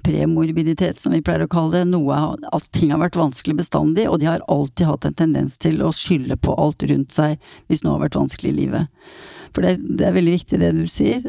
premorbiditet, 0.04 1.00
som 1.00 1.14
vi 1.14 1.22
pleier 1.24 1.46
å 1.46 1.50
kalle 1.50 1.78
det, 1.78 1.84
noe 1.88 2.18
at 2.52 2.66
ting 2.76 2.92
har 2.92 3.00
vært 3.00 3.16
vanskelig 3.16 3.56
bestandig, 3.62 4.04
og 4.10 4.18
de 4.20 4.28
har 4.28 4.44
alltid 4.52 4.90
hatt 4.90 5.06
en 5.08 5.16
tendens 5.22 5.56
til 5.62 5.80
å 5.80 5.94
skylde 5.96 6.36
på 6.36 6.52
alt 6.60 6.84
rundt 6.90 7.14
seg 7.14 7.38
hvis 7.70 7.84
noe 7.84 7.96
har 7.96 8.04
vært 8.04 8.18
vanskelig 8.20 8.52
i 8.52 8.58
livet. 8.58 9.08
For 9.54 9.64
det, 9.64 9.78
det 9.98 10.08
er 10.08 10.16
veldig 10.16 10.36
viktig 10.38 10.60
det 10.60 10.74
du 10.76 10.84
sier, 10.90 11.24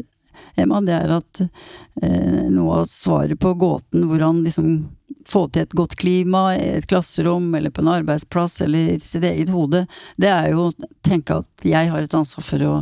Emma, 0.56 0.80
det 0.84 0.94
er 0.96 1.12
at 1.16 1.40
eh, 1.44 2.46
noe 2.52 2.82
av 2.82 2.90
svaret 2.90 3.38
på 3.40 3.54
gåten 3.60 4.06
hvordan 4.08 4.42
liksom 4.44 4.70
få 5.26 5.46
til 5.52 5.66
et 5.66 5.76
godt 5.76 5.96
klima 6.00 6.48
i 6.56 6.64
et 6.78 6.88
klasserom 6.90 7.48
eller 7.58 7.72
på 7.74 7.84
en 7.84 7.92
arbeidsplass 7.96 8.60
eller 8.66 8.94
i 8.94 8.98
sitt 9.04 9.24
eget 9.26 9.52
hode, 9.54 9.84
det 10.20 10.32
er 10.32 10.50
jo 10.52 10.68
å 10.68 10.90
tenke 11.06 11.40
at 11.42 11.66
jeg 11.66 11.92
har 11.92 12.04
et 12.04 12.16
ansvar 12.16 12.46
for 12.46 12.66
å 12.66 12.74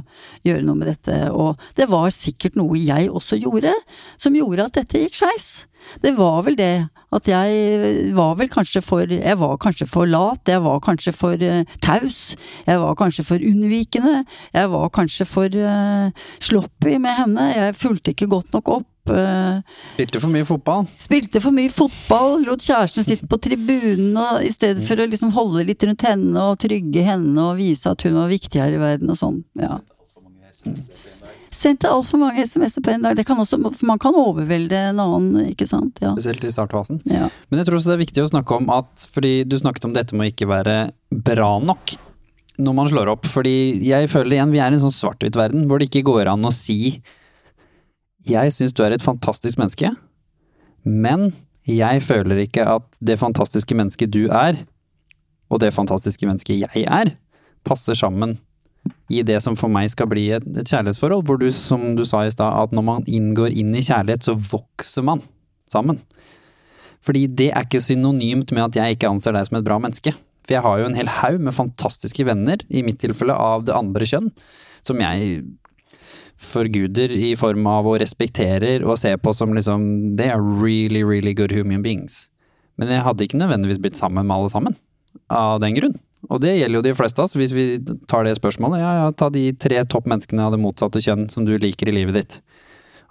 gjøre 0.47 0.65
noe 0.67 0.81
med 0.81 0.91
dette. 0.93 1.21
Og 1.33 1.61
det 1.79 1.89
var 1.91 2.11
sikkert 2.15 2.59
noe 2.61 2.81
jeg 2.81 3.11
også 3.11 3.41
gjorde, 3.41 3.75
som 4.21 4.37
gjorde 4.37 4.69
at 4.69 4.83
dette 4.83 5.07
gikk 5.07 5.23
skeis. 5.23 5.53
Det 6.01 6.15
var 6.17 6.43
vel 6.47 6.57
det 6.57 6.87
at 7.15 7.29
jeg 7.29 8.15
var 8.17 8.35
vel 8.39 8.49
kanskje 8.51 8.81
for 8.83 9.11
Jeg 9.11 9.39
var 9.39 9.59
kanskje 9.61 9.87
for 9.87 10.09
lat, 10.09 10.41
jeg 10.49 10.63
var 10.65 10.81
kanskje 10.83 11.13
for 11.15 11.37
uh, 11.37 11.77
taus, 11.85 12.35
jeg 12.67 12.81
var 12.81 12.97
kanskje 12.99 13.27
for 13.29 13.45
unnvikende, 13.51 14.25
jeg 14.55 14.73
var 14.73 14.89
kanskje 14.95 15.29
for 15.29 15.61
uh, 15.61 16.11
sloppy 16.41 16.97
med 16.99 17.21
henne, 17.21 17.47
jeg 17.55 17.79
fulgte 17.79 18.15
ikke 18.15 18.33
godt 18.33 18.53
nok 18.57 18.75
opp. 18.81 18.91
Uh, 19.05 19.61
Spilte 19.95 20.21
for 20.23 20.33
mye 20.33 20.47
fotball. 20.49 20.87
Spilte 21.01 21.43
for 21.45 21.53
mye 21.53 21.73
fotball, 21.73 22.39
lot 22.47 22.63
kjæresten 22.65 23.05
sitte 23.05 23.29
på 23.29 23.37
tribunen 23.43 24.17
og 24.17 24.47
i 24.47 24.53
stedet 24.55 24.85
for 24.87 25.01
å 25.01 25.09
liksom 25.11 25.35
holde 25.37 25.67
litt 25.69 25.85
rundt 25.85 26.07
henne 26.07 26.47
og 26.53 26.57
trygge 26.65 27.05
henne 27.05 27.51
og 27.51 27.59
vise 27.61 27.91
at 27.91 28.07
hun 28.07 28.17
var 28.17 28.33
viktig 28.33 28.63
her 28.63 28.73
i 28.73 28.81
verden 28.81 29.13
og 29.13 29.21
sånn. 29.21 29.43
Ja. 29.61 29.83
Sendte 31.55 31.91
altfor 31.93 32.19
mange 32.19 32.43
SMS-er 32.43 32.83
på 32.83 32.95
en 32.95 33.05
dag. 33.05 33.17
Det 33.19 33.27
kan 33.29 33.39
også, 33.39 33.59
man 33.61 34.01
kan 34.03 34.17
overvelde 34.19 34.79
en 34.91 35.03
annen, 35.03 35.51
ikke 35.53 35.69
sant. 35.71 36.01
Ja. 36.03 36.15
Spesielt 36.17 36.47
i 36.49 36.53
startfasen. 36.55 37.03
Ja. 37.07 37.29
Men 37.51 37.61
jeg 37.61 37.69
tror 37.69 37.79
også 37.79 37.93
det 37.93 37.99
er 37.99 38.03
viktig 38.07 38.25
å 38.25 38.31
snakke 38.33 38.57
om 38.57 38.73
at 38.75 39.05
Fordi 39.15 39.37
du 39.47 39.59
snakket 39.61 39.87
om 39.87 39.95
dette 39.95 40.17
med 40.17 40.27
å 40.27 40.33
ikke 40.33 40.51
være 40.51 40.79
bra 41.13 41.53
nok 41.63 41.95
når 42.65 42.75
man 42.81 42.91
slår 42.91 43.13
opp. 43.15 43.29
Fordi 43.31 43.55
jeg 43.85 44.11
føler 44.11 44.39
igjen 44.39 44.55
vi 44.55 44.63
er 44.65 44.73
i 44.73 44.79
en 44.79 44.83
sånn 44.87 44.97
svart-hvitt-verden 44.97 45.69
hvor 45.69 45.79
det 45.79 45.91
ikke 45.91 46.07
går 46.09 46.33
an 46.33 46.49
å 46.49 46.55
si 46.55 46.97
Jeg 48.25 48.53
syns 48.57 48.73
du 48.73 48.83
er 48.85 48.95
et 48.95 49.05
fantastisk 49.05 49.59
menneske, 49.61 49.91
men 50.85 51.33
jeg 51.69 52.03
føler 52.05 52.45
ikke 52.45 52.65
at 52.69 52.87
det 53.05 53.19
fantastiske 53.21 53.77
mennesket 53.77 54.13
du 54.13 54.27
er, 54.29 54.63
og 55.53 55.61
det 55.61 55.75
fantastiske 55.77 56.27
mennesket 56.27 56.65
jeg 56.65 56.85
er, 56.89 57.15
passer 57.65 57.97
sammen 57.97 58.39
i 59.13 59.23
det 59.25 59.39
som 59.45 59.57
for 59.57 59.73
meg 59.73 59.89
skal 59.93 60.09
bli 60.11 60.27
et, 60.37 60.45
et 60.57 60.69
kjærlighetsforhold, 60.69 61.25
hvor 61.25 61.41
du, 61.41 61.47
som 61.53 61.95
du 61.97 62.05
sa 62.09 62.25
i 62.25 62.33
stad, 62.33 62.53
at 62.53 62.75
når 62.77 62.85
man 62.85 63.07
inngår 63.09 63.55
inn 63.57 63.73
i 63.77 63.85
kjærlighet, 63.85 64.27
så 64.27 64.37
vokser 64.37 65.05
man 65.07 65.23
sammen. 65.71 66.01
Fordi 67.05 67.27
det 67.29 67.51
er 67.53 67.65
ikke 67.65 67.83
synonymt 67.85 68.53
med 68.57 68.67
at 68.67 68.79
jeg 68.81 68.97
ikke 68.97 69.11
anser 69.13 69.37
deg 69.37 69.49
som 69.49 69.59
et 69.61 69.67
bra 69.67 69.79
menneske. 69.81 70.15
For 70.45 70.57
jeg 70.57 70.65
har 70.65 70.81
jo 70.81 70.89
en 70.89 70.97
hel 70.97 71.11
haug 71.21 71.41
med 71.41 71.57
fantastiske 71.57 72.25
venner, 72.29 72.61
i 72.69 72.85
mitt 72.85 73.01
tilfelle 73.01 73.37
av 73.37 73.65
det 73.69 73.77
andre 73.77 74.09
kjønn, 74.09 74.31
som 74.85 75.01
jeg 75.01 75.45
forguder 76.41 77.13
i 77.15 77.35
form 77.39 77.67
av 77.71 77.87
å 77.87 77.97
respekterer 78.01 78.85
og 78.85 78.99
ser 79.01 79.21
på 79.23 79.35
som 79.37 79.55
liksom 79.55 80.17
They 80.19 80.33
are 80.33 80.43
really, 80.43 81.05
really 81.07 81.35
good 81.35 81.55
human 81.55 81.83
beings. 81.85 82.29
Men 82.81 82.91
jeg 82.91 83.05
hadde 83.07 83.27
ikke 83.27 83.39
nødvendigvis 83.39 83.81
blitt 83.83 83.99
sammen 83.99 84.27
med 84.27 84.37
alle 84.37 84.51
sammen. 84.51 84.77
Av 85.31 85.61
den 85.63 85.77
grunn. 85.77 85.95
Og 86.33 86.41
det 86.43 86.55
gjelder 86.57 86.81
jo 86.81 86.87
de 86.87 86.95
fleste 86.97 87.21
av 87.21 87.29
oss, 87.29 87.37
hvis 87.37 87.53
vi 87.55 87.67
tar 88.11 88.25
det 88.27 88.35
spørsmålet. 88.39 88.81
Ja, 88.81 88.93
ja, 89.03 89.13
ta 89.13 89.29
de 89.33 89.45
tre 89.61 89.83
topp 89.91 90.09
menneskene 90.11 90.47
av 90.47 90.55
det 90.55 90.63
motsatte 90.63 91.03
kjønn 91.05 91.29
som 91.33 91.47
du 91.47 91.55
liker 91.61 91.91
i 91.91 91.97
livet 91.99 92.17
ditt. 92.17 92.39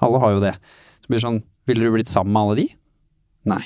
Alle 0.04 0.20
har 0.24 0.36
jo 0.36 0.44
det. 0.44 0.56
Så 1.04 1.12
blir 1.12 1.20
det 1.20 1.28
sånn, 1.28 1.42
ville 1.70 1.86
du 1.86 1.94
blitt 1.94 2.12
sammen 2.12 2.34
med 2.34 2.44
alle 2.44 2.60
de? 2.60 2.68
Nei. 3.54 3.64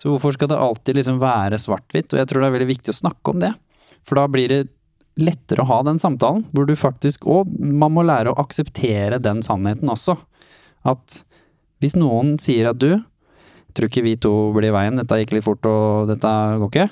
Så 0.00 0.08
hvorfor 0.08 0.32
skal 0.32 0.48
det 0.48 0.58
alltid 0.58 0.96
liksom 0.96 1.20
være 1.20 1.60
svart-hvitt? 1.60 2.14
Og 2.14 2.22
jeg 2.22 2.30
tror 2.30 2.40
det 2.40 2.48
er 2.48 2.56
veldig 2.56 2.70
viktig 2.70 2.94
å 2.94 3.00
snakke 3.02 3.34
om 3.34 3.42
det. 3.42 3.52
For 4.06 4.16
da 4.16 4.24
blir 4.32 4.48
det 4.48 4.62
lettere 5.22 5.64
å 5.64 5.70
ha 5.70 5.80
den 5.86 6.00
samtalen, 6.02 6.44
hvor 6.54 6.66
du 6.68 6.74
faktisk 6.78 7.26
Og 7.30 7.48
man 7.58 7.94
må 7.94 8.04
lære 8.06 8.32
å 8.32 8.40
akseptere 8.42 9.20
den 9.22 9.44
sannheten 9.46 9.90
også. 9.92 10.16
At 10.88 11.22
hvis 11.80 11.96
noen 11.96 12.36
sier 12.42 12.70
at 12.70 12.80
du, 12.80 12.98
tror 13.76 13.88
ikke 13.88 14.04
vi 14.04 14.16
to 14.20 14.50
blir 14.56 14.70
i 14.70 14.74
veien, 14.74 14.98
dette 14.98 15.20
gikk 15.20 15.36
litt 15.36 15.46
fort 15.46 15.66
og 15.68 16.10
dette 16.10 16.34
går 16.60 16.70
ikke 16.72 16.90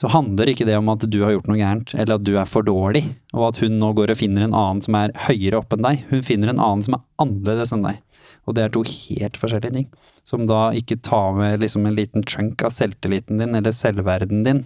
så 0.00 0.08
handler 0.08 0.48
ikke 0.48 0.64
det 0.64 0.78
om 0.80 0.88
at 0.88 1.02
du 1.12 1.18
har 1.20 1.34
gjort 1.34 1.48
noe 1.50 1.58
gærent, 1.60 1.92
eller 1.92 2.16
at 2.16 2.24
du 2.24 2.32
er 2.40 2.48
for 2.48 2.64
dårlig, 2.64 3.02
og 3.36 3.50
at 3.50 3.58
hun 3.60 3.74
nå 3.82 3.90
går 3.98 4.14
og 4.14 4.16
finner 4.16 4.46
en 4.46 4.56
annen 4.56 4.80
som 4.80 4.96
er 4.96 5.12
høyere 5.26 5.58
opp 5.60 5.74
enn 5.76 5.84
deg. 5.84 6.06
Hun 6.08 6.22
finner 6.24 6.52
en 6.52 6.62
annen 6.62 6.84
som 6.86 6.96
er 6.96 7.02
annerledes 7.20 7.74
enn 7.76 7.84
deg. 7.84 7.98
Og 8.48 8.56
det 8.56 8.64
er 8.64 8.72
to 8.72 8.80
helt 8.88 9.36
forskjellige 9.36 9.74
ting. 9.76 9.90
Som 10.24 10.46
da 10.48 10.70
ikke 10.76 11.02
tar 11.04 11.36
med 11.36 11.60
liksom 11.60 11.84
en 11.84 11.98
liten 11.98 12.24
chunk 12.24 12.64
av 12.64 12.72
selvtilliten 12.72 13.42
din, 13.42 13.52
eller 13.58 13.76
selvverden 13.76 14.40
din, 14.46 14.62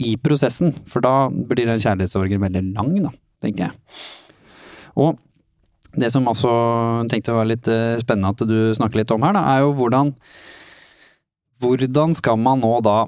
i 0.00 0.14
prosessen. 0.20 0.72
For 0.88 1.04
da 1.04 1.28
blir 1.28 1.68
den 1.68 1.82
kjærlighetssorgen 1.82 2.42
veldig 2.42 2.64
lang, 2.72 2.94
da, 3.04 3.12
tenker 3.44 3.68
jeg. 3.68 4.00
Og 5.00 5.20
det 5.92 6.08
som 6.12 6.28
også 6.28 6.52
tenkte 7.12 7.36
var 7.36 7.48
litt 7.48 7.68
eh, 7.68 8.00
spennende 8.00 8.32
at 8.32 8.44
du 8.48 8.72
snakker 8.76 9.02
litt 9.02 9.12
om 9.12 9.24
her, 9.26 9.36
da, 9.36 9.44
er 9.54 9.66
jo 9.66 9.76
hvordan 9.78 10.16
Hvordan 11.62 12.10
skal 12.18 12.40
man 12.42 12.58
nå 12.58 12.80
da 12.82 13.04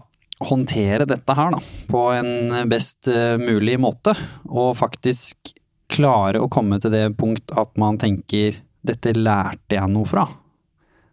håndtere 0.47 1.09
dette 1.11 1.35
her 1.35 1.57
da, 1.57 1.59
på 1.91 2.03
en 2.15 2.69
best 2.71 3.09
eh, 3.11 3.35
mulig 3.35 3.75
måte, 3.83 4.15
og 4.47 4.77
faktisk 4.79 5.51
klare 5.91 6.39
å 6.39 6.47
komme 6.47 6.79
til 6.79 6.95
det 6.95 7.09
punkt 7.19 7.51
at 7.59 7.73
man 7.83 7.99
tenker 7.99 8.61
dette 8.87 9.15
lærte 9.19 9.75
jeg 9.75 9.91
noe 9.91 10.07
fra. 10.07 10.29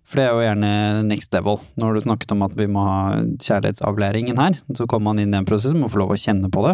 For 0.08 0.20
det 0.20 0.24
er 0.26 0.34
jo 0.34 0.43
gjerne 0.43 0.70
next 1.08 1.36
level. 1.36 1.60
Når 1.80 1.93
du 1.95 2.04
snakket 2.04 2.34
om 2.34 2.41
at 2.43 2.56
vi 2.58 2.66
må 2.72 2.84
ha 2.84 3.02
kjærlighetsavlæringen 3.39 4.39
her, 4.41 4.58
så 4.76 4.88
kommer 4.89 5.12
man 5.12 5.22
inn 5.22 5.30
i 5.30 5.38
den 5.38 5.47
prosessen, 5.47 5.80
må 5.80 5.88
få 5.91 6.02
lov 6.02 6.14
å 6.16 6.20
kjenne 6.20 6.49
på 6.52 6.64
det. 6.66 6.74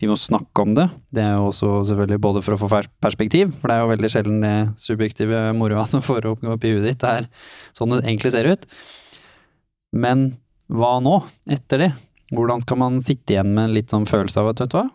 Vi 0.00 0.08
må 0.08 0.16
snakke 0.16 0.64
om 0.64 0.76
det. 0.78 0.86
Det 1.12 1.24
er 1.24 1.34
jo 1.36 1.50
også 1.50 1.72
selvfølgelig 1.90 2.22
både 2.24 2.42
for 2.46 2.56
å 2.56 2.60
få 2.62 2.70
perspektiv, 3.04 3.52
for 3.58 3.68
det 3.68 3.76
er 3.76 3.82
jo 3.82 3.92
veldig 3.92 4.12
sjelden 4.14 4.44
det 4.46 4.56
subjektive 4.80 5.42
moroa 5.58 5.84
som 5.90 6.04
får 6.04 6.30
opp 6.32 6.46
i 6.46 6.74
huet 6.76 6.86
ditt, 6.86 7.02
det 7.02 7.14
er 7.24 7.28
sånn 7.76 7.92
det 7.92 8.04
egentlig 8.06 8.32
ser 8.34 8.48
ut. 8.48 8.68
Men 9.92 10.30
hva 10.72 10.98
nå, 11.02 11.18
etter 11.50 11.84
det? 11.84 11.90
Hvordan 12.32 12.62
skal 12.64 12.80
man 12.80 13.02
sitte 13.04 13.34
igjen 13.34 13.54
med 13.56 13.68
en 13.68 13.76
litt 13.76 13.92
sånn 13.92 14.08
følelse 14.08 14.40
av 14.40 14.52
at, 14.52 14.62
vet 14.62 14.72
du 14.72 14.78
hva, 14.80 14.88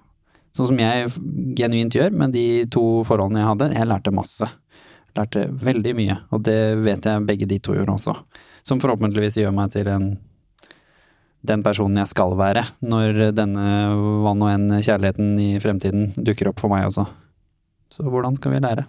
sånn 0.54 0.70
som 0.70 0.82
jeg 0.82 1.10
genuint 1.58 1.96
gjør 1.98 2.14
med 2.14 2.36
de 2.36 2.66
to 2.74 3.02
forholdene 3.08 3.42
jeg 3.42 3.50
hadde, 3.50 3.70
jeg 3.74 3.90
lærte 3.90 4.14
masse. 4.14 4.50
Lærte 5.14 5.46
veldig 5.62 5.94
mye, 5.98 6.18
og 6.34 6.42
det 6.48 6.60
vet 6.82 7.06
jeg 7.06 7.26
begge 7.28 7.50
de 7.50 7.60
to 7.62 7.76
gjorde 7.78 7.94
også. 7.94 8.16
Som 8.66 8.80
forhåpentligvis 8.82 9.38
gjør 9.42 9.54
meg 9.56 9.74
til 9.74 9.90
en 9.92 10.14
den 11.44 11.60
personen 11.60 12.00
jeg 12.00 12.08
skal 12.14 12.38
være, 12.40 12.64
når 12.88 13.34
denne 13.36 13.66
hva 14.24 14.32
nå 14.38 14.48
enn 14.48 14.70
kjærligheten 14.80 15.34
i 15.44 15.50
fremtiden 15.60 16.14
dukker 16.16 16.48
opp 16.54 16.64
for 16.64 16.72
meg 16.72 16.88
også. 16.88 17.04
Så 17.92 18.06
hvordan 18.08 18.38
skal 18.40 18.56
vi 18.56 18.62
lære? 18.64 18.86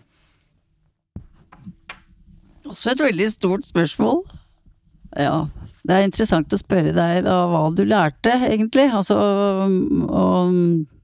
Også 2.71 2.95
et 2.95 3.03
veldig 3.03 3.27
stort 3.33 3.67
spørsmål. 3.67 4.23
Ja, 5.19 5.49
det 5.85 5.97
er 5.97 6.07
interessant 6.07 6.55
å 6.55 6.61
spørre 6.61 6.95
deg 6.97 7.25
da 7.27 7.37
hva 7.51 7.67
du 7.75 7.83
lærte, 7.87 8.33
egentlig. 8.47 8.87
Altså, 8.89 9.19
og 9.19 10.55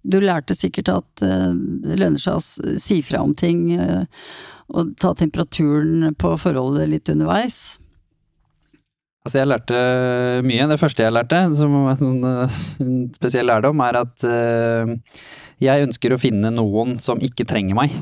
du 0.00 0.18
lærte 0.22 0.56
sikkert 0.56 0.88
at 0.94 1.26
eh, 1.26 1.50
det 1.84 1.98
lønner 2.00 2.22
seg 2.22 2.38
å 2.38 2.78
si 2.80 3.02
fra 3.04 3.20
om 3.26 3.34
ting, 3.36 3.66
eh, 3.76 4.06
og 4.70 4.94
ta 5.00 5.12
temperaturen 5.18 6.14
på 6.18 6.34
forholdet 6.40 6.90
litt 6.90 7.12
underveis. 7.12 7.78
Altså, 9.24 9.42
jeg 9.42 9.50
lærte 9.50 9.80
mye. 10.46 10.68
Det 10.70 10.78
første 10.80 11.04
jeg 11.04 11.12
lærte, 11.12 11.42
som 11.58 11.74
en 11.80 11.98
sånn 12.00 13.02
spesiell 13.18 13.50
lærdom, 13.50 13.82
er 13.84 14.00
at 14.00 14.24
jeg 15.60 15.84
ønsker 15.84 16.14
å 16.14 16.20
finne 16.20 16.52
noen 16.54 16.96
som 17.02 17.20
ikke 17.20 17.44
trenger 17.48 17.76
meg 17.76 17.92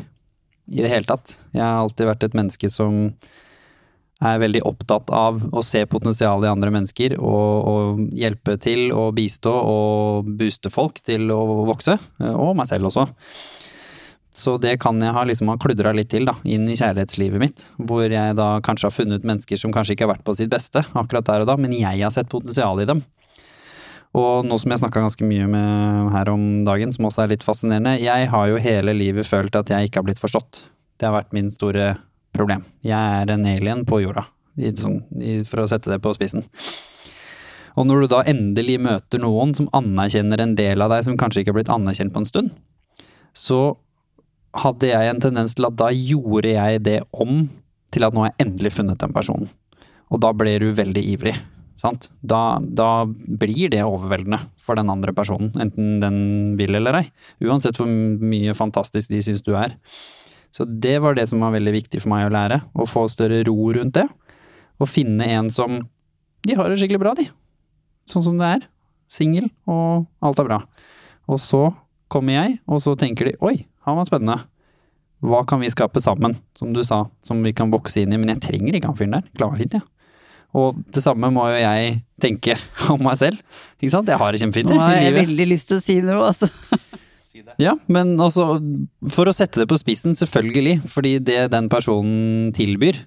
i 0.68 0.84
det 0.84 0.92
hele 0.92 1.08
tatt. 1.08 1.38
Jeg 1.56 1.64
har 1.64 1.82
alltid 1.82 2.08
vært 2.08 2.28
et 2.28 2.38
menneske 2.38 2.70
som 2.70 3.08
er 4.18 4.40
veldig 4.42 4.64
opptatt 4.66 5.12
av 5.14 5.38
å 5.54 5.62
se 5.62 5.84
potensialet 5.86 6.48
i 6.48 6.50
andre 6.50 6.72
mennesker 6.74 7.14
og, 7.18 7.68
og, 7.70 8.00
hjelpe 8.18 8.56
til 8.62 8.88
og 8.90 9.12
bistå 9.18 9.52
og 9.54 10.32
booste 10.40 10.72
folk 10.74 10.98
til 11.06 11.30
å 11.30 11.40
vokse, 11.68 11.94
og 12.32 12.56
meg 12.58 12.70
selv 12.70 12.90
også. 12.90 13.06
Så 14.39 14.55
det 14.62 14.76
kan 14.82 15.01
jeg 15.03 15.14
ha 15.16 15.24
liksom 15.26 15.51
ha 15.51 15.57
kludra 15.59 15.91
litt 15.97 16.12
til, 16.12 16.28
da, 16.28 16.36
inn 16.47 16.68
i 16.70 16.76
kjærlighetslivet 16.78 17.43
mitt. 17.43 17.64
Hvor 17.91 18.07
jeg 18.07 18.36
da 18.39 18.49
kanskje 18.64 18.86
har 18.86 18.95
funnet 18.95 19.26
mennesker 19.26 19.59
som 19.59 19.74
kanskje 19.74 19.97
ikke 19.97 20.07
har 20.07 20.14
vært 20.14 20.26
på 20.26 20.36
sitt 20.39 20.53
beste 20.53 20.84
akkurat 20.99 21.26
der 21.26 21.43
og 21.43 21.51
da, 21.51 21.57
men 21.59 21.74
jeg 21.74 22.05
har 22.05 22.14
sett 22.14 22.30
potensial 22.30 22.78
i 22.82 22.86
dem. 22.89 23.03
Og 24.16 24.47
nå 24.47 24.57
som 24.61 24.72
jeg 24.72 24.80
snakka 24.80 25.03
ganske 25.05 25.26
mye 25.26 25.47
med 25.51 26.12
her 26.14 26.30
om 26.32 26.45
dagen, 26.66 26.95
som 26.95 27.09
også 27.09 27.24
er 27.24 27.32
litt 27.34 27.45
fascinerende, 27.45 27.99
jeg 28.01 28.30
har 28.32 28.51
jo 28.51 28.61
hele 28.62 28.95
livet 28.97 29.28
følt 29.28 29.59
at 29.59 29.72
jeg 29.74 29.89
ikke 29.89 30.01
har 30.01 30.07
blitt 30.07 30.22
forstått. 30.22 30.62
Det 30.99 31.09
har 31.09 31.16
vært 31.18 31.34
min 31.36 31.51
store 31.53 31.93
problem. 32.34 32.64
Jeg 32.86 33.22
er 33.22 33.34
en 33.34 33.47
alien 33.49 33.84
på 33.89 34.01
jorda, 34.05 34.24
sånn, 34.78 35.03
for 35.49 35.64
å 35.64 35.68
sette 35.70 35.93
det 35.93 36.01
på 36.05 36.14
spissen. 36.16 36.47
Og 37.78 37.86
når 37.86 38.01
du 38.01 38.09
da 38.11 38.24
endelig 38.26 38.78
møter 38.82 39.20
noen 39.22 39.53
som 39.55 39.68
anerkjenner 39.76 40.41
en 40.43 40.57
del 40.59 40.82
av 40.82 40.91
deg 40.95 41.05
som 41.07 41.18
kanskje 41.20 41.45
ikke 41.45 41.53
har 41.53 41.61
blitt 41.61 41.74
anerkjent 41.74 42.14
på 42.14 42.22
en 42.22 42.30
stund, 42.30 42.57
så 43.36 43.76
hadde 44.57 44.90
jeg 44.90 45.11
en 45.11 45.20
tendens 45.22 45.55
til 45.57 45.68
at 45.68 45.76
da 45.78 45.90
gjorde 45.92 46.55
jeg 46.55 46.82
det 46.86 47.01
om 47.12 47.46
til 47.92 48.05
at 48.05 48.14
nå 48.14 48.24
har 48.24 48.32
jeg 48.32 48.46
endelig 48.46 48.74
funnet 48.76 49.01
den 49.01 49.14
personen. 49.14 49.49
Og 50.09 50.20
da 50.24 50.32
blir 50.36 50.62
du 50.62 50.72
veldig 50.76 51.05
ivrig. 51.12 51.34
Sant? 51.78 52.09
Da, 52.26 52.59
da, 52.61 53.07
blir 53.07 53.70
det 53.70 53.84
overveldende 53.86 54.40
for 54.61 54.78
den 54.78 54.90
andre 54.90 55.12
personen, 55.14 55.53
enten 55.62 55.99
den 56.03 56.18
vil 56.59 56.74
eller 56.74 57.03
ei. 57.03 57.05
Uansett 57.44 57.78
hvor 57.78 57.88
mye 57.88 58.57
fantastisk 58.59 59.12
de 59.12 59.20
syns 59.22 59.44
du 59.46 59.53
er. 59.55 59.76
Så 60.51 60.66
det 60.66 60.96
var 61.05 61.14
det 61.14 61.28
som 61.30 61.44
var 61.44 61.55
veldig 61.55 61.74
viktig 61.76 62.01
for 62.03 62.11
meg 62.11 62.26
å 62.26 62.32
lære. 62.34 62.62
Å 62.74 62.88
få 62.88 63.05
større 63.12 63.44
ro 63.46 63.70
rundt 63.76 63.94
det. 64.01 64.09
Og 64.80 64.90
finne 64.90 65.26
en 65.36 65.53
som 65.53 65.80
De 66.46 66.55
har 66.55 66.70
det 66.70 66.78
skikkelig 66.78 67.03
bra, 67.03 67.12
de. 67.18 67.26
sånn 68.09 68.24
som 68.24 68.36
det 68.38 68.46
er. 68.57 68.66
Singel, 69.11 69.49
og 69.66 70.07
alt 70.24 70.38
er 70.38 70.46
bra. 70.46 70.59
Og 71.28 71.40
så 71.42 71.62
kommer 72.12 72.38
jeg, 72.38 72.59
og 72.68 72.80
så 72.84 72.94
tenker 72.96 73.28
de 73.28 73.34
oi, 73.44 73.66
han 73.91 74.01
var 74.01 74.09
spennende. 74.09 74.39
Hva 75.24 75.43
kan 75.49 75.59
vi 75.62 75.70
skape 75.72 76.01
sammen, 76.03 76.36
som 76.55 76.72
du 76.74 76.84
sa, 76.86 77.05
som 77.24 77.41
vi 77.43 77.53
kan 77.57 77.72
vokse 77.72 78.03
inn 78.03 78.12
i? 78.14 78.18
Men 78.20 78.36
jeg 78.36 78.45
trenger 78.45 78.78
ikke 78.78 78.93
han 78.93 78.99
fyren 78.99 79.16
der. 79.18 79.30
Klarer 79.34 79.57
meg 79.57 79.64
fint, 79.64 79.78
jeg. 79.78 79.82
Ja. 79.82 79.95
Og 80.57 80.78
det 80.95 81.03
samme 81.05 81.28
må 81.34 81.45
jo 81.51 81.59
jeg 81.61 81.99
tenke 82.22 82.57
om 82.95 83.03
meg 83.05 83.18
selv. 83.20 83.43
Ikke 83.78 83.93
sant? 83.93 84.09
Jeg 84.09 84.20
har 84.20 84.32
det 84.32 84.41
kjempefint 84.43 84.72
Nå 84.72 84.80
har 84.80 84.97
jeg 85.03 85.16
veldig 85.18 85.49
lyst 85.51 85.70
til 85.72 85.80
å 85.80 85.84
si 85.84 86.01
noe, 86.05 86.30
altså. 86.32 86.51
Ja, 87.62 87.76
men 87.91 88.16
altså, 88.18 88.57
for 89.14 89.30
å 89.30 89.34
sette 89.34 89.61
det 89.62 89.68
på 89.70 89.76
spissen, 89.78 90.16
selvfølgelig. 90.18 90.80
Fordi 90.91 91.12
det 91.22 91.53
den 91.53 91.68
personen 91.70 92.51
tilbyr, 92.57 92.99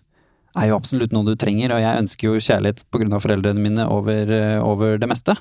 er 0.59 0.67
jo 0.67 0.77
absolutt 0.77 1.13
noe 1.15 1.27
du 1.27 1.33
trenger. 1.39 1.73
Og 1.75 1.83
jeg 1.83 2.03
ønsker 2.03 2.29
jo 2.29 2.43
kjærlighet 2.43 2.83
pga. 2.91 3.19
foreldrene 3.23 3.63
mine 3.63 3.87
over, 3.91 4.31
eh, 4.31 4.59
over 4.63 4.97
det 5.01 5.09
meste. 5.11 5.35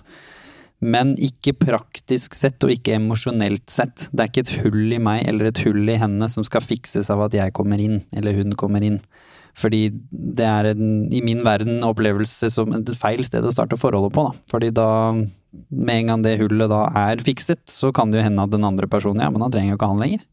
Men 0.80 1.12
ikke 1.20 1.52
praktisk 1.60 2.34
sett, 2.36 2.62
og 2.64 2.72
ikke 2.72 2.96
emosjonelt 2.96 3.66
sett. 3.68 4.06
Det 4.10 4.22
er 4.22 4.30
ikke 4.30 4.44
et 4.46 4.54
hull 4.62 4.94
i 4.96 5.00
meg 5.02 5.26
eller 5.28 5.50
et 5.50 5.60
hull 5.66 5.84
i 5.92 5.98
henne 6.00 6.28
som 6.32 6.46
skal 6.46 6.64
fikses 6.64 7.10
av 7.12 7.26
at 7.26 7.36
jeg 7.36 7.54
kommer 7.56 7.80
inn, 7.82 8.00
eller 8.16 8.38
hun 8.38 8.56
kommer 8.56 8.84
inn. 8.86 8.96
Fordi 9.60 9.90
det 10.10 10.46
er 10.46 10.70
en, 10.70 11.10
i 11.12 11.20
min 11.26 11.42
verden 11.44 11.82
opplevelse 11.84 12.48
som 12.54 12.72
et 12.76 12.92
feil 12.96 13.20
sted 13.26 13.44
å 13.44 13.52
starte 13.52 13.76
forholdet 13.80 14.14
på, 14.16 14.24
da. 14.30 14.44
Fordi 14.48 14.72
da, 14.72 14.88
med 15.68 15.94
en 15.96 16.12
gang 16.12 16.24
det 16.24 16.38
hullet 16.40 16.72
da 16.72 16.86
er 17.02 17.24
fikset, 17.24 17.66
så 17.68 17.92
kan 17.92 18.12
det 18.12 18.22
jo 18.22 18.28
hende 18.30 18.46
at 18.46 18.54
den 18.54 18.64
andre 18.64 18.88
personen, 18.88 19.20
ja, 19.24 19.30
men 19.32 19.44
han 19.44 19.52
trenger 19.52 19.74
jo 19.74 19.80
ikke 19.80 19.90
han 19.92 20.04
lenger. 20.04 20.24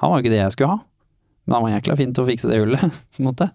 Han 0.00 0.10
var 0.10 0.18
jo 0.18 0.24
ikke 0.24 0.34
det 0.34 0.42
jeg 0.42 0.56
skulle 0.56 0.74
ha. 0.74 0.84
Men 1.50 1.56
han 1.56 1.64
var 1.64 1.72
jækla 1.72 1.94
fint 1.98 2.18
å 2.22 2.24
fikse 2.28 2.46
det 2.46 2.60
hullet, 2.62 2.82
på 3.16 3.22
en 3.24 3.26
måte. 3.26 3.48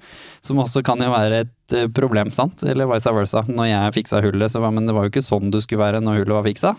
Som 0.43 0.59
også 0.59 0.83
kan 0.83 0.99
jo 0.99 1.07
være 1.13 1.45
et 1.45 1.75
eh, 1.77 1.87
problem, 1.95 2.33
sant? 2.35 2.65
Eller 2.67 2.89
vice 2.91 3.13
versa. 3.15 3.45
Når 3.47 3.69
jeg 3.69 3.93
fiksa 4.01 4.19
hullet, 4.25 4.51
så 4.51 4.59
var 4.59 4.75
men 4.75 4.89
det 4.89 4.97
var 4.97 5.07
jo 5.07 5.13
ikke 5.13 5.23
sånn 5.23 5.53
du 5.53 5.61
skulle 5.63 5.85
være 5.85 6.03
når 6.03 6.19
hullet 6.19 6.35
var 6.35 6.47
fiksa. 6.49 6.73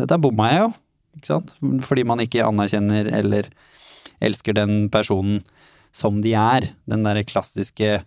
Dette 0.00 0.16
bomma 0.24 0.48
jeg 0.48 0.62
jo, 0.62 0.70
ikke 1.18 1.30
sant? 1.34 1.52
Fordi 1.84 2.06
man 2.08 2.24
ikke 2.24 2.46
anerkjenner 2.48 3.12
eller 3.20 3.50
elsker 4.24 4.56
den 4.56 4.86
personen 4.94 5.42
som 5.92 6.22
de 6.24 6.32
er. 6.38 6.70
Den 6.88 7.04
derre 7.04 7.26
klassiske 7.28 7.98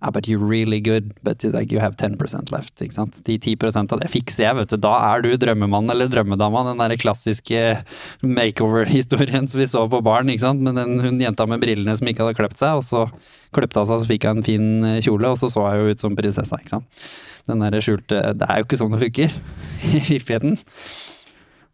ah, 0.00 0.10
but 0.10 0.28
you're 0.28 0.38
really 0.38 0.80
good, 0.80 1.12
but 1.22 1.42
like 1.44 1.72
you 1.72 1.80
have 1.80 1.96
10 1.96 2.16
left. 2.52 2.80
ikke 2.80 2.94
sant? 2.94 3.18
De 3.24 3.38
10 3.38 3.56
av 3.92 4.00
det 4.00 4.10
fikser 4.12 4.44
jeg, 4.44 4.56
vet 4.56 4.70
du. 4.70 4.76
Da 4.76 4.94
er 5.14 5.22
du 5.22 5.30
drømmemann 5.36 5.90
eller 5.90 6.08
drømmedama. 6.08 6.64
Den 6.70 6.82
der 6.82 6.96
klassiske 6.96 7.82
makeover-historien 8.22 9.48
som 9.48 9.60
vi 9.60 9.66
så 9.66 9.88
på 9.90 10.02
barn, 10.02 10.30
ikke 10.30 10.46
sant. 10.46 10.62
Med 10.62 10.78
den 10.78 11.00
hun 11.02 11.20
jenta 11.20 11.46
med 11.46 11.60
brillene 11.60 11.96
som 11.98 12.06
ikke 12.06 12.24
hadde 12.24 12.38
kløpt 12.38 12.60
seg, 12.60 12.78
og 12.78 12.86
så 12.86 13.08
kløpte 13.54 13.82
hun 13.82 13.90
seg, 13.90 14.04
så 14.04 14.10
fikk 14.12 14.28
hun 14.28 14.38
en 14.38 14.46
fin 14.46 14.70
eh, 14.84 15.02
kjole, 15.02 15.32
og 15.32 15.40
så 15.40 15.50
så 15.50 15.66
hun 15.66 15.82
jo 15.82 15.90
ut 15.90 16.06
som 16.06 16.16
prinsessa, 16.18 16.60
ikke 16.60 16.76
sant. 16.76 17.04
Den 17.48 17.62
derre 17.64 17.80
skjulte 17.80 18.20
Det 18.36 18.44
er 18.44 18.58
jo 18.60 18.66
ikke 18.66 18.76
sånn 18.76 18.92
det 18.92 19.04
funker 19.06 19.36
i 19.88 20.00
virkeligheten. 20.14 20.58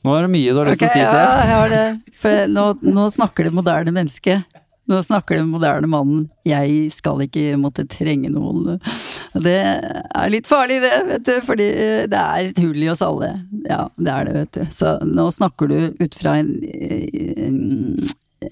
Nå 0.05 0.13
er 0.13 0.27
det 0.27 0.35
mye 0.35 0.53
du 0.53 0.59
har 0.61 0.69
lyst 0.69 0.83
til 0.83 0.91
okay, 0.91 1.01
å 1.01 1.09
si, 1.09 1.17
ja, 1.17 1.31
jeg 1.41 1.57
har 1.57 1.71
det. 1.73 2.17
For 2.21 2.51
nå, 2.53 2.65
nå 2.85 3.07
snakker 3.13 3.49
det 3.49 3.55
moderne 3.57 3.95
mennesket. 3.97 4.61
Nå 4.91 4.99
snakker 5.01 5.39
den 5.39 5.49
moderne 5.49 5.89
mannen 5.89 6.25
'jeg 6.45 6.91
skal 6.93 7.23
ikke 7.25 7.57
måtte 7.57 7.87
trenge 7.89 8.29
noen'. 8.29 8.79
Det 9.33 9.57
er 9.57 10.29
litt 10.29 10.47
farlig 10.47 10.83
det, 10.83 10.93
vet 11.09 11.25
du, 11.25 11.41
fordi 11.41 11.69
det 12.13 12.21
er 12.21 12.51
et 12.51 12.61
hull 12.61 12.83
i 12.83 12.91
oss 12.93 13.01
alle. 13.03 13.31
Ja, 13.65 13.89
det 13.97 14.13
er 14.13 14.25
det, 14.25 14.35
vet 14.35 14.53
du. 14.53 14.67
Så 14.71 14.99
nå 15.09 15.31
snakker 15.33 15.73
du 15.73 15.79
ut 16.01 16.15
fra 16.15 16.37
en, 16.43 16.53
en, 16.69 17.97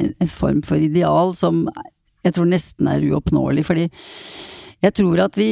en 0.01 0.33
form 0.33 0.63
for 0.63 0.81
ideal 0.81 1.37
som 1.37 1.67
jeg 2.25 2.37
tror 2.37 2.49
nesten 2.49 2.89
er 2.89 3.05
uoppnåelig, 3.11 3.67
fordi 3.67 3.89
jeg 4.83 4.95
tror 4.99 5.21
at 5.27 5.37
vi 5.39 5.51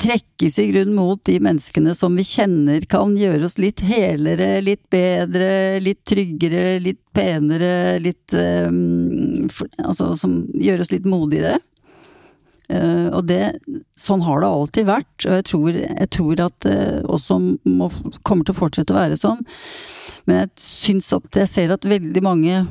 trekkes 0.00 0.58
i 0.58 0.66
grunn 0.70 0.92
mot 0.94 1.20
de 1.24 1.38
menneskene 1.42 1.94
som 1.96 2.16
vi 2.16 2.24
kjenner 2.26 2.84
kan 2.90 3.14
gjøre 3.18 3.46
oss 3.48 3.56
litt 3.60 3.82
helere, 3.84 4.60
litt 4.64 4.82
bedre, 4.92 5.80
litt 5.82 6.02
tryggere, 6.08 6.78
litt 6.82 7.00
penere, 7.16 7.98
litt 8.02 8.34
um, 8.36 9.48
for, 9.52 9.70
Altså 9.82 10.12
som 10.20 10.42
gjør 10.54 10.84
oss 10.84 10.92
litt 10.92 11.08
modigere. 11.08 11.58
Uh, 12.70 13.10
og 13.18 13.26
det, 13.26 13.56
sånn 13.98 14.22
har 14.22 14.42
det 14.42 14.50
alltid 14.50 14.86
vært, 14.86 15.14
og 15.26 15.34
jeg 15.40 15.46
tror, 15.48 15.74
jeg 15.74 16.10
tror 16.14 16.44
at 16.44 16.56
det 16.66 16.78
uh, 17.00 17.10
også 17.16 17.40
må, 17.66 17.90
kommer 18.22 18.46
til 18.46 18.54
å 18.54 18.60
fortsette 18.60 18.94
å 18.94 19.00
være 19.00 19.18
sånn. 19.18 19.42
Men 20.28 20.44
jeg 20.44 20.52
syns 20.62 21.10
at 21.16 21.40
jeg 21.42 21.50
ser 21.50 21.74
at 21.74 21.88
veldig 21.88 22.22
mange 22.22 22.62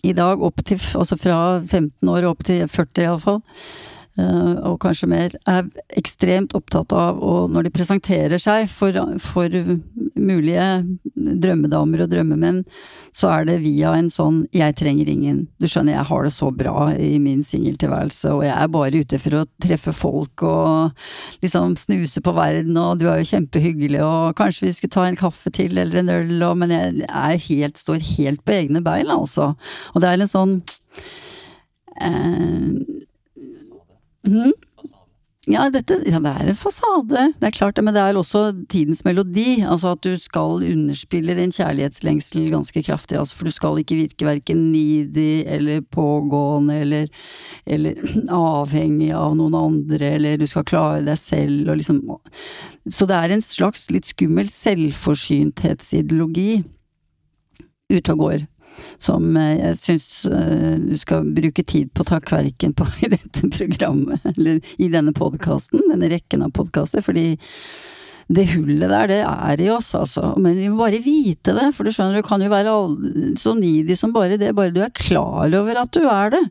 i 0.00 0.14
dag, 0.16 0.40
opp 0.40 0.62
til, 0.64 0.80
altså 0.96 1.18
fra 1.20 1.38
15 1.60 2.08
år 2.08 2.24
opp 2.30 2.44
til 2.48 2.64
40 2.64 3.04
iallfall, 3.04 3.42
og 4.18 4.78
kanskje 4.82 5.08
mer, 5.08 5.34
er 5.48 5.68
ekstremt 5.96 6.54
opptatt 6.58 6.92
av, 6.92 7.20
og 7.22 7.52
når 7.54 7.68
de 7.68 7.72
presenterer 7.74 8.42
seg 8.42 8.66
for, 8.68 8.96
for 9.22 9.54
mulige 10.18 10.66
drømmedamer 11.14 12.04
og 12.04 12.10
drømmemenn, 12.10 12.64
så 13.16 13.30
er 13.32 13.46
det 13.48 13.60
via 13.62 13.94
en 13.96 14.10
sånn 14.10 14.46
'jeg 14.52 14.76
trenger 14.76 15.06
ingen'. 15.06 15.46
Du 15.60 15.66
skjønner, 15.66 15.94
jeg 15.94 16.08
har 16.10 16.22
det 16.24 16.32
så 16.32 16.50
bra 16.50 16.92
i 16.94 17.18
min 17.18 17.42
singeltilværelse, 17.42 18.32
og 18.34 18.44
jeg 18.44 18.54
er 18.56 18.68
bare 18.68 19.00
ute 19.00 19.18
for 19.18 19.30
å 19.30 19.46
treffe 19.62 19.92
folk 19.92 20.42
og 20.42 20.92
liksom 21.42 21.76
snuse 21.76 22.20
på 22.20 22.34
verden, 22.34 22.76
og 22.76 22.98
du 22.98 23.08
er 23.08 23.18
jo 23.18 23.30
kjempehyggelig, 23.30 24.02
og 24.02 24.36
kanskje 24.36 24.66
vi 24.66 24.72
skulle 24.72 24.90
ta 24.90 25.06
en 25.06 25.16
kaffe 25.16 25.50
til 25.50 25.78
eller 25.78 25.98
en 25.98 26.08
øl, 26.08 26.42
og, 26.42 26.58
men 26.58 26.70
jeg 26.70 27.06
er 27.08 27.38
helt, 27.48 27.78
står 27.78 28.00
helt 28.16 28.44
på 28.44 28.52
egne 28.52 28.82
bein, 28.82 29.06
altså. 29.06 29.54
Og 29.94 30.00
det 30.02 30.08
er 30.08 30.20
en 30.20 30.30
sånn 30.30 30.62
eh, 32.00 33.06
hm? 34.26 34.52
Ja, 35.48 35.70
dette, 35.72 35.96
ja, 36.04 36.18
det 36.20 36.30
er 36.36 36.48
en 36.52 36.56
fasade, 36.58 37.22
det 37.40 37.46
er 37.48 37.54
klart 37.56 37.78
det, 37.78 37.82
men 37.86 37.94
det 37.96 38.02
er 38.04 38.18
også 38.18 38.42
tidens 38.68 39.00
melodi. 39.06 39.62
Altså 39.64 39.94
at 39.96 40.02
du 40.04 40.12
skal 40.20 40.60
underspille 40.66 41.32
din 41.38 41.54
kjærlighetslengsel 41.56 42.50
ganske 42.52 42.82
kraftig, 42.84 43.16
altså, 43.16 43.38
for 43.38 43.48
du 43.48 43.52
skal 43.56 43.80
ikke 43.80 43.96
virke 44.02 44.28
verken 44.28 44.66
needy 44.68 45.48
eller 45.48 45.80
pågående 45.96 46.76
eller, 46.84 47.08
eller 47.64 47.96
avhengig 48.36 49.16
av 49.16 49.32
noen 49.40 49.56
andre, 49.56 50.12
eller 50.20 50.36
du 50.36 50.44
skal 50.50 50.68
klare 50.68 51.00
deg 51.08 51.18
selv 51.18 51.72
og 51.72 51.80
liksom 51.80 52.04
Så 52.92 53.08
det 53.08 53.16
er 53.16 53.30
en 53.32 53.44
slags 53.44 53.88
litt 53.90 54.06
skummel 54.12 54.48
selvforsynthetsideologi 54.52 56.64
ute 57.90 58.12
og 58.12 58.18
går 58.26 58.44
som 59.00 59.36
jeg 59.36 59.76
syns 59.78 60.08
du 60.80 60.96
skal 61.00 61.28
bruke 61.36 61.64
tid 61.64 61.92
på 61.94 62.04
å 62.04 62.10
ta 62.12 62.20
kverken 62.24 62.74
på 62.76 62.86
i 63.04 63.12
dette 63.12 63.50
programmet, 63.54 64.24
eller 64.34 64.60
i 64.78 64.90
denne 64.92 65.14
podkasten, 65.16 65.86
denne 65.90 66.10
rekken 66.12 66.44
av 66.46 66.54
podkaster, 66.56 67.04
fordi 67.04 67.34
det 68.30 68.44
hullet 68.52 68.90
der, 68.92 69.08
det 69.10 69.18
er 69.26 69.60
i 69.64 69.68
oss, 69.74 69.88
altså. 69.98 70.34
Men 70.38 70.54
vi 70.54 70.68
må 70.70 70.78
bare 70.84 71.00
vite 71.02 71.54
det, 71.56 71.66
for 71.74 71.86
du 71.86 71.90
skjønner, 71.90 72.20
du 72.20 72.26
kan 72.26 72.42
jo 72.44 72.50
være 72.52 72.74
så 73.40 73.56
needy 73.58 73.96
som 73.98 74.12
bare 74.14 74.38
det, 74.38 74.52
bare 74.54 74.70
du 74.74 74.78
er 74.84 74.92
klar 74.94 75.50
over 75.58 75.80
at 75.80 75.90
du 75.96 76.04
er 76.06 76.30
det. 76.36 76.42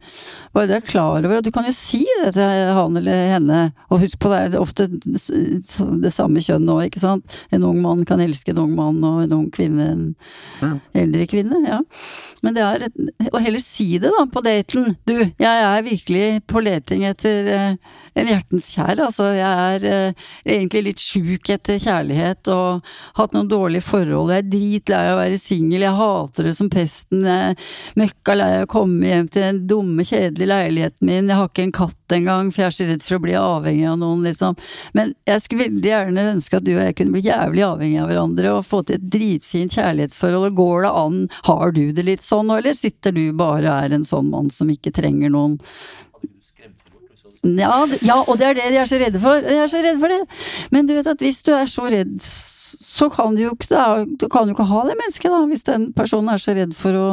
Bare 0.56 0.68
du 0.68 0.76
er 0.76 0.84
klar 0.84 1.24
over 1.24 1.38
at 1.40 1.48
du 1.48 1.54
kan 1.56 1.68
jo 1.70 1.72
si 1.76 2.02
det 2.26 2.34
til 2.36 2.74
han 2.76 3.00
eller 3.00 3.32
henne, 3.36 3.62
og 3.88 4.04
husk 4.04 4.20
på 4.20 4.32
det 4.34 4.42
er 4.42 4.60
ofte 4.60 4.90
det 4.90 6.12
samme 6.16 6.44
kjønn 6.44 6.68
nå, 6.68 6.82
ikke 6.90 7.04
sant. 7.04 7.40
En 7.56 7.64
ung 7.70 7.80
mann 7.86 8.04
kan 8.10 8.20
elske 8.24 8.52
en 8.52 8.64
ung 8.66 8.76
mann, 8.76 9.00
og 9.06 9.24
en 9.24 9.38
ung 9.40 9.48
kvinne 9.54 9.88
en 9.94 10.82
eldre 10.98 11.30
kvinne, 11.32 11.64
ja. 11.64 11.80
Men 12.44 12.56
det 12.56 12.64
er 12.64 12.86
Og 13.34 13.42
heller 13.44 13.60
si 13.64 13.98
det, 14.00 14.12
da, 14.16 14.26
på 14.32 14.44
daten. 14.44 14.94
Du, 15.08 15.16
jeg 15.16 15.64
er 15.64 15.84
virkelig 15.86 16.42
på 16.48 16.62
leting 16.64 17.04
etter 17.08 17.50
uh, 17.52 17.98
en 18.20 18.30
hjertens 18.30 18.70
kjær, 18.76 19.04
altså. 19.06 19.32
Jeg 19.36 19.76
er 19.76 20.12
uh, 20.12 20.30
egentlig 20.46 20.86
litt 20.90 21.04
sjuk 21.04 21.52
etter 21.52 21.69
kjærlighet 21.78 22.50
og 22.54 22.88
hatt 23.20 23.36
noen 23.36 23.50
dårlige 23.52 23.86
forhold. 23.86 24.34
Jeg 24.34 24.44
er 24.44 24.50
dritlei 24.50 25.02
av 25.06 25.18
å 25.18 25.20
være 25.22 25.40
singel, 25.42 25.86
jeg 25.86 25.98
hater 26.00 26.50
det 26.50 26.56
som 26.58 26.72
pesten. 26.74 27.26
Jeg 27.28 27.52
er 27.52 27.70
møkka 28.00 28.36
av 28.40 28.56
å 28.64 28.70
komme 28.72 29.12
hjem 29.12 29.30
til 29.30 29.46
den 29.46 29.62
dumme, 29.70 30.06
kjedelige 30.08 30.50
leiligheten 30.50 31.10
min. 31.10 31.30
Jeg 31.30 31.40
har 31.40 31.52
ikke 31.52 31.68
en 31.68 31.76
katt 31.80 32.16
engang, 32.18 32.50
for 32.50 32.64
jeg 32.64 32.72
er 32.72 32.78
så 32.78 32.90
redd 32.90 33.06
for 33.06 33.20
å 33.20 33.24
bli 33.28 33.38
avhengig 33.38 33.86
av 33.92 34.00
noen, 34.02 34.26
liksom. 34.26 34.58
Men 34.98 35.14
jeg 35.30 35.46
skulle 35.46 35.68
veldig 35.68 35.94
gjerne 35.94 36.28
ønske 36.34 36.58
at 36.58 36.66
du 36.66 36.74
og 36.74 36.84
jeg 36.84 36.98
kunne 36.98 37.16
bli 37.16 37.26
jævlig 37.28 37.66
avhengig 37.68 38.02
av 38.02 38.12
hverandre 38.12 38.56
og 38.58 38.68
få 38.68 38.82
til 38.84 38.98
et 38.98 39.08
dritfint 39.14 39.78
kjærlighetsforhold. 39.78 40.50
Og 40.50 40.60
går 40.64 40.86
det 40.88 40.94
an, 41.04 41.24
har 41.52 41.78
du 41.78 41.84
det 41.94 42.08
litt 42.08 42.26
sånn, 42.26 42.50
eller 42.56 42.78
sitter 42.78 43.16
du 43.16 43.26
bare 43.38 43.70
og 43.70 43.74
er 43.76 43.98
en 44.00 44.08
sånn 44.08 44.30
mann 44.34 44.50
som 44.54 44.72
ikke 44.74 44.94
trenger 44.96 45.34
noen 45.34 45.60
ja, 47.44 47.74
ja, 48.03 48.20
og 48.20 48.38
det 48.40 48.48
er 48.49 48.57
det 48.57 48.70
de 48.74 48.80
er 48.82 48.90
så 48.90 48.99
redde 48.99 49.20
for. 49.24 49.41
De 49.44 49.56
er 49.56 49.68
så 49.72 49.80
redde 49.84 49.99
for 50.02 50.11
det. 50.11 50.24
Men 50.76 50.88
du 50.90 50.95
vet 50.98 51.07
at 51.07 51.22
hvis 51.24 51.41
du 51.48 51.53
er 51.56 51.70
så 51.72 51.88
redd, 51.88 52.18
så 52.70 53.07
kan 53.10 53.36
du 53.36 53.44
jo 53.45 53.53
ikke, 53.56 53.84
du 54.20 54.28
kan 54.32 54.49
jo 54.49 54.53
ikke 54.53 54.68
ha 54.70 54.82
det 54.90 54.98
mennesket, 54.99 55.32
da. 55.32 55.40
Hvis 55.49 55.66
den 55.68 55.88
personen 55.95 56.34
er 56.34 56.41
så 56.41 56.53
redd 56.57 56.76
for 56.78 56.98
å 56.98 57.06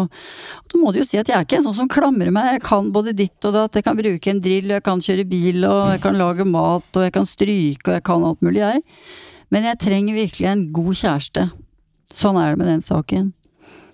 Da 0.67 0.81
må 0.81 0.91
du 0.93 0.99
jo 1.01 1.07
si 1.07 1.21
at 1.21 1.31
jeg 1.31 1.37
er 1.37 1.47
ikke 1.47 1.61
en 1.61 1.69
sånn 1.69 1.79
som 1.79 1.91
klamrer 1.91 2.33
meg. 2.35 2.57
Jeg 2.57 2.65
kan 2.67 2.91
både 2.93 3.15
ditt 3.17 3.47
og 3.47 3.55
datt. 3.55 3.79
Jeg 3.79 3.87
kan 3.87 3.99
bruke 3.99 4.33
en 4.33 4.43
drill, 4.43 4.75
jeg 4.75 4.85
kan 4.85 5.03
kjøre 5.03 5.29
bil, 5.31 5.63
og 5.69 5.95
jeg 5.95 6.03
kan 6.05 6.19
lage 6.19 6.49
mat, 6.49 6.89
og 6.93 7.07
jeg 7.07 7.15
kan 7.15 7.29
stryke, 7.29 7.87
og 7.87 7.95
jeg 7.97 8.05
kan 8.11 8.27
alt 8.27 8.43
mulig, 8.45 8.65
jeg. 8.65 8.83
Men 9.55 9.71
jeg 9.71 9.81
trenger 9.87 10.19
virkelig 10.19 10.51
en 10.51 10.67
god 10.75 11.01
kjæreste. 11.05 11.47
Sånn 12.13 12.39
er 12.41 12.53
det 12.53 12.61
med 12.61 12.71
den 12.75 12.83
saken. 12.85 13.31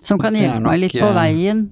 Som 0.03 0.19
kan 0.19 0.35
hjelpe 0.35 0.65
meg 0.65 0.81
litt 0.81 0.97
på 0.97 1.13
veien. 1.15 1.67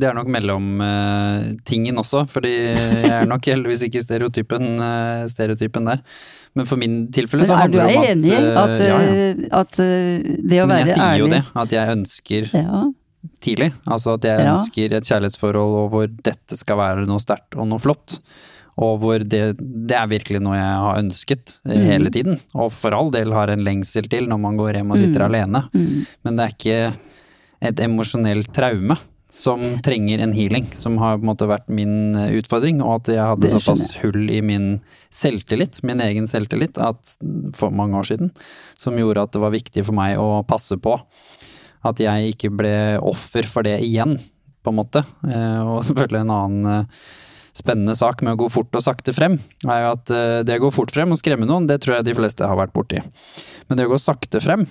Det 0.00 0.08
er 0.08 0.14
nok 0.16 0.26
mellomtingen 0.26 1.94
uh, 1.94 2.00
også, 2.02 2.24
fordi 2.26 2.50
jeg 2.50 3.12
er 3.20 3.28
nok 3.30 3.46
heldigvis 3.46 3.84
ikke 3.86 4.02
stereotypen, 4.02 4.72
uh, 4.80 5.22
stereotypen 5.30 5.86
der. 5.86 6.00
Men 6.54 6.66
for 6.70 6.78
min 6.78 6.96
tilfelle 7.14 7.46
så 7.46 7.54
er 7.56 7.64
handler 7.64 7.86
det 7.88 7.96
om 7.96 8.02
at 8.02 8.10
enig 8.12 8.30
i 8.30 8.34
eh, 8.34 8.58
at, 8.62 8.74
ja, 8.82 8.98
ja. 8.98 9.14
eh, 9.14 9.44
at 9.58 9.78
det 10.50 10.60
å 10.62 10.66
Men 10.70 10.82
jeg 10.84 10.92
sier 10.94 11.16
jo 11.18 11.28
det, 11.32 11.40
at 11.64 11.72
jeg 11.74 11.94
ønsker 11.96 12.50
Ja. 12.54 12.82
tidlig. 13.42 13.70
Altså 13.90 14.14
at 14.18 14.26
jeg 14.28 14.44
ønsker 14.52 14.94
et 14.98 15.08
kjærlighetsforhold 15.08 15.78
og 15.80 15.88
hvor 15.94 16.06
dette 16.28 16.58
skal 16.60 16.78
være 16.78 17.06
noe 17.10 17.22
sterkt 17.22 17.56
og 17.58 17.66
noe 17.72 17.82
flott. 17.82 18.18
Og 18.78 18.98
hvor 19.02 19.22
det, 19.22 19.42
det 19.58 19.94
er 19.98 20.06
virkelig 20.10 20.40
noe 20.42 20.54
jeg 20.58 20.78
har 20.84 20.98
ønsket 21.02 21.56
Mm. 21.64 21.74
hele 21.88 22.10
tiden. 22.14 22.38
Og 22.54 22.70
for 22.74 22.94
all 22.94 23.10
del 23.14 23.32
har 23.34 23.50
en 23.50 23.62
lengsel 23.66 24.06
til 24.10 24.26
når 24.30 24.38
man 24.42 24.56
går 24.58 24.74
hjem 24.78 24.90
og 24.94 24.98
sitter 24.98 25.22
Mm. 25.22 25.26
alene. 25.30 25.62
Mm. 25.74 26.06
Men 26.24 26.36
det 26.38 26.44
er 26.44 26.54
ikke 26.54 26.96
et 27.70 27.80
emosjonelt 27.86 28.50
traume 28.54 28.96
som 29.34 29.62
trenger 29.82 30.20
en 30.22 30.32
healing, 30.32 30.68
som 30.78 30.94
har 31.02 31.16
på 31.18 31.24
en 31.24 31.30
måte 31.32 31.48
vært 31.50 31.66
min 31.72 32.14
eh, 32.14 32.36
utfordring. 32.38 32.78
Og 32.84 33.00
at 33.00 33.10
jeg 33.16 33.22
hadde 33.22 33.50
såpass 33.50 33.96
hull 34.04 34.28
i 34.30 34.38
min 34.46 34.76
selvtillit, 35.14 35.80
min 35.86 36.02
egen 36.04 36.28
selvtillit, 36.30 36.78
at 36.78 37.16
for 37.58 37.74
mange 37.74 37.98
år 37.98 38.06
siden, 38.12 38.30
som 38.78 38.98
gjorde 39.00 39.24
at 39.26 39.34
det 39.34 39.42
var 39.42 39.54
viktig 39.54 39.82
for 39.88 39.96
meg 39.98 40.20
å 40.22 40.44
passe 40.46 40.78
på 40.78 40.94
at 41.84 42.00
jeg 42.00 42.30
ikke 42.32 42.52
ble 42.56 42.72
offer 43.04 43.44
for 43.50 43.66
det 43.66 43.80
igjen, 43.84 44.14
på 44.64 44.72
en 44.72 44.78
måte. 44.78 45.02
Eh, 45.26 45.60
Og 45.66 45.82
selvfølgelig 45.88 46.22
en 46.22 46.34
annen 46.36 46.70
eh, 46.70 47.08
spennende 47.58 47.98
sak 47.98 48.22
med 48.22 48.36
å 48.36 48.40
gå 48.44 48.48
fort 48.54 48.78
og 48.78 48.86
sakte 48.86 49.12
frem, 49.14 49.36
er 49.66 49.82
jo 49.82 49.90
at 49.94 50.14
det 50.46 50.56
å 50.58 50.64
gå 50.64 50.70
fort 50.74 50.90
frem 50.94 51.12
og 51.14 51.18
skremme 51.20 51.46
noen, 51.46 51.68
det 51.70 51.80
tror 51.84 51.98
jeg 51.98 52.06
de 52.08 52.14
fleste 52.18 52.46
har 52.50 52.58
vært 52.58 52.72
borti. 52.74 53.02
Men 53.68 53.78
det 53.78 53.86
å 53.86 53.92
gå 53.92 53.98
sakte 54.02 54.40
frem 54.42 54.64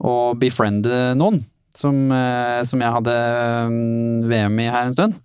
og 0.00 0.38
befriende 0.40 1.10
noen, 1.20 1.42
som, 1.78 2.02
eh, 2.12 2.62
som 2.66 2.82
jeg 2.82 2.96
hadde 2.96 3.14
mm, 3.70 4.26
VM 4.30 4.58
i 4.64 4.72
her 4.72 4.88
en 4.88 4.96
stund, 4.96 5.20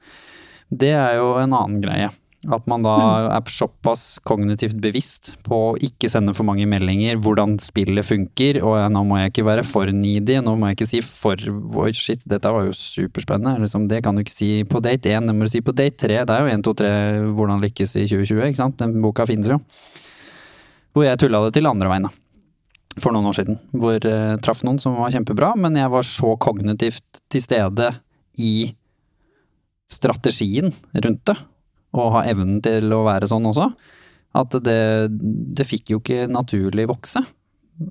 det 0.73 0.93
er 0.97 1.17
jo 1.19 1.35
en 1.41 1.53
annen 1.53 1.81
greie. 1.83 2.11
At 2.53 2.67
man 2.69 2.83
da 2.85 2.93
er 3.33 3.49
såpass 3.49 4.19
kognitivt 4.25 4.77
bevisst 4.81 5.31
på 5.45 5.57
å 5.71 5.77
ikke 5.81 6.09
sende 6.11 6.35
for 6.37 6.45
mange 6.45 6.67
meldinger, 6.69 7.17
hvordan 7.17 7.55
spillet 7.63 8.05
funker, 8.05 8.59
og 8.61 8.77
nå 8.93 9.01
må 9.07 9.17
jeg 9.17 9.33
ikke 9.33 9.47
være 9.47 9.63
for 9.65 9.89
needy, 9.89 10.37
nå 10.45 10.53
må 10.59 10.69
jeg 10.69 10.77
ikke 10.77 10.89
si 10.91 11.01
for 11.05 11.41
Oi, 11.85 11.89
shit, 11.97 12.21
dette 12.29 12.51
var 12.53 12.67
jo 12.67 12.75
superspennende. 12.77 13.63
Liksom, 13.65 13.87
det 13.89 14.03
kan 14.05 14.17
du 14.17 14.21
ikke 14.21 14.35
si 14.35 14.51
på 14.69 14.81
date 14.85 15.15
én, 15.15 15.25
det 15.25 15.33
må 15.33 15.47
du 15.47 15.53
si 15.55 15.63
på 15.65 15.73
date 15.73 15.97
tre. 16.05 16.21
Det 16.21 16.35
er 16.35 16.45
jo 16.45 16.53
1, 16.53 16.67
2, 16.69 16.75
3 16.83 16.93
hvordan 17.39 17.65
lykkes 17.65 17.97
i 17.97 18.05
2020, 18.11 18.45
ikke 18.51 18.61
sant. 18.61 18.77
Den 18.83 18.99
boka 19.01 19.25
finnes 19.29 19.49
jo. 19.49 19.57
Hvor 20.95 21.07
jeg 21.07 21.19
tulla 21.25 21.41
det 21.47 21.57
til 21.57 21.67
andre 21.71 21.89
veien, 21.91 22.05
da. 22.07 22.24
For 23.01 23.11
noen 23.11 23.27
år 23.27 23.35
siden. 23.39 23.59
Hvor 23.75 23.97
jeg 23.99 24.39
traff 24.45 24.63
noen 24.63 24.79
som 24.79 24.95
var 24.99 25.11
kjempebra, 25.11 25.51
men 25.59 25.75
jeg 25.75 25.91
var 25.91 26.05
så 26.07 26.35
kognitivt 26.39 27.21
til 27.31 27.43
stede 27.43 27.89
i 28.39 28.71
strategien 29.91 30.71
rundt 30.93 31.25
det, 31.29 31.35
og 31.95 32.13
ha 32.17 32.23
evnen 32.27 32.61
til 32.63 32.91
å 32.95 33.03
være 33.05 33.29
sånn 33.29 33.45
også, 33.51 33.69
at 34.35 34.55
det, 34.65 34.79
det 35.55 35.67
fikk 35.67 35.93
jo 35.93 36.01
ikke 36.01 36.25
naturlig 36.31 36.87
vokse. 36.91 37.21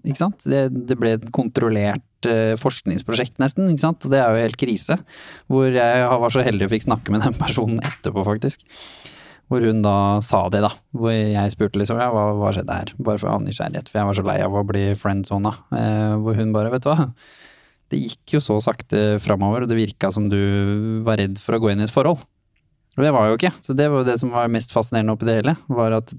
Ikke 0.03 0.21
sant? 0.21 0.45
Det, 0.49 0.67
det 0.89 0.97
ble 1.01 1.15
et 1.19 1.25
kontrollert 1.35 2.29
eh, 2.29 2.55
forskningsprosjekt 2.61 3.41
nesten, 3.43 3.69
ikke 3.73 3.85
sant? 3.85 4.07
det 4.13 4.21
er 4.21 4.33
jo 4.33 4.45
helt 4.47 4.61
krise. 4.61 4.99
Hvor 5.53 5.69
jeg 5.69 6.05
var 6.25 6.33
så 6.33 6.45
heldig 6.45 6.69
og 6.69 6.75
fikk 6.75 6.87
snakke 6.89 7.15
med 7.15 7.25
den 7.25 7.37
personen 7.41 7.81
etterpå, 7.85 8.25
faktisk. 8.27 8.65
Hvor 9.53 9.65
hun 9.65 9.83
da 9.85 9.97
sa 10.25 10.47
det, 10.53 10.63
da. 10.65 10.71
Hvor 10.97 11.13
jeg 11.13 11.53
spurte 11.53 11.81
liksom 11.81 11.99
ja, 12.01 12.09
hva, 12.15 12.31
hva 12.39 12.53
skjedde 12.57 12.77
her? 12.79 12.93
Bare 12.97 13.21
for 13.21 13.31
av 13.35 13.43
nysgjerrighet, 13.45 13.91
for 13.91 14.01
jeg 14.01 14.09
var 14.09 14.19
så 14.19 14.25
lei 14.27 14.37
av 14.45 14.57
å 14.57 14.67
bli 14.67 14.85
friendzona. 14.99 15.53
Eh, 15.77 16.15
hvor 16.25 16.39
hun 16.39 16.55
bare, 16.55 16.73
vet 16.73 16.87
du 16.87 16.91
hva. 16.91 17.11
Det 17.93 18.01
gikk 18.01 18.37
jo 18.37 18.41
så 18.43 18.57
sakte 18.65 19.19
framover, 19.23 19.65
og 19.65 19.71
det 19.71 19.77
virka 19.79 20.09
som 20.15 20.31
du 20.33 20.41
var 21.05 21.21
redd 21.21 21.37
for 21.41 21.57
å 21.57 21.61
gå 21.63 21.75
inn 21.75 21.85
i 21.85 21.87
et 21.87 21.93
forhold. 21.93 22.25
Og 22.95 23.03
det 23.03 23.13
var 23.15 23.29
jo 23.29 23.37
ikke. 23.37 23.53
Så 23.65 23.77
det 23.77 23.91
var 23.91 24.03
jo 24.03 24.09
det 24.09 24.17
som 24.23 24.33
var 24.33 24.51
mest 24.53 24.73
fascinerende 24.75 25.15
oppi 25.15 25.29
det 25.29 25.39
hele. 25.41 25.57
Var 25.69 25.99
at 25.99 26.15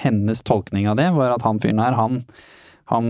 hennes 0.00 0.42
tolkning 0.42 0.88
av 0.90 0.98
det 0.98 1.10
var 1.14 1.34
at 1.34 1.44
han 1.46 1.60
fyren 1.62 1.82
her, 1.82 1.94
han, 1.94 2.22
han 2.90 3.06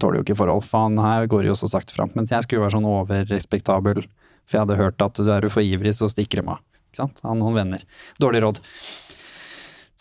tåler 0.00 0.20
jo 0.20 0.26
ikke 0.26 0.38
forhold. 0.38 0.64
For 0.64 0.86
han 0.86 1.00
her 1.02 1.28
går 1.30 1.48
jo 1.50 1.56
så 1.58 1.68
sakte 1.70 1.96
fram. 1.96 2.14
Mens 2.16 2.32
jeg 2.32 2.46
skulle 2.46 2.64
være 2.64 2.76
sånn 2.78 2.88
overrespektabel, 2.88 4.04
for 4.46 4.56
jeg 4.56 4.64
hadde 4.64 4.80
hørt 4.80 5.04
at 5.04 5.18
du 5.18 5.28
er 5.30 5.44
du 5.44 5.50
for 5.52 5.66
ivrig, 5.66 5.94
så 5.98 6.08
stikker 6.10 6.42
de 6.42 6.54
av. 6.54 6.62
Ikke 6.92 7.06
sant? 7.06 7.22
Han 7.24 7.32
har 7.32 7.40
noen 7.40 7.56
venner. 7.56 7.84
Dårlig 8.20 8.42
råd. 8.44 8.58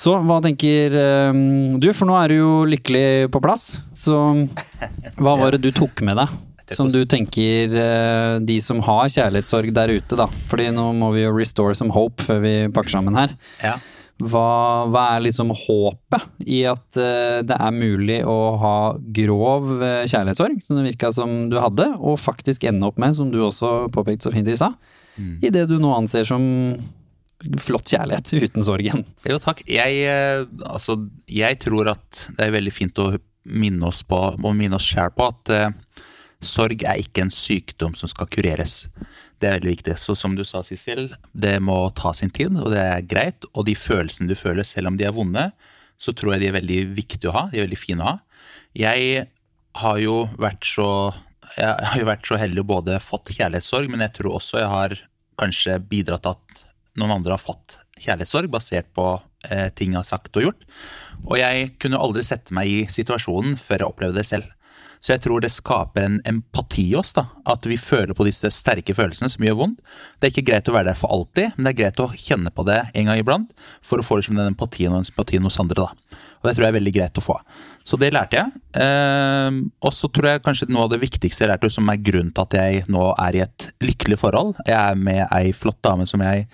Så 0.01 0.17
hva 0.25 0.41
tenker 0.43 0.95
eh, 0.97 1.41
du, 1.79 1.87
for 1.95 2.09
nå 2.09 2.17
er 2.19 2.33
du 2.33 2.39
jo 2.41 2.53
lykkelig 2.67 3.29
på 3.31 3.41
plass. 3.43 3.77
Så 3.95 4.17
hva 5.15 5.35
var 5.39 5.55
det 5.55 5.61
du 5.63 5.71
tok 5.75 6.03
med 6.03 6.19
deg? 6.19 6.33
Som 6.75 6.91
du 6.91 6.99
tenker 7.07 7.71
eh, 7.75 8.35
de 8.43 8.57
som 8.63 8.83
har 8.83 9.07
kjærlighetssorg 9.11 9.71
der 9.75 9.95
ute, 9.95 10.19
da. 10.19 10.27
Fordi 10.51 10.69
nå 10.75 10.89
må 10.99 11.13
vi 11.15 11.23
jo 11.23 11.33
restore 11.35 11.75
some 11.77 11.95
hope 11.95 12.23
før 12.27 12.43
vi 12.43 12.53
pakker 12.75 12.95
sammen 12.97 13.15
her. 13.19 13.35
Ja. 13.63 13.77
Hva, 14.21 14.85
hva 14.91 15.05
er 15.15 15.23
liksom 15.25 15.49
håpet 15.55 16.43
i 16.43 16.61
at 16.69 16.99
eh, 16.99 17.39
det 17.47 17.57
er 17.57 17.75
mulig 17.75 18.19
å 18.27 18.37
ha 18.61 18.75
grov 19.15 19.71
eh, 19.79 20.03
kjærlighetssorg, 20.11 20.59
som 20.65 20.77
det 20.77 20.89
virka 20.91 21.11
som 21.15 21.45
du 21.51 21.57
hadde, 21.61 21.87
og 21.99 22.19
faktisk 22.21 22.67
ende 22.69 22.89
opp 22.89 22.99
med, 23.01 23.15
som 23.17 23.31
du 23.33 23.39
også 23.45 23.91
påpekte 23.93 24.27
så 24.27 24.33
fint 24.35 24.49
i 24.51 24.57
stad, 24.59 24.77
i 25.41 25.51
det 25.53 25.67
du 25.69 25.77
nå 25.81 25.91
anser 25.95 26.27
som 26.27 26.43
flott 27.61 27.89
kjærlighet 27.89 28.31
uten 28.45 28.65
sorgen? 28.65 29.05
Jo, 29.27 29.39
takk. 29.41 29.63
Jeg, 29.69 30.03
eh, 30.05 30.45
altså, 30.67 30.99
jeg 31.29 31.59
tror 31.63 31.93
at 31.95 32.27
det 32.37 32.47
er 32.47 32.55
veldig 32.57 32.73
fint 32.73 33.01
å 33.01 33.13
minne 33.49 33.89
oss 33.89 34.03
på, 34.05 34.19
å 34.37 34.53
minne 34.53 34.77
oss 34.77 34.91
selv 34.91 35.15
på 35.17 35.25
at 35.31 35.49
uh, 35.49 36.03
sorg 36.45 36.83
er 36.85 36.99
ikke 37.01 37.23
en 37.25 37.33
sykdom 37.33 37.95
som 37.97 38.09
skal 38.11 38.29
kureres. 38.29 38.83
Det 39.41 39.49
er 39.49 39.57
veldig 39.57 39.71
viktig. 39.71 39.95
Så 39.97 40.13
som 40.17 40.35
du 40.37 40.43
sa, 40.45 40.61
Sissel, 40.65 41.07
det 41.33 41.55
må 41.65 41.77
ta 41.97 42.13
sin 42.13 42.29
tid, 42.29 42.53
og 42.61 42.69
det 42.75 42.83
er 42.83 43.07
greit. 43.09 43.47
Og 43.55 43.65
de 43.65 43.73
følelsene 43.77 44.29
du 44.29 44.37
føler, 44.37 44.67
selv 44.67 44.91
om 44.91 44.99
de 44.99 45.09
er 45.09 45.15
vonde, 45.15 45.47
så 46.01 46.13
tror 46.13 46.35
jeg 46.35 46.43
de 46.43 46.51
er 46.51 46.59
veldig 46.59 46.79
viktige 46.97 47.31
å 47.31 47.37
ha. 47.39 47.47
De 47.49 47.57
er 47.57 47.65
veldig 47.65 47.81
fine 47.81 48.05
å 48.05 48.11
ha. 48.11 48.45
Jeg 48.77 49.25
har 49.81 49.97
jo 50.01 50.23
vært 50.41 50.65
så 50.67 50.87
jeg 51.51 51.67
har 51.67 51.99
jo 51.99 52.07
vært 52.07 52.27
så 52.29 52.37
heldig 52.39 52.63
å 52.63 52.69
både 52.69 52.99
fått 53.03 53.33
kjærlighetssorg, 53.35 53.89
men 53.91 54.03
jeg 54.05 54.15
tror 54.15 54.37
også 54.37 54.61
jeg 54.61 54.69
har 54.71 54.93
kanskje 55.41 55.79
bidratt 55.91 56.25
til 56.25 56.37
at 56.37 56.63
noen 57.01 57.17
andre 57.17 57.35
har 57.35 57.41
fått 57.41 57.77
kjærlighetssorg 58.01 58.51
basert 58.51 58.89
på 58.97 59.05
eh, 59.49 59.69
ting 59.75 59.93
jeg 59.93 60.01
har 60.01 60.07
sagt 60.07 60.37
og 60.37 60.47
gjort. 60.47 60.65
Og 61.27 61.37
jeg 61.39 61.73
kunne 61.81 62.01
aldri 62.01 62.23
sette 62.25 62.55
meg 62.55 62.69
i 62.69 62.79
situasjonen 62.91 63.57
før 63.61 63.83
jeg 63.83 63.93
opplevde 63.93 64.21
det 64.21 64.27
selv. 64.29 64.49
Så 65.01 65.15
jeg 65.15 65.23
tror 65.23 65.41
det 65.41 65.49
skaper 65.49 66.05
en 66.05 66.19
empati 66.29 66.83
i 66.91 66.97
oss, 66.99 67.15
da. 67.17 67.25
At 67.49 67.65
vi 67.65 67.77
føler 67.81 68.13
på 68.17 68.25
disse 68.27 68.51
sterke 68.53 68.93
følelsene 68.93 69.31
som 69.33 69.45
gjør 69.45 69.57
vondt. 69.63 69.79
Det 70.19 70.27
er 70.29 70.33
ikke 70.35 70.47
greit 70.51 70.69
å 70.69 70.75
være 70.75 70.91
der 70.91 70.99
for 70.99 71.13
alltid, 71.13 71.55
men 71.55 71.65
det 71.65 71.71
er 71.71 71.79
greit 71.79 72.03
å 72.03 72.11
kjenne 72.13 72.53
på 72.53 72.65
det 72.69 72.83
en 72.93 73.09
gang 73.09 73.21
iblant 73.21 73.55
for 73.81 74.01
å 74.01 74.05
få 74.05 74.19
liksom 74.19 74.37
den 74.37 74.51
empatien 74.53 74.93
og 74.93 75.07
sympatien 75.09 75.47
hos 75.47 75.57
andre, 75.63 75.87
da. 75.87 76.19
Og 76.41 76.49
det 76.49 76.53
tror 76.57 76.65
jeg 76.65 76.73
er 76.73 76.77
veldig 76.77 76.93
greit 76.95 77.17
å 77.17 77.25
få. 77.25 77.39
Så 77.85 77.97
det 78.01 78.11
lærte 78.13 78.37
jeg. 78.37 78.61
Eh, 78.81 79.57
og 79.81 79.97
så 79.97 80.09
tror 80.13 80.29
jeg 80.29 80.45
kanskje 80.45 80.69
noe 80.69 80.85
av 80.85 80.93
det 80.93 81.01
viktigste 81.01 81.45
jeg 81.45 81.51
lærte, 81.53 81.73
som 81.73 81.89
er 81.89 82.01
grunnen 82.01 82.33
til 82.33 82.45
at 82.45 82.57
jeg 82.61 82.85
nå 82.93 83.09
er 83.15 83.37
i 83.37 83.43
et 83.47 83.67
lykkelig 83.81 84.21
forhold. 84.21 84.55
Jeg 84.69 84.77
er 84.77 85.01
med 85.09 85.25
ei 85.27 85.51
flott 85.57 85.81
dame 85.85 86.05
som 86.09 86.21
jeg 86.25 86.47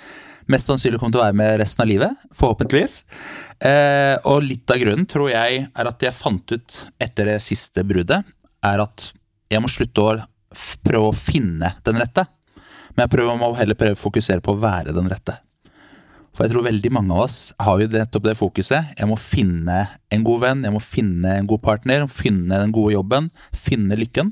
mest 0.51 0.69
sannsynlig 0.69 0.99
kommer 0.99 1.15
til 1.15 1.21
å 1.21 1.25
være 1.25 1.37
med 1.39 1.57
resten 1.61 1.83
av 1.83 1.89
livet. 1.89 2.27
Forhåpentligvis. 2.39 3.01
Eh, 3.67 4.15
og 4.27 4.45
litt 4.45 4.71
av 4.71 4.79
grunnen 4.81 5.07
tror 5.09 5.31
jeg 5.31 5.65
er 5.67 5.91
at 5.91 6.03
jeg 6.07 6.15
fant 6.15 6.55
ut 6.55 6.79
etter 7.03 7.33
det 7.33 7.39
siste 7.43 7.83
bruddet, 7.87 8.27
er 8.65 8.83
at 8.83 9.11
jeg 9.51 9.63
må 9.63 9.71
slutte 9.71 10.03
å 10.03 10.15
prøve 10.85 11.11
å 11.11 11.15
finne 11.15 11.75
den 11.85 11.99
rette. 12.01 12.25
Men 12.95 13.05
jeg 13.05 13.13
prøver, 13.13 13.37
må 13.37 13.51
heller 13.57 13.77
prøve 13.77 13.97
å 13.97 14.01
fokusere 14.01 14.43
på 14.43 14.55
å 14.55 14.61
være 14.61 14.95
den 14.95 15.09
rette. 15.11 15.37
For 16.37 16.45
jeg 16.45 16.53
tror 16.53 16.67
veldig 16.67 16.91
mange 16.93 17.15
av 17.15 17.23
oss 17.25 17.37
har 17.65 17.79
jo 17.81 17.89
nettopp 17.89 18.27
det 18.27 18.37
fokuset. 18.37 18.91
Jeg 18.93 19.09
må 19.09 19.17
finne 19.17 19.79
en 20.13 20.25
god 20.25 20.43
venn, 20.43 20.63
jeg 20.67 20.75
må 20.75 20.81
finne 20.83 21.33
en 21.39 21.49
god 21.49 21.63
partner, 21.65 22.05
finne 22.13 22.59
den 22.61 22.73
gode 22.75 22.93
jobben, 22.93 23.31
finne 23.57 23.97
lykken. 23.97 24.29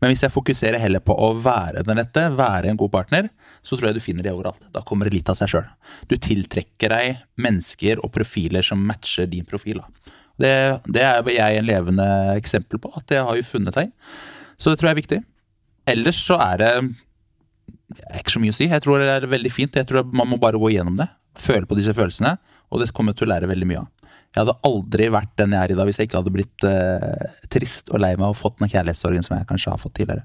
Men 0.00 0.10
hvis 0.10 0.24
jeg 0.24 0.34
fokuserer 0.34 0.80
heller 0.82 1.02
på 1.04 1.14
å 1.14 1.28
være 1.38 1.84
den 1.86 2.00
rette, 2.00 2.24
være 2.34 2.72
en 2.72 2.80
god 2.80 2.90
partner, 2.94 3.28
så 3.62 3.76
tror 3.76 3.90
jeg 3.90 4.00
du 4.00 4.02
finner 4.02 4.26
det 4.26 4.32
overalt. 4.32 4.64
Da 4.74 4.80
kommer 4.82 5.06
det 5.06 5.18
litt 5.18 5.30
av 5.30 5.36
seg 5.38 5.52
sjøl. 5.52 5.68
Du 6.10 6.16
tiltrekker 6.16 6.90
deg 6.90 7.20
mennesker 7.44 8.00
og 8.02 8.10
profiler 8.16 8.66
som 8.66 8.82
matcher 8.88 9.28
din 9.30 9.46
profil. 9.46 9.84
Da. 9.84 10.16
Det, 10.42 10.52
det 10.90 11.06
er 11.06 11.32
jeg 11.36 11.60
en 11.60 11.68
levende 11.68 12.06
eksempel 12.34 12.80
på, 12.82 12.90
at 12.98 13.14
jeg 13.14 13.24
har 13.28 13.38
jo 13.38 13.46
funnet 13.46 13.78
deg. 13.78 13.92
Så 14.58 14.70
det 14.70 14.80
tror 14.80 14.90
jeg 14.90 14.96
er 14.96 15.02
viktig. 15.02 15.20
Ellers 15.92 16.20
så 16.22 16.38
er 16.42 16.60
det 16.62 16.72
det 17.92 18.22
ikke 18.22 18.36
så 18.36 18.42
mye 18.42 18.54
å 18.54 18.56
si. 18.56 18.68
Jeg 18.70 18.84
tror 18.84 19.02
det 19.02 19.10
er 19.12 19.28
veldig 19.30 19.52
fint. 19.52 19.76
Jeg 19.76 19.88
tror 19.88 20.06
Man 20.16 20.30
må 20.30 20.38
bare 20.40 20.60
gå 20.60 20.70
igjennom 20.72 20.96
det. 21.00 21.08
Føle 21.38 21.68
på 21.68 21.76
disse 21.78 21.94
følelsene. 21.96 22.36
Og 22.72 22.80
det 22.80 22.92
kommer 22.96 23.12
jeg 23.12 23.22
til 23.22 23.28
å 23.28 23.32
lære 23.34 23.50
veldig 23.50 23.68
mye 23.68 23.82
av. 23.82 23.90
Jeg 24.32 24.40
hadde 24.46 24.60
aldri 24.64 25.08
vært 25.12 25.32
den 25.36 25.52
jeg 25.52 25.60
er 25.60 25.72
i 25.74 25.76
dag 25.76 25.88
hvis 25.88 25.98
jeg 26.00 26.08
ikke 26.08 26.20
hadde 26.22 26.32
blitt 26.32 26.64
eh, 26.64 27.32
trist 27.52 27.90
og 27.92 28.00
lei 28.00 28.14
meg 28.16 28.30
og 28.30 28.38
fått 28.38 28.62
den 28.62 28.70
kjærlighetssorgen 28.72 29.26
som 29.26 29.36
jeg 29.36 29.48
kanskje 29.50 29.74
har 29.74 29.82
fått 29.82 29.98
tidligere. 29.98 30.24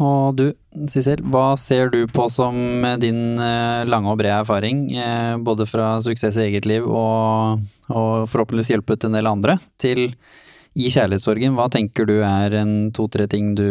Og 0.00 0.36
du, 0.38 0.44
Sissel, 0.90 1.22
hva 1.32 1.52
ser 1.60 1.90
du 1.92 2.04
på 2.10 2.26
som 2.32 2.56
din 3.02 3.40
eh, 3.42 3.82
lange 3.88 4.12
og 4.12 4.20
brede 4.20 4.38
erfaring, 4.40 4.86
eh, 4.96 5.34
både 5.42 5.66
fra 5.68 5.92
suksess 6.04 6.38
i 6.40 6.46
eget 6.48 6.68
liv 6.70 6.86
og, 6.86 7.64
og 7.90 8.30
forhåpentligvis 8.30 8.72
hjulpet 8.74 9.08
en 9.08 9.18
del 9.18 9.28
andre, 9.30 9.58
til 9.80 10.08
i 10.78 10.88
kjærlighetssorgen? 10.88 11.56
Hva 11.58 11.68
tenker 11.72 12.08
du 12.08 12.20
er 12.24 12.56
en 12.62 12.74
to-tre 12.96 13.28
ting 13.30 13.52
du 13.58 13.68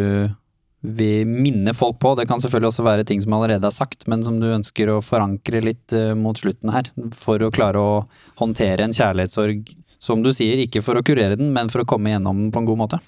vil 0.81 1.27
minne 1.27 1.73
folk 1.75 1.99
på? 1.99 2.13
Det 2.15 2.27
kan 2.29 2.39
selvfølgelig 2.43 2.71
også 2.71 2.87
være 2.87 3.07
ting 3.07 3.23
som 3.23 3.35
allerede 3.35 3.67
er 3.67 3.75
sagt, 3.75 4.05
men 4.11 4.23
som 4.23 4.39
du 4.39 4.49
ønsker 4.51 4.91
å 4.93 5.01
forankre 5.03 5.63
litt 5.65 5.95
eh, 5.95 6.13
mot 6.17 6.37
slutten 6.39 6.73
her, 6.75 6.91
for 7.15 7.41
å 7.41 7.53
klare 7.55 7.81
å 7.81 8.01
håndtere 8.41 8.85
en 8.85 8.95
kjærlighetssorg 8.95 9.73
som 9.99 10.21
du 10.23 10.31
sier, 10.31 10.61
ikke 10.63 10.83
for 10.83 10.99
å 10.99 11.03
kurere 11.03 11.35
den, 11.39 11.51
men 11.55 11.71
for 11.71 11.83
å 11.83 11.89
komme 11.89 12.13
gjennom 12.13 12.45
den 12.45 12.53
på 12.55 12.61
en 12.61 12.69
god 12.69 12.85
måte. 12.85 12.99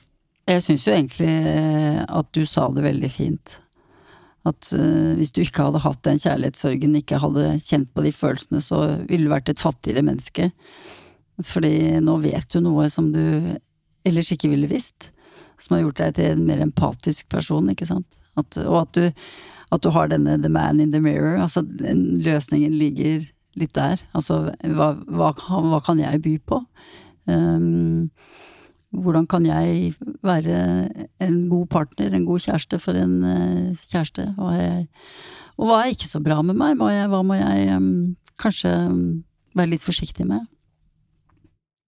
Jeg 0.49 0.63
syns 0.65 0.87
jo 0.87 0.93
egentlig 0.95 1.29
eh, 1.29 1.99
at 2.01 2.31
du 2.35 2.45
sa 2.49 2.67
det 2.73 2.85
veldig 2.85 3.11
fint. 3.13 3.59
At 4.47 4.71
uh, 4.73 5.13
hvis 5.19 5.33
du 5.35 5.43
ikke 5.43 5.67
hadde 5.67 5.83
hatt 5.83 6.01
den 6.07 6.17
kjærlighetssorgen, 6.21 6.95
ikke 6.97 7.19
hadde 7.21 7.59
kjent 7.61 7.91
på 7.93 8.01
de 8.01 8.13
følelsene, 8.15 8.61
så 8.63 8.79
ville 9.05 9.27
du 9.27 9.33
vært 9.33 9.51
et 9.53 9.61
fattigere 9.61 10.01
menneske. 10.05 10.49
Fordi 11.45 11.99
nå 12.01 12.15
vet 12.23 12.49
du 12.49 12.61
noe 12.65 12.87
som 12.89 13.11
du 13.13 13.21
ellers 14.07 14.31
ikke 14.33 14.49
ville 14.49 14.69
visst. 14.71 15.11
Som 15.61 15.77
har 15.77 15.83
gjort 15.85 16.01
deg 16.01 16.17
til 16.17 16.31
en 16.33 16.45
mer 16.47 16.63
empatisk 16.63 17.29
person, 17.29 17.69
ikke 17.69 17.89
sant. 17.89 18.07
At, 18.39 18.57
og 18.65 18.79
at 18.81 18.97
du, 18.97 19.27
at 19.71 19.85
du 19.85 19.91
har 19.93 20.09
denne 20.09 20.39
the 20.41 20.49
man 20.49 20.81
in 20.81 20.93
the 20.95 21.03
mirror. 21.03 21.37
Altså, 21.37 21.61
løsningen 21.61 22.73
ligger 22.81 23.27
litt 23.61 23.75
der. 23.77 24.01
Altså, 24.17 24.47
hva, 24.65 24.95
hva, 25.05 25.31
hva 25.37 25.81
kan 25.85 26.01
jeg 26.01 26.23
by 26.25 26.35
på? 26.49 26.63
Um, 27.29 28.09
hvordan 28.91 29.27
kan 29.27 29.45
jeg 29.47 29.93
være 30.23 30.61
en 31.23 31.49
god 31.49 31.67
partner, 31.71 32.13
en 32.13 32.25
god 32.27 32.43
kjæreste 32.43 32.79
for 32.79 32.97
en 32.99 33.19
uh, 33.23 33.83
kjæreste? 33.87 34.27
Hva 34.37 34.55
jeg, 34.57 34.87
og 35.57 35.69
hva 35.69 35.81
er 35.81 35.93
ikke 35.93 36.09
så 36.09 36.19
bra 36.23 36.41
med 36.43 36.57
meg? 36.59 36.75
Hva, 36.79 36.91
jeg, 36.91 37.11
hva 37.11 37.21
må 37.23 37.37
jeg 37.39 37.77
um, 37.77 38.15
kanskje 38.41 38.71
um, 38.91 39.03
være 39.55 39.75
litt 39.75 39.85
forsiktig 39.85 40.27
med? 40.27 40.43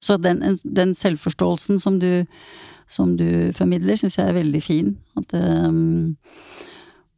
Så 0.04 0.18
den, 0.20 0.44
den 0.64 0.96
selvforståelsen 0.96 1.80
som 1.80 2.00
du, 2.00 2.26
som 2.88 3.18
du 3.20 3.52
formidler, 3.56 4.00
syns 4.00 4.18
jeg 4.20 4.32
er 4.32 4.40
veldig 4.40 4.64
fin. 4.64 4.96
At, 5.20 5.36
um, 5.36 6.16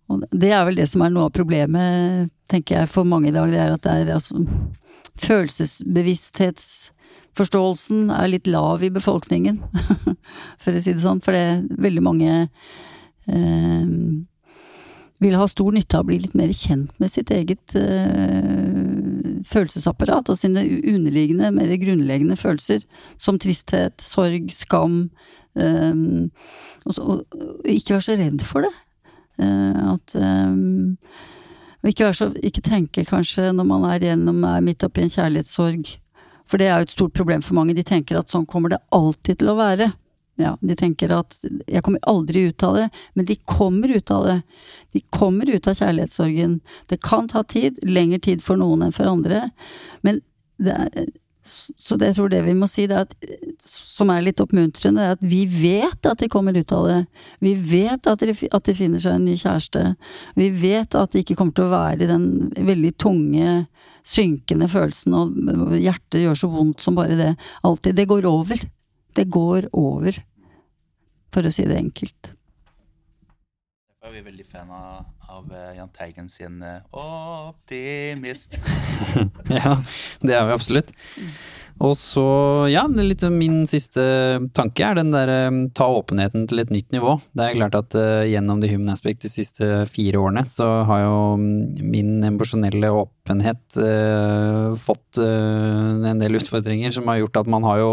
og 0.10 0.26
det 0.34 0.52
er 0.54 0.66
vel 0.68 0.82
det 0.82 0.90
som 0.90 1.06
er 1.06 1.14
noe 1.14 1.30
av 1.30 1.34
problemet, 1.34 2.30
tenker 2.50 2.82
jeg, 2.82 2.92
for 2.94 3.10
mange 3.10 3.30
i 3.30 3.36
dag. 3.36 3.54
Det 3.54 3.62
er 3.62 3.74
at 3.74 3.86
det 3.86 3.96
er 4.02 4.18
altså 4.18 4.42
Følelsesbevissthets 5.16 6.92
forståelsen 7.36 8.10
er 8.14 8.32
litt 8.32 8.48
lav 8.48 8.84
i 8.86 8.92
befolkningen, 8.94 9.60
for 10.62 10.72
å 10.72 10.82
si 10.82 10.94
det 10.94 11.04
sånn. 11.04 11.22
For 11.24 11.36
det 11.36 11.44
er 11.44 11.66
veldig 11.88 12.04
mange 12.06 12.32
eh, 13.28 13.92
vil 15.24 15.38
ha 15.40 15.48
stor 15.50 15.76
nytte 15.76 15.98
av 15.98 16.06
å 16.06 16.10
bli 16.10 16.20
litt 16.24 16.36
mer 16.38 16.52
kjent 16.56 16.92
med 17.02 17.12
sitt 17.12 17.32
eget 17.34 17.76
eh, 17.80 19.42
følelsesapparat 19.48 20.32
og 20.32 20.40
sine 20.40 20.66
underliggende, 20.66 21.54
mer 21.56 21.72
grunnleggende 21.82 22.38
følelser, 22.40 22.84
som 23.18 23.40
tristhet, 23.42 24.00
sorg, 24.04 24.52
skam. 24.56 25.06
Eh, 25.56 26.04
og, 26.86 27.00
og, 27.00 27.40
ikke 27.64 27.98
være 27.98 28.08
så 28.10 28.20
redd 28.20 28.44
for 28.46 28.68
det. 28.68 28.76
Eh, 29.42 29.82
at 29.94 30.20
eh, 30.20 30.60
og 31.86 31.92
ikke, 31.92 32.08
så, 32.18 32.32
ikke 32.42 32.64
tenke 32.66 33.04
kanskje 33.06 33.52
når 33.54 33.66
man 33.70 33.84
er 33.86 34.02
gjennom, 34.02 34.40
er 34.50 34.64
midt 34.66 34.84
oppi 34.88 35.04
en 35.06 35.12
kjærlighetssorg, 35.14 35.92
for 36.50 36.62
det 36.62 36.70
er 36.70 36.80
jo 36.80 36.88
et 36.88 36.96
stort 36.96 37.16
problem 37.18 37.44
for 37.46 37.58
mange. 37.58 37.76
De 37.78 37.86
tenker 37.86 38.20
at 38.20 38.32
sånn 38.32 38.48
kommer 38.50 38.74
det 38.74 38.82
alltid 38.96 39.42
til 39.42 39.54
å 39.54 39.58
være. 39.60 39.92
Ja, 40.42 40.58
de 40.60 40.76
tenker 40.76 41.14
at 41.16 41.38
jeg 41.42 41.82
kommer 41.86 42.04
aldri 42.12 42.50
ut 42.50 42.64
av 42.68 42.76
det, 42.76 42.88
men 43.16 43.28
de 43.28 43.38
kommer 43.48 43.92
ut 43.96 44.12
av 44.12 44.26
det. 44.28 44.40
De 44.92 45.02
kommer 45.16 45.50
ut 45.50 45.68
av 45.72 45.78
kjærlighetssorgen. 45.80 46.58
Det 46.92 47.00
kan 47.04 47.30
ta 47.32 47.46
tid, 47.48 47.80
lengre 47.88 48.20
tid 48.20 48.44
for 48.44 48.60
noen 48.60 48.84
enn 48.84 48.96
for 48.96 49.08
andre, 49.08 49.48
men 50.04 50.20
det 50.60 50.76
er 50.76 51.08
så 51.46 51.94
det 52.00 52.08
jeg 52.10 52.18
tror 52.18 52.30
det 52.34 52.42
vi 52.42 52.56
må 52.58 52.68
si, 52.70 52.88
at, 52.90 53.12
som 53.70 54.10
er 54.10 54.24
litt 54.26 54.42
oppmuntrende, 54.42 55.04
er 55.04 55.14
at 55.14 55.22
vi 55.22 55.44
vet 55.46 56.08
at 56.10 56.22
de 56.24 56.30
kommer 56.32 56.58
ut 56.58 56.72
av 56.74 56.88
det. 56.90 57.00
Vi 57.46 57.54
vet 57.70 58.10
at 58.10 58.24
de, 58.24 58.34
at 58.50 58.66
de 58.66 58.74
finner 58.74 59.02
seg 59.02 59.20
en 59.20 59.28
ny 59.28 59.36
kjæreste. 59.38 59.84
Vi 60.40 60.50
vet 60.58 60.98
at 60.98 61.14
de 61.14 61.22
ikke 61.22 61.38
kommer 61.38 61.54
til 61.54 61.68
å 61.68 61.76
være 61.76 62.02
i 62.02 62.10
den 62.10 62.26
veldig 62.58 62.94
tunge, 63.02 63.52
synkende 64.06 64.70
følelsen, 64.70 65.16
og 65.18 65.76
hjertet 65.80 66.22
gjør 66.22 66.38
så 66.38 66.50
vondt 66.52 66.84
som 66.84 66.98
bare 66.98 67.18
det. 67.18 67.34
Alltid. 67.66 67.98
Det 67.98 68.08
går 68.10 68.28
over. 68.30 68.62
Det 69.16 69.28
går 69.32 69.70
over, 69.74 70.18
for 71.34 71.48
å 71.48 71.54
si 71.54 71.66
det 71.68 71.78
enkelt. 71.80 72.34
Er 74.06 74.12
vi 74.14 74.20
veldig 74.22 74.44
fan 74.46 74.68
av, 74.70 75.06
av 75.34 75.46
eh, 75.50 75.78
Jahn 75.80 75.90
Teigen 75.90 76.28
sin 76.30 76.60
uh, 76.62 76.84
'Optimist'. 76.94 78.60
ja, 79.50 79.72
det 80.22 80.36
er 80.38 80.44
vi 80.46 80.54
absolutt. 80.54 80.92
Og 81.82 81.96
så, 81.98 82.26
ja, 82.70 82.84
litt 82.86 83.26
min 83.34 83.64
siste 83.66 84.04
tanke 84.54 84.86
er 84.86 85.00
den 85.00 85.10
derre 85.16 85.40
um, 85.50 85.58
ta 85.74 85.88
åpenheten 85.90 86.46
til 86.52 86.62
et 86.62 86.76
nytt 86.76 86.94
nivå. 86.94 87.16
Det 87.34 87.48
er 87.48 87.58
klart 87.58 87.80
at 87.80 87.98
uh, 87.98 88.22
gjennom 88.30 88.62
The 88.62 88.70
Human 88.76 88.94
Aspect 88.94 89.26
de 89.26 89.34
siste 89.34 89.72
fire 89.90 90.22
årene, 90.22 90.46
så 90.54 90.70
har 90.86 91.02
jo 91.08 91.18
um, 91.42 91.50
min 91.82 92.20
emosjonelle 92.30 92.94
åpenhet 93.02 93.82
uh, 93.82 94.78
fått 94.86 95.18
en 95.18 96.22
del 96.22 96.38
utfordringer 96.38 96.94
som 96.94 97.10
har 97.10 97.24
gjort 97.24 97.42
at 97.42 97.50
man 97.50 97.66
har 97.66 97.82
jo 97.82 97.92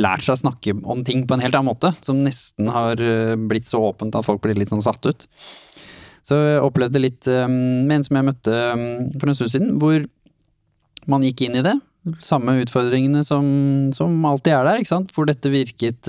lært 0.00 0.26
seg 0.26 0.36
å 0.36 0.42
snakke 0.44 0.74
om 0.82 1.02
ting 1.06 1.24
på 1.28 1.36
en 1.36 1.42
helt 1.44 1.56
annen 1.56 1.70
måte, 1.72 1.92
som 2.04 2.22
nesten 2.24 2.70
har 2.72 3.00
eh, 3.02 3.34
blitt 3.38 3.68
så 3.68 3.82
åpent 3.90 4.16
at 4.16 4.26
folk 4.26 4.42
blir 4.44 4.58
litt 4.58 4.72
sånn 4.72 4.84
satt 4.84 5.04
ut. 5.06 5.26
Så 6.24 6.38
jeg 6.40 6.62
opplevde 6.64 7.02
litt 7.02 7.28
eh, 7.30 7.48
med 7.48 7.98
en 7.98 8.06
som 8.06 8.18
jeg 8.18 8.28
møtte 8.30 8.54
eh, 8.54 8.86
for 9.18 9.30
en 9.30 9.38
stund 9.38 9.52
siden, 9.54 9.74
hvor 9.82 10.06
man 11.10 11.26
gikk 11.26 11.44
inn 11.46 11.58
i 11.60 11.64
det. 11.66 11.76
Samme 12.24 12.56
utfordringene 12.62 13.24
som, 13.24 13.44
som 13.96 14.16
alltid 14.28 14.56
er 14.56 14.68
der, 14.68 14.80
ikke 14.80 14.92
sant. 14.92 15.12
Hvor 15.16 15.28
dette 15.28 15.52
virket 15.52 16.08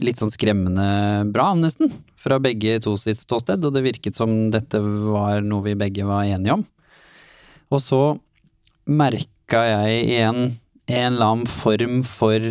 litt 0.00 0.20
sånn 0.20 0.32
skremmende 0.32 0.84
bra, 1.32 1.50
nesten. 1.56 1.92
Fra 2.20 2.36
begge 2.40 2.78
to 2.84 2.94
sitt 3.00 3.20
ståsted, 3.22 3.64
og 3.64 3.76
det 3.76 3.84
virket 3.84 4.16
som 4.16 4.50
dette 4.52 4.80
var 4.80 5.44
noe 5.44 5.64
vi 5.64 5.76
begge 5.80 6.08
var 6.08 6.28
enige 6.28 6.58
om. 6.58 6.64
Og 7.72 7.80
så 7.84 8.02
merka 8.90 9.64
jeg 9.68 10.04
igjen 10.08 10.54
en 10.90 11.14
eller 11.14 11.26
annen 11.26 11.48
form 11.50 12.02
for 12.06 12.50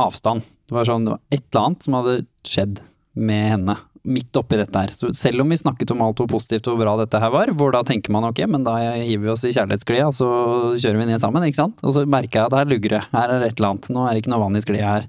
avstand. 0.00 0.44
Det 0.68 0.74
var 0.76 0.88
sånn, 0.88 1.06
det 1.06 1.14
var 1.14 1.22
et 1.30 1.44
eller 1.44 1.66
annet 1.68 1.86
som 1.86 1.98
hadde 1.98 2.14
skjedd 2.48 2.80
med 3.14 3.50
henne 3.52 3.76
midt 4.04 4.36
oppi 4.36 4.58
dette 4.60 4.76
her. 4.76 4.92
Så 4.92 5.10
selv 5.16 5.44
om 5.44 5.52
vi 5.52 5.56
snakket 5.56 5.92
om 5.94 6.02
alt 6.04 6.20
hvor 6.20 6.28
positivt 6.34 6.68
og 6.68 6.80
bra 6.82 6.96
dette 7.00 7.20
her 7.20 7.32
var, 7.32 7.52
hvor 7.56 7.72
da 7.72 7.80
tenker 7.86 8.12
man 8.12 8.26
ok, 8.28 8.42
men 8.50 8.66
da 8.66 8.76
hiver 8.98 9.22
vi 9.24 9.32
oss 9.32 9.46
i 9.48 9.52
kjærlighetssklia, 9.54 10.10
så 10.12 10.28
kjører 10.76 11.00
vi 11.00 11.08
ned 11.08 11.22
sammen, 11.22 11.46
ikke 11.46 11.62
sant. 11.62 11.80
Og 11.84 11.96
så 11.96 12.04
merker 12.04 12.42
jeg 12.42 12.50
at 12.50 12.58
her 12.58 12.68
lugger 12.68 12.98
det, 12.98 13.02
her 13.14 13.32
er 13.32 13.40
det 13.40 13.52
et 13.52 13.58
eller 13.58 13.72
annet, 13.72 13.90
nå 13.96 14.04
er 14.04 14.12
det 14.12 14.24
ikke 14.24 14.34
noe 14.34 14.44
vann 14.44 14.60
i 14.60 14.64
sklia 14.64 14.90
her. 14.90 15.08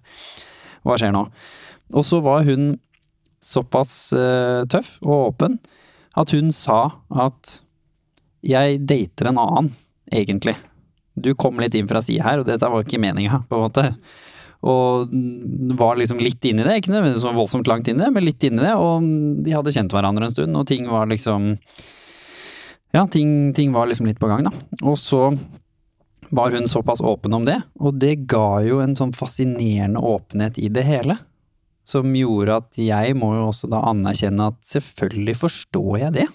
Hva 0.88 1.00
skjer 1.02 1.16
nå? 1.16 1.26
Og 1.96 2.08
så 2.08 2.22
var 2.24 2.46
hun 2.48 2.76
såpass 3.44 3.92
uh, 4.16 4.64
tøff 4.72 4.96
og 5.04 5.34
åpen 5.34 5.60
at 6.18 6.32
hun 6.34 6.54
sa 6.56 6.80
at 7.12 7.60
jeg 8.46 8.80
dater 8.88 9.30
en 9.30 9.42
annen, 9.42 9.70
egentlig. 10.14 10.56
Du 11.16 11.32
kom 11.40 11.60
litt 11.64 11.76
inn 11.78 11.90
fra 11.90 12.04
sida 12.04 12.26
her, 12.28 12.42
og 12.42 12.50
dette 12.50 12.70
var 12.70 12.84
ikke 12.84 13.02
meninga, 13.02 13.44
på 13.50 13.58
en 13.58 13.66
måte. 13.66 13.86
Og 14.66 15.12
var 15.78 16.00
liksom 16.00 16.20
litt 16.24 16.44
inn 16.48 16.60
i 16.60 16.66
det, 16.66 16.80
ikke 16.80 16.94
nødvendigvis 16.94 17.24
så 17.24 17.36
voldsomt 17.36 17.70
langt 17.70 17.90
inn 17.92 18.00
i 18.00 18.06
det, 18.06 18.14
men 18.16 18.26
litt 18.26 18.44
inn 18.48 18.60
i 18.60 18.66
det. 18.66 18.74
Og 18.80 19.06
de 19.46 19.54
hadde 19.54 19.74
kjent 19.76 19.94
hverandre 19.94 20.28
en 20.28 20.34
stund, 20.34 20.58
og 20.58 20.68
ting 20.70 20.90
var 20.92 21.12
liksom 21.12 21.54
Ja, 22.96 23.04
ting, 23.12 23.52
ting 23.54 23.74
var 23.76 23.90
liksom 23.90 24.08
litt 24.08 24.22
på 24.22 24.30
gang, 24.32 24.46
da. 24.48 24.54
Og 24.84 24.98
så 25.00 25.30
var 26.36 26.52
hun 26.56 26.68
såpass 26.68 27.04
åpen 27.04 27.34
om 27.38 27.46
det, 27.46 27.60
og 27.80 28.00
det 28.02 28.26
ga 28.32 28.64
jo 28.66 28.80
en 28.82 28.96
sånn 28.98 29.14
fascinerende 29.16 30.02
åpenhet 30.02 30.58
i 30.60 30.72
det 30.74 30.86
hele. 30.88 31.20
Som 31.86 32.16
gjorde 32.18 32.56
at 32.64 32.80
jeg 32.82 33.14
må 33.20 33.36
jo 33.36 33.50
også 33.52 33.70
da 33.70 33.84
anerkjenne 33.92 34.50
at 34.50 34.58
selvfølgelig 34.66 35.36
forstår 35.44 36.00
jeg 36.02 36.16
det. 36.16 36.26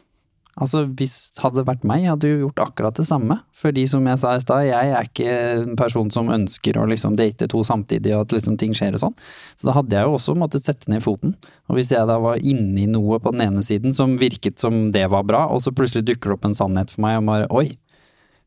Altså, 0.61 0.83
hvis 0.99 1.31
hadde 1.41 1.63
det 1.63 1.67
vært 1.71 1.85
meg, 1.89 2.05
hadde 2.05 2.29
jo 2.29 2.41
gjort 2.43 2.61
akkurat 2.67 2.99
det 3.01 3.07
samme. 3.09 3.39
Fordi 3.57 3.87
som 3.89 4.05
jeg 4.05 4.21
sa 4.21 4.35
i 4.37 4.43
stad, 4.43 4.67
jeg 4.69 4.93
er 4.93 5.09
ikke 5.09 5.37
en 5.55 5.79
person 5.81 6.11
som 6.13 6.29
ønsker 6.33 6.77
å 6.77 6.85
liksom 6.91 7.17
date 7.17 7.49
to 7.49 7.63
samtidig 7.65 8.13
og 8.13 8.27
at 8.27 8.35
liksom 8.37 8.59
ting 8.61 8.77
skjer 8.77 8.99
og 8.99 9.05
sånn. 9.07 9.17
Så 9.57 9.71
da 9.71 9.77
hadde 9.79 9.97
jeg 9.97 10.05
jo 10.05 10.19
også 10.19 10.37
måttet 10.37 10.69
sette 10.69 10.93
ned 10.93 11.01
foten. 11.05 11.33
Og 11.71 11.79
hvis 11.79 11.95
jeg 11.95 12.05
da 12.11 12.19
var 12.21 12.45
inni 12.45 12.85
noe 12.93 13.19
på 13.25 13.33
den 13.33 13.47
ene 13.47 13.65
siden 13.65 13.97
som 13.97 14.19
virket 14.21 14.61
som 14.61 14.91
det 14.93 15.07
var 15.13 15.25
bra, 15.29 15.47
og 15.49 15.65
så 15.65 15.73
plutselig 15.73 16.05
dukker 16.11 16.35
det 16.35 16.37
opp 16.37 16.51
en 16.51 16.59
sannhet 16.59 16.93
for 16.93 17.07
meg 17.07 17.23
og 17.23 17.31
bare 17.33 17.49
oi, 17.57 17.67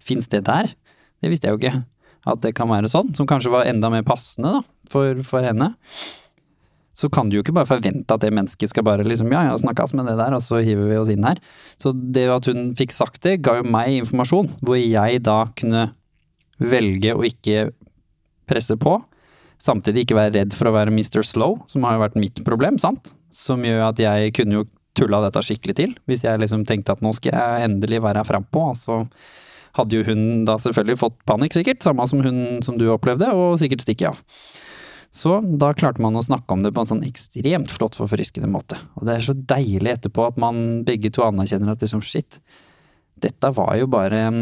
fins 0.04 0.30
det 0.30 0.46
der? 0.46 0.70
Det 1.24 1.34
visste 1.34 1.50
jeg 1.50 1.58
jo 1.58 1.64
ikke. 1.64 1.86
At 2.30 2.46
det 2.46 2.54
kan 2.56 2.70
være 2.70 2.92
sånn. 2.92 3.10
Som 3.18 3.28
kanskje 3.28 3.52
var 3.52 3.66
enda 3.68 3.90
mer 3.90 4.06
passende, 4.06 4.60
da, 4.60 4.92
for, 4.92 5.26
for 5.26 5.44
henne 5.44 5.74
så 6.94 7.10
kan 7.10 7.30
du 7.30 7.38
jo 7.38 7.44
ikke 7.44 7.56
bare 7.56 7.70
forvente 7.70 8.14
at 8.14 8.22
det 8.22 8.34
mennesket 8.34 8.70
skal 8.70 8.86
bare 8.86 9.06
liksom 9.08 9.32
ja, 9.34 9.48
ja, 9.48 9.56
snakkes 9.58 9.96
med 9.98 10.06
det 10.10 10.18
der, 10.20 10.36
og 10.38 10.44
så 10.46 10.62
hiver 10.62 10.92
vi 10.92 11.00
oss 11.00 11.10
inn 11.14 11.26
her. 11.26 11.42
Så 11.82 11.94
det 11.94 12.28
at 12.30 12.50
hun 12.50 12.76
fikk 12.78 12.94
sagt 12.94 13.24
det, 13.26 13.40
ga 13.46 13.58
jo 13.60 13.66
meg 13.66 13.96
informasjon, 14.04 14.52
hvor 14.62 14.78
jeg 14.78 15.24
da 15.26 15.40
kunne 15.58 15.88
velge 16.62 17.16
å 17.18 17.26
ikke 17.26 17.72
presse 18.50 18.78
på. 18.80 19.00
Samtidig 19.64 20.06
ikke 20.06 20.20
være 20.20 20.36
redd 20.38 20.56
for 20.56 20.70
å 20.70 20.76
være 20.76 20.94
Mr. 20.94 21.24
Slow, 21.26 21.58
som 21.72 21.86
har 21.88 21.98
jo 21.98 22.04
vært 22.04 22.20
mitt 22.20 22.42
problem, 22.46 22.78
sant? 22.82 23.14
Som 23.34 23.66
gjør 23.66 23.88
at 23.90 24.02
jeg 24.02 24.34
kunne 24.38 24.62
jo 24.62 24.68
tulla 24.98 25.24
dette 25.24 25.42
skikkelig 25.42 25.76
til, 25.80 25.96
hvis 26.10 26.26
jeg 26.28 26.42
liksom 26.42 26.68
tenkte 26.70 26.94
at 26.94 27.02
nå 27.02 27.14
skal 27.18 27.34
jeg 27.34 27.70
endelig 27.70 28.04
være 28.04 28.26
frampå, 28.28 28.68
og 28.70 28.78
så 28.78 29.00
hadde 29.78 29.98
jo 29.98 30.06
hun 30.06 30.44
da 30.46 30.60
selvfølgelig 30.62 31.00
fått 31.02 31.16
panikk, 31.26 31.56
sikkert, 31.56 31.82
samme 31.82 32.06
som 32.10 32.22
hun 32.22 32.62
som 32.66 32.78
du 32.78 32.86
opplevde, 32.94 33.32
og 33.34 33.58
sikkert 33.62 33.82
stikke 33.86 34.12
av. 34.12 34.22
Så 35.14 35.38
da 35.62 35.70
klarte 35.78 36.02
man 36.02 36.18
å 36.18 36.26
snakke 36.26 36.56
om 36.56 36.64
det 36.66 36.72
på 36.74 36.82
en 36.82 36.90
sånn 36.90 37.04
ekstremt 37.06 37.70
flott 37.70 38.00
forfriskende 38.00 38.50
måte. 38.50 38.80
Og 38.98 39.06
det 39.06 39.20
er 39.20 39.28
så 39.28 39.36
deilig 39.38 39.92
etterpå 39.92 40.26
at 40.26 40.40
man 40.42 40.82
begge 40.88 41.12
to 41.14 41.22
anerkjenner 41.28 41.76
at 41.76 41.86
liksom 41.86 42.02
shit, 42.02 42.40
dette 43.22 43.52
var 43.54 43.76
jo 43.78 43.90
bare 43.94 44.24
en 44.32 44.40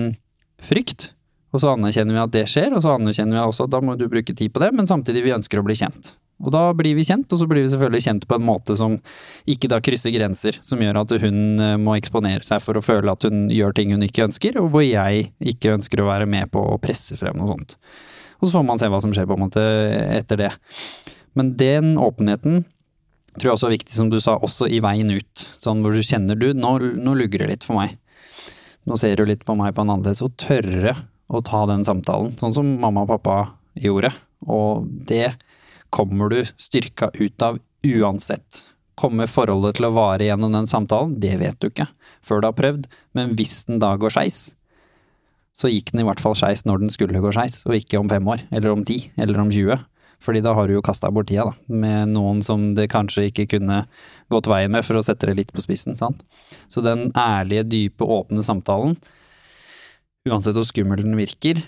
frykt. 0.63 1.11
Og 1.51 1.59
så 1.59 1.73
anerkjenner 1.73 2.15
vi 2.15 2.23
at 2.23 2.33
det 2.37 2.45
skjer, 2.47 2.71
og 2.71 2.85
så 2.85 2.95
anerkjenner 2.95 3.35
vi 3.35 3.43
også 3.43 3.67
at 3.67 3.73
da 3.73 3.81
må 3.83 3.97
du 3.99 4.07
bruke 4.07 4.31
tid 4.31 4.53
på 4.53 4.63
det, 4.63 4.71
men 4.71 4.87
samtidig 4.87 5.25
vi 5.25 5.35
ønsker 5.35 5.59
å 5.59 5.65
bli 5.67 5.75
kjent. 5.75 6.13
Og 6.41 6.53
da 6.55 6.61
blir 6.73 6.95
vi 6.97 7.03
kjent, 7.05 7.27
og 7.29 7.41
så 7.41 7.45
blir 7.49 7.65
vi 7.65 7.71
selvfølgelig 7.73 8.05
kjent 8.05 8.23
på 8.29 8.37
en 8.37 8.45
måte 8.47 8.77
som 8.79 8.95
ikke 9.51 9.69
da 9.69 9.81
krysser 9.83 10.13
grenser, 10.15 10.57
som 10.65 10.81
gjør 10.81 11.01
at 11.03 11.13
hun 11.21 11.61
eh, 11.61 11.75
må 11.77 11.97
eksponere 11.99 12.47
seg 12.47 12.63
for 12.63 12.79
å 12.79 12.85
føle 12.85 13.11
at 13.13 13.27
hun 13.27 13.43
gjør 13.53 13.75
ting 13.77 13.93
hun 13.93 14.07
ikke 14.07 14.25
ønsker, 14.29 14.57
og 14.61 14.71
hvor 14.73 14.85
jeg 14.85 15.27
ikke 15.53 15.75
ønsker 15.75 16.01
å 16.01 16.07
være 16.09 16.29
med 16.31 16.49
på 16.55 16.63
å 16.71 16.79
presse 16.81 17.19
frem 17.19 17.37
noe 17.37 17.51
sånt. 17.51 17.77
Og 18.41 18.47
så 18.47 18.57
får 18.57 18.67
man 18.67 18.81
se 18.81 18.89
hva 18.89 18.99
som 19.03 19.13
skjer 19.15 19.29
på 19.29 19.37
en 19.37 19.43
måte 19.45 19.63
etter 20.17 20.39
det. 20.41 20.51
Men 21.37 21.53
den 21.59 21.93
åpenheten 22.01 22.63
tror 23.37 23.51
jeg 23.51 23.55
også 23.55 23.69
er 23.69 23.75
viktig, 23.77 23.95
som 23.95 24.09
du 24.11 24.17
sa, 24.19 24.35
også 24.35 24.67
i 24.67 24.81
veien 24.83 25.13
ut. 25.13 25.45
Sånn 25.61 25.83
hvor 25.83 25.95
du 25.95 26.03
kjenner 26.03 26.35
du, 26.35 26.49
nå, 26.57 26.73
nå 26.99 27.15
lugger 27.15 27.45
det 27.45 27.51
litt 27.53 27.67
for 27.67 27.79
meg. 27.79 27.95
Nå 28.89 28.97
ser 28.99 29.15
du 29.19 29.27
litt 29.29 29.45
på 29.47 29.55
meg 29.55 29.75
på 29.77 29.85
en 29.85 29.93
annerledes, 29.93 30.23
og 30.25 30.35
tørre 30.41 30.97
å 31.31 31.39
ta 31.45 31.63
den 31.69 31.85
samtalen. 31.87 32.33
Sånn 32.41 32.55
som 32.57 32.73
mamma 32.81 33.05
og 33.05 33.13
pappa 33.13 33.37
gjorde. 33.79 34.11
Og 34.49 34.89
det 35.07 35.37
kommer 35.93 36.33
du 36.33 36.41
styrka 36.59 37.11
ut 37.15 37.45
av 37.45 37.61
uansett. 37.87 38.65
Kommer 38.99 39.29
forholdet 39.31 39.77
til 39.77 39.87
å 39.87 39.95
vare 39.95 40.27
gjennom 40.27 40.53
den 40.53 40.67
samtalen? 40.69 41.15
Det 41.21 41.37
vet 41.39 41.61
du 41.61 41.69
ikke 41.69 41.87
før 42.25 42.41
du 42.41 42.49
har 42.49 42.57
prøvd, 42.57 42.89
men 43.17 43.31
hvis 43.37 43.63
den 43.69 43.79
da 43.81 43.95
går 43.97 44.13
skeis, 44.13 44.51
så 45.55 45.69
gikk 45.71 45.91
den 45.91 46.03
i 46.03 46.07
hvert 46.07 46.21
fall 46.23 46.35
skeis 46.37 46.63
når 46.67 46.83
den 46.83 46.93
skulle 46.93 47.21
gå 47.21 47.31
skeis, 47.35 47.61
og 47.67 47.75
ikke 47.75 47.99
om 47.99 48.11
fem 48.11 48.27
år, 48.31 48.45
eller 48.55 48.71
om 48.73 48.85
ti, 48.87 49.03
eller 49.19 49.41
om 49.41 49.51
20. 49.51 49.79
Fordi 50.21 50.41
da 50.45 50.53
har 50.53 50.69
du 50.69 50.75
jo 50.75 50.83
kasta 50.85 51.09
bort 51.11 51.31
tida, 51.31 51.47
da, 51.49 51.75
med 51.81 52.13
noen 52.13 52.43
som 52.45 52.71
det 52.77 52.91
kanskje 52.93 53.27
ikke 53.31 53.47
kunne 53.55 53.81
gått 54.31 54.49
veien 54.51 54.71
med, 54.73 54.85
for 54.85 54.99
å 54.99 55.03
sette 55.05 55.27
det 55.27 55.37
litt 55.39 55.53
på 55.55 55.63
spissen, 55.65 55.97
sant. 55.97 56.21
Så 56.71 56.83
den 56.85 57.09
ærlige, 57.17 57.65
dype, 57.67 58.05
åpne 58.05 58.45
samtalen, 58.45 58.95
uansett 60.29 60.57
hvor 60.57 60.67
skummel 60.69 61.01
den 61.01 61.17
virker, 61.17 61.63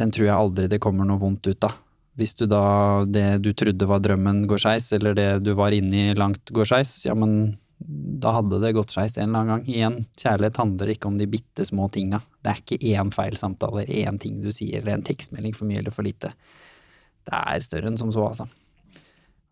den 0.00 0.12
tror 0.14 0.26
jeg 0.26 0.36
aldri 0.36 0.70
det 0.72 0.80
kommer 0.82 1.06
noe 1.06 1.20
vondt 1.20 1.50
ut 1.50 1.68
av. 1.68 1.76
Hvis 2.16 2.34
du 2.36 2.46
da, 2.48 3.04
det 3.08 3.42
du 3.44 3.52
trodde 3.56 3.88
var 3.88 4.00
drømmen 4.04 4.46
går 4.48 4.60
skeis, 4.64 4.90
eller 4.96 5.14
det 5.16 5.28
du 5.44 5.52
var 5.56 5.76
inni 5.76 6.10
langt 6.16 6.52
går 6.52 6.68
skeis, 6.68 7.02
ja, 7.06 7.14
men 7.16 7.54
da 8.22 8.34
hadde 8.38 8.60
det 8.62 8.74
gått 8.76 8.92
skeis 8.94 9.16
en 9.18 9.30
eller 9.30 9.42
annen 9.42 9.52
gang. 9.52 9.68
Igjen, 9.70 9.98
kjærlighet 10.20 10.58
handler 10.60 10.92
ikke 10.94 11.10
om 11.10 11.18
de 11.20 11.28
bitte 11.30 11.66
små 11.66 11.88
tinga. 11.92 12.22
Det 12.42 12.52
er 12.52 12.60
ikke 12.62 12.92
én 12.94 13.12
feil 13.14 13.38
samtale, 13.38 13.86
én 13.86 14.20
ting 14.22 14.40
du 14.44 14.50
sier, 14.54 14.80
eller 14.80 14.98
en 14.98 15.06
tekstmelding 15.06 15.56
for 15.56 15.68
mye 15.68 15.82
eller 15.82 15.94
for 15.94 16.06
lite. 16.06 16.32
Det 17.26 17.38
er 17.38 17.64
større 17.64 17.90
enn 17.90 18.00
som 18.00 18.12
så, 18.14 18.26
altså. 18.28 18.48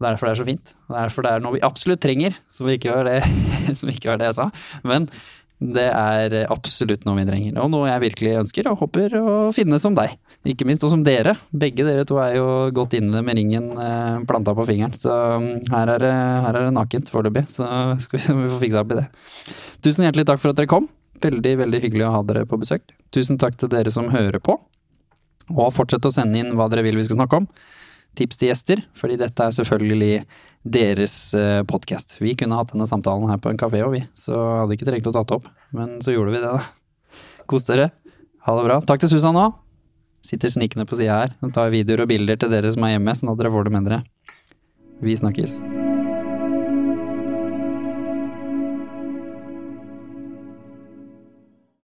Det 0.01 0.07
er 0.07 0.15
derfor 0.15 0.31
det 0.31 0.32
er 0.32 0.40
så 0.40 0.48
fint. 0.48 0.70
Det 0.89 0.94
er 0.97 1.02
derfor 1.11 1.27
det 1.27 1.32
er 1.36 1.43
noe 1.44 1.57
vi 1.59 1.65
absolutt 1.66 2.01
trenger, 2.01 2.36
som 2.57 2.70
ikke 2.73 2.94
var 2.94 3.05
det, 3.11 3.19
ikke 3.94 4.12
var 4.12 4.20
det 4.23 4.31
jeg 4.31 4.39
sa. 4.39 4.47
Men 4.89 5.11
det 5.60 5.86
er 5.92 6.34
absolutt 6.48 7.02
noe 7.04 7.18
vi 7.18 7.26
trenger, 7.28 7.58
og 7.60 7.68
noe 7.68 7.88
jeg 7.90 8.00
virkelig 8.06 8.30
ønsker 8.40 8.68
og 8.70 8.80
håper 8.80 9.16
å 9.18 9.32
finne 9.52 9.76
som 9.82 9.96
deg. 9.96 10.14
Ikke 10.48 10.64
minst, 10.64 10.86
og 10.86 10.92
som 10.94 11.02
dere. 11.04 11.34
Begge 11.52 11.84
dere 11.84 12.06
to 12.08 12.16
er 12.22 12.38
jo 12.38 12.46
godt 12.76 12.96
inne 12.96 13.20
med 13.26 13.36
ringen 13.36 13.74
eh, 13.76 14.22
planta 14.28 14.54
på 14.56 14.64
fingeren, 14.70 14.96
så 14.96 15.18
um, 15.36 15.50
her 15.68 15.92
er 15.96 16.00
det, 16.06 16.14
her 16.46 16.56
er 16.56 16.64
det 16.64 16.72
nakent 16.78 17.12
foreløpig. 17.12 17.44
Så 17.52 17.68
skal 18.06 18.22
vi 18.22 18.38
vi 18.46 18.48
får 18.54 18.62
fiksa 18.64 18.84
opp 18.86 18.94
i 18.96 19.02
det. 19.02 19.06
Tusen 19.84 20.08
hjertelig 20.08 20.26
takk 20.32 20.40
for 20.40 20.54
at 20.54 20.62
dere 20.62 20.70
kom. 20.72 20.88
Veldig, 21.20 21.52
veldig 21.60 21.82
hyggelig 21.84 22.08
å 22.08 22.14
ha 22.16 22.22
dere 22.24 22.46
på 22.48 22.56
besøk. 22.62 22.96
Tusen 23.12 23.36
takk 23.40 23.60
til 23.60 23.68
dere 23.72 23.92
som 23.92 24.08
hører 24.14 24.40
på. 24.40 24.56
Og 25.50 25.74
fortsett 25.76 26.08
å 26.08 26.14
sende 26.14 26.40
inn 26.40 26.54
hva 26.56 26.70
dere 26.72 26.86
vil 26.86 26.96
vi 26.96 27.04
skal 27.04 27.20
snakke 27.20 27.42
om. 27.42 27.50
Tips 28.18 28.40
til 28.40 28.50
gjester, 28.50 28.82
fordi 28.98 29.16
dette 29.20 29.44
er 29.46 29.54
selvfølgelig 29.54 30.24
deres 30.76 31.14
podkast. 31.70 32.18
Vi 32.20 32.34
kunne 32.36 32.58
hatt 32.58 32.74
denne 32.74 32.88
samtalen 32.90 33.30
her 33.30 33.38
på 33.40 33.52
en 33.52 33.60
kafé 33.60 33.80
og 33.86 33.94
vi, 33.94 34.02
så 34.18 34.36
hadde 34.60 34.76
ikke 34.76 34.88
trengt 34.88 35.08
å 35.08 35.14
ta 35.14 35.22
det 35.24 35.38
opp. 35.38 35.48
Men 35.76 35.98
så 36.04 36.12
gjorde 36.12 36.34
vi 36.34 36.42
det, 36.42 36.50
da. 36.50 37.22
Kos 37.48 37.68
dere. 37.70 37.90
Ha 38.44 38.56
det 38.58 38.66
bra. 38.66 38.80
Takk 38.84 39.04
til 39.04 39.14
Susan 39.14 39.38
òg. 39.40 39.56
Sitter 40.26 40.52
snikende 40.52 40.84
på 40.88 40.98
sida 41.00 41.16
her 41.22 41.36
og 41.40 41.54
tar 41.56 41.72
videoer 41.72 42.04
og 42.04 42.10
bilder 42.12 42.40
til 42.40 42.52
dere 42.52 42.72
som 42.74 42.84
er 42.84 42.98
hjemme, 42.98 43.16
sånn 43.16 43.32
at 43.32 43.40
dere 43.40 43.54
får 43.54 43.70
det 43.70 43.76
med 43.78 43.88
dere. 43.88 44.02
Vi 45.00 45.16
snakkes. 45.16 45.60